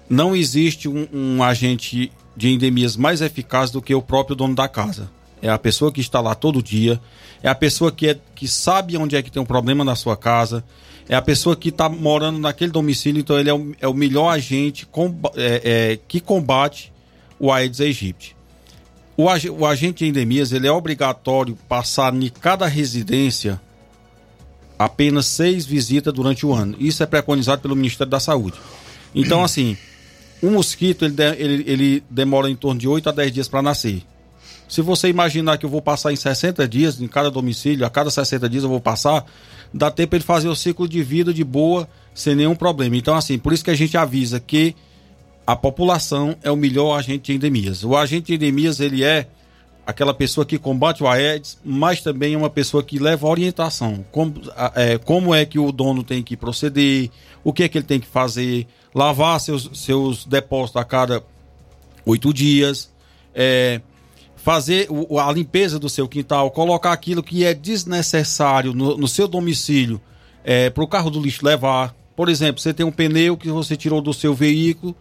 não 0.09 0.35
existe 0.35 0.87
um, 0.87 1.07
um 1.11 1.43
agente 1.43 2.11
de 2.35 2.49
endemias 2.49 2.95
mais 2.95 3.19
eficaz 3.19 3.71
do 3.71 3.81
que 3.81 3.93
o 3.95 4.01
próprio 4.01 4.35
dono 4.35 4.53
da 4.55 4.67
casa. 4.67 5.09
É 5.41 5.49
a 5.49 5.57
pessoa 5.57 5.91
que 5.91 5.99
está 5.99 6.21
lá 6.21 6.35
todo 6.35 6.61
dia, 6.63 7.01
é 7.43 7.49
a 7.49 7.55
pessoa 7.55 7.91
que, 7.91 8.07
é, 8.09 8.19
que 8.35 8.47
sabe 8.47 8.95
onde 8.95 9.15
é 9.15 9.21
que 9.21 9.31
tem 9.31 9.41
um 9.41 9.45
problema 9.45 9.83
na 9.83 9.95
sua 9.95 10.15
casa, 10.15 10.63
é 11.09 11.15
a 11.15 11.21
pessoa 11.21 11.55
que 11.55 11.69
está 11.69 11.89
morando 11.89 12.37
naquele 12.37 12.71
domicílio, 12.71 13.19
então 13.19 13.37
ele 13.39 13.49
é 13.49 13.53
o, 13.53 13.75
é 13.81 13.87
o 13.87 13.93
melhor 13.93 14.29
agente 14.29 14.85
comba- 14.85 15.31
é, 15.35 15.61
é, 15.93 15.99
que 16.07 16.19
combate 16.19 16.93
o 17.39 17.51
Aedes 17.51 17.81
aegypti. 17.81 18.36
O, 19.17 19.27
ag- 19.29 19.49
o 19.49 19.65
agente 19.65 20.03
de 20.03 20.09
endemias 20.09 20.51
ele 20.51 20.67
é 20.67 20.71
obrigatório 20.71 21.57
passar 21.67 22.13
em 22.13 22.29
cada 22.29 22.67
residência 22.67 23.59
apenas 24.77 25.25
seis 25.25 25.65
visitas 25.65 26.13
durante 26.13 26.45
o 26.45 26.53
ano. 26.53 26.75
Isso 26.79 27.01
é 27.01 27.05
preconizado 27.05 27.61
pelo 27.61 27.75
Ministério 27.75 28.11
da 28.11 28.19
Saúde. 28.19 28.57
Então, 29.15 29.43
assim, 29.43 29.75
um 30.43 30.51
mosquito 30.51 31.03
ele, 31.03 31.15
de- 31.15 31.35
ele- 31.35 31.63
ele 31.65 32.03
demora 32.09 32.49
em 32.49 32.55
torno 32.55 32.79
de 32.79 32.87
8 32.87 33.09
a 33.09 33.11
10 33.11 33.31
dias 33.31 33.47
para 33.47 33.61
nascer. 33.61 34.03
Se 34.69 34.81
você 34.81 35.07
imaginar 35.07 35.57
que 35.57 35.65
eu 35.65 35.69
vou 35.69 35.81
passar 35.81 36.11
em 36.11 36.15
60 36.15 36.67
dias 36.67 37.01
em 37.01 37.07
cada 37.07 37.31
domicílio, 37.31 37.85
a 37.85 37.89
cada 37.89 38.11
60 38.11 38.47
dias 38.47 38.63
eu 38.63 38.69
vou 38.69 38.81
passar, 38.81 39.25
dá 39.73 39.89
tempo 39.89 40.15
ele 40.15 40.23
fazer 40.23 40.49
o 40.49 40.55
ciclo 40.55 40.87
de 40.87 41.01
vida 41.01 41.33
de 41.33 41.43
boa, 41.43 41.87
sem 42.13 42.35
nenhum 42.35 42.53
problema. 42.55 42.95
Então, 42.95 43.15
assim, 43.15 43.39
por 43.39 43.53
isso 43.53 43.63
que 43.63 43.71
a 43.71 43.75
gente 43.75 43.97
avisa 43.97 44.39
que 44.39 44.75
a 45.47 45.55
população 45.55 46.35
é 46.43 46.51
o 46.51 46.57
melhor 46.57 46.97
agente 46.99 47.31
de 47.31 47.37
endemias. 47.37 47.83
O 47.85 47.95
agente 47.95 48.25
de 48.27 48.33
endemias, 48.35 48.81
ele 48.81 49.01
é 49.01 49.27
aquela 49.85 50.13
pessoa 50.13 50.45
que 50.45 50.59
combate 50.59 51.01
o 51.01 51.07
Aedes, 51.07 51.57
mas 51.63 52.01
também 52.01 52.33
é 52.33 52.37
uma 52.37 52.49
pessoa 52.49 52.83
que 52.83 52.99
leva 52.99 53.25
orientação. 53.25 54.05
Como, 54.11 54.33
é, 54.75 54.97
como 54.97 55.33
é 55.33 55.45
que 55.45 55.57
o 55.57 55.71
dono 55.71 56.03
tem 56.03 56.21
que 56.21 56.35
proceder, 56.35 57.09
o 57.45 57.53
que 57.53 57.63
é 57.63 57.69
que 57.69 57.77
ele 57.77 57.85
tem 57.85 57.97
que 57.97 58.07
fazer, 58.07 58.67
lavar 58.93 59.39
seus, 59.39 59.69
seus 59.73 60.25
depósitos 60.25 60.81
a 60.81 60.83
cada 60.83 61.23
oito 62.05 62.33
dias, 62.33 62.91
é, 63.33 63.79
fazer 64.35 64.87
o- 64.89 65.17
a 65.19 65.31
limpeza 65.31 65.79
do 65.79 65.87
seu 65.87 66.07
quintal, 66.09 66.51
colocar 66.51 66.91
aquilo 66.91 67.23
que 67.23 67.45
é 67.45 67.53
desnecessário 67.53 68.73
no, 68.73 68.97
no 68.97 69.07
seu 69.07 69.27
domicílio 69.27 70.01
para 70.73 70.83
o 70.83 70.87
carro 70.87 71.09
do 71.09 71.21
lixo 71.21 71.45
levar. 71.45 71.93
Por 72.15 72.29
exemplo, 72.29 72.61
você 72.61 72.73
tem 72.73 72.85
um 72.85 72.91
pneu 72.91 73.35
que 73.35 73.49
você 73.49 73.75
tirou 73.75 74.01
do 74.01 74.13
seu 74.13 74.33
veículo, 74.33 74.95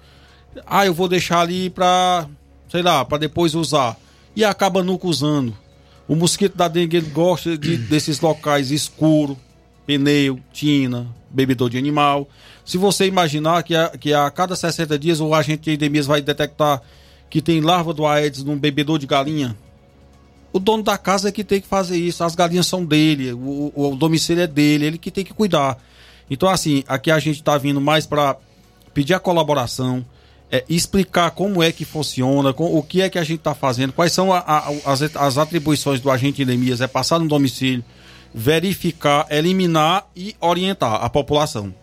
ah, 0.66 0.86
eu 0.86 0.94
vou 0.94 1.08
deixar 1.08 1.40
ali 1.40 1.68
para, 1.70 2.26
sei 2.70 2.82
lá, 2.82 3.04
para 3.04 3.18
depois 3.18 3.54
usar. 3.54 3.96
E 4.34 4.44
acaba 4.44 4.82
nunca 4.82 5.06
usando. 5.06 5.56
O 6.08 6.14
mosquito 6.14 6.56
da 6.56 6.68
dengue 6.68 6.96
ele 6.98 7.06
gosta 7.10 7.56
de, 7.58 7.76
desses 7.88 8.20
locais 8.20 8.70
escuros, 8.70 9.36
pneu, 9.86 10.38
tina, 10.52 11.06
bebedor 11.30 11.70
de 11.70 11.78
animal. 11.78 12.28
Se 12.64 12.76
você 12.78 13.06
imaginar 13.06 13.62
que 13.62 13.74
a, 13.74 13.88
que 13.90 14.12
a 14.12 14.30
cada 14.30 14.54
60 14.56 14.98
dias 14.98 15.20
o 15.20 15.34
agente 15.34 15.62
de 15.64 15.72
endemias 15.72 16.06
vai 16.06 16.20
detectar 16.20 16.82
que 17.28 17.40
tem 17.42 17.60
larva 17.60 17.92
do 17.92 18.06
Aedes 18.06 18.44
num 18.44 18.56
bebedor 18.58 18.98
de 18.98 19.06
galinha, 19.06 19.56
o 20.52 20.58
dono 20.58 20.82
da 20.82 20.96
casa 20.96 21.28
é 21.28 21.32
que 21.32 21.44
tem 21.44 21.60
que 21.60 21.66
fazer 21.66 21.96
isso. 21.98 22.22
As 22.24 22.34
galinhas 22.34 22.66
são 22.66 22.84
dele, 22.84 23.32
o, 23.32 23.72
o- 23.74 23.92
o 23.92 23.96
domicílio 23.96 24.42
é 24.42 24.46
dele, 24.46 24.86
ele 24.86 24.98
que 24.98 25.10
tem 25.10 25.24
que 25.24 25.34
cuidar. 25.34 25.76
Então, 26.30 26.48
assim, 26.48 26.82
aqui 26.88 27.10
a 27.10 27.18
gente 27.18 27.36
está 27.36 27.56
vindo 27.58 27.80
mais 27.80 28.06
para 28.06 28.36
pedir 28.94 29.14
a 29.14 29.20
colaboração, 29.20 30.04
é, 30.50 30.64
explicar 30.68 31.30
como 31.32 31.62
é 31.62 31.72
que 31.72 31.84
funciona, 31.84 32.52
com, 32.52 32.76
o 32.76 32.82
que 32.82 33.02
é 33.02 33.08
que 33.10 33.18
a 33.18 33.24
gente 33.24 33.38
está 33.40 33.54
fazendo, 33.54 33.92
quais 33.92 34.12
são 34.12 34.32
a- 34.32 34.38
a- 34.38 34.72
as, 34.92 35.02
as 35.16 35.38
atribuições 35.38 36.00
do 36.00 36.10
agente 36.10 36.36
de 36.36 36.42
endemias, 36.42 36.80
é 36.80 36.86
passar 36.86 37.18
no 37.18 37.26
domicílio, 37.26 37.84
verificar, 38.32 39.26
eliminar 39.30 40.06
e 40.14 40.36
orientar 40.40 41.02
a 41.04 41.08
população. 41.08 41.74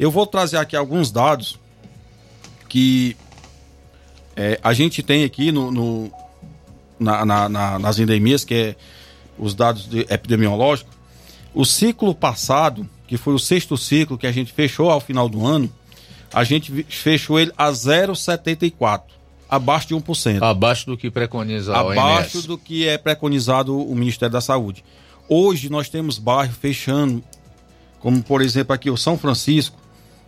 Eu 0.00 0.10
vou 0.10 0.26
trazer 0.26 0.56
aqui 0.56 0.74
alguns 0.74 1.10
dados 1.10 1.58
que 2.68 3.16
é, 4.36 4.58
a 4.62 4.72
gente 4.72 5.02
tem 5.02 5.24
aqui 5.24 5.50
no, 5.50 5.70
no- 5.70 6.12
na- 6.98 7.24
na- 7.24 7.48
na- 7.48 7.78
nas 7.78 7.98
endemias, 7.98 8.44
que 8.44 8.54
é 8.54 8.76
os 9.38 9.54
dados 9.54 9.88
de- 9.88 10.06
epidemiológicos, 10.08 10.92
o 11.54 11.64
ciclo 11.64 12.14
passado, 12.14 12.88
que 13.06 13.16
foi 13.16 13.34
o 13.34 13.38
sexto 13.38 13.76
ciclo 13.76 14.16
que 14.18 14.26
a 14.26 14.32
gente 14.32 14.52
fechou 14.52 14.90
ao 14.90 15.00
final 15.00 15.28
do 15.28 15.44
ano, 15.46 15.70
a 16.32 16.44
gente 16.44 16.82
fechou 16.84 17.38
ele 17.38 17.52
a 17.56 17.70
0,74, 17.70 19.02
abaixo 19.48 19.88
de 19.88 19.94
1%. 19.94 20.42
Abaixo 20.42 20.86
do 20.86 20.96
que 20.96 21.10
preconiza 21.10 21.74
a 21.74 21.80
abaixo 21.80 22.36
OMS. 22.38 22.46
do 22.48 22.58
que 22.58 22.86
é 22.86 22.98
preconizado 22.98 23.76
o 23.78 23.94
Ministério 23.94 24.32
da 24.32 24.40
Saúde. 24.40 24.84
Hoje 25.28 25.68
nós 25.70 25.88
temos 25.88 26.18
bairros 26.18 26.56
fechando, 26.56 27.22
como 28.00 28.22
por 28.22 28.40
exemplo 28.42 28.72
aqui 28.74 28.90
o 28.90 28.96
São 28.96 29.18
Francisco, 29.18 29.76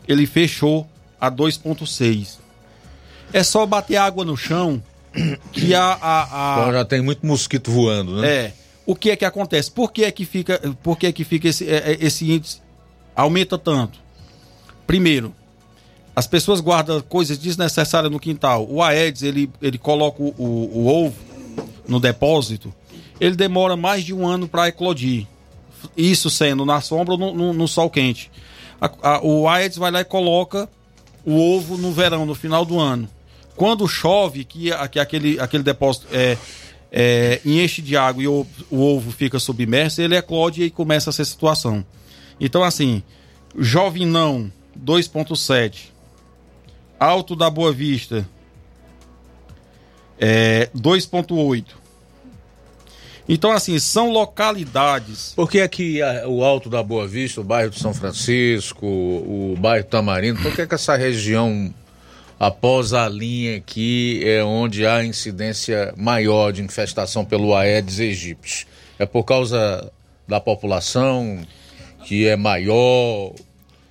ele 0.09 0.27
fechou 0.27 0.87
a 1.21 1.31
2,6. 1.31 2.39
É 3.33 3.43
só 3.43 3.65
bater 3.65 3.97
água 3.97 4.25
no 4.25 4.37
chão 4.37 4.83
que 5.53 5.75
a. 5.75 5.85
a, 5.85 6.23
a- 6.23 6.61
Então 6.61 6.73
já 6.73 6.85
tem 6.85 7.01
muito 7.01 7.25
mosquito 7.27 7.71
voando, 7.71 8.21
né? 8.21 8.29
é. 8.29 8.53
O 8.87 8.97
que 8.97 9.11
é 9.11 9.17
que 9.17 9.25
acontece? 9.25 9.71
Por 9.71 9.93
que 9.93 10.03
é 10.05 10.11
que 10.11 10.25
fica, 10.25 10.59
por 10.83 10.99
que 10.99 11.07
é 11.07 11.13
que 11.13 11.23
fica 11.23 11.47
esse, 11.47 11.69
é, 11.69 11.93
é, 11.93 11.99
esse 12.01 12.29
índice 12.33 12.61
aumenta 13.15 13.57
tanto? 13.57 14.01
Primeiro, 14.85 15.33
as 16.21 16.27
pessoas 16.27 16.61
guardam 16.61 17.01
coisas 17.01 17.39
desnecessárias 17.39 18.13
no 18.13 18.21
quintal. 18.21 18.67
O 18.69 18.83
Aedes, 18.83 19.23
ele, 19.23 19.49
ele 19.63 19.79
coloca 19.79 20.23
o, 20.23 20.35
o- 20.37 20.71
o 20.81 20.87
ovo 20.87 21.17
no 21.89 21.99
depósito, 21.99 22.71
ele 23.19 23.35
demora 23.35 23.75
mais 23.75 24.05
de 24.05 24.13
um 24.13 24.27
ano 24.29 24.47
para 24.47 24.69
eclodir. 24.69 25.27
Isso 25.97 26.29
sendo 26.29 26.67
na 26.67 26.83
sombra 26.83 27.15
ou 27.15 27.19
no, 27.19 27.33
no- 27.35 27.53
no 27.55 27.67
sol 27.67 27.89
quente. 27.89 28.31
A- 28.79 28.91
a- 29.15 29.21
o 29.25 29.49
Aedes 29.49 29.79
vai 29.79 29.91
lá 29.91 30.03
e 30.03 30.05
coloca 30.05 30.69
o 31.25 31.33
ovo 31.57 31.79
no 31.79 31.91
verão, 31.91 32.27
no 32.27 32.35
final 32.35 32.67
do 32.67 32.79
ano. 32.79 33.09
Quando 33.57 33.89
chove, 33.89 34.45
que, 34.45 34.69
que 34.91 35.01
aquele, 35.01 35.41
aquele 35.41 35.63
depósito 35.63 36.07
é, 36.13 36.37
é, 36.93 37.41
enche 37.47 37.81
de 37.81 37.97
água 37.97 38.23
e 38.23 38.29
o, 38.29 38.47
o 38.71 38.79
ovo 38.83 39.11
fica 39.11 39.39
submerso, 39.39 40.03
ele 40.03 40.17
eclode 40.17 40.65
e 40.65 40.71
começa 40.71 41.09
essa 41.09 41.25
situação. 41.25 41.83
Então, 42.39 42.63
assim, 42.63 43.03
Jovinão 43.59 44.53
2.7, 44.79 45.90
Alto 47.01 47.35
da 47.35 47.49
Boa 47.49 47.73
Vista 47.73 48.29
é, 50.19 50.69
2.8. 50.77 51.65
Então, 53.29 53.53
assim, 53.53 53.79
são 53.79 54.11
localidades. 54.11 55.33
Por 55.37 55.49
que 55.49 55.61
é 55.61 55.69
que 55.69 56.03
a- 56.03 56.27
o 56.29 56.45
Alto 56.45 56.69
da 56.69 56.83
Boa 56.83 57.07
Vista, 57.07 57.41
o 57.41 57.45
bairro 57.45 57.71
de 57.71 57.79
São 57.79 57.95
Francisco, 57.95 58.85
o 58.87 59.55
bairro 59.59 59.85
Tamarindo, 59.87 60.43
por 60.43 60.53
que, 60.55 60.63
é 60.63 60.67
que 60.67 60.75
essa 60.75 60.97
região, 60.97 61.73
após 62.39 62.93
a 62.93 63.09
linha 63.09 63.57
aqui, 63.57 64.21
é 64.25 64.43
onde 64.43 64.85
há 64.85 65.05
incidência 65.05 65.95
maior 65.97 66.53
de 66.53 66.61
infestação 66.63 67.25
pelo 67.25 67.55
Aedes 67.55 68.01
aegypti? 68.01 68.67
É 68.99 69.07
por 69.07 69.23
causa 69.25 69.91
da 70.27 70.41
população 70.41 71.41
que 72.05 72.27
é 72.27 72.35
maior? 72.37 73.33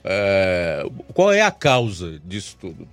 É, 0.04 0.86
Qual 1.14 1.32
é 1.32 1.42
a 1.42 1.52
causa 1.52 2.20
disso 2.26 2.58
tudo? 2.60 2.86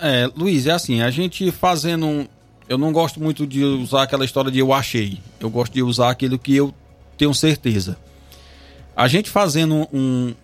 É, 0.00 0.28
Luiz, 0.36 0.66
é 0.66 0.72
assim, 0.72 1.00
a 1.02 1.10
gente 1.10 1.50
fazendo 1.50 2.06
um. 2.06 2.26
Eu 2.68 2.78
não 2.78 2.92
gosto 2.92 3.20
muito 3.20 3.46
de 3.46 3.62
usar 3.62 4.02
aquela 4.04 4.24
história 4.24 4.50
de 4.50 4.58
eu 4.58 4.72
achei. 4.72 5.20
Eu 5.38 5.50
gosto 5.50 5.72
de 5.72 5.82
usar 5.82 6.10
aquilo 6.10 6.38
que 6.38 6.56
eu 6.56 6.74
tenho 7.18 7.34
certeza. 7.34 7.96
A 8.96 9.06
gente 9.06 9.28
fazendo 9.28 9.86
um, 9.92 10.34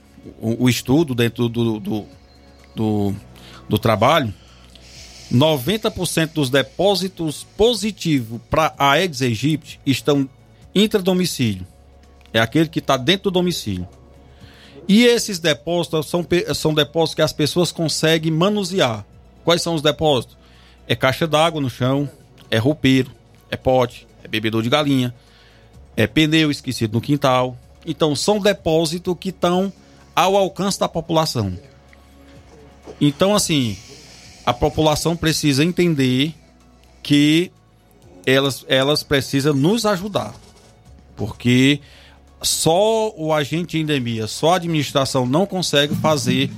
um- 0.40 0.56
o 0.64 0.68
estudo 0.68 1.14
dentro 1.14 1.48
do, 1.48 1.80
do, 1.80 2.04
do, 2.76 3.14
do 3.68 3.78
trabalho, 3.78 4.32
90% 5.32 6.32
dos 6.34 6.50
depósitos 6.50 7.46
positivos 7.56 8.40
para 8.50 8.74
Aedes 8.78 9.22
aegypti 9.22 9.80
estão 9.86 10.28
intradomicílio. 10.74 11.66
É 12.32 12.40
aquele 12.40 12.68
que 12.68 12.80
está 12.80 12.96
dentro 12.96 13.30
do 13.30 13.34
domicílio. 13.34 13.88
E 14.86 15.04
esses 15.04 15.38
depósitos 15.38 16.06
são, 16.08 16.26
são 16.54 16.74
depósitos 16.74 17.14
que 17.14 17.22
as 17.22 17.32
pessoas 17.32 17.72
conseguem 17.72 18.30
manusear. 18.32 19.06
Quais 19.50 19.62
são 19.62 19.74
os 19.74 19.82
depósitos? 19.82 20.36
É 20.86 20.94
caixa 20.94 21.26
d'água 21.26 21.60
no 21.60 21.68
chão, 21.68 22.08
é 22.52 22.56
roupeiro, 22.56 23.10
é 23.50 23.56
pote, 23.56 24.06
é 24.22 24.28
bebedor 24.28 24.62
de 24.62 24.70
galinha, 24.70 25.12
é 25.96 26.06
pneu 26.06 26.52
esquecido 26.52 26.92
no 26.92 27.00
quintal. 27.00 27.56
Então, 27.84 28.14
são 28.14 28.38
depósitos 28.38 29.16
que 29.18 29.30
estão 29.30 29.72
ao 30.14 30.36
alcance 30.36 30.78
da 30.78 30.88
população. 30.88 31.58
Então, 33.00 33.34
assim, 33.34 33.76
a 34.46 34.52
população 34.52 35.16
precisa 35.16 35.64
entender 35.64 36.32
que 37.02 37.50
elas, 38.24 38.64
elas 38.68 39.02
precisam 39.02 39.52
nos 39.52 39.84
ajudar. 39.84 40.32
Porque 41.16 41.80
só 42.40 43.12
o 43.16 43.32
agente 43.32 43.76
de 43.76 43.82
endemia, 43.82 44.28
só 44.28 44.52
a 44.52 44.56
administração 44.58 45.26
não 45.26 45.44
consegue 45.44 45.96
fazer 45.96 46.52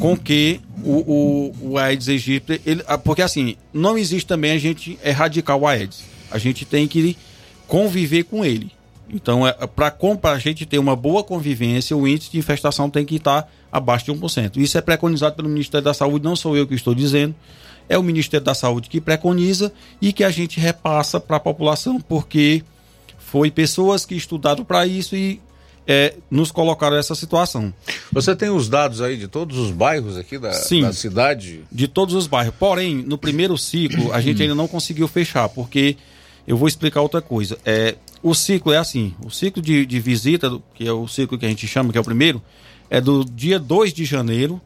com 0.00 0.16
que 0.16 0.62
o, 0.84 1.52
o, 1.62 1.70
o 1.72 1.78
Aedes 1.78 2.08
aegypti, 2.08 2.60
ele, 2.64 2.82
ah, 2.86 2.98
porque 2.98 3.22
assim, 3.22 3.56
não 3.72 3.96
existe 3.96 4.26
também 4.26 4.52
a 4.52 4.58
gente 4.58 4.98
erradicar 5.04 5.56
o 5.56 5.66
Aedes. 5.66 6.04
A 6.30 6.38
gente 6.38 6.64
tem 6.64 6.86
que 6.86 7.16
conviver 7.66 8.24
com 8.24 8.44
ele. 8.44 8.72
Então, 9.10 9.46
é, 9.46 9.52
para 9.52 10.32
a 10.32 10.38
gente 10.38 10.66
ter 10.66 10.78
uma 10.78 10.94
boa 10.94 11.24
convivência, 11.24 11.96
o 11.96 12.06
índice 12.06 12.30
de 12.30 12.38
infestação 12.38 12.90
tem 12.90 13.04
que 13.04 13.16
estar 13.16 13.50
abaixo 13.72 14.06
de 14.06 14.12
1%. 14.12 14.56
Isso 14.58 14.76
é 14.76 14.80
preconizado 14.80 15.36
pelo 15.36 15.48
Ministério 15.48 15.84
da 15.84 15.94
Saúde, 15.94 16.24
não 16.24 16.36
sou 16.36 16.56
eu 16.56 16.66
que 16.66 16.74
estou 16.74 16.94
dizendo, 16.94 17.34
é 17.88 17.96
o 17.96 18.02
Ministério 18.02 18.44
da 18.44 18.54
Saúde 18.54 18.88
que 18.88 19.00
preconiza 19.00 19.72
e 20.00 20.12
que 20.12 20.22
a 20.22 20.30
gente 20.30 20.60
repassa 20.60 21.18
para 21.18 21.38
a 21.38 21.40
população, 21.40 22.00
porque 22.00 22.62
foi 23.18 23.50
pessoas 23.50 24.04
que 24.04 24.14
estudaram 24.14 24.64
para 24.64 24.86
isso 24.86 25.16
e 25.16 25.40
é, 25.90 26.14
nos 26.30 26.52
colocaram 26.52 26.96
essa 26.98 27.14
situação. 27.14 27.72
Você 28.12 28.36
tem 28.36 28.50
os 28.50 28.68
dados 28.68 29.00
aí 29.00 29.16
de 29.16 29.26
todos 29.26 29.56
os 29.56 29.70
bairros 29.70 30.18
aqui 30.18 30.38
da, 30.38 30.52
Sim. 30.52 30.82
da 30.82 30.92
cidade? 30.92 31.62
De 31.72 31.88
todos 31.88 32.14
os 32.14 32.26
bairros. 32.26 32.54
Porém, 32.58 32.96
no 32.96 33.16
primeiro 33.16 33.56
ciclo, 33.56 34.12
a 34.12 34.20
gente 34.20 34.42
ainda 34.42 34.54
não 34.54 34.68
conseguiu 34.68 35.08
fechar, 35.08 35.48
porque 35.48 35.96
eu 36.46 36.58
vou 36.58 36.68
explicar 36.68 37.00
outra 37.00 37.22
coisa. 37.22 37.56
É, 37.64 37.94
o 38.22 38.34
ciclo 38.34 38.70
é 38.70 38.76
assim: 38.76 39.14
o 39.24 39.30
ciclo 39.30 39.62
de, 39.62 39.86
de 39.86 39.98
visita, 39.98 40.60
que 40.74 40.86
é 40.86 40.92
o 40.92 41.08
ciclo 41.08 41.38
que 41.38 41.46
a 41.46 41.48
gente 41.48 41.66
chama, 41.66 41.90
que 41.90 41.96
é 41.96 42.00
o 42.00 42.04
primeiro, 42.04 42.42
é 42.90 43.00
do 43.00 43.24
dia 43.24 43.58
2 43.58 43.94
de 43.94 44.04
janeiro 44.04 44.60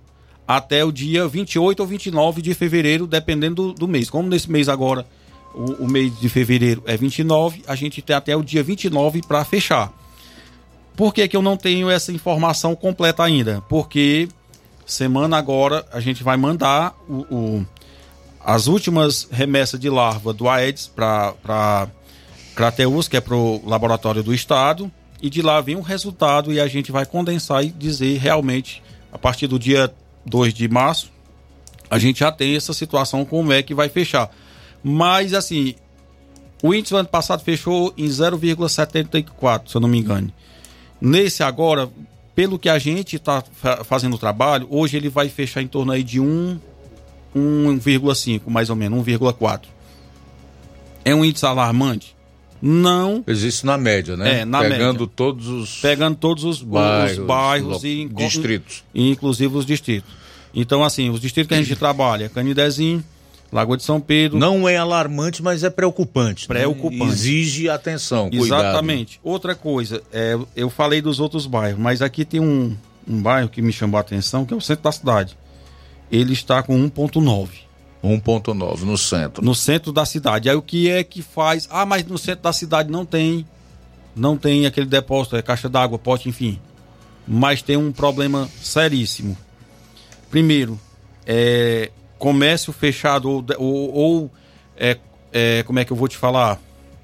até 0.46 0.84
o 0.84 0.90
dia 0.90 1.28
28 1.28 1.78
ou 1.78 1.86
29 1.86 2.42
de 2.42 2.52
fevereiro, 2.52 3.06
dependendo 3.06 3.68
do, 3.68 3.72
do 3.72 3.88
mês. 3.88 4.10
Como 4.10 4.28
nesse 4.28 4.50
mês 4.50 4.68
agora, 4.68 5.06
o, 5.54 5.84
o 5.84 5.88
mês 5.88 6.18
de 6.18 6.28
fevereiro 6.28 6.82
é 6.84 6.96
29, 6.96 7.62
a 7.68 7.76
gente 7.76 8.02
tem 8.02 8.16
até 8.16 8.36
o 8.36 8.42
dia 8.42 8.62
29 8.62 9.22
para 9.22 9.44
fechar. 9.44 10.01
Por 10.96 11.12
que, 11.14 11.26
que 11.26 11.36
eu 11.36 11.42
não 11.42 11.56
tenho 11.56 11.88
essa 11.90 12.12
informação 12.12 12.74
completa 12.74 13.22
ainda? 13.24 13.62
Porque 13.68 14.28
semana 14.86 15.36
agora 15.38 15.86
a 15.92 16.00
gente 16.00 16.22
vai 16.22 16.36
mandar 16.36 16.94
o, 17.08 17.14
o- 17.34 17.66
as 18.44 18.66
últimas 18.66 19.26
remessas 19.30 19.78
de 19.78 19.88
larva 19.88 20.32
do 20.32 20.48
Aedes 20.48 20.88
para 20.88 21.88
Crateus, 22.54 23.08
que 23.08 23.16
é 23.16 23.20
para 23.20 23.36
o 23.36 23.62
laboratório 23.64 24.22
do 24.22 24.34
estado, 24.34 24.90
e 25.22 25.30
de 25.30 25.40
lá 25.40 25.60
vem 25.60 25.76
o 25.76 25.80
resultado 25.80 26.52
e 26.52 26.58
a 26.60 26.66
gente 26.66 26.90
vai 26.90 27.06
condensar 27.06 27.64
e 27.64 27.70
dizer 27.70 28.18
realmente, 28.18 28.82
a 29.12 29.18
partir 29.18 29.46
do 29.46 29.58
dia 29.58 29.92
2 30.26 30.52
de 30.52 30.68
março, 30.68 31.10
a 31.88 31.98
gente 31.98 32.20
já 32.20 32.32
tem 32.32 32.56
essa 32.56 32.72
situação 32.74 33.24
como 33.24 33.52
é 33.52 33.62
que 33.62 33.74
vai 33.74 33.88
fechar. 33.88 34.28
Mas 34.82 35.32
assim, 35.32 35.74
o 36.62 36.74
índice 36.74 36.92
do 36.92 36.98
ano 36.98 37.08
passado 37.08 37.42
fechou 37.44 37.94
em 37.96 38.06
0,74, 38.06 39.68
se 39.68 39.76
eu 39.76 39.80
não 39.80 39.88
me 39.88 39.98
engano. 39.98 40.32
Nesse 41.04 41.42
agora, 41.42 41.90
pelo 42.32 42.56
que 42.60 42.68
a 42.68 42.78
gente 42.78 43.16
está 43.16 43.42
fazendo 43.84 44.14
o 44.14 44.18
trabalho, 44.18 44.68
hoje 44.70 44.96
ele 44.96 45.08
vai 45.08 45.28
fechar 45.28 45.60
em 45.60 45.66
torno 45.66 45.90
aí 45.90 46.04
de 46.04 46.20
1, 46.20 46.60
1,5, 47.36 48.42
mais 48.46 48.70
ou 48.70 48.76
menos, 48.76 49.04
1,4. 49.04 49.62
É 51.04 51.12
um 51.12 51.24
índice 51.24 51.44
alarmante? 51.44 52.14
Não. 52.62 53.24
Existe 53.26 53.66
na 53.66 53.76
média, 53.76 54.16
né? 54.16 54.42
É, 54.42 54.44
na 54.44 54.60
Pegando 54.60 55.00
média. 55.00 55.12
todos 55.16 55.48
os 55.48 55.80
Pegando 55.80 56.16
todos 56.16 56.44
os 56.44 56.62
bairros, 56.62 57.18
os 57.18 57.26
bairros 57.26 57.82
e 57.82 58.08
distritos. 58.08 58.84
e 58.94 59.10
inclusive 59.10 59.56
os 59.56 59.66
distritos. 59.66 60.08
Então, 60.54 60.84
assim, 60.84 61.10
os 61.10 61.20
distritos 61.20 61.48
que 61.48 61.54
a 61.54 61.62
gente 61.62 61.74
trabalha, 61.74 62.28
Canidezinho, 62.28 63.02
Lagoa 63.52 63.76
de 63.76 63.82
São 63.82 64.00
Pedro. 64.00 64.38
Não 64.38 64.66
é 64.66 64.78
alarmante, 64.78 65.42
mas 65.42 65.62
é 65.62 65.68
preocupante. 65.68 66.48
né? 66.48 66.54
Preocupante. 66.54 67.04
Exige 67.04 67.68
atenção, 67.68 68.30
cuidado. 68.30 68.62
Exatamente. 68.62 69.20
Outra 69.22 69.54
coisa, 69.54 70.02
é, 70.10 70.38
eu 70.56 70.70
falei 70.70 71.02
dos 71.02 71.20
outros 71.20 71.46
bairros, 71.46 71.78
mas 71.78 72.00
aqui 72.00 72.24
tem 72.24 72.40
um, 72.40 72.74
um 73.06 73.20
bairro 73.20 73.50
que 73.50 73.60
me 73.60 73.70
chamou 73.70 73.98
a 73.98 74.00
atenção, 74.00 74.46
que 74.46 74.54
é 74.54 74.56
o 74.56 74.60
centro 74.60 74.84
da 74.84 74.92
cidade. 74.92 75.36
Ele 76.10 76.32
está 76.32 76.62
com 76.62 76.74
1,9. 76.88 77.48
1,9 78.02 78.80
no 78.80 78.96
centro. 78.96 79.44
No 79.44 79.54
centro 79.54 79.92
da 79.92 80.06
cidade. 80.06 80.48
Aí 80.48 80.56
o 80.56 80.62
que 80.62 80.90
é 80.90 81.04
que 81.04 81.20
faz? 81.22 81.68
Ah, 81.70 81.84
mas 81.84 82.04
no 82.06 82.16
centro 82.16 82.42
da 82.42 82.52
cidade 82.52 82.90
não 82.90 83.04
tem. 83.04 83.46
Não 84.16 84.36
tem 84.36 84.66
aquele 84.66 84.86
depósito, 84.86 85.36
é 85.36 85.42
caixa 85.42 85.68
d'água, 85.68 85.98
pote, 85.98 86.28
enfim. 86.28 86.58
Mas 87.26 87.62
tem 87.62 87.76
um 87.76 87.92
problema 87.92 88.48
seríssimo. 88.60 89.36
Primeiro, 90.30 90.78
é 91.26 91.90
comércio 92.22 92.72
fechado 92.72 93.28
ou, 93.28 93.44
ou, 93.58 93.92
ou, 93.92 94.30
é, 94.76 94.96
é, 95.32 95.64
como 95.64 95.80
é 95.80 95.84
que 95.84 95.92
eu 95.92 95.96
vou 95.96 96.06
te 96.06 96.16
falar? 96.16 96.60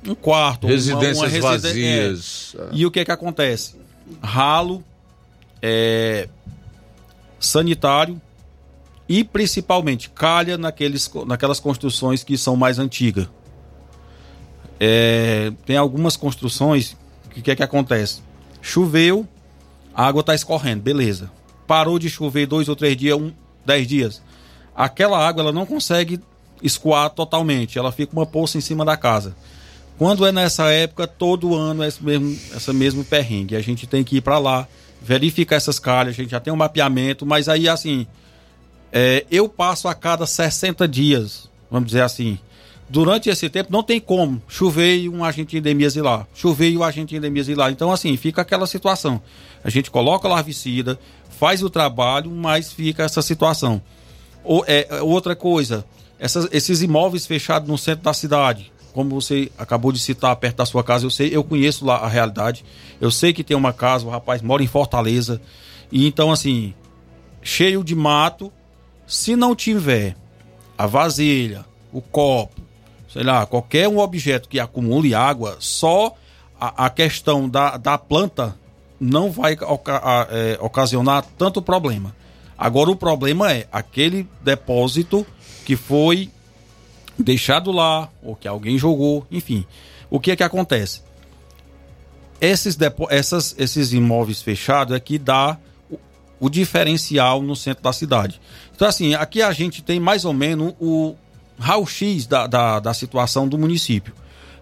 Um 0.06 0.14
quarto, 0.14 0.64
uma- 0.68 0.72
Residências 0.72 1.16
uma 1.18 1.26
residen- 1.26 1.42
vazias. 1.50 2.54
é. 2.56 2.68
E 2.70 2.86
o 2.86 2.90
que 2.92 3.00
é 3.00 3.04
que 3.04 3.10
acontece? 3.10 3.74
Ralo, 4.22 4.80
é, 5.60 6.28
sanitário 7.40 8.20
e 9.08 9.24
principalmente 9.24 10.08
calha 10.08 10.56
naqueles, 10.56 11.10
naquelas 11.26 11.58
construções 11.58 12.22
que 12.22 12.38
são 12.38 12.54
mais 12.54 12.78
antigas. 12.78 13.26
É, 14.78 15.50
tem 15.66 15.76
algumas 15.76 16.16
construções 16.16 16.96
que 17.32 17.40
o 17.40 17.42
que 17.42 17.50
é 17.50 17.56
que 17.56 17.62
acontece? 17.64 18.20
Choveu, 18.62 19.26
a 19.92 20.06
água 20.06 20.20
está 20.20 20.32
escorrendo, 20.32 20.80
beleza. 20.80 21.28
Parou 21.66 21.98
de 21.98 22.08
chover 22.08 22.46
dois 22.46 22.68
ou 22.68 22.76
três 22.76 22.96
dias, 22.96 23.18
um, 23.18 23.32
dez 23.66 23.84
dias. 23.88 24.22
Aquela 24.78 25.18
água 25.18 25.42
ela 25.42 25.50
não 25.50 25.66
consegue 25.66 26.20
escoar 26.62 27.10
totalmente, 27.10 27.80
ela 27.80 27.90
fica 27.90 28.12
uma 28.12 28.24
poça 28.24 28.56
em 28.56 28.60
cima 28.60 28.84
da 28.84 28.96
casa. 28.96 29.34
Quando 29.98 30.24
é 30.24 30.30
nessa 30.30 30.70
época, 30.70 31.04
todo 31.04 31.56
ano 31.56 31.82
é 31.82 31.88
esse 31.88 32.00
mesmo, 32.00 32.38
essa 32.54 32.72
mesmo 32.72 33.04
perrengue. 33.04 33.56
A 33.56 33.60
gente 33.60 33.88
tem 33.88 34.04
que 34.04 34.18
ir 34.18 34.20
para 34.20 34.38
lá, 34.38 34.68
verificar 35.02 35.56
essas 35.56 35.80
calhas, 35.80 36.14
a 36.14 36.22
gente 36.22 36.30
já 36.30 36.38
tem 36.38 36.52
um 36.52 36.56
mapeamento, 36.56 37.26
mas 37.26 37.48
aí 37.48 37.68
assim, 37.68 38.06
é, 38.92 39.26
eu 39.28 39.48
passo 39.48 39.88
a 39.88 39.94
cada 39.96 40.24
60 40.24 40.86
dias, 40.86 41.50
vamos 41.68 41.88
dizer 41.88 42.02
assim. 42.02 42.38
Durante 42.88 43.28
esse 43.28 43.50
tempo 43.50 43.72
não 43.72 43.82
tem 43.82 43.98
como 43.98 44.40
chover 44.46 44.96
e 44.96 45.08
um 45.08 45.24
agente 45.24 45.50
de 45.50 45.58
endemias 45.58 45.96
ir 45.96 46.02
lá, 46.02 46.24
chover 46.32 46.70
e 46.70 46.76
o 46.76 46.84
agente 46.84 47.08
de 47.08 47.16
endemias 47.16 47.48
ir 47.48 47.56
lá. 47.56 47.68
Então 47.68 47.90
assim, 47.90 48.16
fica 48.16 48.42
aquela 48.42 48.66
situação. 48.68 49.20
A 49.64 49.70
gente 49.70 49.90
coloca 49.90 50.28
larvicida, 50.28 50.96
faz 51.36 51.64
o 51.64 51.68
trabalho, 51.68 52.30
mas 52.30 52.72
fica 52.72 53.02
essa 53.02 53.20
situação. 53.20 53.82
Ou, 54.48 54.64
é, 54.66 54.88
outra 55.02 55.36
coisa, 55.36 55.84
essas- 56.18 56.48
esses 56.50 56.80
imóveis 56.80 57.26
fechados 57.26 57.68
no 57.68 57.76
centro 57.76 58.04
da 58.04 58.14
cidade, 58.14 58.72
como 58.94 59.20
você 59.20 59.52
acabou 59.58 59.92
de 59.92 59.98
citar 59.98 60.34
perto 60.36 60.56
da 60.56 60.64
sua 60.66 60.82
casa, 60.82 61.04
eu 61.04 61.10
sei, 61.10 61.28
eu 61.36 61.44
conheço 61.44 61.84
lá 61.84 61.96
a 61.98 62.08
realidade. 62.08 62.64
Eu 62.98 63.10
sei 63.10 63.32
que 63.34 63.44
tem 63.44 63.54
uma 63.56 63.72
casa, 63.74 64.06
o 64.06 64.10
rapaz 64.10 64.40
mora 64.40 64.62
em 64.62 64.66
Fortaleza. 64.66 65.38
E 65.92 66.06
então, 66.06 66.32
assim, 66.32 66.72
cheio 67.42 67.84
de 67.84 67.94
mato. 67.94 68.50
Se 69.06 69.36
não 69.36 69.54
tiver 69.54 70.16
a 70.76 70.86
vasilha, 70.86 71.64
o 71.92 72.00
copo, 72.00 72.60
sei 73.12 73.22
lá, 73.22 73.44
qualquer 73.46 73.86
um 73.88 73.98
objeto 73.98 74.48
que 74.48 74.58
acumule 74.58 75.14
água, 75.14 75.56
só 75.60 76.14
a, 76.60 76.86
a 76.86 76.90
questão 76.90 77.48
da, 77.48 77.76
da 77.76 77.96
planta 77.98 78.56
não 79.00 79.30
vai 79.30 79.54
oca- 79.60 80.00
a- 80.02 80.26
é, 80.30 80.58
ocasionar 80.60 81.24
tanto 81.38 81.62
problema. 81.62 82.14
Agora 82.58 82.90
o 82.90 82.96
problema 82.96 83.52
é 83.52 83.68
aquele 83.70 84.26
depósito 84.42 85.24
que 85.64 85.76
foi 85.76 86.28
deixado 87.16 87.70
lá, 87.70 88.08
ou 88.22 88.34
que 88.34 88.48
alguém 88.48 88.76
jogou, 88.76 89.26
enfim. 89.30 89.64
O 90.10 90.18
que 90.18 90.32
é 90.32 90.36
que 90.36 90.42
acontece? 90.42 91.02
Esses, 92.40 92.76
depo- 92.76 93.08
essas, 93.10 93.54
esses 93.58 93.92
imóveis 93.92 94.40
fechados 94.42 94.94
é 94.96 95.00
que 95.00 95.18
dá 95.18 95.58
o, 95.90 95.98
o 96.40 96.48
diferencial 96.48 97.42
no 97.42 97.56
centro 97.56 97.82
da 97.82 97.92
cidade. 97.92 98.40
Então, 98.74 98.86
assim, 98.86 99.14
aqui 99.14 99.42
a 99.42 99.52
gente 99.52 99.82
tem 99.82 99.98
mais 99.98 100.24
ou 100.24 100.32
menos 100.32 100.74
o 100.80 101.14
raio-x 101.58 102.26
da, 102.26 102.46
da, 102.46 102.78
da 102.80 102.94
situação 102.94 103.48
do 103.48 103.58
município. 103.58 104.14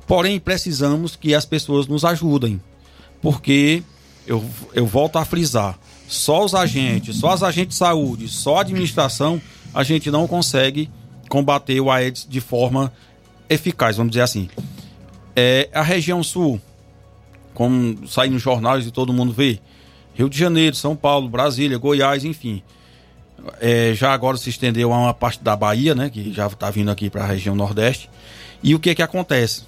Porém, 0.06 0.40
precisamos 0.40 1.16
que 1.16 1.34
as 1.34 1.44
pessoas 1.44 1.86
nos 1.86 2.04
ajudem. 2.04 2.60
Porque, 3.20 3.82
eu, 4.26 4.42
eu 4.72 4.86
volto 4.86 5.16
a 5.16 5.24
frisar, 5.24 5.78
só 6.06 6.44
os 6.44 6.54
agentes, 6.54 7.16
só 7.16 7.30
as 7.30 7.42
agentes 7.42 7.74
de 7.76 7.78
saúde, 7.78 8.28
só 8.28 8.58
a 8.58 8.60
administração, 8.60 9.40
a 9.74 9.82
gente 9.82 10.10
não 10.10 10.26
consegue 10.26 10.88
combater 11.28 11.80
o 11.80 11.90
Aedes 11.90 12.26
de 12.28 12.40
forma 12.40 12.92
eficaz, 13.48 13.96
vamos 13.96 14.12
dizer 14.12 14.22
assim. 14.22 14.48
É, 15.34 15.68
a 15.72 15.82
região 15.82 16.22
sul, 16.22 16.60
como 17.52 18.06
sai 18.06 18.28
nos 18.28 18.40
jornais 18.40 18.86
e 18.86 18.90
todo 18.90 19.12
mundo 19.12 19.32
vê, 19.32 19.58
Rio 20.14 20.30
de 20.30 20.38
Janeiro, 20.38 20.74
São 20.74 20.96
Paulo, 20.96 21.28
Brasília, 21.28 21.76
Goiás, 21.76 22.24
enfim. 22.24 22.62
É, 23.60 23.92
já 23.94 24.12
agora 24.12 24.36
se 24.36 24.48
estendeu 24.48 24.92
a 24.92 24.98
uma 24.98 25.14
parte 25.14 25.42
da 25.42 25.54
Bahia, 25.54 25.94
né, 25.94 26.08
que 26.08 26.32
já 26.32 26.46
está 26.46 26.70
vindo 26.70 26.90
aqui 26.90 27.10
para 27.10 27.24
a 27.24 27.26
região 27.26 27.54
Nordeste. 27.54 28.08
E 28.62 28.74
o 28.74 28.80
que 28.80 28.94
que 28.94 29.02
acontece? 29.02 29.64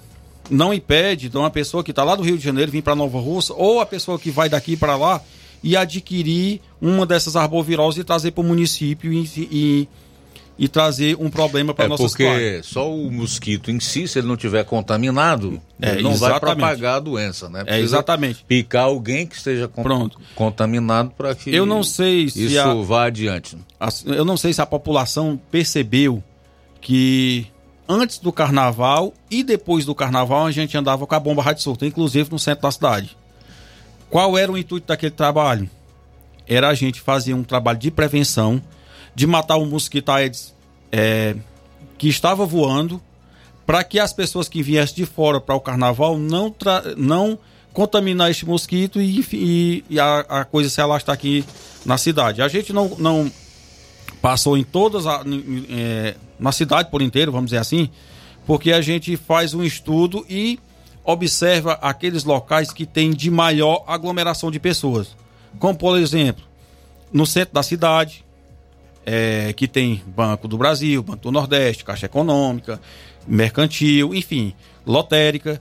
Não 0.49 0.73
impede 0.73 1.29
de 1.29 1.37
uma 1.37 1.51
pessoa 1.51 1.83
que 1.83 1.91
está 1.91 2.03
lá 2.03 2.15
do 2.15 2.23
Rio 2.23 2.37
de 2.37 2.43
Janeiro 2.43 2.71
vir 2.71 2.81
para 2.81 2.95
Nova 2.95 3.19
Russa, 3.19 3.53
ou 3.53 3.79
a 3.79 3.85
pessoa 3.85 4.17
que 4.17 4.31
vai 4.31 4.49
daqui 4.49 4.75
para 4.75 4.95
lá 4.95 5.21
e 5.63 5.75
adquirir 5.75 6.61
uma 6.81 7.05
dessas 7.05 7.35
arboviroses 7.35 7.99
e 7.99 8.03
trazer 8.03 8.31
para 8.31 8.41
o 8.41 8.47
município 8.47 9.11
e, 9.11 9.29
e, 9.35 9.87
e 10.57 10.67
trazer 10.67 11.15
um 11.19 11.29
problema 11.29 11.73
para 11.73 11.85
É 11.85 11.87
nossas 11.87 12.11
porque 12.11 12.23
praia. 12.25 12.63
só 12.63 12.93
o 12.93 13.11
mosquito 13.11 13.69
em 13.71 13.79
si, 13.79 14.07
se 14.07 14.19
ele 14.19 14.27
não 14.27 14.35
tiver 14.37 14.63
contaminado, 14.65 15.61
É, 15.81 15.91
ele 15.93 16.03
não 16.03 16.15
vai 16.15 16.31
exatamente. 16.31 16.55
propagar 16.57 16.95
a 16.95 16.99
doença, 16.99 17.49
né? 17.49 17.63
É, 17.65 17.79
exatamente. 17.79 18.43
Picar 18.47 18.83
alguém 18.85 19.25
que 19.27 19.35
esteja 19.35 19.67
con- 19.67 20.09
contaminado 20.35 21.11
para 21.17 21.33
que 21.35 21.53
Eu 21.53 21.65
não 21.65 21.83
sei 21.83 22.29
se 22.29 22.45
isso 22.45 22.59
a- 22.59 22.73
vá 22.75 23.05
adiante. 23.05 23.57
As- 23.79 24.05
Eu 24.05 24.25
não 24.25 24.35
sei 24.37 24.53
se 24.53 24.61
a 24.61 24.65
população 24.65 25.39
percebeu 25.51 26.23
que 26.81 27.47
antes 27.87 28.19
do 28.19 28.31
carnaval 28.31 29.13
e 29.31 29.43
depois 29.43 29.85
do 29.85 29.95
carnaval 29.95 30.45
a 30.45 30.51
gente 30.51 30.77
andava 30.77 31.05
com 31.07 31.15
a 31.15 31.19
bomba 31.19 31.41
rádio 31.41 31.63
solta, 31.63 31.85
inclusive 31.85 32.29
no 32.31 32.39
centro 32.39 32.61
da 32.63 32.71
cidade. 32.71 33.17
Qual 34.09 34.37
era 34.37 34.51
o 34.51 34.57
intuito 34.57 34.87
daquele 34.87 35.11
trabalho? 35.11 35.69
Era 36.47 36.69
a 36.69 36.73
gente 36.73 36.99
fazer 36.99 37.33
um 37.33 37.43
trabalho 37.43 37.77
de 37.77 37.91
prevenção, 37.91 38.61
de 39.13 39.27
matar 39.27 39.57
o 39.57 39.65
mosquito 39.65 40.09
Aedes 40.09 40.55
é, 40.91 41.35
que 41.97 42.07
estava 42.07 42.45
voando, 42.45 43.01
para 43.65 43.83
que 43.83 43.99
as 43.99 44.11
pessoas 44.11 44.49
que 44.49 44.63
viessem 44.63 44.95
de 44.95 45.05
fora 45.05 45.39
para 45.39 45.53
o 45.53 45.59
carnaval 45.61 46.17
não, 46.17 46.53
não 46.97 47.37
contaminar 47.71 48.31
este 48.31 48.45
mosquito 48.47 48.99
e, 48.99 49.19
e- 49.31 49.83
e 49.89 49.99
a, 49.99 50.19
a 50.21 50.45
coisa 50.45 50.69
se 50.69 50.81
alastar 50.81 51.13
aqui 51.13 51.45
na 51.85 51.97
cidade. 51.97 52.41
A 52.41 52.47
gente 52.47 52.73
não, 52.73 52.89
não 52.97 53.31
passou 54.23 54.57
em 54.57 54.63
todas 54.63 55.05
a, 55.05 55.23
é, 55.69 56.15
na 56.39 56.51
cidade 56.51 56.89
por 56.89 57.01
inteiro, 57.03 57.31
vamos 57.31 57.51
dizer 57.51 57.59
assim, 57.59 57.89
porque 58.47 58.71
a 58.71 58.81
gente 58.81 59.15
faz 59.15 59.53
um 59.53 59.63
estudo 59.63 60.25
e 60.27 60.59
observa 61.11 61.73
aqueles 61.81 62.23
locais 62.23 62.71
que 62.71 62.85
têm 62.85 63.09
de 63.09 63.31
maior 63.31 63.83
aglomeração 63.87 64.51
de 64.51 64.59
pessoas. 64.59 65.15
Como, 65.57 65.75
por 65.75 65.97
exemplo, 65.97 66.43
no 67.11 67.25
centro 67.25 67.53
da 67.53 67.63
cidade, 67.63 68.23
é, 69.03 69.51
que 69.53 69.67
tem 69.67 70.03
Banco 70.05 70.47
do 70.47 70.55
Brasil, 70.57 71.01
Banco 71.01 71.23
do 71.23 71.31
Nordeste, 71.31 71.83
Caixa 71.83 72.05
Econômica, 72.05 72.79
Mercantil, 73.27 74.13
enfim, 74.13 74.53
lotérica, 74.85 75.59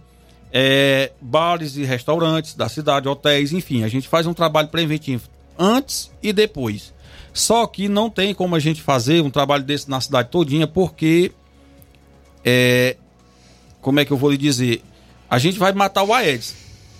é, 0.52 1.12
bares 1.20 1.76
e 1.76 1.84
restaurantes 1.84 2.54
da 2.54 2.68
cidade, 2.68 3.08
hotéis, 3.08 3.50
enfim, 3.52 3.84
a 3.84 3.88
gente 3.88 4.06
faz 4.06 4.26
um 4.26 4.34
trabalho 4.34 4.68
preventivo 4.68 5.28
antes 5.58 6.10
e 6.22 6.30
depois. 6.30 6.92
Só 7.32 7.66
que 7.66 7.88
não 7.88 8.10
tem 8.10 8.34
como 8.34 8.54
a 8.54 8.58
gente 8.58 8.82
fazer 8.82 9.22
um 9.22 9.30
trabalho 9.30 9.64
desse 9.64 9.88
na 9.88 10.00
cidade 10.00 10.28
todinha, 10.28 10.66
porque 10.66 11.32
é, 12.44 12.96
como 13.80 14.00
é 14.00 14.04
que 14.04 14.10
eu 14.10 14.16
vou 14.16 14.30
lhe 14.30 14.36
dizer? 14.36 14.82
A 15.30 15.38
gente 15.38 15.58
vai 15.58 15.72
matar 15.72 16.02
o 16.02 16.12
Aedes, 16.12 16.54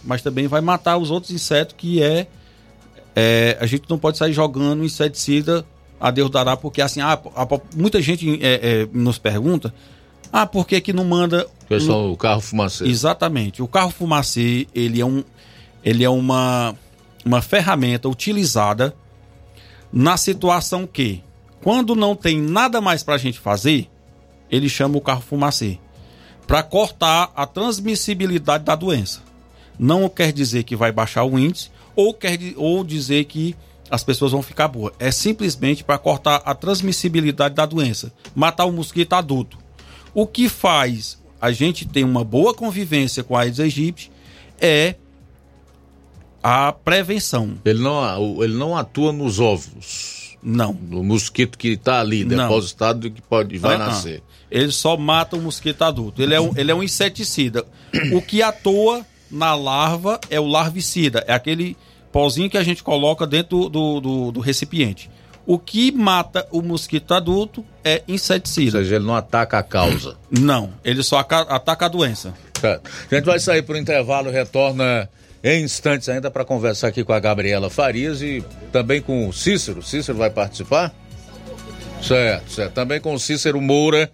mas 0.05 0.23
também 0.23 0.47
vai 0.47 0.61
matar 0.61 0.97
os 0.99 1.11
outros 1.11 1.33
insetos 1.33 1.75
que 1.79 2.03
é, 2.03 2.27
é, 3.17 3.57
a 3.61 3.67
gente 3.67 3.85
não 3.89 3.99
pode 3.99 4.19
sair 4.19 4.33
jogando 4.33 4.85
inseticida 4.85 5.65
a 6.01 6.11
Deus 6.11 6.31
dará, 6.31 6.57
porque 6.57 6.81
assim, 6.81 7.01
a, 7.01 7.13
a- 7.15 7.49
muita 7.75 8.01
gente 8.01 8.39
é, 8.43 8.83
é, 8.83 8.89
nos 8.93 9.19
pergunta, 9.19 9.75
ah, 10.33 10.47
por 10.47 10.67
que 10.67 10.81
que 10.81 10.93
não 10.93 11.05
manda... 11.05 11.47
Pessoal, 11.69 12.13
o 12.13 12.17
carro 12.17 12.41
fumacê. 12.41 12.85
Exatamente. 12.85 13.63
O 13.63 13.67
carro 13.69 13.91
fumacê, 13.91 14.67
ele 14.75 15.01
é, 15.01 15.05
um, 15.07 15.25
ele 15.83 16.05
é 16.05 16.09
uma, 16.11 16.75
uma 17.25 17.43
ferramenta 17.43 18.09
utilizada 18.09 18.95
na 19.93 20.17
situação 20.17 20.87
que, 20.87 21.23
quando 21.63 21.97
não 21.97 22.15
tem 22.15 22.41
nada 22.41 22.81
mais 22.81 23.03
para 23.03 23.15
a 23.15 23.19
gente 23.19 23.39
fazer, 23.39 23.89
ele 24.51 24.69
chama 24.69 24.97
o 24.97 25.01
carro 25.01 25.23
fumacê 25.23 25.79
para 26.49 26.63
cortar 26.63 27.31
a 27.37 27.47
transmissibilidade 27.47 28.65
da 28.65 28.75
doença. 28.75 29.21
Não 29.79 30.09
quer 30.09 30.33
dizer 30.33 30.65
que 30.65 30.75
vai 30.75 30.91
baixar 30.91 31.23
o 31.25 31.39
índice 31.39 31.71
ou 31.95 32.15
quer 32.15 32.39
ou 32.57 32.83
dizer 32.83 33.27
que 33.27 33.55
as 33.91 34.03
pessoas 34.03 34.33
vão 34.33 34.43
ficar 34.43 34.67
boas. 34.67 34.95
É 34.99 35.11
simplesmente 35.11 35.85
para 35.85 35.99
cortar 35.99 36.41
a 36.47 36.55
transmissibilidade 36.55 37.55
da 37.55 37.67
doença, 37.67 38.11
matar 38.35 38.65
o 38.65 38.73
mosquito 38.73 39.13
adulto. 39.13 39.59
O 40.15 40.27
que 40.27 40.49
faz 40.49 41.19
a 41.39 41.53
gente 41.53 41.87
ter 41.87 42.03
uma 42.03 42.25
boa 42.25 42.55
convivência 42.55 43.23
com 43.23 43.37
a 43.37 43.43
Aedes 43.43 43.61
aegypti 43.61 44.11
é 44.59 44.95
a 46.43 46.73
prevenção. 46.73 47.59
Ele 47.63 47.81
não, 47.81 48.43
ele 48.43 48.55
não 48.55 48.75
atua 48.75 49.13
nos 49.13 49.39
óvulos. 49.39 50.18
Não. 50.43 50.73
No 50.73 51.03
mosquito 51.03 51.59
que 51.59 51.69
está 51.69 52.01
ali, 52.01 52.25
Não. 52.25 52.37
depositado 52.49 53.07
e 53.07 53.11
que 53.11 53.21
pode, 53.23 53.59
vai 53.59 53.75
Ah, 53.77 53.85
ah. 53.85 53.87
nascer. 53.89 54.23
Ele 54.51 54.71
só 54.73 54.97
mata 54.97 55.37
o 55.37 55.41
mosquito 55.43 55.83
adulto. 55.83 56.23
Ele 56.23 56.35
é 56.35 56.41
um, 56.41 56.53
ele 56.57 56.71
é 56.71 56.75
um 56.75 56.83
inseticida. 56.83 57.65
O 58.13 58.23
que 58.23 58.43
atua 58.43 59.05
na 59.31 59.55
larva 59.55 60.19
é 60.31 60.39
o 60.41 60.47
larvicida. 60.47 61.25
É 61.27 61.33
aquele 61.35 61.77
pozinho 62.13 62.49
que 62.49 62.57
a 62.57 62.63
gente 62.63 62.83
coloca 62.83 63.27
dentro 63.27 63.69
do, 63.69 64.01
do, 64.01 64.33
do 64.33 64.41
recipiente. 64.41 65.11
O 65.45 65.59
que 65.59 65.91
mata 65.93 66.47
o 66.51 66.61
mosquito 66.63 67.13
adulto 67.15 67.65
é 67.83 68.03
inseticida. 68.07 68.79
Ou 68.79 68.85
seja, 68.85 68.97
ele 68.97 69.05
não 69.07 69.15
ataca 69.17 69.59
a 69.59 69.63
causa. 69.63 70.17
Não, 70.31 70.73
ele 70.85 71.03
só 71.03 71.19
aca- 71.19 71.43
ataca 71.49 71.87
a 71.87 71.89
doença. 71.89 72.35
Certo. 72.61 72.91
A 73.11 73.15
gente 73.15 73.25
vai 73.25 73.39
sair 73.39 73.63
para 73.63 73.75
o 73.75 73.79
intervalo, 73.79 74.31
retorna 74.31 75.09
em 75.43 75.63
instantes 75.63 76.09
ainda 76.09 76.31
para 76.31 76.45
conversar 76.45 76.89
aqui 76.89 77.05
com 77.05 77.13
a 77.13 77.21
Gabriela 77.21 77.71
Farias 77.71 78.23
e 78.23 78.45
também 78.73 79.01
com 79.01 79.29
o 79.29 79.33
Cícero. 79.33 79.83
Cícero 79.83 80.19
vai 80.19 80.31
participar? 80.31 80.95
Certo, 82.03 82.51
certo. 82.51 82.75
Também 82.75 83.01
com 83.01 83.15
o 83.15 83.19
Cícero 83.19 83.61
Moura, 83.61 84.11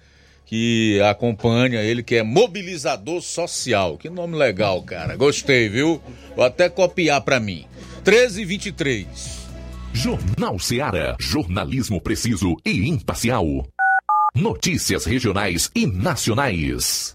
que 0.47 1.01
acompanha 1.03 1.83
ele, 1.83 2.03
que 2.03 2.17
é 2.17 2.23
mobilizador 2.23 3.21
social. 3.23 3.97
Que 3.99 4.11
nome 4.11 4.37
legal, 4.37 4.83
cara. 4.83 5.17
Gostei, 5.17 5.69
viu? 5.69 6.03
Vou 6.37 6.45
até 6.45 6.69
copiar 6.69 7.21
para 7.23 7.41
mim. 7.41 7.67
13 8.05 8.43
e 8.43 8.45
23. 8.45 9.45
Jornal 9.93 10.59
Seara. 10.59 11.17
Jornalismo 11.21 12.01
preciso 12.01 12.57
e 12.65 12.89
imparcial. 12.89 13.47
Notícias 14.35 15.05
regionais 15.05 15.71
e 15.75 15.87
nacionais. 15.87 17.15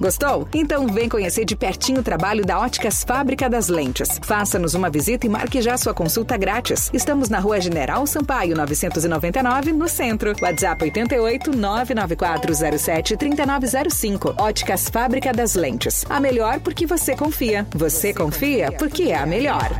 Gostou? 0.00 0.48
Então 0.54 0.86
vem 0.86 1.08
conhecer 1.08 1.44
de 1.44 1.56
pertinho 1.56 2.00
o 2.00 2.02
trabalho 2.02 2.44
da 2.44 2.58
Óticas 2.58 3.04
Fábrica 3.04 3.48
das 3.48 3.68
Lentes. 3.68 4.18
Faça-nos 4.22 4.74
uma 4.74 4.90
visita 4.90 5.26
e 5.26 5.28
marque 5.28 5.60
já 5.60 5.76
sua 5.76 5.94
consulta 5.94 6.36
grátis. 6.36 6.90
Estamos 6.92 7.28
na 7.28 7.38
Rua 7.38 7.60
General 7.60 8.06
Sampaio, 8.06 8.56
999, 8.56 9.72
no 9.72 9.88
centro. 9.88 10.34
WhatsApp 10.40 10.84
88 10.84 11.56
99407 11.56 13.16
3905. 13.16 14.34
Óticas 14.38 14.88
Fábrica 14.88 15.32
das 15.32 15.54
Lentes. 15.54 16.04
A 16.08 16.20
melhor 16.20 16.60
porque 16.60 16.86
você 16.86 17.16
confia. 17.16 17.66
Você 17.74 18.12
confia 18.12 18.72
porque 18.72 19.04
é 19.04 19.16
a 19.16 19.26
melhor. 19.26 19.70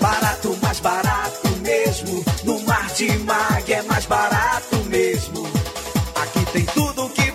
Barato, 0.00 0.56
mais 0.62 0.80
barato 0.80 1.48
mesmo. 1.60 2.24
No 2.44 2.60
Martimag 2.62 3.72
é 3.72 3.82
mais 3.82 4.06
barato 4.06 4.76
mesmo. 4.88 5.51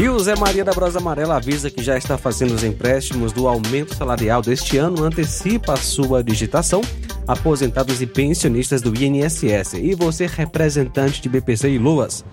E 0.00 0.08
o 0.08 0.18
Zé 0.18 0.34
Maria 0.34 0.64
da 0.64 0.72
Brosa 0.72 0.98
Amarela 0.98 1.36
avisa 1.36 1.68
que 1.68 1.82
já 1.82 1.94
está 1.94 2.16
fazendo 2.16 2.54
os 2.54 2.64
empréstimos 2.64 3.34
do 3.34 3.46
aumento 3.46 3.94
salarial 3.94 4.40
deste 4.40 4.78
ano, 4.78 5.04
antecipa 5.04 5.74
a 5.74 5.76
sua 5.76 6.24
digitação. 6.24 6.80
Aposentados 7.28 8.00
e 8.00 8.06
pensionistas 8.06 8.80
do 8.80 8.94
INSS. 8.96 9.74
E 9.74 9.94
você, 9.94 10.24
representante 10.24 11.20
de 11.20 11.28
BPC 11.28 11.72
e 11.72 11.78
Luas. 11.78 12.24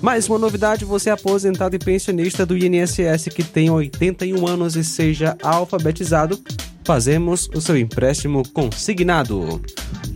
Mais 0.00 0.28
uma 0.28 0.38
novidade: 0.38 0.84
você 0.84 1.10
é 1.10 1.12
aposentado 1.12 1.74
e 1.74 1.78
pensionista 1.80 2.46
do 2.46 2.56
INSS 2.56 3.30
que 3.34 3.42
tem 3.42 3.68
81 3.68 4.46
anos 4.46 4.76
e 4.76 4.84
seja 4.84 5.36
alfabetizado. 5.42 6.40
Fazemos 6.84 7.48
o 7.54 7.60
seu 7.60 7.76
empréstimo 7.76 8.42
consignado. 8.52 9.62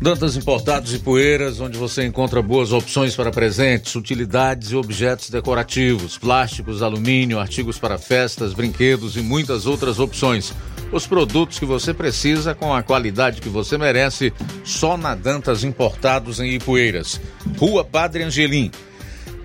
Dantas 0.01 0.37
Importados 0.37 0.93
e 0.93 0.99
Poeiras, 0.99 1.61
onde 1.61 1.79
você 1.79 2.05
encontra 2.05 2.43
boas 2.43 2.73
opções 2.73 3.15
para 3.15 3.31
presentes, 3.31 3.95
utilidades 3.95 4.71
e 4.71 4.77
objetos 4.77 5.31
decorativos, 5.31 6.19
plásticos, 6.19 6.83
alumínio, 6.83 7.39
artigos 7.39 7.79
para 7.79 7.97
festas, 7.97 8.53
brinquedos 8.53 9.17
e 9.17 9.21
muitas 9.21 9.65
outras 9.65 9.99
opções. 9.99 10.53
Os 10.93 11.07
produtos 11.07 11.59
que 11.59 11.65
você 11.65 11.95
precisa 11.95 12.55
com 12.55 12.75
a 12.75 12.83
qualidade 12.83 13.41
que 13.41 13.49
você 13.49 13.79
merece, 13.79 14.33
só 14.65 14.97
na 14.97 15.15
Dantas 15.15 15.65
Importados 15.65 16.41
em 16.41 16.55
Ipueiras. 16.55 17.21
Rua 17.59 17.85
Padre 17.85 18.23
Angelim. 18.23 18.71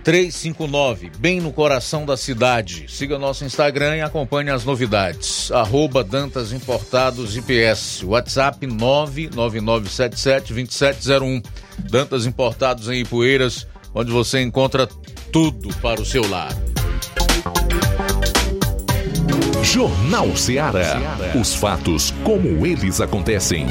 359, 0.03 1.11
bem 1.17 1.39
no 1.39 1.53
coração 1.53 2.03
da 2.05 2.17
cidade. 2.17 2.85
Siga 2.89 3.17
nosso 3.19 3.45
Instagram 3.45 3.97
e 3.97 4.01
acompanhe 4.01 4.49
as 4.49 4.65
novidades. 4.65 5.51
Arroba 5.51 6.03
Dantas 6.03 6.51
Importados 6.51 7.37
IPS. 7.37 8.01
WhatsApp 8.03 8.65
999772701. 8.65 11.45
Dantas 11.89 12.25
Importados 12.25 12.89
em 12.89 13.01
Ipueiras, 13.01 13.67
onde 13.93 14.11
você 14.11 14.41
encontra 14.41 14.87
tudo 15.31 15.69
para 15.77 16.01
o 16.01 16.05
seu 16.05 16.27
lar. 16.29 16.51
Jornal 19.63 20.35
Ceará. 20.35 20.99
Os 21.39 21.53
fatos 21.53 22.11
como 22.23 22.65
eles 22.65 22.99
acontecem. 22.99 23.67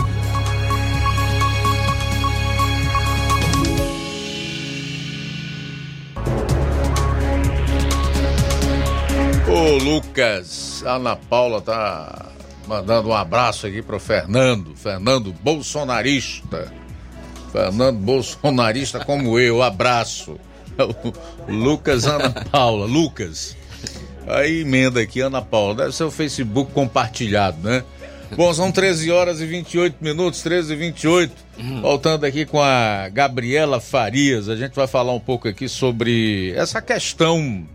Ô 9.51 9.79
Lucas, 9.79 10.81
a 10.87 10.95
Ana 10.95 11.17
Paula 11.17 11.61
tá 11.61 12.27
mandando 12.69 13.09
um 13.09 13.13
abraço 13.13 13.67
aqui 13.67 13.83
pro 13.83 13.99
Fernando, 13.99 14.77
Fernando 14.77 15.35
bolsonarista. 15.43 16.73
Fernando 17.51 17.99
bolsonarista 17.99 19.05
como 19.05 19.41
eu, 19.41 19.61
abraço. 19.61 20.39
Lucas 21.49 22.07
Ana 22.07 22.31
Paula, 22.31 22.87
Lucas. 22.87 23.57
Aí 24.29 24.61
emenda 24.61 25.01
aqui, 25.01 25.19
Ana 25.21 25.43
Paula, 25.43 25.75
deve 25.75 25.97
ser 25.97 26.05
o 26.05 26.13
Facebook 26.13 26.73
compartilhado, 26.73 27.59
né? 27.61 27.83
Bom, 28.37 28.55
são 28.55 28.71
13 28.71 29.11
horas 29.11 29.41
e 29.41 29.47
28 29.47 29.97
minutos, 30.01 30.43
13 30.43 30.75
e 30.75 30.77
28. 30.77 31.35
Voltando 31.83 32.25
aqui 32.25 32.47
com 32.47 32.63
a 32.63 33.09
Gabriela 33.09 33.81
Farias, 33.81 34.49
a 34.49 34.55
gente 34.55 34.77
vai 34.77 34.87
falar 34.87 35.13
um 35.13 35.19
pouco 35.19 35.49
aqui 35.49 35.69
sobre 35.69 36.53
essa 36.55 36.81
questão 36.81 37.67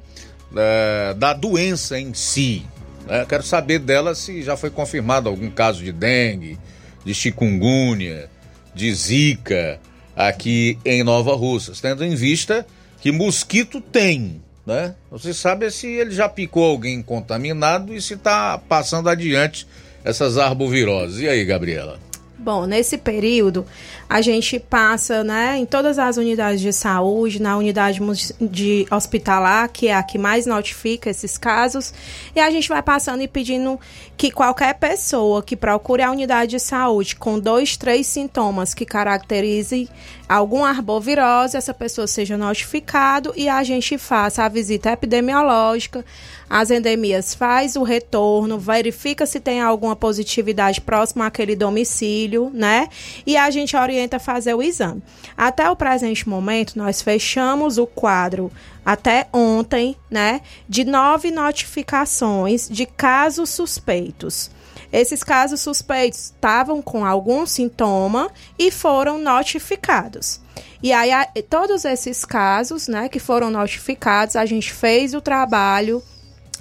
é, 0.55 1.13
da 1.15 1.33
doença 1.33 1.99
em 1.99 2.13
si. 2.13 2.65
Né? 3.07 3.25
Quero 3.27 3.43
saber 3.43 3.79
dela 3.79 4.15
se 4.15 4.41
já 4.41 4.57
foi 4.57 4.69
confirmado 4.69 5.29
algum 5.29 5.49
caso 5.49 5.83
de 5.83 5.91
dengue, 5.91 6.57
de 7.03 7.13
chikungunya, 7.13 8.29
de 8.73 8.93
zika 8.93 9.79
aqui 10.15 10.77
em 10.83 11.03
Nova 11.03 11.35
Russas, 11.35 11.79
tendo 11.79 12.03
em 12.03 12.15
vista 12.15 12.65
que 12.99 13.11
mosquito 13.11 13.79
tem, 13.79 14.41
né? 14.65 14.95
Você 15.11 15.33
sabe 15.33 15.69
se 15.69 15.87
ele 15.87 16.11
já 16.11 16.27
picou 16.27 16.65
alguém 16.65 17.01
contaminado 17.01 17.93
e 17.93 18.01
se 18.01 18.15
está 18.15 18.57
passando 18.57 19.09
adiante 19.09 19.67
essas 20.03 20.37
arboviroses. 20.37 21.19
E 21.19 21.27
aí, 21.27 21.45
Gabriela? 21.45 21.99
Bom, 22.37 22.65
nesse 22.65 22.97
período, 22.97 23.65
a 24.07 24.21
gente 24.21 24.59
passa 24.59 25.23
né, 25.23 25.57
em 25.57 25.65
todas 25.65 25.97
as 25.97 26.17
unidades 26.17 26.61
de 26.61 26.71
saúde, 26.71 27.41
na 27.41 27.57
unidade 27.57 27.99
de 28.39 28.85
hospitalar, 28.91 29.69
que 29.69 29.87
é 29.87 29.95
a 29.95 30.03
que 30.03 30.17
mais 30.17 30.45
notifica 30.45 31.09
esses 31.09 31.37
casos, 31.37 31.93
e 32.35 32.39
a 32.39 32.49
gente 32.51 32.69
vai 32.69 32.81
passando 32.81 33.21
e 33.21 33.27
pedindo 33.27 33.79
que 34.15 34.31
qualquer 34.31 34.75
pessoa 34.75 35.41
que 35.41 35.55
procure 35.55 36.03
a 36.03 36.11
unidade 36.11 36.51
de 36.51 36.59
saúde 36.59 37.15
com 37.15 37.39
dois, 37.39 37.75
três 37.75 38.07
sintomas 38.07 38.73
que 38.73 38.85
caracterizem 38.85 39.89
algum 40.27 40.63
arbovirose, 40.63 41.57
essa 41.57 41.73
pessoa 41.73 42.07
seja 42.07 42.37
notificado 42.37 43.33
e 43.35 43.49
a 43.49 43.63
gente 43.63 43.97
faça 43.97 44.43
a 44.43 44.49
visita 44.49 44.91
epidemiológica, 44.91 46.05
as 46.49 46.71
endemias 46.71 47.33
faz 47.33 47.75
o 47.75 47.83
retorno, 47.83 48.59
verifica 48.59 49.25
se 49.25 49.39
tem 49.39 49.61
alguma 49.61 49.95
positividade 49.95 50.79
próxima 50.79 51.25
àquele 51.25 51.55
domicílio, 51.55 52.51
né? 52.53 52.87
E 53.25 53.35
a 53.35 53.49
gente 53.49 53.75
orienta 53.75 53.94
a 54.15 54.19
fazer 54.19 54.53
o 54.53 54.61
exame. 54.61 55.01
Até 55.37 55.69
o 55.69 55.75
presente 55.75 56.27
momento, 56.27 56.77
nós 56.77 57.01
fechamos 57.01 57.77
o 57.77 57.87
quadro 57.87 58.51
até 58.85 59.27
ontem, 59.33 59.95
né, 60.09 60.41
de 60.69 60.83
nove 60.83 61.31
notificações 61.31 62.69
de 62.69 62.85
casos 62.85 63.49
suspeitos. 63.49 64.51
Esses 64.91 65.23
casos 65.23 65.61
suspeitos 65.61 66.25
estavam 66.25 66.81
com 66.81 67.03
algum 67.03 67.45
sintoma 67.45 68.29
e 68.57 68.71
foram 68.71 69.17
notificados. 69.17 70.39
E 70.81 70.93
aí, 70.93 71.11
todos 71.49 71.83
esses 71.83 72.23
casos, 72.23 72.87
né, 72.87 73.09
que 73.09 73.19
foram 73.19 73.49
notificados, 73.49 74.35
a 74.35 74.45
gente 74.45 74.71
fez 74.71 75.13
o 75.13 75.21
trabalho 75.21 76.01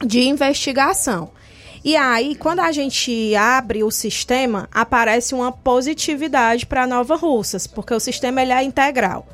de 0.05 0.23
investigação. 0.23 1.31
E 1.85 1.97
aí, 1.97 2.35
quando 2.35 2.61
a 2.61 2.73
gente 2.73 3.37
abre 3.37 3.85
o 3.85 3.91
sistema, 3.91 4.67
aparece 4.73 5.35
uma 5.35 5.53
positividade 5.53 6.65
para 6.65 6.87
Nova 6.87 7.15
Russas, 7.15 7.67
porque 7.67 7.93
o 7.93 8.01
sistema 8.01 8.41
ele 8.41 8.53
é 8.53 8.63
integral. 8.63 9.27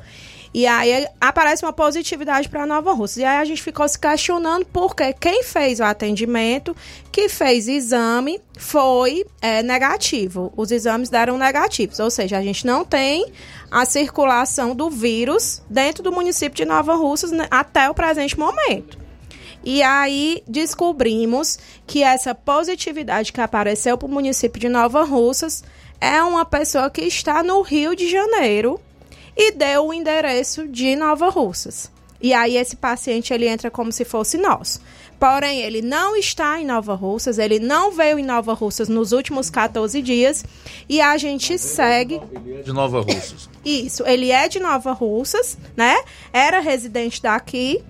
E 0.53 0.67
aí 0.67 1.07
aparece 1.19 1.63
uma 1.63 1.71
positividade 1.71 2.49
para 2.49 2.65
Nova 2.65 2.91
Russas. 2.91 3.17
E 3.17 3.23
aí 3.23 3.37
a 3.37 3.45
gente 3.45 3.63
ficou 3.63 3.87
se 3.87 3.97
questionando 3.97 4.65
porque 4.65 5.13
quem 5.13 5.43
fez 5.43 5.79
o 5.79 5.83
atendimento, 5.85 6.75
que 7.09 7.29
fez 7.29 7.69
exame, 7.69 8.41
foi 8.57 9.25
é, 9.41 9.63
negativo. 9.63 10.51
Os 10.57 10.71
exames 10.71 11.09
deram 11.09 11.37
negativos. 11.37 11.99
Ou 11.99 12.11
seja, 12.11 12.37
a 12.37 12.41
gente 12.41 12.65
não 12.67 12.83
tem 12.83 13.31
a 13.71 13.85
circulação 13.85 14.75
do 14.75 14.89
vírus 14.89 15.61
dentro 15.69 16.03
do 16.03 16.11
município 16.11 16.57
de 16.57 16.65
Nova 16.65 16.95
Russas 16.95 17.31
né, 17.31 17.47
até 17.49 17.89
o 17.89 17.93
presente 17.93 18.37
momento. 18.37 18.99
E 19.63 19.81
aí 19.83 20.43
descobrimos 20.47 21.59
que 21.85 22.03
essa 22.03 22.33
positividade 22.33 23.31
que 23.31 23.41
apareceu 23.41 23.97
para 23.97 24.07
o 24.07 24.11
município 24.11 24.59
de 24.59 24.69
Nova 24.69 25.03
Russas 25.03 25.63
é 25.99 26.21
uma 26.23 26.45
pessoa 26.45 26.89
que 26.89 27.01
está 27.01 27.43
no 27.43 27.61
Rio 27.61 27.95
de 27.95 28.09
Janeiro 28.09 28.79
e 29.37 29.51
deu 29.51 29.87
o 29.87 29.93
endereço 29.93 30.67
de 30.67 30.95
Nova 30.95 31.29
Russas. 31.29 31.91
E 32.19 32.33
aí 32.33 32.57
esse 32.57 32.75
paciente 32.75 33.33
ele 33.33 33.47
entra 33.47 33.71
como 33.71 33.91
se 33.91 34.05
fosse 34.05 34.37
nosso. 34.37 34.79
Porém, 35.19 35.61
ele 35.61 35.83
não 35.83 36.15
está 36.15 36.59
em 36.59 36.65
Nova 36.65 36.95
Russas, 36.95 37.37
ele 37.37 37.59
não 37.59 37.91
veio 37.91 38.17
em 38.17 38.23
Nova 38.23 38.53
Russas 38.53 38.89
nos 38.89 39.11
últimos 39.11 39.51
14 39.51 40.01
dias 40.01 40.43
e 40.89 40.99
a 40.99 41.15
gente 41.15 41.59
segue. 41.59 42.19
Ele 42.31 42.55
é 42.55 42.63
de 42.63 42.73
Nova 42.73 43.01
Russas. 43.01 43.47
Isso, 43.63 44.03
ele 44.07 44.31
é 44.31 44.47
de 44.47 44.59
Nova 44.59 44.91
Russas, 44.93 45.59
né? 45.77 45.95
Era 46.33 46.59
residente 46.59 47.21
daqui, 47.21 47.83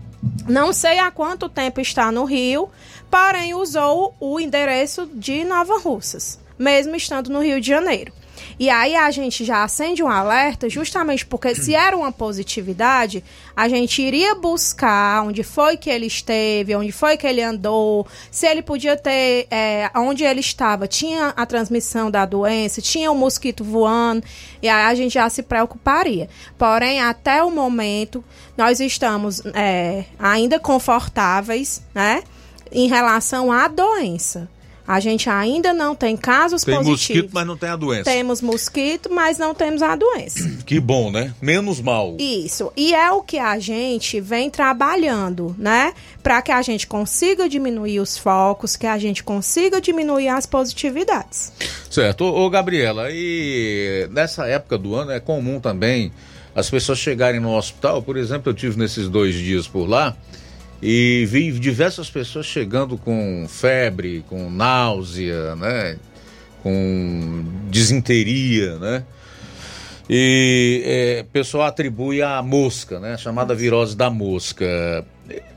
não 0.47 0.73
sei 0.73 0.99
há 0.99 1.09
quanto 1.11 1.49
tempo 1.49 1.81
está 1.81 2.11
no 2.11 2.25
Rio, 2.25 2.69
porém 3.09 3.53
usou 3.53 4.15
o 4.19 4.39
endereço 4.39 5.09
de 5.13 5.43
Nova 5.43 5.79
Russas, 5.79 6.39
mesmo 6.57 6.95
estando 6.95 7.29
no 7.29 7.41
Rio 7.41 7.59
de 7.59 7.67
Janeiro. 7.67 8.13
E 8.61 8.69
aí 8.69 8.95
a 8.95 9.09
gente 9.09 9.43
já 9.43 9.63
acende 9.63 10.03
um 10.03 10.07
alerta, 10.07 10.69
justamente 10.69 11.25
porque 11.25 11.55
se 11.55 11.73
era 11.73 11.97
uma 11.97 12.11
positividade, 12.11 13.23
a 13.55 13.67
gente 13.67 13.99
iria 14.03 14.35
buscar 14.35 15.23
onde 15.23 15.41
foi 15.41 15.75
que 15.77 15.89
ele 15.89 16.05
esteve, 16.05 16.75
onde 16.75 16.91
foi 16.91 17.17
que 17.17 17.25
ele 17.25 17.41
andou, 17.41 18.05
se 18.29 18.45
ele 18.45 18.61
podia 18.61 18.95
ter, 18.95 19.47
é, 19.49 19.89
onde 19.95 20.23
ele 20.23 20.41
estava, 20.41 20.87
tinha 20.87 21.29
a 21.29 21.43
transmissão 21.43 22.11
da 22.11 22.23
doença, 22.23 22.83
tinha 22.83 23.11
o 23.11 23.15
um 23.15 23.17
mosquito 23.17 23.63
voando, 23.63 24.23
e 24.61 24.69
aí 24.69 24.83
a 24.83 24.93
gente 24.93 25.13
já 25.15 25.27
se 25.27 25.41
preocuparia. 25.41 26.29
Porém, 26.55 27.01
até 27.01 27.41
o 27.41 27.49
momento, 27.49 28.23
nós 28.55 28.79
estamos 28.79 29.41
é, 29.55 30.05
ainda 30.19 30.59
confortáveis, 30.59 31.81
né, 31.95 32.21
em 32.71 32.87
relação 32.87 33.51
à 33.51 33.67
doença. 33.67 34.47
A 34.87 34.99
gente 34.99 35.29
ainda 35.29 35.73
não 35.73 35.95
tem 35.95 36.17
casos 36.17 36.63
tem 36.63 36.75
positivos. 36.75 37.07
Tem 37.07 37.15
mosquito, 37.15 37.33
mas 37.33 37.47
não 37.47 37.57
tem 37.57 37.69
a 37.69 37.75
doença. 37.75 38.03
Temos 38.03 38.41
mosquito, 38.41 39.09
mas 39.11 39.37
não 39.37 39.53
temos 39.53 39.81
a 39.81 39.95
doença. 39.95 40.49
Que 40.71 40.79
bom, 40.79 41.11
né? 41.11 41.33
Menos 41.41 41.81
mal. 41.81 42.15
Isso. 42.17 42.71
E 42.77 42.93
é 42.93 43.11
o 43.11 43.21
que 43.21 43.37
a 43.37 43.59
gente 43.59 44.21
vem 44.21 44.49
trabalhando, 44.49 45.53
né? 45.57 45.93
Para 46.23 46.41
que 46.41 46.51
a 46.51 46.61
gente 46.61 46.87
consiga 46.87 47.49
diminuir 47.49 47.99
os 47.99 48.17
focos, 48.17 48.77
que 48.77 48.87
a 48.87 48.97
gente 48.97 49.21
consiga 49.21 49.81
diminuir 49.81 50.29
as 50.29 50.45
positividades. 50.45 51.51
Certo. 51.89 52.23
Ô, 52.23 52.49
Gabriela, 52.49 53.09
e 53.11 54.07
nessa 54.11 54.47
época 54.47 54.77
do 54.77 54.95
ano 54.95 55.11
é 55.11 55.19
comum 55.19 55.59
também 55.59 56.11
as 56.55 56.69
pessoas 56.69 56.99
chegarem 56.99 57.39
no 57.39 57.55
hospital. 57.55 58.01
Por 58.01 58.17
exemplo, 58.17 58.49
eu 58.49 58.53
tive 58.53 58.77
nesses 58.77 59.09
dois 59.09 59.35
dias 59.35 59.67
por 59.67 59.87
lá 59.87 60.15
e 60.81 61.25
vi 61.29 61.51
diversas 61.51 62.09
pessoas 62.09 62.45
chegando 62.45 62.97
com 62.97 63.45
febre, 63.47 64.25
com 64.27 64.49
náusea, 64.49 65.55
né? 65.55 65.97
Com 66.63 67.43
desinteria, 67.69 68.77
né? 68.79 69.03
E 70.09 70.81
é, 70.83 71.21
o 71.21 71.25
pessoal 71.31 71.67
atribui 71.67 72.21
a 72.21 72.41
mosca, 72.41 72.99
né? 72.99 73.13
A 73.13 73.17
chamada 73.17 73.53
virose 73.53 73.95
da 73.95 74.09
mosca. 74.09 75.05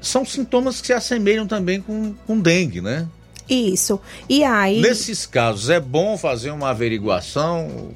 São 0.01 0.25
sintomas 0.25 0.81
que 0.81 0.89
se 0.89 0.93
assemelham 0.93 1.47
também 1.47 1.81
com, 1.81 2.15
com 2.27 2.39
dengue, 2.39 2.81
né? 2.81 3.09
Isso. 3.49 4.01
E 4.29 4.45
aí. 4.45 4.81
Nesses 4.81 5.27
casos, 5.27 5.71
é 5.71 5.81
bom 5.81 6.17
fazer 6.17 6.51
uma 6.51 6.71
averiguação? 6.71 7.91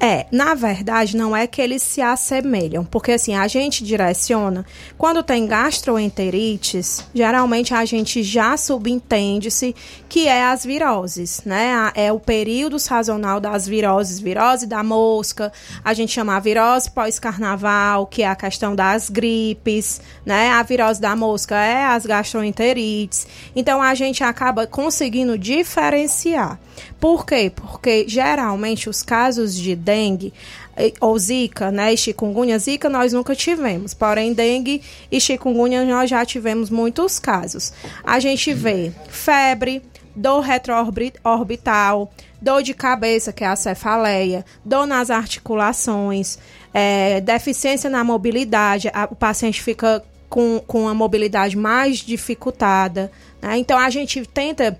É, 0.00 0.26
na 0.30 0.54
verdade, 0.54 1.16
não 1.16 1.36
é 1.36 1.46
que 1.46 1.60
eles 1.60 1.82
se 1.82 2.00
assemelham, 2.00 2.84
porque 2.84 3.12
assim, 3.12 3.34
a 3.34 3.46
gente 3.46 3.84
direciona, 3.84 4.64
quando 4.98 5.22
tem 5.22 5.46
gastroenterites, 5.46 7.04
geralmente 7.14 7.72
a 7.74 7.84
gente 7.84 8.22
já 8.22 8.56
subentende-se 8.56 9.74
que 10.08 10.26
é 10.26 10.44
as 10.44 10.64
viroses, 10.64 11.42
né? 11.44 11.92
É 11.94 12.12
o 12.12 12.18
período 12.18 12.78
sazonal 12.78 13.40
das 13.40 13.66
viroses, 13.66 14.18
virose 14.20 14.66
da 14.66 14.82
mosca, 14.82 15.52
a 15.84 15.94
gente 15.94 16.12
chama 16.12 16.36
a 16.36 16.40
virose 16.40 16.90
pós-carnaval, 16.90 18.06
que 18.06 18.22
é 18.22 18.28
a 18.28 18.36
questão 18.36 18.74
das 18.74 19.08
gripes, 19.08 20.00
né? 20.24 20.50
A 20.50 20.62
virose 20.62 21.00
da 21.00 21.14
mosca 21.14 21.56
é 21.56 21.84
as 21.84 22.04
gastroenterites. 22.04 23.26
Então 23.54 23.80
a 23.80 23.94
gente 23.94 24.24
acaba 24.24 24.66
conseguindo 24.66 25.38
diferenciar. 25.38 26.58
Por 27.00 27.24
quê? 27.26 27.52
Porque 27.54 28.06
geralmente 28.08 28.88
os 28.88 29.02
casos 29.02 29.54
de 29.54 29.74
dengue 29.74 30.32
eh, 30.76 30.92
ou 31.00 31.18
zika, 31.18 31.70
né, 31.70 31.92
e 31.92 31.96
chikungunya, 31.96 32.58
zika 32.58 32.88
nós 32.88 33.12
nunca 33.12 33.34
tivemos, 33.34 33.94
porém 33.94 34.32
dengue 34.32 34.82
e 35.10 35.20
chikungunya 35.20 35.84
nós 35.84 36.10
já 36.10 36.24
tivemos 36.24 36.70
muitos 36.70 37.18
casos. 37.18 37.72
A 38.02 38.18
gente 38.20 38.52
vê 38.52 38.92
febre, 39.08 39.82
dor 40.14 40.40
retroorbital, 40.40 42.12
dor 42.40 42.62
de 42.62 42.74
cabeça, 42.74 43.32
que 43.32 43.44
é 43.44 43.46
a 43.46 43.56
cefaleia, 43.56 44.44
dor 44.64 44.86
nas 44.86 45.10
articulações, 45.10 46.38
é, 46.72 47.20
deficiência 47.20 47.88
na 47.88 48.04
mobilidade, 48.04 48.90
a, 48.92 49.08
o 49.10 49.16
paciente 49.16 49.62
fica 49.62 50.02
com, 50.28 50.60
com 50.66 50.88
a 50.88 50.94
mobilidade 50.94 51.56
mais 51.56 51.98
dificultada. 51.98 53.10
Né? 53.40 53.58
Então 53.58 53.78
a 53.78 53.88
gente 53.88 54.26
tenta 54.26 54.78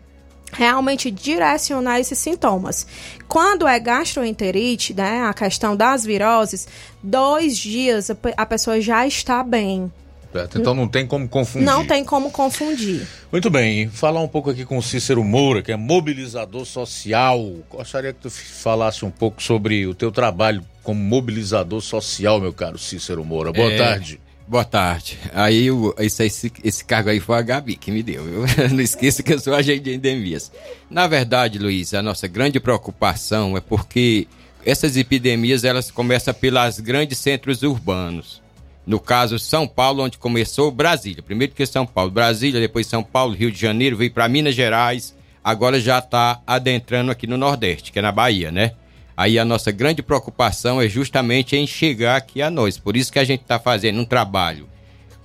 realmente 0.55 1.11
direcionar 1.11 1.99
esses 2.01 2.19
sintomas. 2.19 2.87
Quando 3.29 3.67
é 3.67 3.79
gastroenterite, 3.79 4.95
né, 4.95 5.23
a 5.23 5.35
questão 5.35 5.77
das 5.77 6.05
viroses, 6.05 6.67
dois 7.03 7.57
dias 7.57 8.11
a, 8.37 8.47
pessoa 8.47 8.81
já 8.81 9.07
está 9.07 9.43
bem. 9.43 9.93
Certo, 10.33 10.59
então 10.59 10.75
não 10.75 10.89
tem 10.89 11.07
como 11.07 11.29
confundir. 11.29 11.65
Não 11.65 11.87
tem 11.87 12.05
como 12.05 12.29
confundir. 12.29 13.07
Muito 13.31 13.49
bem, 13.51 13.89
falar 13.89 14.21
um 14.21 14.27
pouco 14.27 14.51
aqui 14.51 14.65
com 14.65 14.77
o 14.77 14.83
Cícero 14.83 15.23
Moura, 15.23 15.63
que 15.63 15.71
é 15.71 15.77
mobilizador 15.77 16.65
social. 16.67 17.39
Gostaria 17.71 18.13
que 18.13 18.21
tu 18.21 18.31
falasse 18.31 19.05
um 19.05 19.13
pouco 19.13 19.41
sobre 19.41 19.87
o 19.87 19.95
teu 19.95 20.11
trabalho 20.11 20.65
como 20.83 21.01
mobilizador 21.01 21.81
social, 21.81 22.41
meu 22.41 22.53
caro 22.53 22.79
Cícero 22.79 23.25
Moura. 23.25 23.53
Boa 23.53 23.73
É, 23.73 23.79
tarde. 23.79 24.21
Boa 24.47 24.65
tarde. 24.65 25.19
Aí, 25.33 25.71
o- 25.71 25.95
esse, 25.99 26.53
esse, 26.63 26.85
cargo 26.85 27.09
aí 27.09 27.19
foi 27.19 27.37
a 27.39 27.43
Gabi 27.43 27.77
que 27.77 27.91
me 27.91 28.03
deu. 28.03 28.25
viu? 28.25 28.45
Não 28.71 28.81
esqueça 28.83 29.23
que 29.23 29.33
eu 29.33 29.39
sou 29.39 29.55
agente 29.55 29.81
de 29.85 29.95
endemias. 29.95 30.53
Na 30.91 31.07
verdade, 31.07 31.59
Luiz, 31.59 31.95
a 31.95 32.03
nossa 32.03 32.29
grande 32.29 32.61
preocupação 32.61 33.57
é 33.57 33.61
porque 33.61 34.27
essas 34.65 34.97
epidemias 34.99 35.65
elas 35.65 35.91
começam 35.91 36.35
pelos 36.35 36.79
grandes 36.79 37.19
centros 37.19 37.63
urbanos. 37.63 38.43
No 38.87 39.01
caso, 39.01 39.39
São 39.39 39.67
Paulo, 39.67 40.03
onde 40.03 40.19
começou 40.19 40.71
Brasília. 40.71 41.23
Primeiro 41.23 41.55
que 41.55 41.65
São 41.65 41.87
Paulo, 41.87 42.11
Brasília, 42.11 42.61
depois 42.61 42.87
São 42.87 43.03
Paulo, 43.03 43.35
Rio 43.35 43.51
de 43.51 43.59
Janeiro, 43.59 43.97
veio 43.97 44.11
para 44.13 44.29
Minas 44.29 44.55
Gerais, 44.55 45.15
agora 45.43 45.81
já 45.81 45.99
está 46.01 46.43
adentrando 46.47 47.11
aqui 47.11 47.27
no 47.27 47.39
Nordeste, 47.39 47.91
que 47.91 47.99
é 47.99 48.03
na 48.03 48.13
Bahia, 48.13 48.53
né? 48.53 48.73
Aí 49.17 49.39
a 49.39 49.45
nossa 49.45 49.71
grande 49.71 50.03
preocupação 50.03 50.81
é 50.81 50.89
justamente 50.89 51.57
em 51.57 51.67
chegar 51.67 52.17
aqui 52.17 52.43
a 52.43 52.51
nós. 52.51 52.77
Por 52.79 52.97
isso 52.97 53.13
que 53.13 53.19
a 53.19 53.25
gente 53.25 53.43
está 53.43 53.59
fazendo 53.59 54.01
um 54.01 54.05
trabalho 54.05 54.69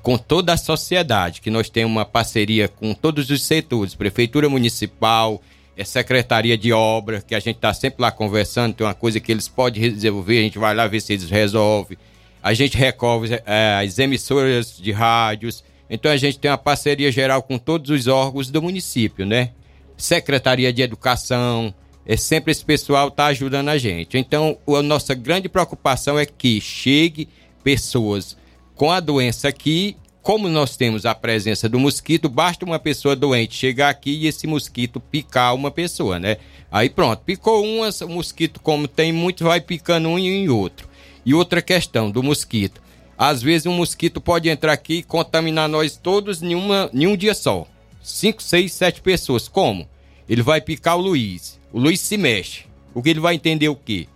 com 0.01 0.17
toda 0.17 0.53
a 0.53 0.57
sociedade, 0.57 1.41
que 1.41 1.49
nós 1.49 1.69
temos 1.69 1.91
uma 1.91 2.05
parceria 2.05 2.67
com 2.67 2.93
todos 2.93 3.29
os 3.29 3.43
setores, 3.43 3.95
Prefeitura 3.95 4.47
Municipal, 4.47 5.41
é 5.75 5.83
Secretaria 5.83 6.57
de 6.57 6.71
Obra, 6.71 7.21
que 7.21 7.35
a 7.35 7.39
gente 7.39 7.55
está 7.55 7.73
sempre 7.73 8.01
lá 8.01 8.11
conversando, 8.11 8.73
tem 8.73 8.85
uma 8.85 8.93
coisa 8.93 9.19
que 9.19 9.31
eles 9.31 9.47
podem 9.47 9.81
resolver, 9.81 10.39
a 10.39 10.41
gente 10.41 10.57
vai 10.57 10.75
lá 10.75 10.87
ver 10.87 11.01
se 11.01 11.13
eles 11.13 11.29
resolvem. 11.29 11.97
A 12.41 12.53
gente 12.53 12.77
recolhe 12.77 13.33
eh, 13.45 13.81
as 13.83 13.99
emissoras 13.99 14.77
de 14.77 14.91
rádios, 14.91 15.63
então 15.89 16.11
a 16.11 16.17
gente 16.17 16.39
tem 16.39 16.49
uma 16.51 16.57
parceria 16.57 17.11
geral 17.11 17.41
com 17.41 17.57
todos 17.57 17.89
os 17.89 18.07
órgãos 18.07 18.49
do 18.49 18.61
município, 18.61 19.25
né? 19.25 19.51
Secretaria 19.97 20.71
de 20.71 20.81
Educação, 20.81 21.73
é 22.09 22.17
sempre 22.17 22.51
esse 22.51 22.65
pessoal 22.65 23.09
está 23.09 23.27
ajudando 23.27 23.69
a 23.69 23.77
gente. 23.77 24.17
Então, 24.17 24.57
a 24.67 24.81
nossa 24.81 25.13
grande 25.13 25.47
preocupação 25.47 26.17
é 26.17 26.25
que 26.25 26.59
chegue 26.59 27.29
pessoas 27.63 28.35
com 28.73 28.91
a 28.91 28.99
doença 28.99 29.47
aqui. 29.47 29.95
Como 30.23 30.49
nós 30.49 30.75
temos 30.75 31.05
a 31.05 31.13
presença 31.13 31.69
do 31.69 31.79
mosquito, 31.79 32.27
basta 32.27 32.65
uma 32.65 32.79
pessoa 32.79 33.15
doente 33.15 33.55
chegar 33.55 33.89
aqui 33.89 34.09
e 34.09 34.25
esse 34.25 34.47
mosquito 34.47 34.99
picar 34.99 35.53
uma 35.53 35.69
pessoa, 35.69 36.17
né? 36.17 36.37
Aí 36.71 36.89
pronto, 36.89 37.21
picou 37.23 37.63
uma, 37.63 37.89
o 38.01 38.09
mosquito, 38.09 38.59
como 38.59 38.87
tem 38.87 39.13
muito, 39.13 39.43
vai 39.43 39.61
picando 39.61 40.09
um 40.09 40.17
e 40.17 40.49
outro. 40.49 40.89
E 41.23 41.35
outra 41.35 41.61
questão 41.61 42.09
do 42.09 42.23
mosquito. 42.23 42.81
Às 43.15 43.43
vezes 43.43 43.67
um 43.67 43.73
mosquito 43.73 44.19
pode 44.19 44.49
entrar 44.49 44.73
aqui 44.73 44.95
e 44.95 45.03
contaminar 45.03 45.69
nós 45.69 45.95
todos 45.95 46.41
em, 46.41 46.55
uma, 46.55 46.89
em 46.91 47.05
um 47.05 47.15
dia 47.15 47.35
só. 47.35 47.67
Cinco, 48.01 48.41
seis, 48.41 48.73
sete 48.73 48.99
pessoas. 48.99 49.47
Como? 49.47 49.87
Ele 50.29 50.43
vai 50.43 50.61
picar 50.61 50.95
o 50.95 51.01
Luiz. 51.01 51.59
O 51.73 51.79
Luiz 51.79 51.99
se 51.99 52.15
mexe. 52.15 52.65
O 52.93 53.01
que 53.01 53.09
ele 53.09 53.19
vai 53.19 53.33
entender 53.33 53.67
o 53.67 53.75
quê? 53.75 54.07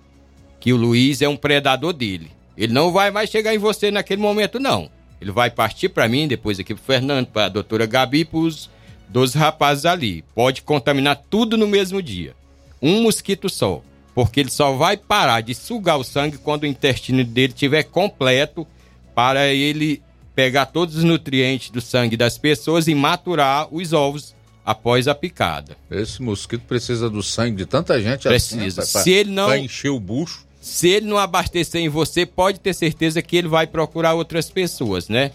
Que 0.60 0.72
o 0.72 0.78
Luiz 0.78 1.22
é 1.22 1.28
um 1.28 1.36
predador 1.36 1.92
dele. 1.92 2.32
Ele 2.56 2.72
não 2.72 2.92
vai 2.92 3.10
mais 3.10 3.30
chegar 3.30 3.56
em 3.56 3.58
você 3.58 3.90
naquele 3.90 4.22
momento, 4.22 4.60
não. 4.60 4.90
Ele 5.20 5.32
vai 5.32 5.50
partir 5.50 5.90
para 5.90 6.08
mim, 6.08 6.28
depois 6.28 6.60
aqui 6.60 6.76
pro 6.76 6.84
Fernando, 6.84 7.28
para 7.28 7.46
a 7.46 7.50
doutora 7.50 7.86
Gabi, 7.86 8.26
pros 8.26 8.70
dos 9.10 9.34
rapazes 9.34 9.86
ali. 9.86 10.24
Pode 10.36 10.62
contaminar 10.62 11.22
tudo 11.30 11.58
no 11.58 11.68
mesmo 11.68 12.02
dia. 12.02 12.36
Um 12.82 13.02
mosquito 13.02 13.50
só. 13.50 13.82
Porque 14.14 14.40
ele 14.40 14.52
só 14.52 14.74
vai 14.74 14.96
parar 14.96 15.42
de 15.42 15.56
sugar 15.56 15.98
o 15.98 16.04
sangue 16.04 16.38
quando 16.38 16.64
o 16.64 16.68
intestino 16.68 17.24
dele 17.24 17.54
estiver 17.54 17.84
completo 17.84 18.68
para 19.16 19.48
ele 19.48 20.02
pegar 20.36 20.68
todos 20.68 20.96
os 20.96 21.04
nutrientes 21.04 21.72
do 21.72 21.82
sangue 21.82 22.16
das 22.16 22.38
pessoas 22.38 22.88
e 22.88 22.94
maturar 22.94 23.68
os 23.74 23.94
ovos 23.94 24.36
após 24.66 25.08
a 25.08 25.16
picada. 25.16 25.76
Esse 25.92 26.22
mosquito 26.22 26.62
precisa 26.68 27.10
do 27.10 27.22
sangue 27.22 27.58
de 27.58 27.66
tanta 27.66 28.02
gente 28.02 28.28
Precisa. 28.28 28.82
assim, 28.82 28.98
né, 29.00 29.04
Se 29.04 29.12
ele 29.12 29.32
não- 29.32 29.56
encher 29.56 29.90
o 29.90 30.00
bucho. 30.00 30.46
Se 30.62 30.88
ele 30.88 31.06
não 31.08 31.18
abastecer 31.18 31.82
em 31.82 31.90
você, 31.90 32.26
pode 32.26 32.58
ter 32.60 32.74
certeza 32.74 33.22
que 33.22 33.36
ele 33.36 33.50
vai 33.50 33.68
procurar 33.68 34.14
outras 34.14 34.50
pessoas, 34.50 35.10
né? 35.10 35.32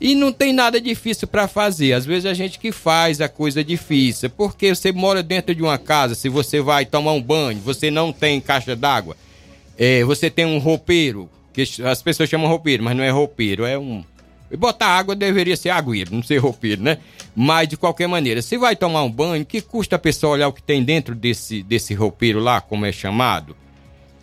E 0.00 0.14
não 0.16 0.32
tem 0.32 0.52
nada 0.52 0.80
difícil 0.80 1.28
para 1.28 1.46
fazer. 1.46 1.92
Às 1.92 2.04
vezes 2.04 2.26
a 2.26 2.34
gente 2.34 2.58
que 2.58 2.72
faz 2.72 3.20
a 3.20 3.28
coisa 3.28 3.62
difícil, 3.62 4.30
porque 4.30 4.74
você 4.74 4.90
mora 4.90 5.22
dentro 5.22 5.54
de 5.54 5.62
uma 5.62 5.78
casa, 5.78 6.16
se 6.16 6.28
você 6.28 6.60
vai 6.60 6.84
tomar 6.84 7.12
um 7.12 7.22
banho, 7.22 7.60
você 7.60 7.88
não 7.90 8.12
tem 8.12 8.40
caixa 8.40 8.74
d'água, 8.74 9.16
é, 9.76 10.02
você 10.04 10.28
tem 10.28 10.44
um 10.44 10.58
roupeiro, 10.58 11.28
que 11.52 11.64
as 11.84 12.02
pessoas 12.02 12.28
chamam 12.28 12.48
roupeiro, 12.48 12.82
mas 12.82 12.96
não 12.96 13.02
é 13.04 13.10
roupeiro, 13.10 13.64
é 13.64 13.78
um. 13.78 14.04
E 14.50 14.56
botar 14.56 14.86
água 14.86 15.14
deveria 15.14 15.56
ser 15.56 15.70
agueiro, 15.70 16.14
não 16.14 16.22
ser 16.22 16.38
roupeiro, 16.38 16.82
né? 16.82 16.98
Mas 17.36 17.68
de 17.68 17.76
qualquer 17.76 18.06
maneira, 18.08 18.40
se 18.40 18.56
vai 18.56 18.74
tomar 18.74 19.02
um 19.02 19.10
banho, 19.10 19.44
que 19.44 19.60
custa 19.60 19.96
a 19.96 19.98
pessoa 19.98 20.32
olhar 20.32 20.48
o 20.48 20.52
que 20.52 20.62
tem 20.62 20.82
dentro 20.82 21.14
desse, 21.14 21.62
desse 21.62 21.94
roupeiro 21.94 22.40
lá, 22.40 22.60
como 22.60 22.86
é 22.86 22.92
chamado? 22.92 23.56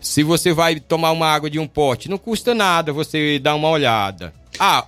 Se 0.01 0.23
você 0.23 0.53
vai 0.53 0.79
tomar 0.79 1.11
uma 1.11 1.27
água 1.27 1.49
de 1.49 1.59
um 1.59 1.67
pote, 1.67 2.09
não 2.09 2.17
custa 2.17 2.53
nada 2.53 2.91
você 2.91 3.39
dar 3.39 3.55
uma 3.55 3.69
olhada. 3.69 4.33
Ah, 4.59 4.85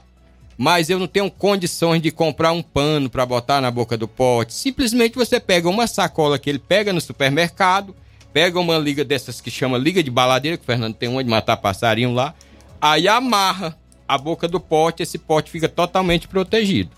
mas 0.58 0.90
eu 0.90 0.98
não 0.98 1.08
tenho 1.08 1.30
condições 1.30 2.02
de 2.02 2.12
comprar 2.12 2.52
um 2.52 2.64
pano 2.64 3.10
para 3.10 3.26
botar 3.26 3.62
na 3.62 3.70
boca 3.70 3.96
do 3.96 4.08
pote. 4.08 4.54
Simplesmente 4.54 5.16
você 5.16 5.40
pega 5.40 5.70
uma 5.70 5.86
sacola 5.86 6.40
que 6.40 6.50
ele 6.50 6.60
pega 6.60 6.92
no 6.92 7.00
supermercado, 7.00 7.96
pega 8.34 8.60
uma 8.60 8.78
liga 8.78 9.06
dessas 9.06 9.40
que 9.40 9.52
chama 9.52 9.78
liga 9.78 10.02
de 10.02 10.10
baladeira, 10.10 10.58
que 10.58 10.64
o 10.64 10.66
Fernando 10.66 10.96
tem 10.96 11.08
uma 11.08 11.24
de 11.24 11.30
matar 11.30 11.58
passarinho 11.58 12.14
lá, 12.14 12.34
aí 12.82 13.08
amarra 13.08 13.78
a 14.08 14.18
boca 14.18 14.48
do 14.48 14.60
pote, 14.60 15.04
esse 15.04 15.18
pote 15.18 15.52
fica 15.52 15.68
totalmente 15.68 16.28
protegido. 16.28 16.92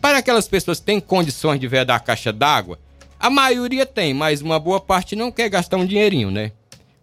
Para 0.00 0.18
aquelas 0.18 0.46
pessoas 0.46 0.78
que 0.78 0.86
têm 0.86 1.00
condições 1.00 1.58
de 1.58 1.66
vedar 1.66 1.96
a 1.96 2.00
caixa 2.00 2.32
d'água, 2.32 2.78
a 3.18 3.30
maioria 3.30 3.84
tem, 3.84 4.14
mas 4.14 4.42
uma 4.42 4.58
boa 4.58 4.78
parte 4.80 5.16
não 5.16 5.32
quer 5.32 5.48
gastar 5.48 5.78
um 5.78 5.86
dinheirinho, 5.86 6.30
né? 6.30 6.52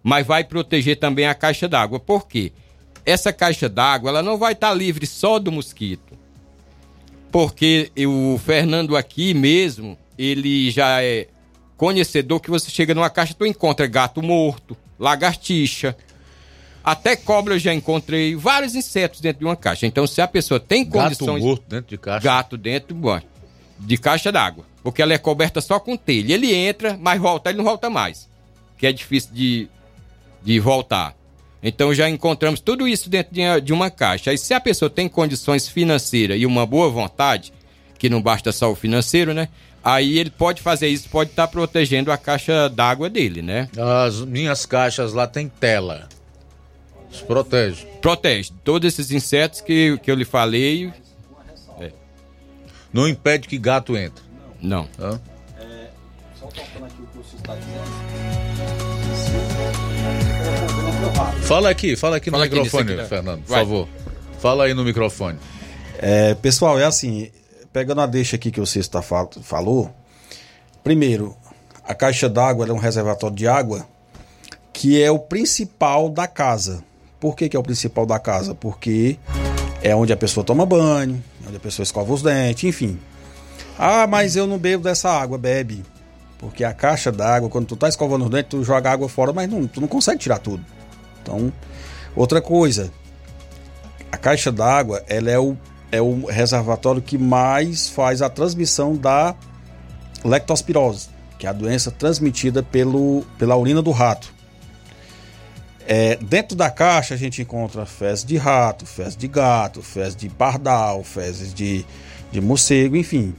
Mas 0.01 0.25
vai 0.25 0.43
proteger 0.43 0.97
também 0.97 1.25
a 1.25 1.33
caixa 1.33 1.67
d'água. 1.67 1.99
Por 1.99 2.27
quê? 2.27 2.51
Essa 3.05 3.33
caixa 3.33 3.67
d'água 3.67 4.09
ela 4.09 4.21
não 4.21 4.37
vai 4.37 4.53
estar 4.53 4.73
livre 4.73 5.05
só 5.05 5.39
do 5.39 5.51
mosquito. 5.51 6.17
Porque 7.31 7.91
o 7.97 8.37
Fernando 8.37 8.95
aqui 8.95 9.33
mesmo, 9.33 9.97
ele 10.17 10.69
já 10.69 11.01
é 11.03 11.27
conhecedor 11.75 12.39
que 12.39 12.49
você 12.49 12.69
chega 12.69 12.93
numa 12.93 13.09
caixa, 13.09 13.33
tu 13.33 13.45
encontra 13.45 13.87
gato 13.87 14.21
morto, 14.21 14.77
lagartixa, 14.99 15.97
até 16.83 17.15
cobra 17.15 17.55
eu 17.55 17.59
já 17.59 17.73
encontrei, 17.73 18.35
vários 18.35 18.75
insetos 18.75 19.21
dentro 19.21 19.39
de 19.39 19.45
uma 19.45 19.55
caixa. 19.55 19.87
Então, 19.87 20.05
se 20.05 20.21
a 20.21 20.27
pessoa 20.27 20.59
tem 20.59 20.83
Gato 20.83 21.03
condições. 21.03 21.43
morto 21.43 21.63
dentro 21.67 21.89
de 21.89 21.97
caixa. 21.97 22.23
Gato 22.23 22.57
dentro 22.57 22.95
bom, 22.95 23.19
de 23.79 23.97
caixa 23.97 24.31
d'água. 24.31 24.65
Porque 24.83 25.01
ela 25.01 25.13
é 25.13 25.17
coberta 25.17 25.61
só 25.61 25.79
com 25.79 25.95
telha. 25.95 26.33
Ele 26.33 26.53
entra, 26.53 26.97
mas 27.01 27.21
volta, 27.21 27.49
ele 27.49 27.57
não 27.57 27.63
volta 27.63 27.89
mais. 27.89 28.27
Que 28.77 28.85
é 28.85 28.91
difícil 28.91 29.31
de, 29.33 29.69
de 30.43 30.59
voltar. 30.59 31.15
Então 31.63 31.93
já 31.93 32.09
encontramos 32.09 32.59
tudo 32.59 32.85
isso 32.85 33.09
dentro 33.09 33.33
de, 33.33 33.61
de 33.61 33.71
uma 33.71 33.89
caixa. 33.89 34.31
Aí 34.31 34.37
se 34.37 34.53
a 34.53 34.59
pessoa 34.59 34.89
tem 34.89 35.07
condições 35.07 35.69
financeiras 35.69 36.37
e 36.37 36.45
uma 36.45 36.65
boa 36.65 36.89
vontade, 36.89 37.53
que 37.97 38.09
não 38.09 38.21
basta 38.21 38.51
só 38.51 38.69
o 38.69 38.75
financeiro, 38.75 39.33
né? 39.33 39.47
Aí 39.81 40.17
ele 40.19 40.29
pode 40.29 40.61
fazer 40.61 40.89
isso, 40.89 41.09
pode 41.09 41.29
estar 41.29 41.47
protegendo 41.47 42.11
a 42.11 42.17
caixa 42.17 42.67
d'água 42.69 43.09
dele, 43.09 43.41
né? 43.41 43.69
As 44.05 44.19
minhas 44.19 44.65
caixas 44.65 45.13
lá 45.13 45.25
tem 45.25 45.47
tela. 45.47 46.09
Protege. 47.21 47.85
Protege. 48.01 48.51
Todos 48.63 48.87
esses 48.93 49.11
insetos 49.11 49.61
que, 49.61 49.97
que 49.99 50.09
eu 50.11 50.15
lhe 50.15 50.25
falei. 50.25 50.91
é. 51.79 51.91
Não 52.91 53.07
impede 53.07 53.47
que 53.47 53.57
gato 53.57 53.95
entre. 53.97 54.23
Não. 54.61 54.87
Hã? 54.99 55.19
Fala 61.43 61.69
aqui, 61.69 61.95
fala 61.95 62.17
aqui 62.17 62.29
no 62.31 62.37
Fala 62.37 62.45
aqui 62.45 62.55
nesse 62.55 62.65
microfone, 62.75 62.99
aqui? 62.99 63.09
Fernando, 63.09 63.41
por 63.43 63.49
Vai. 63.49 63.59
favor. 63.59 63.87
Fala 64.39 64.63
aí 64.65 64.73
no 64.73 64.83
microfone. 64.83 65.37
É, 65.99 66.33
pessoal, 66.35 66.79
é 66.79 66.85
assim, 66.85 67.29
pegando 67.71 68.01
a 68.01 68.05
deixa 68.05 68.35
aqui 68.35 68.51
que 68.51 68.59
o 68.61 68.65
Cícero 68.65 68.89
tá 68.93 69.01
fal- 69.01 69.29
falou, 69.41 69.93
primeiro, 70.83 71.35
a 71.83 71.93
caixa 71.93 72.27
d'água 72.29 72.67
é 72.67 72.71
um 72.73 72.77
reservatório 72.77 73.35
de 73.35 73.47
água 73.47 73.87
que 74.71 75.01
é 75.01 75.11
o 75.11 75.19
principal 75.19 76.09
da 76.09 76.27
casa. 76.27 76.83
Por 77.23 77.37
que, 77.37 77.47
que 77.47 77.55
é 77.55 77.59
o 77.59 77.63
principal 77.63 78.05
da 78.05 78.19
casa? 78.19 78.53
Porque 78.53 79.17
é 79.81 79.95
onde 79.95 80.11
a 80.11 80.17
pessoa 80.17 80.43
toma 80.43 80.65
banho, 80.65 81.23
onde 81.47 81.55
a 81.55 81.59
pessoa 81.59 81.81
escova 81.81 82.11
os 82.11 82.21
dentes, 82.21 82.65
enfim. 82.65 82.99
Ah, 83.79 84.05
mas 84.05 84.35
eu 84.35 84.45
não 84.45 84.57
bebo 84.57 84.83
dessa 84.83 85.09
água, 85.09 85.37
bebe. 85.37 85.85
Porque 86.37 86.65
a 86.65 86.73
caixa 86.73 87.13
d'água, 87.13 87.47
quando 87.47 87.65
tu 87.65 87.77
tá 87.77 87.87
escovando 87.87 88.25
os 88.25 88.29
dentes, 88.29 88.49
tu 88.49 88.61
joga 88.65 88.91
água 88.91 89.07
fora, 89.07 89.31
mas 89.31 89.49
não, 89.49 89.65
tu 89.65 89.79
não 89.79 89.87
consegue 89.87 90.19
tirar 90.19 90.39
tudo. 90.39 90.65
Então, 91.21 91.49
outra 92.13 92.41
coisa, 92.41 92.91
a 94.11 94.17
caixa 94.17 94.51
d'água, 94.51 95.01
ela 95.07 95.31
é 95.31 95.39
o, 95.39 95.55
é 95.93 96.01
o 96.01 96.25
reservatório 96.25 97.01
que 97.01 97.17
mais 97.17 97.87
faz 97.87 98.21
a 98.21 98.27
transmissão 98.27 98.97
da 98.97 99.33
lectospirose, 100.25 101.07
que 101.39 101.47
é 101.47 101.49
a 101.49 101.53
doença 101.53 101.89
transmitida 101.89 102.61
pelo, 102.61 103.25
pela 103.37 103.55
urina 103.55 103.81
do 103.81 103.91
rato. 103.91 104.32
É, 105.85 106.15
dentro 106.15 106.55
da 106.55 106.69
caixa 106.69 107.13
a 107.13 107.17
gente 107.17 107.41
encontra 107.41 107.85
fezes 107.85 108.23
de 108.23 108.37
rato, 108.37 108.85
fezes 108.85 109.17
de 109.17 109.27
gato, 109.27 109.81
fezes 109.81 110.15
de 110.15 110.29
pardal, 110.29 111.03
fezes 111.03 111.53
de, 111.53 111.85
de 112.31 112.39
morcego, 112.39 112.95
enfim. 112.95 113.35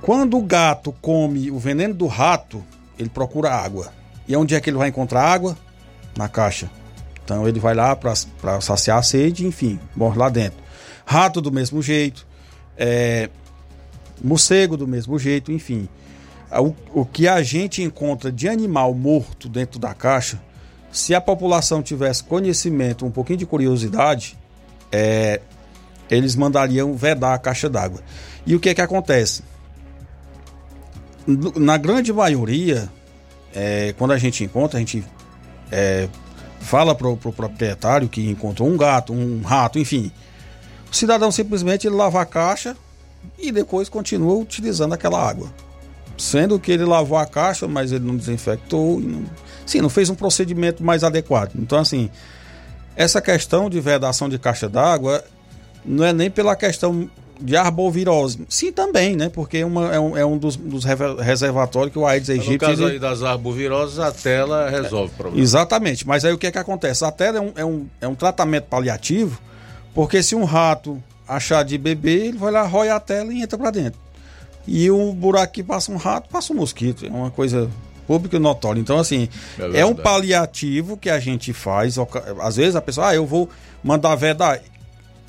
Quando 0.00 0.38
o 0.38 0.42
gato 0.42 0.92
come 1.02 1.50
o 1.50 1.58
veneno 1.58 1.92
do 1.92 2.06
rato, 2.06 2.64
ele 2.98 3.08
procura 3.08 3.50
água. 3.50 3.92
E 4.28 4.36
onde 4.36 4.54
é 4.54 4.60
que 4.60 4.70
ele 4.70 4.76
vai 4.76 4.88
encontrar 4.88 5.22
água? 5.22 5.56
Na 6.16 6.28
caixa. 6.28 6.70
Então 7.24 7.46
ele 7.48 7.58
vai 7.58 7.74
lá 7.74 7.94
para 7.96 8.60
saciar 8.60 8.98
a 8.98 9.02
sede, 9.02 9.46
enfim, 9.46 9.78
morre 9.94 10.18
lá 10.18 10.28
dentro. 10.28 10.58
Rato 11.04 11.40
do 11.40 11.50
mesmo 11.50 11.82
jeito, 11.82 12.26
é, 12.76 13.28
morcego 14.22 14.76
do 14.76 14.86
mesmo 14.86 15.18
jeito, 15.18 15.50
enfim. 15.50 15.88
O, 16.50 17.00
o 17.00 17.04
que 17.04 17.28
a 17.28 17.42
gente 17.42 17.82
encontra 17.82 18.32
de 18.32 18.48
animal 18.48 18.94
morto 18.94 19.48
dentro 19.48 19.78
da 19.78 19.92
caixa, 19.92 20.40
se 20.90 21.14
a 21.14 21.20
população 21.20 21.82
tivesse 21.82 22.24
conhecimento, 22.24 23.04
um 23.04 23.10
pouquinho 23.10 23.38
de 23.38 23.46
curiosidade, 23.46 24.38
é, 24.90 25.40
eles 26.10 26.34
mandariam 26.34 26.94
vedar 26.94 27.34
a 27.34 27.38
caixa 27.38 27.68
d'água. 27.68 28.00
E 28.46 28.54
o 28.54 28.60
que 28.60 28.70
é 28.70 28.74
que 28.74 28.80
acontece? 28.80 29.42
Na 31.26 31.76
grande 31.76 32.12
maioria, 32.12 32.88
é, 33.54 33.94
quando 33.98 34.12
a 34.12 34.18
gente 34.18 34.42
encontra, 34.42 34.78
a 34.78 34.80
gente 34.80 35.04
é, 35.70 36.08
fala 36.60 36.94
para 36.94 37.08
o 37.08 37.16
pro 37.16 37.32
proprietário 37.32 38.08
que 38.08 38.28
encontrou 38.30 38.68
um 38.68 38.76
gato, 38.76 39.12
um 39.12 39.42
rato, 39.42 39.78
enfim. 39.78 40.10
O 40.90 40.96
cidadão 40.96 41.30
simplesmente 41.30 41.88
lava 41.88 42.22
a 42.22 42.26
caixa 42.26 42.74
e 43.38 43.52
depois 43.52 43.88
continua 43.90 44.34
utilizando 44.34 44.94
aquela 44.94 45.20
água. 45.20 45.52
Sendo 46.18 46.58
que 46.58 46.72
ele 46.72 46.84
lavou 46.84 47.16
a 47.16 47.24
caixa, 47.24 47.66
mas 47.68 47.92
ele 47.92 48.04
não 48.04 48.16
desinfectou, 48.16 49.00
não, 49.00 49.24
sim, 49.64 49.80
não 49.80 49.88
fez 49.88 50.10
um 50.10 50.14
procedimento 50.14 50.82
mais 50.82 51.04
adequado. 51.04 51.52
Então, 51.56 51.78
assim, 51.78 52.10
essa 52.96 53.22
questão 53.22 53.70
de 53.70 53.80
vedação 53.80 54.28
de 54.28 54.38
caixa 54.38 54.68
d'água 54.68 55.24
não 55.84 56.04
é 56.04 56.12
nem 56.12 56.30
pela 56.30 56.56
questão 56.56 57.08
de 57.40 57.56
arbovirose. 57.56 58.44
Sim, 58.48 58.72
também, 58.72 59.16
né? 59.16 59.28
Porque 59.28 59.58
é, 59.58 59.66
uma, 59.66 59.94
é, 59.94 60.00
um, 60.00 60.16
é 60.16 60.26
um 60.26 60.36
dos, 60.36 60.56
dos, 60.56 60.84
reservatórios 60.84 61.92
que 61.92 61.98
o 61.98 62.06
Aedes 62.06 62.30
aegypti... 62.30 62.52
No 62.52 62.58
caso 62.58 62.86
aí 62.86 62.98
das 62.98 63.22
arboviroses, 63.22 63.98
a 63.98 64.10
tela 64.10 64.68
resolve 64.68 65.12
o 65.12 65.16
problema. 65.16 65.42
Exatamente. 65.42 66.06
Mas 66.06 66.24
aí 66.24 66.32
o 66.32 66.38
que 66.38 66.48
é 66.48 66.50
que 66.50 66.58
acontece? 66.58 67.04
A 67.04 67.12
tela 67.12 67.38
é 67.38 67.40
um, 67.40 67.52
é 67.54 67.64
um, 67.64 67.86
é 68.00 68.08
um 68.08 68.14
tratamento 68.14 68.64
paliativo, 68.64 69.40
porque 69.94 70.22
se 70.22 70.34
um 70.34 70.44
rato 70.44 71.00
achar 71.26 71.62
de 71.62 71.78
bebê, 71.78 72.26
ele 72.26 72.38
vai 72.38 72.50
lá, 72.50 72.62
rói 72.62 72.88
a 72.88 72.98
tela 72.98 73.32
e 73.32 73.42
entra 73.42 73.56
para 73.56 73.70
dentro. 73.70 74.00
E 74.68 74.90
um 74.90 75.14
buraco 75.14 75.54
que 75.54 75.62
passa 75.62 75.90
um 75.90 75.96
rato, 75.96 76.28
passa 76.28 76.52
um 76.52 76.56
mosquito. 76.56 77.06
É 77.06 77.10
uma 77.10 77.30
coisa 77.30 77.70
pública 78.06 78.36
e 78.36 78.38
notória. 78.38 78.80
Então, 78.80 78.98
assim, 78.98 79.28
é, 79.58 79.80
é 79.80 79.86
um 79.86 79.94
paliativo 79.94 80.96
que 80.96 81.10
a 81.10 81.18
gente 81.18 81.52
faz. 81.52 81.96
Às 82.40 82.56
vezes 82.56 82.76
a 82.76 82.82
pessoa, 82.82 83.08
ah, 83.08 83.14
eu 83.14 83.26
vou 83.26 83.48
mandar 83.82 84.14
vedar 84.14 84.60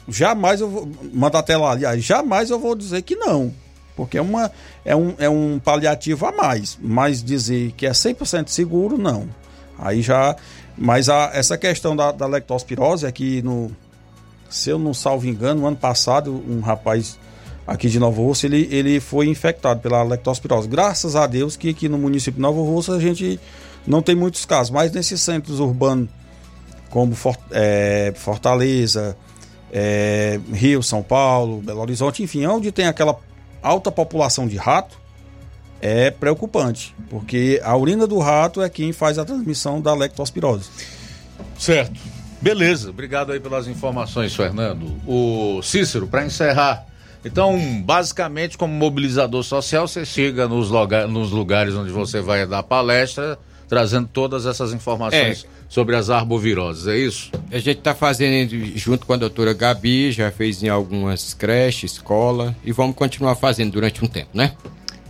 jamais 0.10 0.60
eu 0.60 0.70
vou 0.70 0.92
mandar 1.14 1.40
até 1.40 1.56
lá, 1.56 1.72
aliás, 1.72 2.04
jamais 2.04 2.50
eu 2.50 2.60
vou 2.60 2.76
dizer 2.76 3.02
que 3.02 3.16
não. 3.16 3.54
Porque 3.96 4.18
é, 4.18 4.22
uma, 4.22 4.52
é, 4.86 4.96
um, 4.96 5.14
é 5.18 5.30
um 5.30 5.60
paliativo 5.60 6.26
a 6.26 6.32
mais. 6.32 6.78
Mas 6.82 7.22
dizer 7.22 7.74
que 7.74 7.86
é 7.86 7.92
100% 7.92 8.48
seguro, 8.48 8.98
não. 8.98 9.28
Aí 9.78 10.02
já. 10.02 10.36
Mas 10.78 11.10
a, 11.10 11.32
essa 11.34 11.58
questão 11.58 11.96
da, 11.96 12.12
da 12.14 12.26
lectospirose 12.26 13.06
é 13.06 13.12
que, 13.12 13.42
no, 13.42 13.70
se 14.50 14.70
eu 14.70 14.80
não 14.80 14.94
salvo 14.94 15.28
engano, 15.28 15.62
no 15.62 15.68
ano 15.68 15.76
passado, 15.76 16.32
um 16.48 16.62
rapaz 16.62 17.20
aqui 17.70 17.88
de 17.88 18.00
Novo 18.00 18.24
Russo, 18.24 18.46
ele, 18.48 18.68
ele 18.72 19.00
foi 19.00 19.28
infectado 19.28 19.80
pela 19.80 20.02
lectospirose. 20.02 20.68
Graças 20.68 21.16
a 21.16 21.28
Deus 21.28 21.56
que 21.56 21.70
aqui 21.70 21.88
no 21.88 21.98
município 21.98 22.34
de 22.34 22.42
Novo 22.42 22.64
Russo 22.64 22.92
a 22.92 23.00
gente 23.00 23.40
não 23.86 24.02
tem 24.02 24.16
muitos 24.16 24.44
casos, 24.44 24.72
mas 24.72 24.92
nesses 24.92 25.22
centros 25.22 25.60
urbanos 25.60 26.10
como 26.90 27.16
é, 27.52 28.12
Fortaleza, 28.16 29.16
é, 29.72 30.40
Rio, 30.52 30.82
São 30.82 31.04
Paulo, 31.04 31.62
Belo 31.62 31.80
Horizonte, 31.82 32.24
enfim, 32.24 32.46
onde 32.48 32.72
tem 32.72 32.88
aquela 32.88 33.16
alta 33.62 33.92
população 33.92 34.48
de 34.48 34.58
rato, 34.58 34.98
é 35.80 36.10
preocupante, 36.10 36.96
porque 37.10 37.62
a 37.64 37.78
urina 37.78 38.08
do 38.08 38.18
rato 38.18 38.62
é 38.62 38.70
quem 38.70 38.92
faz 38.92 39.20
a 39.20 39.24
transmissão 39.24 39.80
da 39.80 39.94
lectospirose. 39.94 40.70
Certo. 41.58 42.00
Beleza, 42.42 42.90
obrigado 42.90 43.32
aí 43.32 43.40
pelas 43.40 43.68
informações, 43.68 44.36
Fernando. 44.36 44.96
O 45.06 45.62
Cícero, 45.62 46.08
para 46.08 46.26
encerrar, 46.26 46.89
então, 47.24 47.82
basicamente, 47.82 48.58
como 48.58 48.74
mobilizador 48.74 49.44
social, 49.44 49.88
você 49.88 50.06
chega 50.06 50.48
nos, 50.48 50.70
nos 51.10 51.32
lugares 51.32 51.76
onde 51.76 51.92
você 51.92 52.22
vai 52.22 52.46
dar 52.48 52.64
palestra, 52.64 53.38
trazendo 53.68 54.10
todas 54.12 54.46
essas 54.46 54.74
informações. 54.74 55.46
É 55.46 55.60
sobre 55.70 55.96
as 55.96 56.10
arboviroses, 56.10 56.88
é 56.88 56.98
isso? 56.98 57.32
A 57.52 57.60
gente 57.60 57.78
está 57.78 57.94
fazendo 57.94 58.56
junto 58.76 59.06
com 59.06 59.14
a 59.14 59.18
doutora 59.18 59.54
Gabi, 59.54 60.12
já 60.12 60.32
fez 60.32 60.64
em 60.64 60.68
algumas 60.68 61.36
creches, 61.36 61.94
escola, 61.94 62.56
e 62.66 62.72
vamos 62.72 62.96
continuar 62.96 63.36
fazendo 63.36 63.74
durante 63.74 64.04
um 64.04 64.08
tempo, 64.08 64.32
né? 64.34 64.54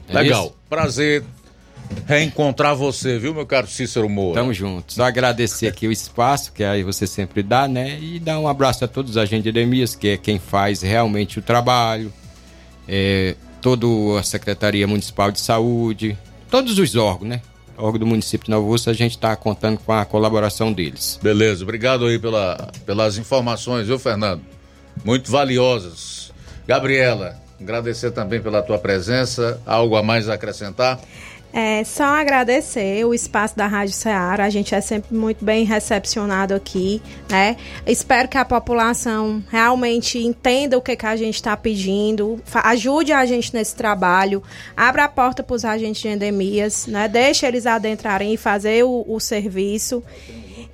É 0.10 0.14
Legal, 0.14 0.48
isso? 0.48 0.56
prazer 0.70 1.24
reencontrar 2.06 2.76
você, 2.76 3.18
viu, 3.18 3.34
meu 3.34 3.46
caro 3.46 3.68
Cícero 3.68 4.10
Moura? 4.10 4.40
Tamo 4.40 4.54
junto. 4.54 4.94
Só 4.94 5.04
agradecer 5.04 5.68
aqui 5.68 5.88
o 5.88 5.92
espaço 5.92 6.52
que 6.52 6.64
aí 6.64 6.84
você 6.84 7.06
sempre 7.06 7.44
dá, 7.44 7.68
né? 7.68 8.00
E 8.00 8.20
dar 8.20 8.40
um 8.40 8.48
abraço 8.48 8.86
a 8.86 8.88
todos 8.88 9.12
os 9.12 9.18
agentes 9.18 9.44
de 9.44 9.50
Edemias, 9.50 9.96
que 9.96 10.10
é 10.10 10.18
quem 10.18 10.40
faz 10.40 10.82
realmente 10.82 11.40
o 11.40 11.42
trabalho, 11.42 12.12
é, 12.88 13.36
toda 13.62 13.88
a 14.20 14.24
Secretaria 14.24 14.88
Municipal 14.88 15.32
de 15.32 15.40
Saúde, 15.40 16.18
todos 16.50 16.78
os 16.78 16.96
órgãos, 16.96 17.30
né? 17.30 17.42
órgão 17.80 18.00
do 18.00 18.06
município 18.06 18.46
de 18.46 18.52
Nova 18.52 18.68
Rússia, 18.68 18.92
a 18.92 18.96
gente 18.96 19.12
está 19.12 19.36
contando 19.36 19.80
com 19.80 19.94
a 19.94 20.06
colaboração 20.06 20.72
deles. 20.72 21.18
Beleza, 21.22 21.64
obrigado 21.64 22.06
aí 22.06 22.20
pela, 22.20 22.70
pelas 22.86 23.18
informações, 23.18 23.88
viu, 23.88 23.98
Fernando? 23.98 24.42
Muito 25.04 25.32
valiosas. 25.32 26.32
Gabriela, 26.68 27.38
agradecer 27.60 28.12
também 28.12 28.42
pela 28.42 28.62
tua 28.62 28.78
presença. 28.78 29.62
Algo 29.66 29.96
a 29.96 30.04
mais 30.04 30.28
a 30.30 30.34
acrescentar? 30.34 31.00
É 31.52 31.84
só 31.84 32.04
agradecer 32.04 33.04
o 33.06 33.14
espaço 33.14 33.58
da 33.58 33.66
Rádio 33.66 33.94
Ceará. 33.94 34.46
A 34.46 34.50
gente 34.50 34.76
é 34.76 34.82
sempre 34.82 35.16
muito 35.16 35.44
bem 35.44 35.66
recepcionado 35.66 36.54
aqui, 36.54 37.02
né? 37.28 37.58
Espero 37.88 38.28
que 38.28 38.38
a 38.38 38.46
população 38.46 39.44
realmente 39.50 40.20
entenda 40.20 40.78
o 40.78 40.82
que, 40.82 40.96
que 40.96 41.06
a 41.06 41.16
gente 41.16 41.36
está 41.36 41.58
pedindo, 41.58 42.40
ajude 42.54 43.12
a 43.12 43.26
gente 43.26 43.54
nesse 43.54 43.76
trabalho, 43.76 44.44
abra 44.78 45.06
a 45.06 45.08
porta 45.08 45.42
para 45.42 45.56
os 45.56 45.66
agentes 45.66 46.02
de 46.02 46.08
endemias, 46.08 46.86
né? 46.86 47.08
Deixe 47.08 47.46
eles 47.46 47.66
adentrarem 47.66 48.34
e 48.34 48.38
fazer 48.38 48.84
o, 48.84 49.04
o 49.08 49.20
serviço. 49.20 50.04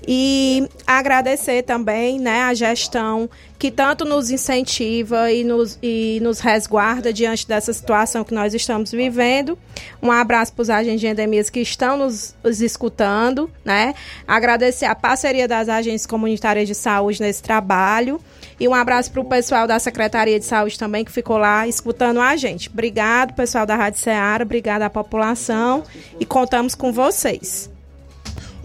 E 0.07 0.67
agradecer 0.85 1.63
também 1.63 2.19
né, 2.19 2.41
a 2.41 2.53
gestão 2.53 3.29
que 3.57 3.71
tanto 3.71 4.05
nos 4.05 4.29
incentiva 4.29 5.31
e 5.31 5.43
nos, 5.43 5.79
e 5.81 6.19
nos 6.21 6.39
resguarda 6.39 7.11
diante 7.11 7.47
dessa 7.47 7.73
situação 7.73 8.23
que 8.23 8.33
nós 8.33 8.53
estamos 8.53 8.91
vivendo. 8.91 9.57
Um 10.01 10.11
abraço 10.11 10.53
para 10.53 10.61
os 10.61 10.69
agentes 10.69 10.99
de 10.99 11.07
endemias 11.07 11.49
que 11.49 11.61
estão 11.61 11.97
nos, 11.97 12.35
nos 12.43 12.61
escutando. 12.61 13.49
Né? 13.63 13.95
Agradecer 14.27 14.85
a 14.85 14.93
parceria 14.93 15.47
das 15.47 15.69
agências 15.69 16.05
comunitárias 16.05 16.67
de 16.67 16.75
saúde 16.75 17.21
nesse 17.21 17.41
trabalho. 17.41 18.19
E 18.59 18.67
um 18.67 18.73
abraço 18.73 19.11
para 19.11 19.21
o 19.21 19.25
pessoal 19.25 19.67
da 19.67 19.79
Secretaria 19.79 20.39
de 20.39 20.45
Saúde 20.45 20.77
também, 20.77 21.03
que 21.03 21.11
ficou 21.11 21.37
lá 21.37 21.67
escutando 21.67 22.21
a 22.21 22.35
gente. 22.37 22.69
Obrigado, 22.69 23.33
pessoal 23.33 23.65
da 23.65 23.75
Rádio 23.75 23.99
Ceará, 23.99 24.43
obrigado 24.43 24.83
à 24.83 24.89
população 24.89 25.83
e 26.19 26.25
contamos 26.25 26.73
com 26.73 26.91
vocês. 26.93 27.69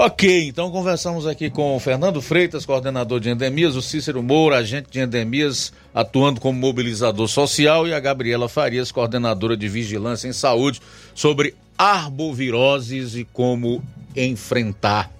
Ok, 0.02 0.48
então 0.48 0.70
conversamos 0.70 1.26
aqui 1.26 1.50
com 1.50 1.76
o 1.76 1.78
Fernando 1.78 2.22
Freitas, 2.22 2.64
coordenador 2.64 3.20
de 3.20 3.28
endemias, 3.28 3.76
o 3.76 3.82
Cícero 3.82 4.22
Moura, 4.22 4.56
agente 4.56 4.88
de 4.90 4.98
endemias, 4.98 5.74
atuando 5.92 6.40
como 6.40 6.58
mobilizador 6.58 7.28
social, 7.28 7.86
e 7.86 7.92
a 7.92 8.00
Gabriela 8.00 8.48
Farias, 8.48 8.90
coordenadora 8.90 9.54
de 9.54 9.68
vigilância 9.68 10.26
em 10.26 10.32
saúde, 10.32 10.80
sobre 11.14 11.54
arboviroses 11.76 13.14
e 13.14 13.26
como 13.26 13.84
enfrentar 14.16 15.12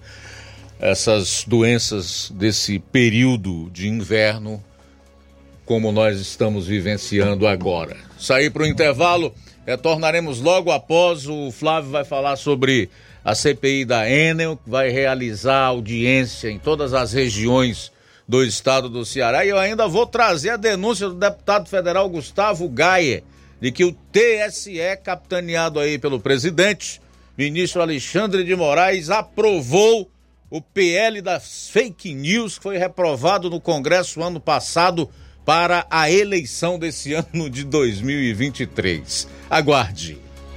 essas 0.79 1.45
doenças 1.47 2.33
desse 2.33 2.79
período 2.79 3.69
de 3.69 3.87
inverno, 3.87 4.63
como 5.63 5.91
nós 5.91 6.19
estamos 6.19 6.65
vivenciando 6.65 7.45
agora. 7.45 7.97
Sair 8.17 8.49
para 8.49 8.63
o 8.63 8.67
intervalo, 8.67 9.31
retornaremos 9.63 10.41
logo 10.41 10.71
após. 10.71 11.27
O 11.27 11.51
Flávio 11.51 11.91
vai 11.91 12.03
falar 12.03 12.35
sobre 12.35 12.89
a 13.23 13.35
CPI 13.35 13.85
da 13.85 14.09
Enel 14.09 14.59
vai 14.65 14.89
realizar 14.89 15.65
audiência 15.65 16.49
em 16.49 16.57
todas 16.57 16.93
as 16.93 17.13
regiões 17.13 17.91
do 18.27 18.43
estado 18.43 18.89
do 18.89 19.05
Ceará 19.05 19.45
e 19.45 19.49
eu 19.49 19.59
ainda 19.59 19.87
vou 19.87 20.05
trazer 20.05 20.51
a 20.51 20.57
denúncia 20.57 21.07
do 21.07 21.15
deputado 21.15 21.69
federal 21.69 22.09
Gustavo 22.09 22.67
Gaia, 22.69 23.23
de 23.59 23.71
que 23.71 23.83
o 23.83 23.91
TSE, 23.91 24.79
capitaneado 25.03 25.79
aí 25.79 25.99
pelo 25.99 26.19
presidente, 26.19 27.01
ministro 27.37 27.81
Alexandre 27.81 28.43
de 28.43 28.55
Moraes, 28.55 29.09
aprovou 29.09 30.09
o 30.49 30.61
PL 30.61 31.21
das 31.21 31.69
fake 31.69 32.13
news 32.13 32.57
que 32.57 32.63
foi 32.63 32.77
reprovado 32.77 33.49
no 33.49 33.61
Congresso 33.61 34.21
ano 34.21 34.39
passado 34.39 35.09
para 35.45 35.85
a 35.89 36.11
eleição 36.11 36.79
desse 36.79 37.13
ano 37.15 37.49
de 37.49 37.63
2023. 37.63 39.27
Aguarde. 39.49 40.30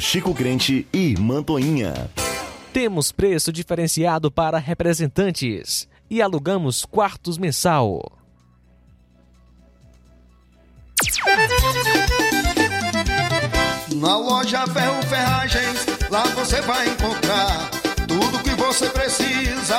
Chico 0.00 0.34
Crente 0.34 0.86
e 0.92 1.14
Mantoinha. 1.18 2.10
Temos 2.72 3.12
preço 3.12 3.52
diferenciado 3.52 4.30
para 4.30 4.58
representantes 4.58 5.88
e 6.08 6.22
alugamos 6.22 6.84
quartos 6.84 7.36
mensal. 7.36 8.00
Na 13.94 14.16
loja 14.16 14.66
Ferro 14.66 15.02
Ferragens, 15.02 15.86
lá 16.08 16.24
você 16.28 16.60
vai 16.62 16.88
encontrar 16.88 17.70
tudo 18.08 18.42
que 18.42 18.54
você 18.54 18.88
precisa, 18.88 19.78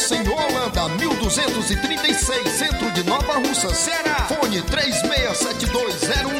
Rua 0.00 0.08
Monsenhor 0.08 0.40
Holanda, 0.50 0.88
1236, 0.96 2.48
centro 2.52 2.90
de 2.92 3.04
Nova 3.04 3.34
Russa, 3.34 3.74
Ceará. 3.74 4.26
Fone 4.28 4.62
36720179. 4.62 6.39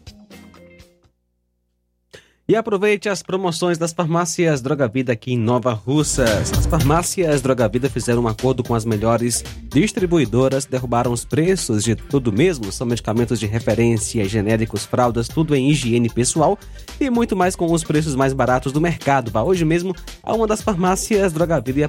E 2.51 2.55
aproveite 2.57 3.07
as 3.07 3.23
promoções 3.23 3.77
das 3.77 3.93
farmácias 3.93 4.61
Droga 4.61 4.85
Vida 4.85 5.13
aqui 5.13 5.31
em 5.31 5.37
Nova 5.37 5.71
Russas. 5.71 6.51
As 6.51 6.65
farmácias 6.65 7.41
Droga 7.41 7.65
Vida 7.69 7.89
fizeram 7.89 8.23
um 8.23 8.27
acordo 8.27 8.61
com 8.61 8.75
as 8.75 8.83
melhores 8.83 9.41
distribuidoras, 9.69 10.65
derrubaram 10.65 11.13
os 11.13 11.23
preços 11.23 11.81
de 11.81 11.95
tudo 11.95 12.29
mesmo. 12.29 12.69
São 12.69 12.85
medicamentos 12.85 13.39
de 13.39 13.45
referência, 13.45 14.27
genéricos, 14.27 14.85
fraldas, 14.85 15.29
tudo 15.29 15.55
em 15.55 15.69
higiene 15.69 16.09
pessoal 16.09 16.59
e 16.99 17.09
muito 17.09 17.37
mais 17.37 17.55
com 17.55 17.71
os 17.71 17.85
preços 17.85 18.15
mais 18.15 18.33
baratos 18.33 18.73
do 18.73 18.81
mercado. 18.81 19.31
Vá 19.31 19.43
hoje 19.43 19.63
mesmo 19.63 19.95
a 20.21 20.33
uma 20.33 20.45
das 20.45 20.61
farmácias 20.61 21.31
Droga 21.31 21.61
Vida 21.61 21.79
e 21.79 21.83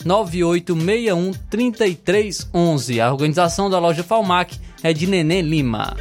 889-9861-3311. 0.04 3.00
A 3.00 3.10
organização 3.10 3.70
da 3.70 3.80
loja 3.80 4.04
Falmac 4.04 4.60
é 4.84 4.92
de 4.92 5.08
Nenê 5.08 5.42
Lima. 5.42 5.96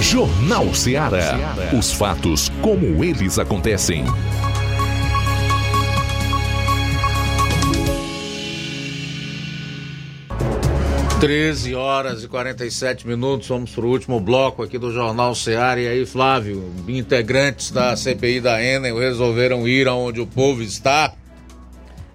Jornal 0.00 0.74
Seara. 0.74 1.38
Os 1.78 1.92
fatos 1.92 2.50
como 2.62 3.04
eles 3.04 3.38
acontecem. 3.38 4.06
Treze 11.20 11.74
horas 11.74 12.24
e 12.24 12.28
47 12.28 13.06
minutos, 13.06 13.46
vamos 13.46 13.72
para 13.72 13.84
o 13.84 13.90
último 13.90 14.18
bloco 14.18 14.62
aqui 14.62 14.78
do 14.78 14.90
Jornal 14.90 15.34
Seara. 15.34 15.78
E 15.78 15.86
aí, 15.86 16.06
Flávio, 16.06 16.72
integrantes 16.88 17.70
da 17.70 17.94
CPI 17.94 18.40
da 18.40 18.64
Enem 18.64 18.98
resolveram 18.98 19.68
ir 19.68 19.86
aonde 19.86 20.18
o 20.18 20.26
povo 20.26 20.62
está. 20.62 21.12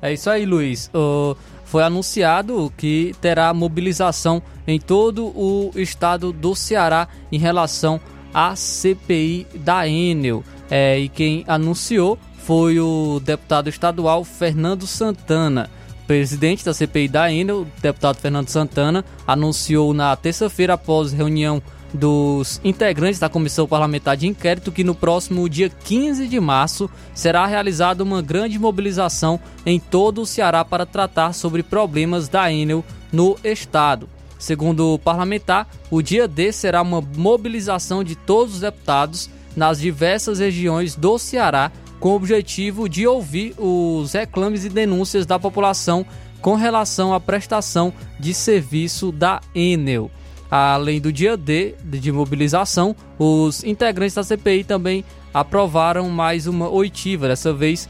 É 0.02 0.14
isso 0.14 0.30
aí, 0.30 0.46
Luiz. 0.46 0.90
Uh, 0.94 1.36
foi 1.66 1.84
anunciado 1.84 2.72
que 2.78 3.14
terá 3.20 3.54
mobilização 3.54 4.42
em 4.66 4.80
todo 4.80 5.28
o 5.28 5.72
estado 5.76 6.32
do 6.32 6.56
Ceará 6.56 7.08
em 7.32 7.38
relação 7.38 8.00
à 8.34 8.56
CPI 8.56 9.48
da 9.56 9.88
Enel. 9.88 10.44
É, 10.70 11.00
e 11.00 11.10
quem 11.10 11.44
anunciou 11.48 12.18
foi 12.38 12.80
o 12.80 13.20
deputado 13.24 13.68
estadual 13.68 14.24
Fernando 14.24 14.88
Santana. 14.88 15.70
Presidente 16.06 16.64
da 16.64 16.74
CPI 16.74 17.10
da 17.10 17.32
Enel, 17.32 17.62
o 17.62 17.68
deputado 17.82 18.18
Fernando 18.18 18.48
Santana, 18.48 19.04
anunciou 19.28 19.94
na 19.94 20.16
terça-feira, 20.16 20.76
após 20.76 21.12
reunião 21.12 21.62
dos 21.94 22.60
integrantes 22.64 23.20
da 23.20 23.30
Comissão 23.30 23.68
Parlamentar 23.68 24.18
de 24.18 24.28
Inquérito, 24.28 24.72
que 24.72 24.84
no 24.84 24.94
próximo 24.94 25.48
dia 25.48 25.70
15 25.70 26.28
de 26.28 26.40
março 26.40 26.90
será 27.14 27.46
realizada 27.46 28.04
uma 28.04 28.22
grande 28.22 28.60
mobilização 28.60 29.40
em 29.66 29.80
todo 29.80 30.22
o 30.22 30.26
Ceará 30.26 30.66
para 30.66 30.86
tratar 30.86 31.34
sobre 31.34 31.64
problemas 31.64 32.28
da 32.28 32.52
Enel 32.52 32.84
no 33.12 33.38
estado. 33.44 34.10
Segundo 34.38 34.94
o 34.94 35.00
parlamentar, 35.00 35.68
o 35.90 36.02
dia 36.02 36.28
D 36.28 36.52
será 36.52 36.82
uma 36.82 37.02
mobilização 37.02 38.04
de 38.04 38.16
todos 38.16 38.56
os 38.56 38.62
deputados 38.62 39.30
nas 39.56 39.80
diversas 39.80 40.40
regiões 40.40 40.96
do 40.96 41.18
Ceará 41.18 41.72
com 42.00 42.10
o 42.10 42.16
objetivo 42.16 42.88
de 42.88 43.08
ouvir 43.08 43.56
os 43.58 44.14
reclames 44.14 44.64
e 44.66 44.70
denúncias 44.70 45.26
da 45.26 45.40
população 45.40 46.06
com 46.42 46.54
relação 46.54 47.14
à 47.14 47.20
prestação 47.20 47.92
de 48.20 48.34
serviço 48.34 49.12
da 49.12 49.42
Enel. 49.56 50.12
Além 50.50 51.02
do 51.02 51.12
dia 51.12 51.36
D 51.36 51.76
de 51.84 52.12
mobilização, 52.12 52.96
os 53.20 53.64
integrantes 53.64 54.16
da 54.16 54.24
CPI 54.24 54.64
também 54.64 55.04
aprovaram 55.34 56.10
mais 56.10 56.48
uma 56.48 56.70
oitiva. 56.70 57.28
Dessa 57.28 57.54
vez, 57.54 57.90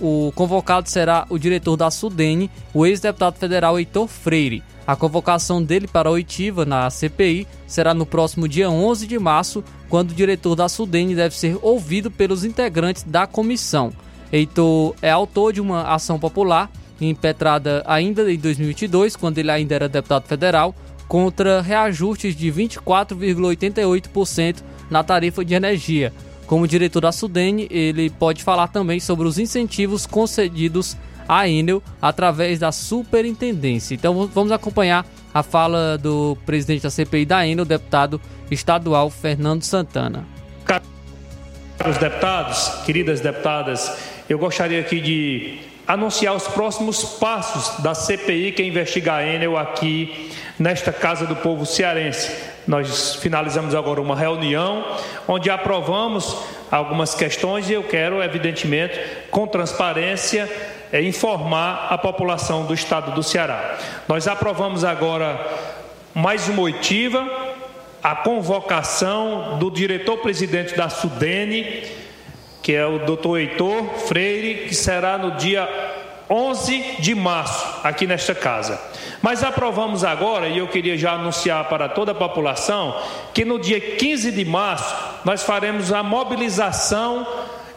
o 0.00 0.32
convocado 0.34 0.88
será 0.88 1.26
o 1.30 1.38
diretor 1.38 1.76
da 1.76 1.90
Sudene, 1.90 2.50
o 2.74 2.84
ex-deputado 2.84 3.36
federal 3.36 3.78
Heitor 3.78 4.06
Freire. 4.06 4.62
A 4.86 4.94
convocação 4.96 5.62
dele 5.62 5.86
para 5.86 6.08
a 6.08 6.12
oitiva 6.12 6.64
na 6.64 6.90
CPI 6.90 7.46
será 7.66 7.94
no 7.94 8.04
próximo 8.04 8.48
dia 8.48 8.68
11 8.68 9.06
de 9.06 9.18
março, 9.18 9.62
quando 9.88 10.10
o 10.10 10.14
diretor 10.14 10.54
da 10.54 10.68
Sudene 10.68 11.14
deve 11.14 11.34
ser 11.34 11.56
ouvido 11.62 12.10
pelos 12.10 12.44
integrantes 12.44 13.04
da 13.04 13.26
comissão. 13.26 13.92
Heitor 14.32 14.94
é 15.00 15.10
autor 15.10 15.52
de 15.52 15.60
uma 15.60 15.84
ação 15.84 16.18
popular 16.18 16.70
impetrada 17.00 17.82
ainda 17.86 18.30
em 18.30 18.36
2022, 18.36 19.16
quando 19.16 19.38
ele 19.38 19.50
ainda 19.50 19.74
era 19.74 19.88
deputado 19.88 20.26
federal, 20.26 20.74
contra 21.10 21.60
reajustes 21.60 22.34
de 22.36 22.52
24,88% 22.52 24.62
na 24.88 25.02
tarifa 25.02 25.44
de 25.44 25.54
energia. 25.54 26.12
Como 26.46 26.68
diretor 26.68 27.00
da 27.00 27.10
Sudene, 27.10 27.66
ele 27.68 28.10
pode 28.10 28.44
falar 28.44 28.68
também 28.68 29.00
sobre 29.00 29.26
os 29.26 29.36
incentivos 29.36 30.06
concedidos 30.06 30.96
a 31.28 31.48
Enel 31.48 31.82
através 32.00 32.60
da 32.60 32.70
superintendência. 32.70 33.96
Então 33.96 34.30
vamos 34.32 34.52
acompanhar 34.52 35.04
a 35.34 35.42
fala 35.42 35.98
do 35.98 36.38
presidente 36.46 36.84
da 36.84 36.90
CPI 36.90 37.26
da 37.26 37.44
Enel, 37.44 37.64
deputado 37.64 38.20
estadual 38.48 39.10
Fernando 39.10 39.64
Santana. 39.64 40.24
Caros 40.64 41.98
deputados, 41.98 42.84
queridas 42.86 43.20
deputadas, 43.20 43.96
eu 44.28 44.38
gostaria 44.38 44.78
aqui 44.78 45.00
de 45.00 45.58
anunciar 45.88 46.36
os 46.36 46.46
próximos 46.46 47.02
passos 47.02 47.82
da 47.82 47.96
CPI 47.96 48.52
que 48.52 48.62
investiga 48.62 49.14
a 49.14 49.26
Enel 49.26 49.58
aqui 49.58 50.29
nesta 50.60 50.92
Casa 50.92 51.24
do 51.24 51.34
Povo 51.36 51.64
Cearense. 51.64 52.30
Nós 52.68 53.14
finalizamos 53.14 53.74
agora 53.74 53.98
uma 53.98 54.14
reunião 54.14 54.84
onde 55.26 55.48
aprovamos 55.48 56.36
algumas 56.70 57.14
questões 57.14 57.70
e 57.70 57.72
eu 57.72 57.82
quero, 57.82 58.22
evidentemente, 58.22 59.00
com 59.30 59.46
transparência, 59.46 60.46
é 60.92 61.02
informar 61.02 61.86
a 61.88 61.96
população 61.96 62.66
do 62.66 62.74
estado 62.74 63.12
do 63.12 63.22
Ceará. 63.22 63.78
Nós 64.06 64.28
aprovamos 64.28 64.84
agora 64.84 65.40
mais 66.12 66.46
uma 66.46 66.60
oitiva, 66.60 67.26
a 68.02 68.14
convocação 68.14 69.58
do 69.58 69.70
diretor-presidente 69.70 70.76
da 70.76 70.90
Sudene, 70.90 71.84
que 72.62 72.74
é 72.74 72.84
o 72.84 72.98
doutor 72.98 73.38
Heitor 73.38 73.82
Freire, 74.06 74.66
que 74.68 74.74
será 74.74 75.16
no 75.16 75.32
dia 75.32 75.66
11 76.30 76.96
de 77.00 77.14
março, 77.14 77.80
aqui 77.82 78.06
nesta 78.06 78.34
casa. 78.34 78.80
Mas 79.20 79.42
aprovamos 79.42 80.04
agora, 80.04 80.46
e 80.46 80.58
eu 80.58 80.68
queria 80.68 80.96
já 80.96 81.12
anunciar 81.12 81.64
para 81.64 81.88
toda 81.88 82.12
a 82.12 82.14
população, 82.14 82.96
que 83.34 83.44
no 83.44 83.58
dia 83.58 83.80
15 83.80 84.30
de 84.30 84.44
março 84.44 84.94
nós 85.24 85.42
faremos 85.42 85.92
a 85.92 86.04
mobilização 86.04 87.26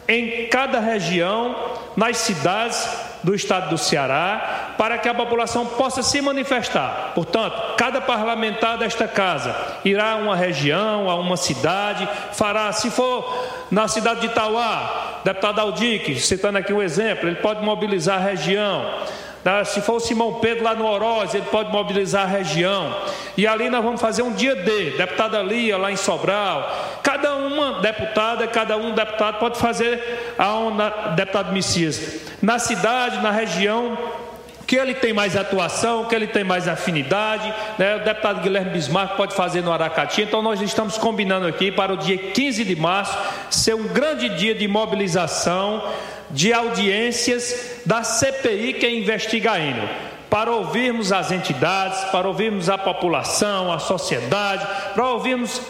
em 0.06 0.46
cada 0.46 0.78
região, 0.78 1.56
nas 1.96 2.18
cidades 2.18 2.88
do 3.22 3.34
estado 3.34 3.70
do 3.70 3.78
Ceará, 3.78 4.74
para 4.76 4.98
que 4.98 5.08
a 5.08 5.14
população 5.14 5.66
possa 5.66 6.02
se 6.02 6.20
manifestar. 6.20 7.12
Portanto, 7.14 7.74
cada 7.76 8.00
parlamentar 8.00 8.76
desta 8.76 9.08
casa 9.08 9.56
irá 9.84 10.12
a 10.12 10.16
uma 10.16 10.36
região, 10.36 11.10
a 11.10 11.16
uma 11.16 11.36
cidade, 11.36 12.06
fará, 12.32 12.70
se 12.72 12.90
for 12.90 13.66
na 13.70 13.88
cidade 13.88 14.20
de 14.20 14.26
Itauá, 14.26 15.13
deputado 15.24 15.60
Aldique, 15.60 16.20
citando 16.20 16.58
aqui 16.58 16.72
um 16.72 16.82
exemplo, 16.82 17.28
ele 17.28 17.36
pode 17.36 17.64
mobilizar 17.64 18.18
a 18.18 18.24
região. 18.24 18.84
Se 19.66 19.82
for 19.82 19.96
o 19.96 20.00
Simão 20.00 20.34
Pedro 20.34 20.64
lá 20.64 20.74
no 20.74 20.86
Oroz, 20.86 21.34
ele 21.34 21.44
pode 21.50 21.70
mobilizar 21.70 22.22
a 22.22 22.26
região. 22.26 22.96
E 23.36 23.46
ali 23.46 23.68
nós 23.68 23.84
vamos 23.84 24.00
fazer 24.00 24.22
um 24.22 24.32
dia 24.32 24.56
D, 24.56 24.92
deputada 24.92 25.42
Lia 25.42 25.76
lá 25.76 25.92
em 25.92 25.96
Sobral. 25.96 27.00
Cada 27.02 27.36
uma 27.36 27.80
deputada, 27.80 28.46
cada 28.46 28.76
um 28.78 28.94
deputado 28.94 29.38
pode 29.38 29.58
fazer 29.58 30.34
a 30.38 30.54
onda, 30.54 30.88
deputado 31.14 31.52
Messias. 31.52 32.22
Na 32.40 32.58
cidade, 32.58 33.20
na 33.20 33.30
região, 33.30 33.98
que 34.66 34.76
ele 34.76 34.94
tem 34.94 35.12
mais 35.12 35.36
atuação, 35.36 36.04
que 36.06 36.14
ele 36.14 36.26
tem 36.26 36.44
mais 36.44 36.66
afinidade, 36.66 37.52
né? 37.78 37.96
o 37.96 38.04
deputado 38.04 38.40
Guilherme 38.40 38.70
Bismarck 38.70 39.16
pode 39.16 39.34
fazer 39.34 39.62
no 39.62 39.72
Aracati, 39.72 40.22
então 40.22 40.42
nós 40.42 40.60
estamos 40.60 40.96
combinando 40.96 41.46
aqui 41.46 41.70
para 41.70 41.92
o 41.92 41.96
dia 41.96 42.16
15 42.16 42.64
de 42.64 42.76
março 42.76 43.16
ser 43.50 43.74
um 43.74 43.88
grande 43.88 44.28
dia 44.30 44.54
de 44.54 44.66
mobilização 44.66 45.82
de 46.30 46.52
audiências 46.52 47.80
da 47.84 48.02
CPI 48.02 48.74
que 48.74 48.88
investiga 48.88 49.52
a 49.52 49.60
Enel, 49.60 49.88
para 50.30 50.50
ouvirmos 50.50 51.12
as 51.12 51.30
entidades, 51.30 52.00
para 52.10 52.26
ouvirmos 52.26 52.68
a 52.68 52.78
população, 52.78 53.72
a 53.72 53.78
sociedade, 53.78 54.66
para 54.94 55.08
ouvirmos 55.10 55.60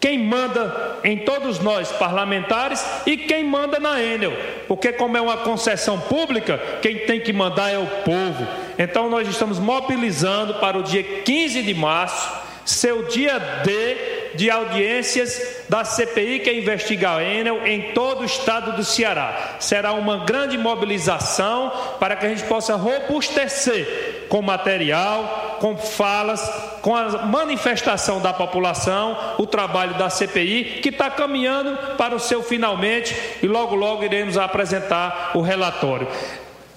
quem 0.00 0.18
manda 0.18 0.98
em 1.02 1.18
todos 1.18 1.58
nós 1.58 1.90
parlamentares 1.92 2.84
e 3.06 3.16
quem 3.16 3.44
manda 3.44 3.78
na 3.78 4.02
Enel, 4.02 4.32
porque 4.68 4.92
como 4.92 5.16
é 5.16 5.20
uma 5.20 5.38
concessão 5.38 5.98
pública, 5.98 6.58
quem 6.82 6.98
tem 7.06 7.20
que 7.20 7.32
mandar 7.32 7.70
é 7.70 7.78
o 7.78 7.86
povo. 7.86 8.46
Então 8.78 9.08
nós 9.08 9.26
estamos 9.28 9.58
mobilizando 9.58 10.54
para 10.54 10.78
o 10.78 10.82
dia 10.82 11.02
15 11.02 11.62
de 11.62 11.74
março, 11.74 12.30
seu 12.64 13.04
dia 13.04 13.38
D 13.38 14.25
de 14.36 14.50
audiências 14.50 15.64
da 15.68 15.84
CPI 15.84 16.40
que 16.40 16.52
investiga 16.52 17.16
a 17.16 17.24
Enel 17.24 17.66
em 17.66 17.92
todo 17.92 18.20
o 18.20 18.24
estado 18.24 18.72
do 18.72 18.84
Ceará. 18.84 19.56
Será 19.58 19.92
uma 19.92 20.24
grande 20.24 20.56
mobilização 20.56 21.72
para 21.98 22.16
que 22.16 22.26
a 22.26 22.28
gente 22.28 22.44
possa 22.44 22.76
robustecer 22.76 24.26
com 24.28 24.42
material, 24.42 25.56
com 25.60 25.76
falas, 25.76 26.42
com 26.82 26.94
a 26.94 27.26
manifestação 27.26 28.20
da 28.20 28.32
população, 28.32 29.16
o 29.38 29.46
trabalho 29.46 29.94
da 29.94 30.10
CPI, 30.10 30.80
que 30.82 30.90
está 30.90 31.10
caminhando 31.10 31.96
para 31.96 32.14
o 32.14 32.20
seu 32.20 32.42
finalmente 32.42 33.14
e 33.42 33.46
logo, 33.46 33.74
logo 33.74 34.04
iremos 34.04 34.36
apresentar 34.36 35.32
o 35.34 35.40
relatório. 35.40 36.08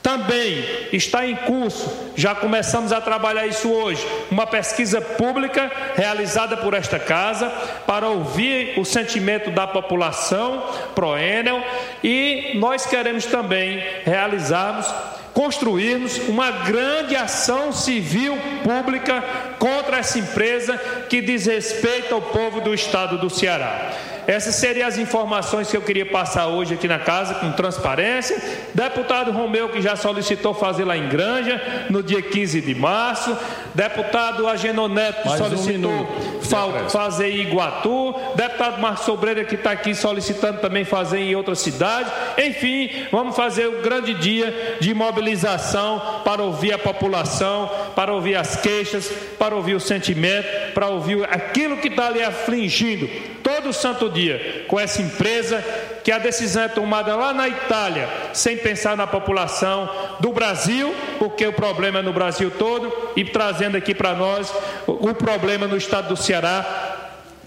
Também 0.10 0.65
está 0.91 1.27
em 1.27 1.36
curso, 1.36 1.88
já 2.15 2.34
começamos 2.34 2.91
a 2.91 2.99
trabalhar 2.99 3.45
isso 3.45 3.72
hoje, 3.72 4.03
uma 4.31 4.48
pesquisa 4.48 4.99
pública 4.99 5.72
realizada 5.95 6.57
por 6.57 6.73
esta 6.73 6.98
casa 6.98 7.48
para 7.86 8.07
ouvir 8.07 8.73
o 8.80 8.84
sentimento 8.84 9.52
da 9.52 9.68
população 9.68 10.64
pro-Enel 10.95 11.64
e 12.03 12.53
nós 12.56 12.88
queremos 12.88 13.27
também 13.27 13.84
realizarmos 14.03 14.88
construirmos 15.31 16.18
uma 16.27 16.49
grande 16.49 17.15
ação 17.15 17.72
civil 17.72 18.36
pública 18.64 19.23
contra 19.60 19.99
essa 19.99 20.18
empresa 20.18 20.76
que 21.07 21.22
desrespeita 21.22 22.15
o 22.15 22.22
povo 22.22 22.61
do 22.61 22.73
estado 22.73 23.19
do 23.19 23.30
Ceará. 23.30 24.09
Essas 24.30 24.53
seriam 24.53 24.88
as 24.88 24.99
informações 24.99 25.72
que 25.72 25.76
eu 25.76 25.81
queria 25.81 26.06
passar 26.06 26.45
hoje 26.45 26.76
aqui 26.76 26.88
na 26.88 26.99
casa, 26.99 27.34
com 27.34 27.51
transparência. 27.51 28.39
Deputado 28.76 29.31
Romeu, 29.31 29.69
que 29.69 29.81
já 29.81 29.95
solicitou 29.95 30.53
fazer 30.53 30.85
lá 30.85 30.95
em 30.95 31.10
Granja, 31.10 31.60
no 31.89 32.03
dia 32.03 32.22
15 32.22 32.61
de 32.61 32.76
março. 32.76 33.35
Deputado 33.73 34.47
Agenor 34.47 34.88
Neto, 34.88 35.23
que 35.23 35.35
solicitou 35.35 35.91
um 35.91 36.89
fazer 36.89 37.31
em 37.31 37.41
Iguatu. 37.41 38.14
Deputado 38.35 38.80
Marcos 38.80 39.03
Sobreira, 39.03 39.43
que 39.43 39.56
está 39.56 39.72
aqui 39.72 39.95
solicitando 39.95 40.60
também 40.60 40.85
fazer 40.85 41.22
em 41.22 41.35
outra 41.35 41.56
cidade. 41.56 42.11
Enfim, 42.38 43.07
vamos 43.11 43.35
fazer 43.35 43.65
o 43.65 43.80
um 43.80 43.81
grande 43.81 44.14
dia 44.14 44.77
de 44.80 44.93
mobilização 44.93 46.22
para 46.23 46.43
ouvir 46.43 46.72
a 46.72 46.77
população, 46.77 47.68
para 47.95 48.14
ouvir 48.14 48.35
as 48.35 48.56
queixas, 48.56 49.11
para 49.39 49.56
ouvir 49.56 49.73
o 49.73 49.80
sentimento, 49.80 50.47
para 50.76 50.88
ouvir 50.88 51.23
aquilo 51.31 51.77
que 51.77 51.88
está 51.88 52.06
ali 52.06 52.22
afligindo 52.22 53.10
todo 53.49 53.73
santo 53.73 54.07
dia 54.07 54.65
com 54.67 54.80
essa 54.80 55.01
empresa 55.01 55.63
que 56.03 56.11
a 56.11 56.19
decisão 56.19 56.63
é 56.63 56.67
tomada 56.67 57.15
lá 57.15 57.34
na 57.34 57.47
Itália, 57.47 58.07
sem 58.31 58.55
pensar 58.55 58.95
na 58.95 59.07
população 59.07 59.89
do 60.19 60.31
Brasil, 60.31 60.93
porque 61.17 61.47
o 61.47 61.53
problema 61.53 61.99
é 61.99 62.01
no 62.01 62.13
Brasil 62.13 62.51
todo, 62.51 63.11
e 63.15 63.26
trazendo 63.26 63.76
aqui 63.76 63.95
para 63.95 64.13
nós 64.13 64.53
o 64.85 65.13
problema 65.15 65.67
no 65.67 65.76
estado 65.76 66.09
do 66.09 66.15
Ceará, 66.15 66.89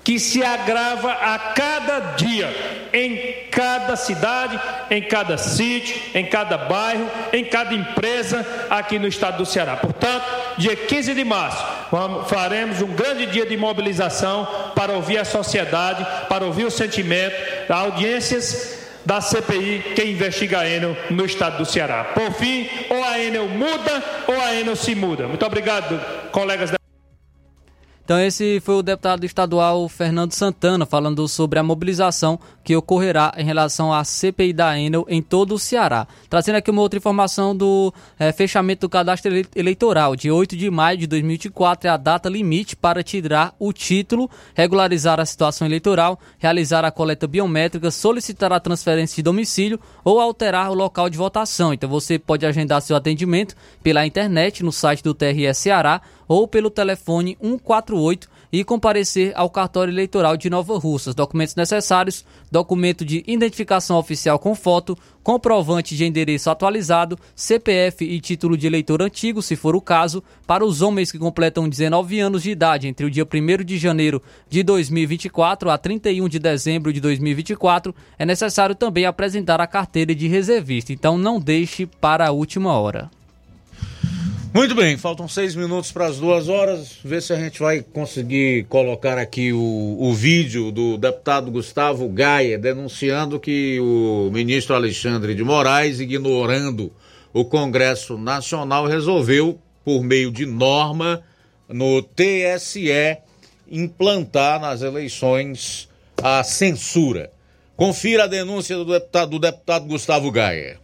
que 0.05 0.19
se 0.19 0.43
agrava 0.43 1.13
a 1.13 1.39
cada 1.39 2.01
dia, 2.17 2.53
em 2.93 3.47
cada 3.51 3.95
cidade, 3.95 4.59
em 4.91 5.03
cada 5.03 5.39
sítio, 5.39 6.01
em 6.15 6.27
cada 6.27 6.59
bairro, 6.59 7.09
em 7.33 7.45
cada 7.45 7.75
empresa 7.75 8.45
aqui 8.69 8.99
no 8.99 9.07
estado 9.07 9.39
do 9.39 9.47
Ceará. 9.47 9.77
Portanto, 9.77 10.25
dia 10.59 10.75
15 10.75 11.15
de 11.15 11.25
março, 11.25 11.65
vamos, 11.91 12.29
faremos 12.29 12.83
um 12.83 12.89
grande 12.89 13.27
dia 13.27 13.47
de 13.47 13.57
mobilização 13.57 14.47
para 14.75 14.93
ouvir 14.93 15.19
a 15.19 15.25
sociedade, 15.25 16.05
para 16.29 16.45
ouvir 16.45 16.65
o 16.65 16.71
sentimento, 16.71 17.37
audiências 17.69 18.81
da 19.05 19.21
CPI 19.21 19.95
que 19.95 20.05
investiga 20.05 20.61
a 20.61 20.69
Enel 20.69 20.97
no 21.11 21.25
estado 21.25 21.59
do 21.59 21.65
Ceará. 21.65 22.05
Por 22.05 22.33
fim, 22.33 22.69
ou 22.89 23.05
a 23.05 23.19
Enel 23.19 23.49
muda 23.49 24.03
ou 24.27 24.41
a 24.41 24.55
Enel 24.55 24.77
se 24.77 24.95
muda. 24.95 25.27
Muito 25.27 25.45
obrigado, 25.45 26.01
colegas 26.31 26.71
da 26.71 26.82
Então 28.13 28.21
esse 28.21 28.61
foi 28.61 28.75
o 28.75 28.83
deputado 28.83 29.25
estadual 29.25 29.89
Fernando 29.89 30.33
Santana 30.33 30.85
falando 30.85 31.27
sobre 31.27 31.59
a 31.59 31.63
mobilização 31.63 32.39
que 32.63 32.77
ocorrerá 32.77 33.33
em 33.39 33.43
relação 33.43 33.91
à 33.91 34.05
CPI 34.05 34.53
da 34.53 34.79
Enel 34.79 35.07
em 35.09 35.23
todo 35.23 35.55
o 35.55 35.59
Ceará. 35.59 36.07
Trazendo 36.29 36.57
aqui 36.57 36.71
uma 36.71 36.83
outra 36.83 36.99
informação 36.99 37.57
do 37.57 37.91
é, 38.19 38.31
fechamento 38.31 38.83
do 38.83 38.91
cadastro 38.91 39.33
eleitoral. 39.57 40.15
De 40.15 40.31
8 40.31 40.55
de 40.55 40.71
maio 40.71 40.99
de 40.99 41.07
2024 41.07 41.89
é 41.89 41.91
a 41.91 41.97
data 41.97 42.29
limite 42.29 42.77
para 42.77 43.03
tirar 43.03 43.55
o 43.59 43.73
título, 43.73 44.29
regularizar 44.55 45.19
a 45.19 45.25
situação 45.25 45.67
eleitoral, 45.67 46.21
realizar 46.39 46.85
a 46.85 46.91
coleta 46.91 47.27
biométrica, 47.27 47.91
solicitar 47.91 48.53
a 48.53 48.61
transferência 48.61 49.17
de 49.17 49.23
domicílio 49.23 49.81
ou 50.05 50.21
alterar 50.21 50.71
o 50.71 50.75
local 50.75 51.09
de 51.09 51.17
votação. 51.17 51.73
Então 51.73 51.89
você 51.89 52.19
pode 52.19 52.45
agendar 52.45 52.83
seu 52.83 52.95
atendimento 52.95 53.57
pela 53.83 54.05
internet 54.05 54.63
no 54.63 54.71
site 54.71 55.03
do 55.03 55.15
TRS 55.15 55.57
Ceará 55.57 56.03
ou 56.27 56.47
pelo 56.47 56.71
telefone 56.71 57.37
148 57.41 58.29
e 58.53 58.63
comparecer 58.63 59.33
ao 59.35 59.49
cartório 59.49 59.91
eleitoral 59.91 60.37
de 60.37 60.51
Nova 60.51 60.79
Russas. 60.79 61.15
Documentos 61.15 61.55
necessários: 61.55 62.25
documento 62.51 63.05
de 63.05 63.25
identificação 63.27 63.97
oficial 63.97 64.39
com 64.39 64.55
foto, 64.55 64.97
comprovante 65.23 65.97
de 65.97 66.05
endereço 66.05 66.51
atualizado, 66.51 67.19
CPF 67.35 68.05
e 68.05 68.21
título 68.21 68.57
de 68.57 68.67
eleitor 68.67 69.01
antigo, 69.01 69.41
se 69.41 69.57
for 69.57 69.75
o 69.75 69.81
caso, 69.81 70.23
para 70.47 70.65
os 70.65 70.83
homens 70.83 71.11
que 71.11 71.19
completam 71.19 71.69
19 71.69 72.21
anos 72.21 72.43
de 72.43 72.51
idade 72.51 72.89
entre 72.89 73.07
o 73.07 73.11
dia 73.11 73.25
1 73.25 73.65
de 73.65 73.79
janeiro 73.79 74.21
de 74.49 74.63
2024 74.63 75.71
a 75.71 75.79
31 75.79 76.29
de 76.29 76.39
dezembro 76.39 76.93
de 76.93 77.01
2024, 77.01 77.95
é 78.19 78.27
necessário 78.27 78.75
também 78.75 79.07
apresentar 79.07 79.61
a 79.61 79.67
carteira 79.67 80.15
de 80.15 80.29
reservista. 80.29 80.93
Então 80.93 81.17
não 81.17 81.41
deixe 81.41 81.87
para 81.87 82.27
a 82.27 82.33
última 82.33 82.73
hora. 82.73 83.22
Muito 84.55 84.75
bem, 84.75 84.99
faltam 84.99 85.27
seis 85.27 85.57
minutos 85.57 85.91
para 85.93 86.05
as 86.05 86.19
duas 86.19 86.47
horas. 86.47 86.99
Ver 87.03 87.23
se 87.23 87.33
a 87.33 87.37
gente 87.37 87.59
vai 87.59 87.81
conseguir 87.81 88.65
colocar 88.65 89.17
aqui 89.17 89.51
o, 89.51 89.97
o 89.99 90.13
vídeo 90.13 90.71
do 90.71 90.99
deputado 90.99 91.51
Gustavo 91.51 92.07
Gaia 92.11 92.59
denunciando 92.59 93.41
que 93.41 93.81
o 93.81 94.29
ministro 94.31 94.75
Alexandre 94.75 95.35
de 95.35 95.43
Moraes, 95.43 96.01
ignorando 96.01 96.93
o 97.33 97.47
Congresso 97.47 98.19
Nacional, 98.19 98.87
resolveu, 98.87 99.59
por 99.83 100.03
meio 100.05 100.31
de 100.31 100.45
norma, 100.45 101.23
no 101.67 102.03
TSE, 102.03 103.17
implantar 103.71 104.61
nas 104.61 104.83
eleições 104.83 105.89
a 106.23 106.45
censura. 106.45 107.33
Confira 107.75 108.25
a 108.25 108.27
denúncia 108.27 108.77
do 108.77 108.85
deputado, 108.85 109.31
do 109.31 109.39
deputado 109.39 109.87
Gustavo 109.87 110.31
Gaia. 110.31 110.82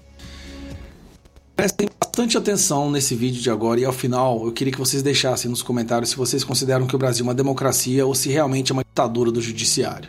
Prestem 1.59 1.89
bastante 2.01 2.39
atenção 2.39 2.89
nesse 2.89 3.17
vídeo 3.17 3.43
de 3.43 3.51
agora 3.51 3.81
e 3.81 3.85
ao 3.85 3.93
final 3.93 4.47
eu 4.47 4.53
queria 4.53 4.73
que 4.73 4.79
vocês 4.79 5.03
deixassem 5.03 5.51
nos 5.51 5.61
comentários 5.61 6.11
se 6.11 6.17
vocês 6.17 6.45
consideram 6.45 6.87
que 6.87 6.95
o 6.95 6.99
Brasil 6.99 7.25
é 7.25 7.27
uma 7.27 7.35
democracia 7.35 8.07
ou 8.07 8.15
se 8.15 8.29
realmente 8.29 8.71
é 8.71 8.75
uma 8.75 8.85
ditadura 8.85 9.33
do 9.33 9.43
judiciário. 9.43 10.09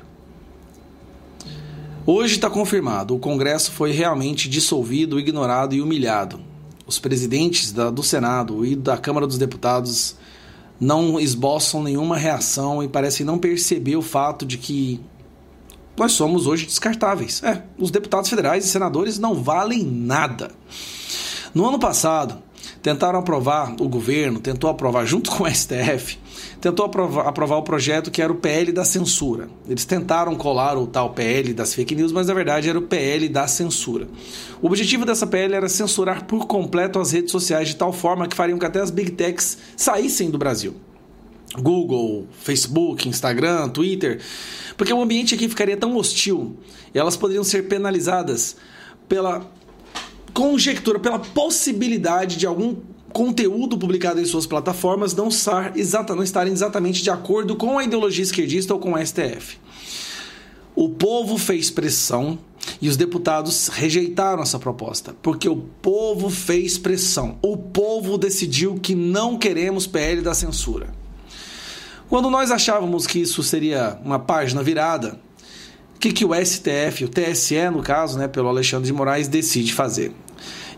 Hoje 2.06 2.36
está 2.36 2.52
confirmado, 2.52 3.16
o 3.16 3.20
Congresso 3.20 3.72
foi 3.72 3.92
realmente 3.92 4.48
dissolvido, 4.48 5.20
ignorado 5.20 5.74
e 5.74 5.82
humilhado. 5.82 6.40
Os 6.86 7.00
presidentes 7.00 7.72
da, 7.72 7.90
do 7.90 8.04
Senado 8.04 8.64
e 8.64 8.76
da 8.76 8.96
Câmara 8.96 9.26
dos 9.26 9.40
Deputados 9.40 10.18
não 10.80 11.20
esboçam 11.20 11.82
nenhuma 11.82 12.16
reação 12.16 12.84
e 12.84 12.88
parecem 12.88 13.26
não 13.26 13.40
perceber 13.40 13.96
o 13.96 14.04
fato 14.04 14.46
de 14.46 14.60
que 14.60 15.02
nós 15.98 16.12
somos 16.12 16.46
hoje 16.46 16.68
descartáveis. 16.68 17.42
É, 17.42 17.64
os 17.76 17.90
deputados 17.90 18.30
federais 18.30 18.66
e 18.66 18.70
senadores 18.70 19.18
não 19.18 19.34
valem 19.34 19.84
nada. 19.84 20.52
No 21.54 21.68
ano 21.68 21.80
passado, 21.80 22.42
tentaram 22.82 23.20
aprovar, 23.20 23.76
o 23.80 23.88
governo 23.88 24.40
tentou 24.40 24.70
aprovar 24.70 25.06
junto 25.06 25.32
com 25.36 25.44
o 25.44 25.50
STF, 25.50 26.18
tentou 26.62 26.86
aprovar, 26.86 27.28
aprovar, 27.28 27.58
o 27.58 27.64
projeto 27.64 28.12
que 28.12 28.22
era 28.22 28.32
o 28.32 28.36
PL 28.36 28.72
da 28.72 28.86
censura. 28.86 29.50
Eles 29.68 29.86
tentaram 29.86 30.36
colar 30.36 30.78
o 30.78 30.86
tal 30.86 31.12
PL 31.12 31.54
das 31.54 31.74
fake 31.74 31.96
news, 31.96 32.12
mas 32.12 32.28
na 32.28 32.34
verdade 32.34 32.70
era 32.70 32.78
o 32.78 32.84
PL 32.84 33.28
da 33.30 33.48
censura. 33.48 34.08
O 34.62 34.68
objetivo 34.68 35.06
dessa 35.06 35.26
PL 35.26 35.54
era 35.54 35.70
censurar 35.70 36.26
por 36.26 36.46
completo 36.46 37.00
as 37.00 37.12
redes 37.12 37.32
sociais 37.32 37.70
de 37.70 37.76
tal 37.76 37.92
forma 37.92 38.28
que 38.28 38.36
fariam 38.36 38.60
que 38.60 38.66
até 38.66 38.80
as 38.80 38.92
big 38.92 39.12
techs 39.12 39.58
saíssem 39.76 40.30
do 40.30 40.38
Brasil. 40.38 40.76
Google, 41.58 42.28
Facebook, 42.40 43.10
Instagram, 43.10 43.70
Twitter, 43.70 44.22
porque 44.78 44.94
o 44.94 45.02
ambiente 45.02 45.34
aqui 45.34 45.50
ficaria 45.50 45.76
tão 45.76 45.98
hostil 45.98 46.58
elas 46.94 47.18
poderiam 47.18 47.44
ser 47.44 47.68
penalizadas 47.68 48.56
pela 49.08 49.46
conjectura, 50.40 50.98
pela 50.98 51.20
possibilidade 51.20 52.38
de 52.38 52.48
algum 52.48 52.78
conteúdo 53.12 53.78
publicado 53.78 54.22
em 54.22 54.26
suas 54.26 54.46
plataformas 54.46 55.14
não, 55.14 55.28
estar 55.28 55.78
exata, 55.78 56.16
não 56.16 56.24
estarem 56.24 56.54
exatamente 56.54 57.04
de 57.04 57.10
acordo 57.10 57.58
com 57.58 57.78
a 57.78 57.84
ideologia 57.84 58.24
esquerdista 58.24 58.74
ou 58.74 58.80
com 58.80 58.96
a 58.96 59.06
STF. 59.06 59.58
O 60.74 60.88
povo 60.88 61.38
fez 61.38 61.70
pressão 61.70 62.40
e 62.82 62.88
os 62.88 62.96
deputados 62.96 63.68
rejeitaram 63.68 64.42
essa 64.42 64.58
proposta, 64.58 65.14
porque 65.22 65.50
o 65.50 65.58
povo 65.58 66.30
fez 66.30 66.78
pressão. 66.78 67.38
O 67.42 67.58
povo 67.58 68.18
decidiu 68.18 68.76
que 68.76 68.96
não 68.96 69.38
queremos 69.38 69.86
PL 69.88 70.22
da 70.22 70.34
censura. 70.34 70.88
Quando 72.08 72.30
nós 72.30 72.50
achávamos 72.50 73.06
que 73.06 73.20
isso 73.20 73.44
seria 73.44 74.00
uma 74.06 74.20
página 74.20 74.64
virada, 74.64 75.20
o 75.98 76.00
que, 76.00 76.14
que 76.14 76.24
o 76.24 76.34
STF, 76.34 77.04
o 77.04 77.10
TSE, 77.10 77.70
no 77.70 77.84
caso, 77.84 78.18
né, 78.18 78.30
pelo 78.30 78.48
Alexandre 78.48 78.86
de 78.86 78.94
Moraes, 78.94 79.28
decide 79.28 79.74
fazer? 79.74 80.14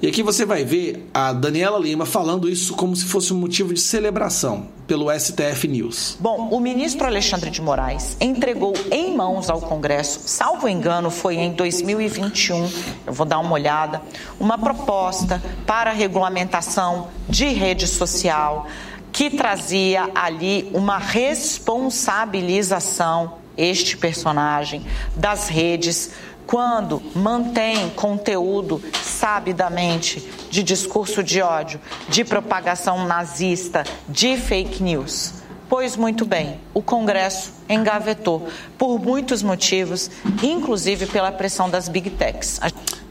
E 0.02 0.08
aqui 0.08 0.24
você 0.24 0.48
vai 0.48 0.64
ver 0.64 1.08
a 1.14 1.32
Daniela 1.32 1.78
Lima 1.78 2.08
falando 2.08 2.50
isso 2.50 2.74
como 2.74 2.96
se 2.96 3.06
fosse 3.06 3.32
um 3.32 3.38
motivo 3.38 3.72
de 3.72 3.80
celebração 3.80 4.68
pelo 4.88 5.12
STF 5.12 5.68
News. 5.68 6.18
Bom, 6.20 6.50
o 6.50 6.60
ministro 6.60 7.06
Alexandre 7.06 7.52
de 7.52 7.62
Moraes 7.62 8.18
entregou 8.20 8.74
em 8.90 9.16
mãos 9.16 9.48
ao 9.48 9.62
Congresso, 9.62 10.22
salvo 10.26 10.68
engano, 10.68 11.12
foi 11.12 11.36
em 11.36 11.54
2021, 11.54 12.68
eu 13.06 13.14
vou 13.14 13.28
dar 13.28 13.38
uma 13.38 13.54
olhada, 13.54 14.02
uma 14.40 14.58
proposta 14.58 15.40
para 15.68 15.92
regulamentação 15.92 17.10
de 17.30 17.46
rede 17.50 17.86
social 17.86 18.66
que 19.12 19.30
trazia 19.30 20.10
ali 20.16 20.68
uma 20.74 20.98
responsabilização 20.98 23.40
este 23.58 23.98
personagem 23.98 24.86
das 25.16 25.48
redes 25.48 26.12
quando 26.52 27.02
mantém 27.16 27.90
conteúdo 27.92 28.84
sabidamente 29.02 30.20
de 30.50 30.62
discurso 30.62 31.24
de 31.24 31.42
ódio, 31.42 31.80
de 32.10 32.26
propagação 32.26 33.08
nazista, 33.08 33.86
de 34.10 34.36
fake 34.36 34.84
news. 34.84 35.36
Pois 35.70 35.96
muito 35.96 36.26
bem, 36.26 36.60
o 36.74 36.82
Congresso 36.82 37.54
engavetou 37.70 38.50
por 38.78 39.00
muitos 39.00 39.42
motivos, 39.42 40.12
inclusive 40.44 41.06
pela 41.06 41.32
pressão 41.32 41.70
das 41.70 41.88
big 41.88 42.10
techs. 42.10 42.60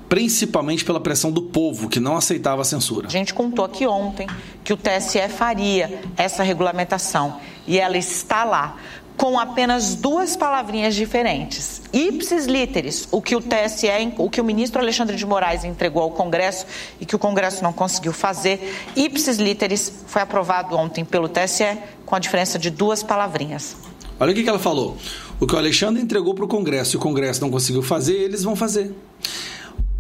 Principalmente 0.07 0.85
pela 0.85 1.01
pressão 1.01 1.33
do 1.33 1.41
povo, 1.41 1.89
que 1.89 1.99
não 1.99 2.19
aceitava 2.19 2.61
a 2.61 2.65
censura. 2.65 3.07
A 3.07 3.11
gente 3.11 3.33
contou 3.33 3.65
aqui 3.65 3.87
ontem 3.87 4.27
que 4.63 4.75
o 4.75 4.77
TSE 4.77 5.27
faria 5.31 6.03
essa 6.15 6.43
regulamentação 6.43 7.41
e 7.67 7.79
ela 7.79 7.97
está 7.97 8.45
lá 8.45 8.77
com 9.21 9.39
apenas 9.39 9.95
duas 9.95 10.35
palavrinhas 10.35 10.95
diferentes. 10.95 11.83
Ipsis 11.93 12.47
literis, 12.47 13.07
o 13.11 13.21
que 13.21 13.37
o 13.37 13.41
TSE, 13.43 13.87
o 14.17 14.31
que 14.31 14.41
o 14.41 14.45
ministro 14.45 14.81
Alexandre 14.81 15.15
de 15.15 15.27
Moraes 15.27 15.63
entregou 15.63 16.03
ao 16.03 16.11
Congresso 16.13 16.65
e 16.99 17.05
que 17.05 17.15
o 17.15 17.19
Congresso 17.19 17.63
não 17.63 17.71
conseguiu 17.71 18.15
fazer, 18.15 18.75
ipsis 18.97 19.37
literis 19.37 19.93
foi 20.07 20.23
aprovado 20.23 20.75
ontem 20.75 21.05
pelo 21.05 21.29
TSE 21.29 21.77
com 22.07 22.17
a 22.17 22.19
diferença 22.19 22.59
de 22.59 22.71
duas 22.71 23.03
palavrinhas. 23.03 23.77
Olha 24.19 24.33
o 24.33 24.35
que 24.35 24.49
ela 24.49 24.59
falou. 24.59 24.97
O 25.39 25.47
que 25.47 25.55
o 25.55 25.59
Alexandre 25.59 26.03
entregou 26.03 26.35
para 26.35 26.47
o 26.47 26.49
Congresso 26.49 26.97
e 26.97 26.99
o 26.99 27.01
Congresso 27.01 27.43
não 27.43 27.51
conseguiu 27.51 27.83
fazer, 27.83 28.15
eles 28.15 28.43
vão 28.43 28.57
fazer. 28.57 28.91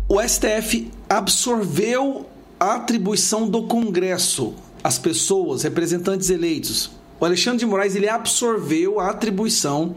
O 0.08 0.18
STF 0.18 0.90
absorveu 1.10 2.24
a 2.58 2.76
atribuição 2.76 3.46
do 3.46 3.64
Congresso, 3.64 4.54
as 4.82 4.98
pessoas, 4.98 5.62
representantes 5.62 6.30
eleitos, 6.30 6.98
o 7.20 7.24
Alexandre 7.24 7.58
de 7.58 7.66
Moraes 7.66 7.94
ele 7.94 8.08
absorveu 8.08 8.98
a 8.98 9.10
atribuição 9.10 9.94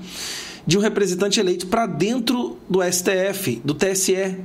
de 0.68 0.78
um 0.78 0.82
representante 0.82 1.40
eleito 1.40 1.68
para 1.68 1.86
dentro 1.86 2.58
do 2.70 2.80
STF, 2.84 3.62
do 3.64 3.74
TSE. 3.74 4.38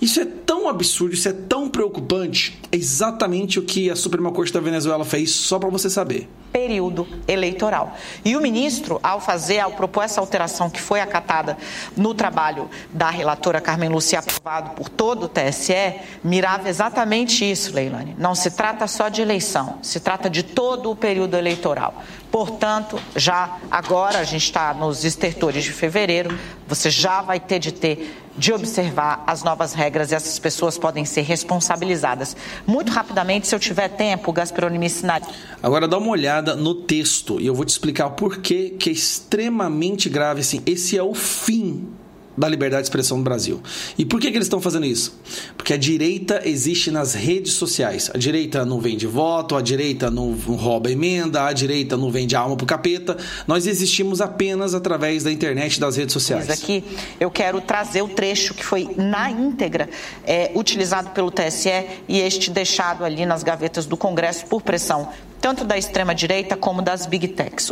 Isso 0.00 0.20
é 0.20 0.24
tão 0.24 0.68
absurdo, 0.68 1.14
isso 1.14 1.28
é 1.28 1.32
tão 1.32 1.68
preocupante. 1.68 2.58
É 2.70 2.76
exatamente 2.76 3.58
o 3.58 3.62
que 3.62 3.90
a 3.90 3.96
Suprema 3.96 4.30
Corte 4.30 4.52
da 4.52 4.60
Venezuela 4.60 5.04
fez, 5.04 5.30
só 5.30 5.58
para 5.58 5.68
você 5.68 5.90
saber. 5.90 6.28
Período 6.54 7.04
eleitoral. 7.26 7.96
E 8.24 8.36
o 8.36 8.40
ministro, 8.40 9.00
ao 9.02 9.20
fazer, 9.20 9.58
ao 9.58 9.72
propor 9.72 10.04
essa 10.04 10.20
alteração 10.20 10.70
que 10.70 10.80
foi 10.80 11.00
acatada 11.00 11.58
no 11.96 12.14
trabalho 12.14 12.70
da 12.92 13.10
relatora 13.10 13.60
Carmen 13.60 13.88
Lúcia, 13.88 14.20
aprovado 14.20 14.70
por 14.70 14.88
todo 14.88 15.24
o 15.24 15.28
TSE, 15.28 15.96
mirava 16.22 16.68
exatamente 16.68 17.44
isso, 17.44 17.74
Leilane. 17.74 18.14
Não 18.16 18.36
se 18.36 18.52
trata 18.52 18.86
só 18.86 19.08
de 19.08 19.20
eleição, 19.20 19.80
se 19.82 19.98
trata 19.98 20.30
de 20.30 20.44
todo 20.44 20.92
o 20.92 20.94
período 20.94 21.36
eleitoral. 21.36 21.92
Portanto, 22.30 23.00
já 23.16 23.58
agora, 23.68 24.20
a 24.20 24.24
gente 24.24 24.44
está 24.44 24.72
nos 24.72 25.04
estertores 25.04 25.64
de 25.64 25.72
fevereiro, 25.72 26.38
você 26.68 26.88
já 26.88 27.20
vai 27.20 27.40
ter 27.40 27.58
de 27.58 27.72
ter 27.72 28.24
de 28.36 28.52
observar 28.52 29.22
as 29.26 29.42
novas 29.42 29.74
regras 29.74 30.10
e 30.10 30.14
essas 30.14 30.38
pessoas 30.38 30.76
podem 30.76 31.04
ser 31.04 31.22
responsabilizadas. 31.22 32.36
Muito 32.66 32.90
rapidamente, 32.90 33.46
se 33.46 33.54
eu 33.54 33.60
tiver 33.60 33.88
tempo, 33.88 34.32
Gasperoni 34.32 34.78
me 34.78 34.86
ensinaria. 34.86 35.28
Agora 35.62 35.86
dá 35.86 35.96
uma 35.96 36.10
olhada 36.10 36.43
no 36.56 36.74
texto 36.74 37.40
e 37.40 37.46
eu 37.46 37.54
vou 37.54 37.64
te 37.64 37.70
explicar 37.70 38.10
por 38.10 38.38
que 38.38 38.70
que 38.70 38.90
é 38.90 38.92
extremamente 38.92 40.08
grave 40.08 40.40
assim. 40.40 40.60
Esse 40.66 40.98
é 40.98 41.02
o 41.02 41.14
fim 41.14 41.88
da 42.36 42.48
liberdade 42.48 42.82
de 42.82 42.86
expressão 42.86 43.18
no 43.18 43.24
Brasil. 43.24 43.62
E 43.96 44.04
por 44.04 44.20
que, 44.20 44.30
que 44.30 44.36
eles 44.36 44.46
estão 44.46 44.60
fazendo 44.60 44.86
isso? 44.86 45.18
Porque 45.56 45.72
a 45.72 45.76
direita 45.76 46.42
existe 46.44 46.90
nas 46.90 47.14
redes 47.14 47.52
sociais. 47.52 48.10
A 48.12 48.18
direita 48.18 48.64
não 48.64 48.80
vende 48.80 49.06
voto, 49.06 49.56
a 49.56 49.62
direita 49.62 50.10
não 50.10 50.32
rouba 50.32 50.90
emenda, 50.90 51.44
a 51.44 51.52
direita 51.52 51.96
não 51.96 52.10
vende 52.10 52.34
alma 52.34 52.56
pro 52.56 52.66
capeta. 52.66 53.16
Nós 53.46 53.66
existimos 53.66 54.20
apenas 54.20 54.74
através 54.74 55.22
da 55.22 55.32
internet 55.32 55.76
e 55.76 55.80
das 55.80 55.96
redes 55.96 56.12
sociais. 56.12 56.46
Mas 56.48 56.62
aqui 56.62 56.84
eu 57.20 57.30
quero 57.30 57.60
trazer 57.60 58.02
o 58.02 58.08
trecho 58.08 58.54
que 58.54 58.64
foi 58.64 58.88
na 58.96 59.30
íntegra 59.30 59.88
é, 60.24 60.50
utilizado 60.54 61.10
pelo 61.10 61.30
TSE 61.30 61.70
e 62.08 62.20
este 62.20 62.50
deixado 62.50 63.04
ali 63.04 63.24
nas 63.24 63.42
gavetas 63.42 63.86
do 63.86 63.96
Congresso 63.96 64.46
por 64.46 64.62
pressão 64.62 65.08
tanto 65.44 65.62
da 65.62 65.76
extrema 65.76 66.14
direita 66.14 66.56
como 66.56 66.80
das 66.80 67.04
big 67.04 67.28
techs. 67.28 67.70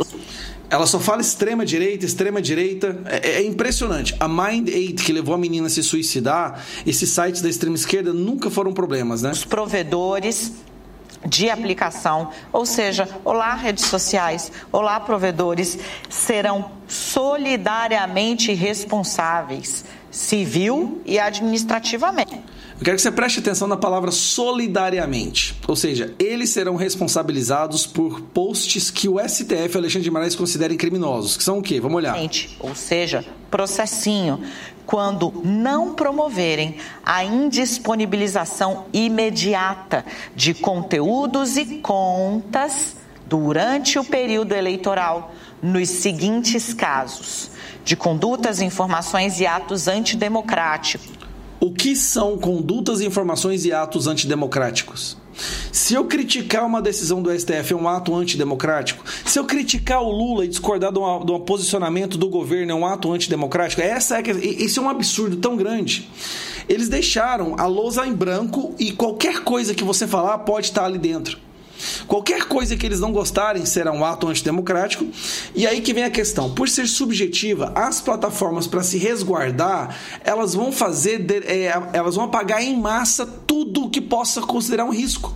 Ela 0.73 0.87
só 0.87 0.99
fala 0.99 1.21
extrema 1.21 1.63
direita, 1.63 2.03
extrema 2.03 2.41
direita. 2.41 2.99
É, 3.05 3.33
é 3.33 3.45
impressionante. 3.45 4.15
A 4.19 4.27
Mind 4.27 4.69
8 4.69 5.03
que 5.03 5.13
levou 5.13 5.35
a 5.35 5.37
menina 5.37 5.67
a 5.67 5.69
se 5.69 5.83
suicidar, 5.83 6.65
esses 6.83 7.11
sites 7.11 7.43
da 7.43 7.47
extrema 7.47 7.75
esquerda 7.75 8.11
nunca 8.11 8.49
foram 8.49 8.73
problemas, 8.73 9.21
né? 9.21 9.29
Os 9.29 9.45
provedores 9.45 10.51
de 11.23 11.47
aplicação, 11.47 12.31
ou 12.51 12.65
seja, 12.65 13.07
olá 13.23 13.53
redes 13.53 13.85
sociais, 13.85 14.51
olá 14.71 14.99
provedores, 14.99 15.77
serão 16.09 16.71
solidariamente 16.87 18.51
responsáveis, 18.51 19.85
civil 20.09 21.03
e 21.05 21.19
administrativamente. 21.19 22.41
Eu 22.79 22.85
quero 22.85 22.95
que 22.97 23.01
você 23.03 23.11
preste 23.11 23.39
atenção 23.39 23.67
na 23.67 23.77
palavra 23.77 24.11
solidariamente. 24.11 25.55
Ou 25.67 25.75
seja, 25.75 26.13
eles 26.17 26.49
serão 26.49 26.75
responsabilizados 26.75 27.85
por 27.85 28.21
posts 28.21 28.89
que 28.89 29.07
o 29.07 29.19
STF, 29.19 29.77
Alexandre 29.77 30.03
de 30.03 30.11
Moraes, 30.11 30.35
considera 30.35 30.75
criminosos. 30.75 31.37
Que 31.37 31.43
são 31.43 31.59
o 31.59 31.61
quê? 31.61 31.79
Vamos 31.79 31.97
olhar. 31.97 32.15
Ou 32.59 32.75
seja, 32.75 33.23
processinho. 33.49 34.41
Quando 34.85 35.31
não 35.45 35.93
promoverem 35.93 36.75
a 37.05 37.23
indisponibilização 37.23 38.85
imediata 38.91 40.03
de 40.35 40.53
conteúdos 40.53 41.55
e 41.55 41.77
contas 41.77 42.97
durante 43.25 43.97
o 43.97 44.03
período 44.03 44.51
eleitoral, 44.53 45.31
nos 45.61 45.87
seguintes 45.87 46.73
casos: 46.73 47.49
de 47.85 47.95
condutas, 47.95 48.61
informações 48.61 49.39
e 49.39 49.45
atos 49.45 49.87
antidemocráticos 49.87 51.22
o 51.63 51.71
que 51.71 51.95
são 51.95 52.37
condutas, 52.37 52.99
informações 52.99 53.63
e 53.63 53.71
atos 53.71 54.05
antidemocráticos? 54.05 55.15
Se 55.71 55.93
eu 55.93 56.03
criticar 56.03 56.65
uma 56.65 56.81
decisão 56.81 57.21
do 57.21 57.31
STF 57.31 57.71
é 57.71 57.75
um 57.75 57.87
ato 57.87 58.13
antidemocrático? 58.13 59.01
Se 59.25 59.39
eu 59.39 59.45
criticar 59.45 60.03
o 60.03 60.11
Lula 60.11 60.43
e 60.43 60.49
discordar 60.49 60.91
de 60.91 60.99
um, 60.99 61.39
posicionamento 61.39 62.17
do 62.17 62.27
governo 62.27 62.73
é 62.73 62.75
um 62.75 62.85
ato 62.85 63.13
antidemocrático? 63.13 63.81
Essa 63.81 64.17
é, 64.17 64.21
esse 64.21 64.77
é 64.77 64.81
um 64.81 64.89
absurdo 64.89 65.37
tão 65.37 65.55
grande. 65.55 66.09
Eles 66.67 66.89
deixaram 66.89 67.55
a 67.57 67.65
lousa 67.65 68.05
em 68.05 68.13
branco 68.13 68.75
e 68.77 68.91
qualquer 68.91 69.39
coisa 69.45 69.73
que 69.73 69.85
você 69.85 70.05
falar 70.05 70.39
pode 70.39 70.65
estar 70.65 70.83
ali 70.83 70.99
dentro. 70.99 71.39
Qualquer 72.07 72.45
coisa 72.45 72.75
que 72.75 72.85
eles 72.85 72.99
não 72.99 73.11
gostarem 73.11 73.65
será 73.65 73.91
um 73.91 74.03
ato 74.03 74.27
antidemocrático. 74.27 75.05
E 75.55 75.65
aí 75.65 75.81
que 75.81 75.93
vem 75.93 76.03
a 76.03 76.09
questão: 76.09 76.53
por 76.53 76.69
ser 76.69 76.87
subjetiva, 76.87 77.71
as 77.75 78.01
plataformas 78.01 78.67
para 78.67 78.83
se 78.83 78.97
resguardar, 78.97 79.97
elas 80.23 80.53
vão 80.53 80.71
fazer, 80.71 81.25
é, 81.45 81.73
elas 81.93 82.15
vão 82.15 82.25
apagar 82.25 82.61
em 82.61 82.75
massa 82.79 83.25
tudo 83.25 83.89
que 83.89 84.01
possa 84.01 84.41
considerar 84.41 84.85
um 84.85 84.91
risco. 84.91 85.35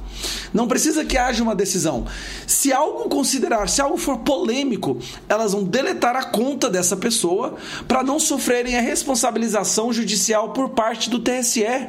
Não 0.53 0.67
precisa 0.67 1.05
que 1.05 1.17
haja 1.17 1.43
uma 1.43 1.55
decisão. 1.55 2.05
Se 2.45 2.71
algo 2.71 3.09
considerar, 3.09 3.69
se 3.69 3.81
algo 3.81 3.97
for 3.97 4.19
polêmico, 4.19 4.97
elas 5.27 5.53
vão 5.53 5.63
deletar 5.63 6.15
a 6.15 6.23
conta 6.23 6.69
dessa 6.69 6.95
pessoa 6.95 7.55
para 7.87 8.03
não 8.03 8.19
sofrerem 8.19 8.77
a 8.77 8.81
responsabilização 8.81 9.91
judicial 9.91 10.49
por 10.53 10.69
parte 10.69 11.09
do 11.09 11.19
TSE 11.19 11.87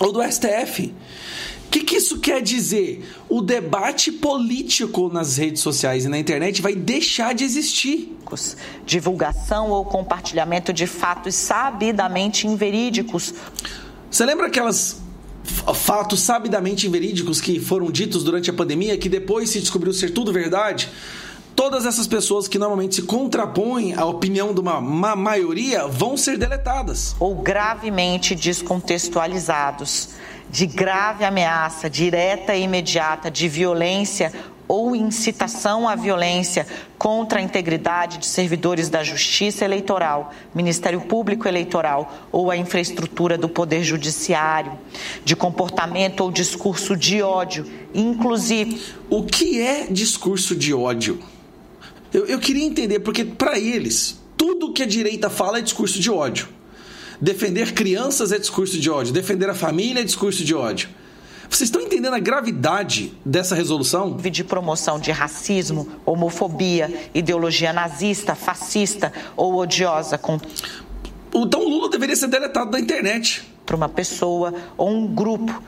ou 0.00 0.12
do 0.12 0.22
STF. 0.22 0.94
O 1.66 1.68
que, 1.68 1.80
que 1.80 1.96
isso 1.96 2.20
quer 2.20 2.40
dizer? 2.40 3.04
O 3.28 3.42
debate 3.42 4.10
político 4.12 5.08
nas 5.08 5.36
redes 5.36 5.60
sociais 5.60 6.04
e 6.04 6.08
na 6.08 6.18
internet 6.18 6.62
vai 6.62 6.74
deixar 6.74 7.34
de 7.34 7.44
existir. 7.44 8.16
Divulgação 8.84 9.70
ou 9.70 9.84
compartilhamento 9.84 10.72
de 10.72 10.86
fatos 10.86 11.34
sabidamente 11.34 12.46
inverídicos. 12.46 13.34
Você 14.10 14.24
lembra 14.24 14.46
aquelas 14.46 15.00
fatos 15.74 16.20
sabidamente 16.20 16.86
inverídicos 16.86 17.40
que 17.40 17.60
foram 17.60 17.90
ditos 17.90 18.24
durante 18.24 18.48
a 18.50 18.52
pandemia, 18.52 18.96
que 18.96 19.08
depois 19.08 19.50
se 19.50 19.60
descobriu 19.60 19.92
ser 19.92 20.10
tudo 20.10 20.32
verdade? 20.32 20.88
Todas 21.56 21.86
essas 21.86 22.06
pessoas 22.06 22.46
que 22.46 22.58
normalmente 22.58 22.96
se 22.96 23.02
contrapõem 23.02 23.94
à 23.94 24.04
opinião 24.04 24.52
de 24.52 24.60
uma, 24.60 24.76
uma 24.76 25.16
maioria 25.16 25.86
vão 25.86 26.14
ser 26.14 26.36
deletadas. 26.36 27.16
Ou 27.18 27.34
gravemente 27.34 28.34
descontextualizados 28.34 30.10
de 30.50 30.66
grave 30.66 31.24
ameaça 31.24 31.88
direta 31.88 32.54
e 32.54 32.62
imediata 32.62 33.30
de 33.30 33.48
violência 33.48 34.32
ou 34.68 34.94
incitação 34.94 35.88
à 35.88 35.94
violência 35.94 36.66
contra 36.98 37.38
a 37.38 37.42
integridade 37.42 38.18
de 38.18 38.26
servidores 38.26 38.90
da 38.90 39.02
Justiça 39.02 39.64
Eleitoral, 39.64 40.32
Ministério 40.54 41.00
Público 41.00 41.48
Eleitoral 41.48 42.12
ou 42.30 42.50
a 42.50 42.56
infraestrutura 42.56 43.38
do 43.38 43.48
Poder 43.48 43.82
Judiciário, 43.82 44.72
de 45.24 45.34
comportamento 45.34 46.20
ou 46.20 46.30
discurso 46.30 46.94
de 46.94 47.22
ódio, 47.22 47.64
inclusive. 47.94 48.82
O 49.08 49.22
que 49.22 49.62
é 49.62 49.86
discurso 49.86 50.54
de 50.54 50.74
ódio? 50.74 51.18
Eu, 52.16 52.24
eu 52.24 52.38
queria 52.38 52.64
entender, 52.64 53.00
porque 53.00 53.26
para 53.26 53.58
eles, 53.58 54.18
tudo 54.38 54.72
que 54.72 54.82
a 54.82 54.86
direita 54.86 55.28
fala 55.28 55.58
é 55.58 55.60
discurso 55.60 56.00
de 56.00 56.10
ódio. 56.10 56.48
Defender 57.20 57.74
crianças 57.74 58.32
é 58.32 58.38
discurso 58.38 58.80
de 58.80 58.88
ódio. 58.88 59.12
Defender 59.12 59.50
a 59.50 59.54
família 59.54 60.00
é 60.00 60.02
discurso 60.02 60.42
de 60.42 60.54
ódio. 60.54 60.88
Vocês 61.46 61.68
estão 61.68 61.82
entendendo 61.82 62.14
a 62.14 62.18
gravidade 62.18 63.12
dessa 63.22 63.54
resolução? 63.54 64.16
De 64.16 64.42
promoção 64.42 64.98
de 64.98 65.12
racismo, 65.12 65.86
homofobia, 66.06 66.90
ideologia 67.14 67.70
nazista, 67.70 68.34
fascista 68.34 69.12
ou 69.36 69.56
odiosa. 69.56 70.16
Com... 70.16 70.40
Então 71.34 71.60
o 71.60 71.68
Lula 71.68 71.90
deveria 71.90 72.16
ser 72.16 72.28
deletado 72.28 72.70
da 72.70 72.80
internet. 72.80 73.46
Para 73.66 73.76
uma 73.76 73.90
pessoa 73.90 74.54
ou 74.74 74.88
um 74.88 75.06
grupo, 75.06 75.62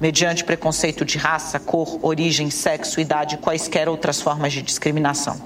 mediante 0.00 0.42
preconceito 0.42 1.04
de 1.04 1.16
raça, 1.16 1.60
cor, 1.60 2.00
origem, 2.02 2.50
sexo, 2.50 3.00
idade 3.00 3.36
e 3.36 3.38
quaisquer 3.38 3.88
outras 3.88 4.20
formas 4.20 4.52
de 4.52 4.62
discriminação. 4.62 5.40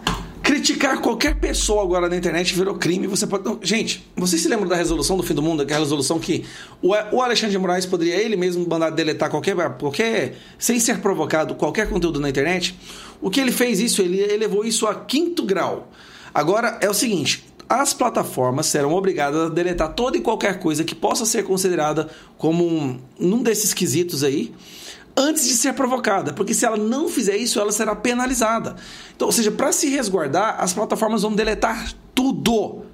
Criticar 0.46 1.00
qualquer 1.00 1.34
pessoa 1.34 1.82
agora 1.82 2.08
na 2.08 2.14
internet 2.14 2.54
virou 2.54 2.76
crime. 2.76 3.08
Você 3.08 3.26
pode. 3.26 3.42
Gente, 3.66 4.08
vocês 4.14 4.40
se 4.40 4.46
lembram 4.46 4.68
da 4.68 4.76
resolução 4.76 5.16
do 5.16 5.24
fim 5.24 5.34
do 5.34 5.42
mundo? 5.42 5.64
Aquela 5.64 5.80
resolução 5.80 6.20
que 6.20 6.44
o 6.80 7.20
Alexandre 7.20 7.50
de 7.50 7.58
Moraes 7.58 7.84
poderia 7.84 8.14
ele 8.14 8.36
mesmo 8.36 8.64
mandar 8.64 8.90
deletar 8.90 9.28
qualquer, 9.28 9.56
qualquer. 9.76 10.36
sem 10.56 10.78
ser 10.78 11.00
provocado, 11.00 11.56
qualquer 11.56 11.88
conteúdo 11.88 12.20
na 12.20 12.28
internet? 12.28 12.78
O 13.20 13.28
que 13.28 13.40
ele 13.40 13.50
fez 13.50 13.80
isso? 13.80 14.00
Ele 14.00 14.20
elevou 14.20 14.64
isso 14.64 14.86
a 14.86 14.94
quinto 14.94 15.42
grau. 15.42 15.90
Agora 16.32 16.78
é 16.80 16.88
o 16.88 16.94
seguinte: 16.94 17.44
as 17.68 17.92
plataformas 17.92 18.66
serão 18.66 18.94
obrigadas 18.94 19.46
a 19.46 19.48
deletar 19.48 19.94
toda 19.94 20.16
e 20.16 20.20
qualquer 20.20 20.60
coisa 20.60 20.84
que 20.84 20.94
possa 20.94 21.26
ser 21.26 21.42
considerada 21.42 22.08
como 22.38 22.64
um, 22.64 23.00
um 23.18 23.42
desses 23.42 23.74
quesitos 23.74 24.22
aí 24.22 24.54
antes 25.16 25.48
de 25.48 25.54
ser 25.54 25.72
provocada, 25.72 26.32
porque 26.32 26.52
se 26.52 26.66
ela 26.66 26.76
não 26.76 27.08
fizer 27.08 27.36
isso, 27.36 27.58
ela 27.58 27.72
será 27.72 27.96
penalizada. 27.96 28.76
Então, 29.14 29.26
ou 29.26 29.32
seja, 29.32 29.50
para 29.50 29.72
se 29.72 29.88
resguardar, 29.88 30.56
as 30.60 30.74
plataformas 30.74 31.22
vão 31.22 31.34
deletar 31.34 31.92
tudo, 32.14 32.84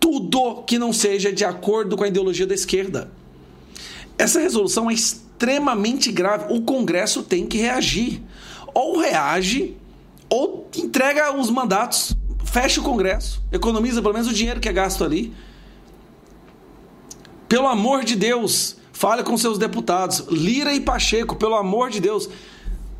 tudo 0.00 0.62
que 0.62 0.78
não 0.78 0.92
seja 0.92 1.32
de 1.32 1.44
acordo 1.44 1.96
com 1.96 2.04
a 2.04 2.08
ideologia 2.08 2.46
da 2.46 2.54
esquerda. 2.54 3.10
Essa 4.16 4.40
resolução 4.40 4.90
é 4.90 4.94
extremamente 4.94 6.10
grave. 6.10 6.52
O 6.52 6.62
Congresso 6.62 7.22
tem 7.22 7.46
que 7.46 7.58
reagir. 7.58 8.22
Ou 8.74 8.98
reage, 8.98 9.76
ou 10.30 10.68
entrega 10.76 11.36
os 11.36 11.50
mandatos, 11.50 12.16
fecha 12.44 12.80
o 12.80 12.84
Congresso, 12.84 13.42
economiza 13.52 14.00
pelo 14.00 14.14
menos 14.14 14.28
o 14.28 14.32
dinheiro 14.32 14.60
que 14.60 14.68
é 14.68 14.72
gasto 14.72 15.04
ali. 15.04 15.34
Pelo 17.48 17.66
amor 17.66 18.02
de 18.02 18.16
Deus, 18.16 18.76
fale 18.92 19.22
com 19.22 19.36
seus 19.36 19.58
deputados. 19.58 20.24
Lira 20.30 20.72
e 20.72 20.80
Pacheco, 20.80 21.36
pelo 21.36 21.54
amor 21.54 21.90
de 21.90 22.00
Deus, 22.00 22.28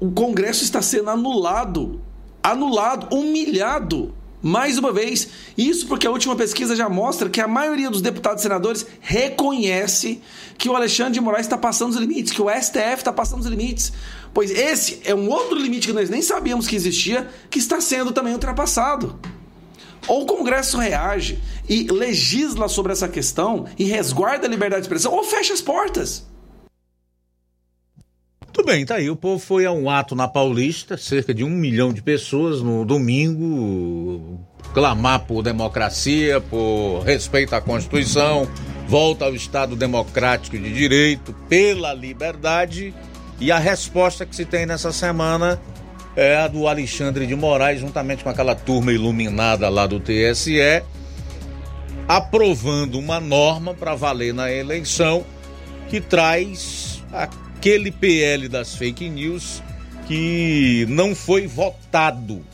o 0.01 0.11
Congresso 0.11 0.65
está 0.65 0.83
sendo 0.83 1.11
anulado, 1.11 2.01
anulado, 2.43 3.15
humilhado. 3.15 4.15
Mais 4.43 4.77
uma 4.77 4.93
vez, 4.93 5.29
isso 5.57 5.87
porque 5.87 6.05
a 6.05 6.11
última 6.11 6.35
pesquisa 6.35 6.75
já 6.75 6.89
mostra 6.89 7.31
que 7.31 7.41
a 7.41 7.47
maioria 7.47 7.89
dos 7.89 8.03
deputados 8.03 8.41
e 8.41 8.43
senadores 8.43 8.85
reconhece 9.01 10.21
que 10.59 10.69
o 10.69 10.75
Alexandre 10.75 11.13
de 11.13 11.21
Moraes 11.21 11.47
está 11.47 11.57
passando 11.57 11.91
os 11.91 11.97
limites, 11.97 12.33
que 12.33 12.43
o 12.43 12.51
STF 12.51 12.97
está 12.97 13.13
passando 13.13 13.41
os 13.41 13.47
limites. 13.47 13.93
Pois 14.35 14.51
esse 14.51 15.01
é 15.05 15.15
um 15.15 15.29
outro 15.29 15.57
limite 15.57 15.87
que 15.87 15.93
nós 15.93 16.11
nem 16.11 16.21
sabíamos 16.21 16.67
que 16.67 16.75
existia, 16.75 17.31
que 17.49 17.61
está 17.61 17.81
sendo 17.81 18.11
também 18.11 18.33
ultrapassado. 18.33 19.17
Ou 20.09 20.23
o 20.23 20.27
Congresso 20.27 20.79
reage 20.79 21.39
e 21.69 21.85
legisla 21.85 22.69
sobre 22.69 22.93
essa 22.93 23.09
questão 23.09 23.67
e 23.79 23.85
resguarda 23.85 24.47
a 24.47 24.51
liberdade 24.51 24.83
de 24.83 24.87
expressão, 24.87 25.13
ou 25.13 25.25
fecha 25.25 25.53
as 25.53 25.61
portas. 25.61 26.27
Tudo 28.53 28.67
bem, 28.67 28.85
tá 28.85 28.97
aí. 28.97 29.09
O 29.09 29.17
povo 29.17 29.39
foi 29.39 29.65
a 29.65 29.73
um 29.73 29.89
ato 29.89 30.15
na 30.15 30.29
Paulista, 30.29 30.99
cerca 30.99 31.33
de 31.33 31.43
um 31.43 31.51
milhão 31.51 31.93
de 31.93 32.03
pessoas 32.03 32.61
no 32.61 32.85
domingo, 32.85 34.39
clamar 34.75 35.21
por 35.21 35.43
democracia, 35.43 36.39
por 36.39 37.01
respeito 37.01 37.55
à 37.55 37.63
Constituição, 37.63 38.47
volta 38.87 39.25
ao 39.25 39.35
Estado 39.35 39.75
democrático 39.75 40.59
de 40.59 40.71
direito, 40.71 41.35
pela 41.49 41.95
liberdade. 41.95 42.95
E 43.41 43.51
a 43.51 43.59
resposta 43.59 44.27
que 44.27 44.37
se 44.37 44.45
tem 44.45 44.67
nessa 44.67 44.93
semana 44.93 45.59
é 46.17 46.37
a 46.37 46.49
do 46.49 46.69
Alexandre 46.69 47.27
de 47.27 47.35
Moraes, 47.35 47.81
juntamente 47.81 48.23
com 48.23 48.31
aquela 48.31 48.55
turma 48.55 48.93
iluminada 48.93 49.69
lá 49.69 49.87
do 49.87 49.99
TSE, 49.99 50.83
aprovando 52.07 52.99
uma 52.99 53.21
norma 53.21 53.75
para 53.75 53.95
valer 53.95 54.35
na 54.35 54.53
eleição 54.53 55.25
que 55.89 56.01
traz 56.01 57.03
aquele 57.13 57.91
PL 57.91 58.49
das 58.49 58.75
fake 58.75 59.09
news 59.09 59.63
que 60.07 60.87
não 60.89 61.15
foi 61.15 61.47
votado 61.47 62.45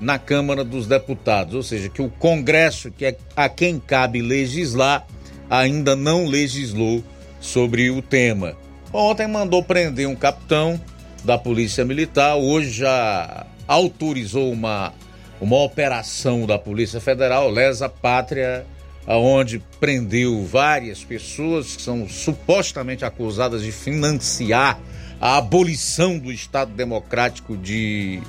na 0.00 0.18
Câmara 0.18 0.64
dos 0.64 0.86
Deputados, 0.86 1.54
ou 1.54 1.62
seja, 1.62 1.88
que 1.88 2.02
o 2.02 2.10
Congresso, 2.10 2.90
que 2.90 3.04
é 3.04 3.16
a 3.36 3.48
quem 3.48 3.78
cabe 3.78 4.20
legislar, 4.20 5.06
ainda 5.48 5.94
não 5.94 6.26
legislou 6.26 7.02
sobre 7.40 7.90
o 7.90 8.02
tema. 8.02 8.56
Ontem 8.92 9.28
mandou 9.28 9.62
prender 9.62 10.08
um 10.08 10.14
capitão 10.14 10.80
da 11.24 11.38
Polícia 11.38 11.84
Militar, 11.84 12.36
hoje 12.36 12.70
já 12.70 13.46
autorizou 13.66 14.52
uma, 14.52 14.92
uma 15.40 15.62
operação 15.62 16.46
da 16.46 16.58
Polícia 16.58 17.00
Federal, 17.00 17.48
Lesa 17.48 17.88
Pátria, 17.88 18.66
aonde 19.06 19.62
prendeu 19.80 20.44
várias 20.44 21.04
pessoas 21.04 21.76
que 21.76 21.82
são 21.82 22.08
supostamente 22.08 23.04
acusadas 23.04 23.62
de 23.62 23.72
financiar 23.72 24.80
a 25.20 25.36
abolição 25.36 26.18
do 26.18 26.32
Estado 26.32 26.72
Democrático 26.72 27.56
de, 27.56 28.20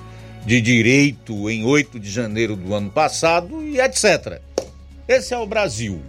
de 0.45 0.61
Direito 0.61 1.49
em 1.49 1.65
8 1.65 1.99
de 1.99 2.09
janeiro 2.09 2.55
do 2.55 2.73
ano 2.73 2.91
passado 2.91 3.63
e 3.63 3.79
etc. 3.79 4.39
Esse 5.07 5.33
é 5.33 5.37
o 5.37 5.47
Brasil, 5.47 6.01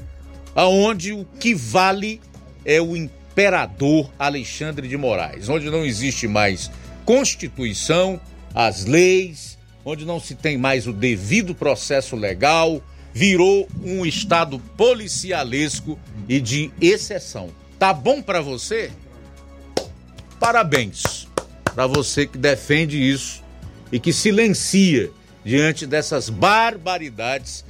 aonde 0.55 1.13
o 1.13 1.25
que 1.41 1.55
vale 1.55 2.21
é 2.65 2.81
o 2.81 2.95
imperador 3.35 4.13
Alexandre 4.17 4.87
de 4.87 4.97
Moraes, 4.97 5.49
onde 5.49 5.69
não 5.69 5.85
existe 5.85 6.29
mais 6.29 6.71
Constituição, 7.05 8.21
as 8.55 8.85
leis, 8.85 9.59
onde 9.85 10.07
não 10.07 10.21
se 10.21 10.37
tem 10.37 10.57
mais 10.57 10.87
o 10.87 10.93
devido 10.93 11.53
processo 11.53 12.15
legal, 12.15 12.81
virou 13.13 13.69
um 13.83 14.07
estado 14.07 14.59
policialesco 14.77 15.99
e 16.29 16.41
de 16.41 16.71
exceção. 16.81 17.51
Tá 17.77 17.93
bom 17.93 18.23
para 18.23 18.41
você? 18.41 18.91
Parabéns 20.39 21.29
para 21.75 21.87
você 21.89 22.27
que 22.27 22.39
defende 22.39 22.97
isso 22.97 23.43
e 23.91 23.99
que 23.99 24.13
silencia 24.13 25.11
diante 25.45 25.87
dessas 25.87 26.31
barbaridades 26.31 27.65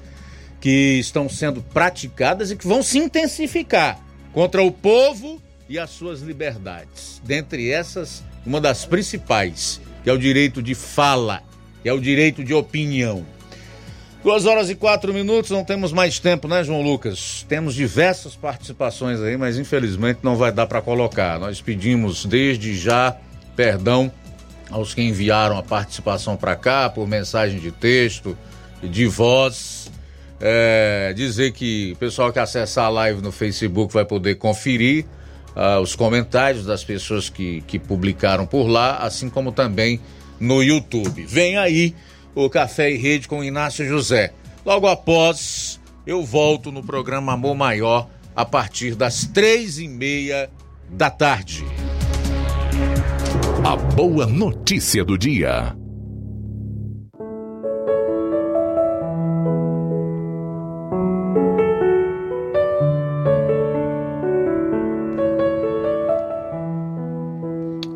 que 0.61 0.99
estão 0.99 1.29
sendo 1.29 1.63
praticadas 1.63 2.51
e 2.51 2.57
que 2.57 2.67
vão 2.67 2.83
se 2.83 2.99
intensificar 2.99 3.99
contra 4.33 4.63
o 4.63 4.71
povo 4.71 5.43
e 5.75 5.79
as 5.79 5.91
suas 5.91 6.21
liberdades. 6.21 7.21
Dentre 7.25 7.69
essas, 7.69 8.23
uma 8.47 8.61
das 8.61 8.87
principais, 8.87 9.81
que 10.05 10.11
é 10.11 10.13
o 10.13 10.19
direito 10.19 10.63
de 10.63 10.73
fala, 10.73 11.43
que 11.83 11.89
é 11.89 11.93
o 11.93 12.01
direito 12.01 12.45
de 12.45 12.55
opinião. 12.55 13.27
Duas 14.23 14.47
horas 14.47 14.71
e 14.71 14.77
quatro 14.77 15.13
minutos, 15.13 15.51
não 15.51 15.65
temos 15.65 15.93
mais 15.93 16.21
tempo, 16.21 16.47
né, 16.47 16.63
João 16.63 16.81
Lucas? 16.81 17.45
Temos 17.49 17.75
diversas 17.75 18.37
participações 18.37 19.21
aí, 19.21 19.37
mas 19.37 19.59
infelizmente 19.59 20.21
não 20.23 20.37
vai 20.37 20.53
dar 20.53 20.69
para 20.69 20.81
colocar. 20.81 21.41
Nós 21.41 21.61
pedimos 21.61 22.25
desde 22.25 22.77
já 22.77 23.17
perdão 23.57 24.13
aos 24.71 24.95
que 24.95 25.03
enviaram 25.03 25.59
a 25.59 25.63
participação 25.63 26.37
para 26.37 26.55
cá 26.55 26.89
por 26.89 27.07
mensagem 27.09 27.59
de 27.59 27.73
texto, 27.73 28.39
de 28.81 29.07
voz. 29.07 29.91
É, 30.41 31.13
dizer 31.17 31.53
que 31.53 31.93
o 31.95 31.97
pessoal 31.97 32.33
que 32.33 32.39
acessar 32.39 32.85
a 32.85 32.91
live 32.91 33.21
no 33.21 33.33
Facebook 33.33 33.93
vai 33.93 34.05
poder 34.05 34.37
conferir 34.37 35.05
uh, 35.57 35.81
os 35.81 35.95
comentários 35.95 36.65
das 36.65 36.85
pessoas 36.85 37.29
que, 37.29 37.63
que 37.63 37.79
publicaram 37.79 38.47
por 38.47 38.67
lá, 38.67 38.99
assim 38.99 39.29
como 39.29 39.53
também 39.53 40.01
no 40.39 40.63
YouTube. 40.63 41.25
Vem 41.25 41.57
aí 41.57 41.95
o 42.35 42.51
Café 42.51 42.91
e 42.91 42.97
Rede 42.97 43.29
com 43.29 43.45
Inácio 43.45 43.87
José. 43.87 44.33
Logo 44.65 44.87
após, 44.87 45.81
eu 46.07 46.25
volto 46.25 46.73
no 46.73 46.83
programa 46.83 47.33
Amor 47.33 47.55
Maior 47.55 48.09
a 48.35 48.45
partir 48.45 48.95
das 48.95 49.27
três 49.27 49.79
e 49.79 49.87
meia 49.87 50.51
da 50.91 51.11
tarde. 51.11 51.65
A 53.65 53.77
boa 53.77 54.27
notícia 54.27 55.05
do 55.05 55.17
dia. 55.17 55.84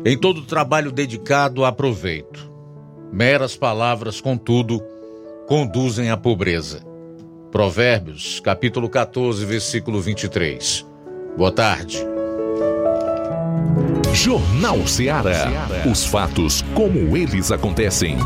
Em 0.09 0.17
todo 0.17 0.41
trabalho 0.41 0.91
dedicado 0.91 1.63
há 1.63 1.71
proveito. 1.71 2.51
Meras 3.13 3.55
palavras, 3.55 4.19
contudo, 4.19 4.81
conduzem 5.47 6.09
à 6.09 6.17
pobreza. 6.17 6.83
Provérbios, 7.51 8.39
capítulo 8.39 8.89
14, 8.89 9.45
versículo 9.45 10.01
23. 10.01 10.83
Boa 11.37 11.51
tarde. 11.51 11.99
Jornal 14.11 14.87
Ceará. 14.87 15.45
Os 15.87 16.03
fatos 16.03 16.63
como 16.73 17.15
eles 17.15 17.51
acontecem. 17.51 18.17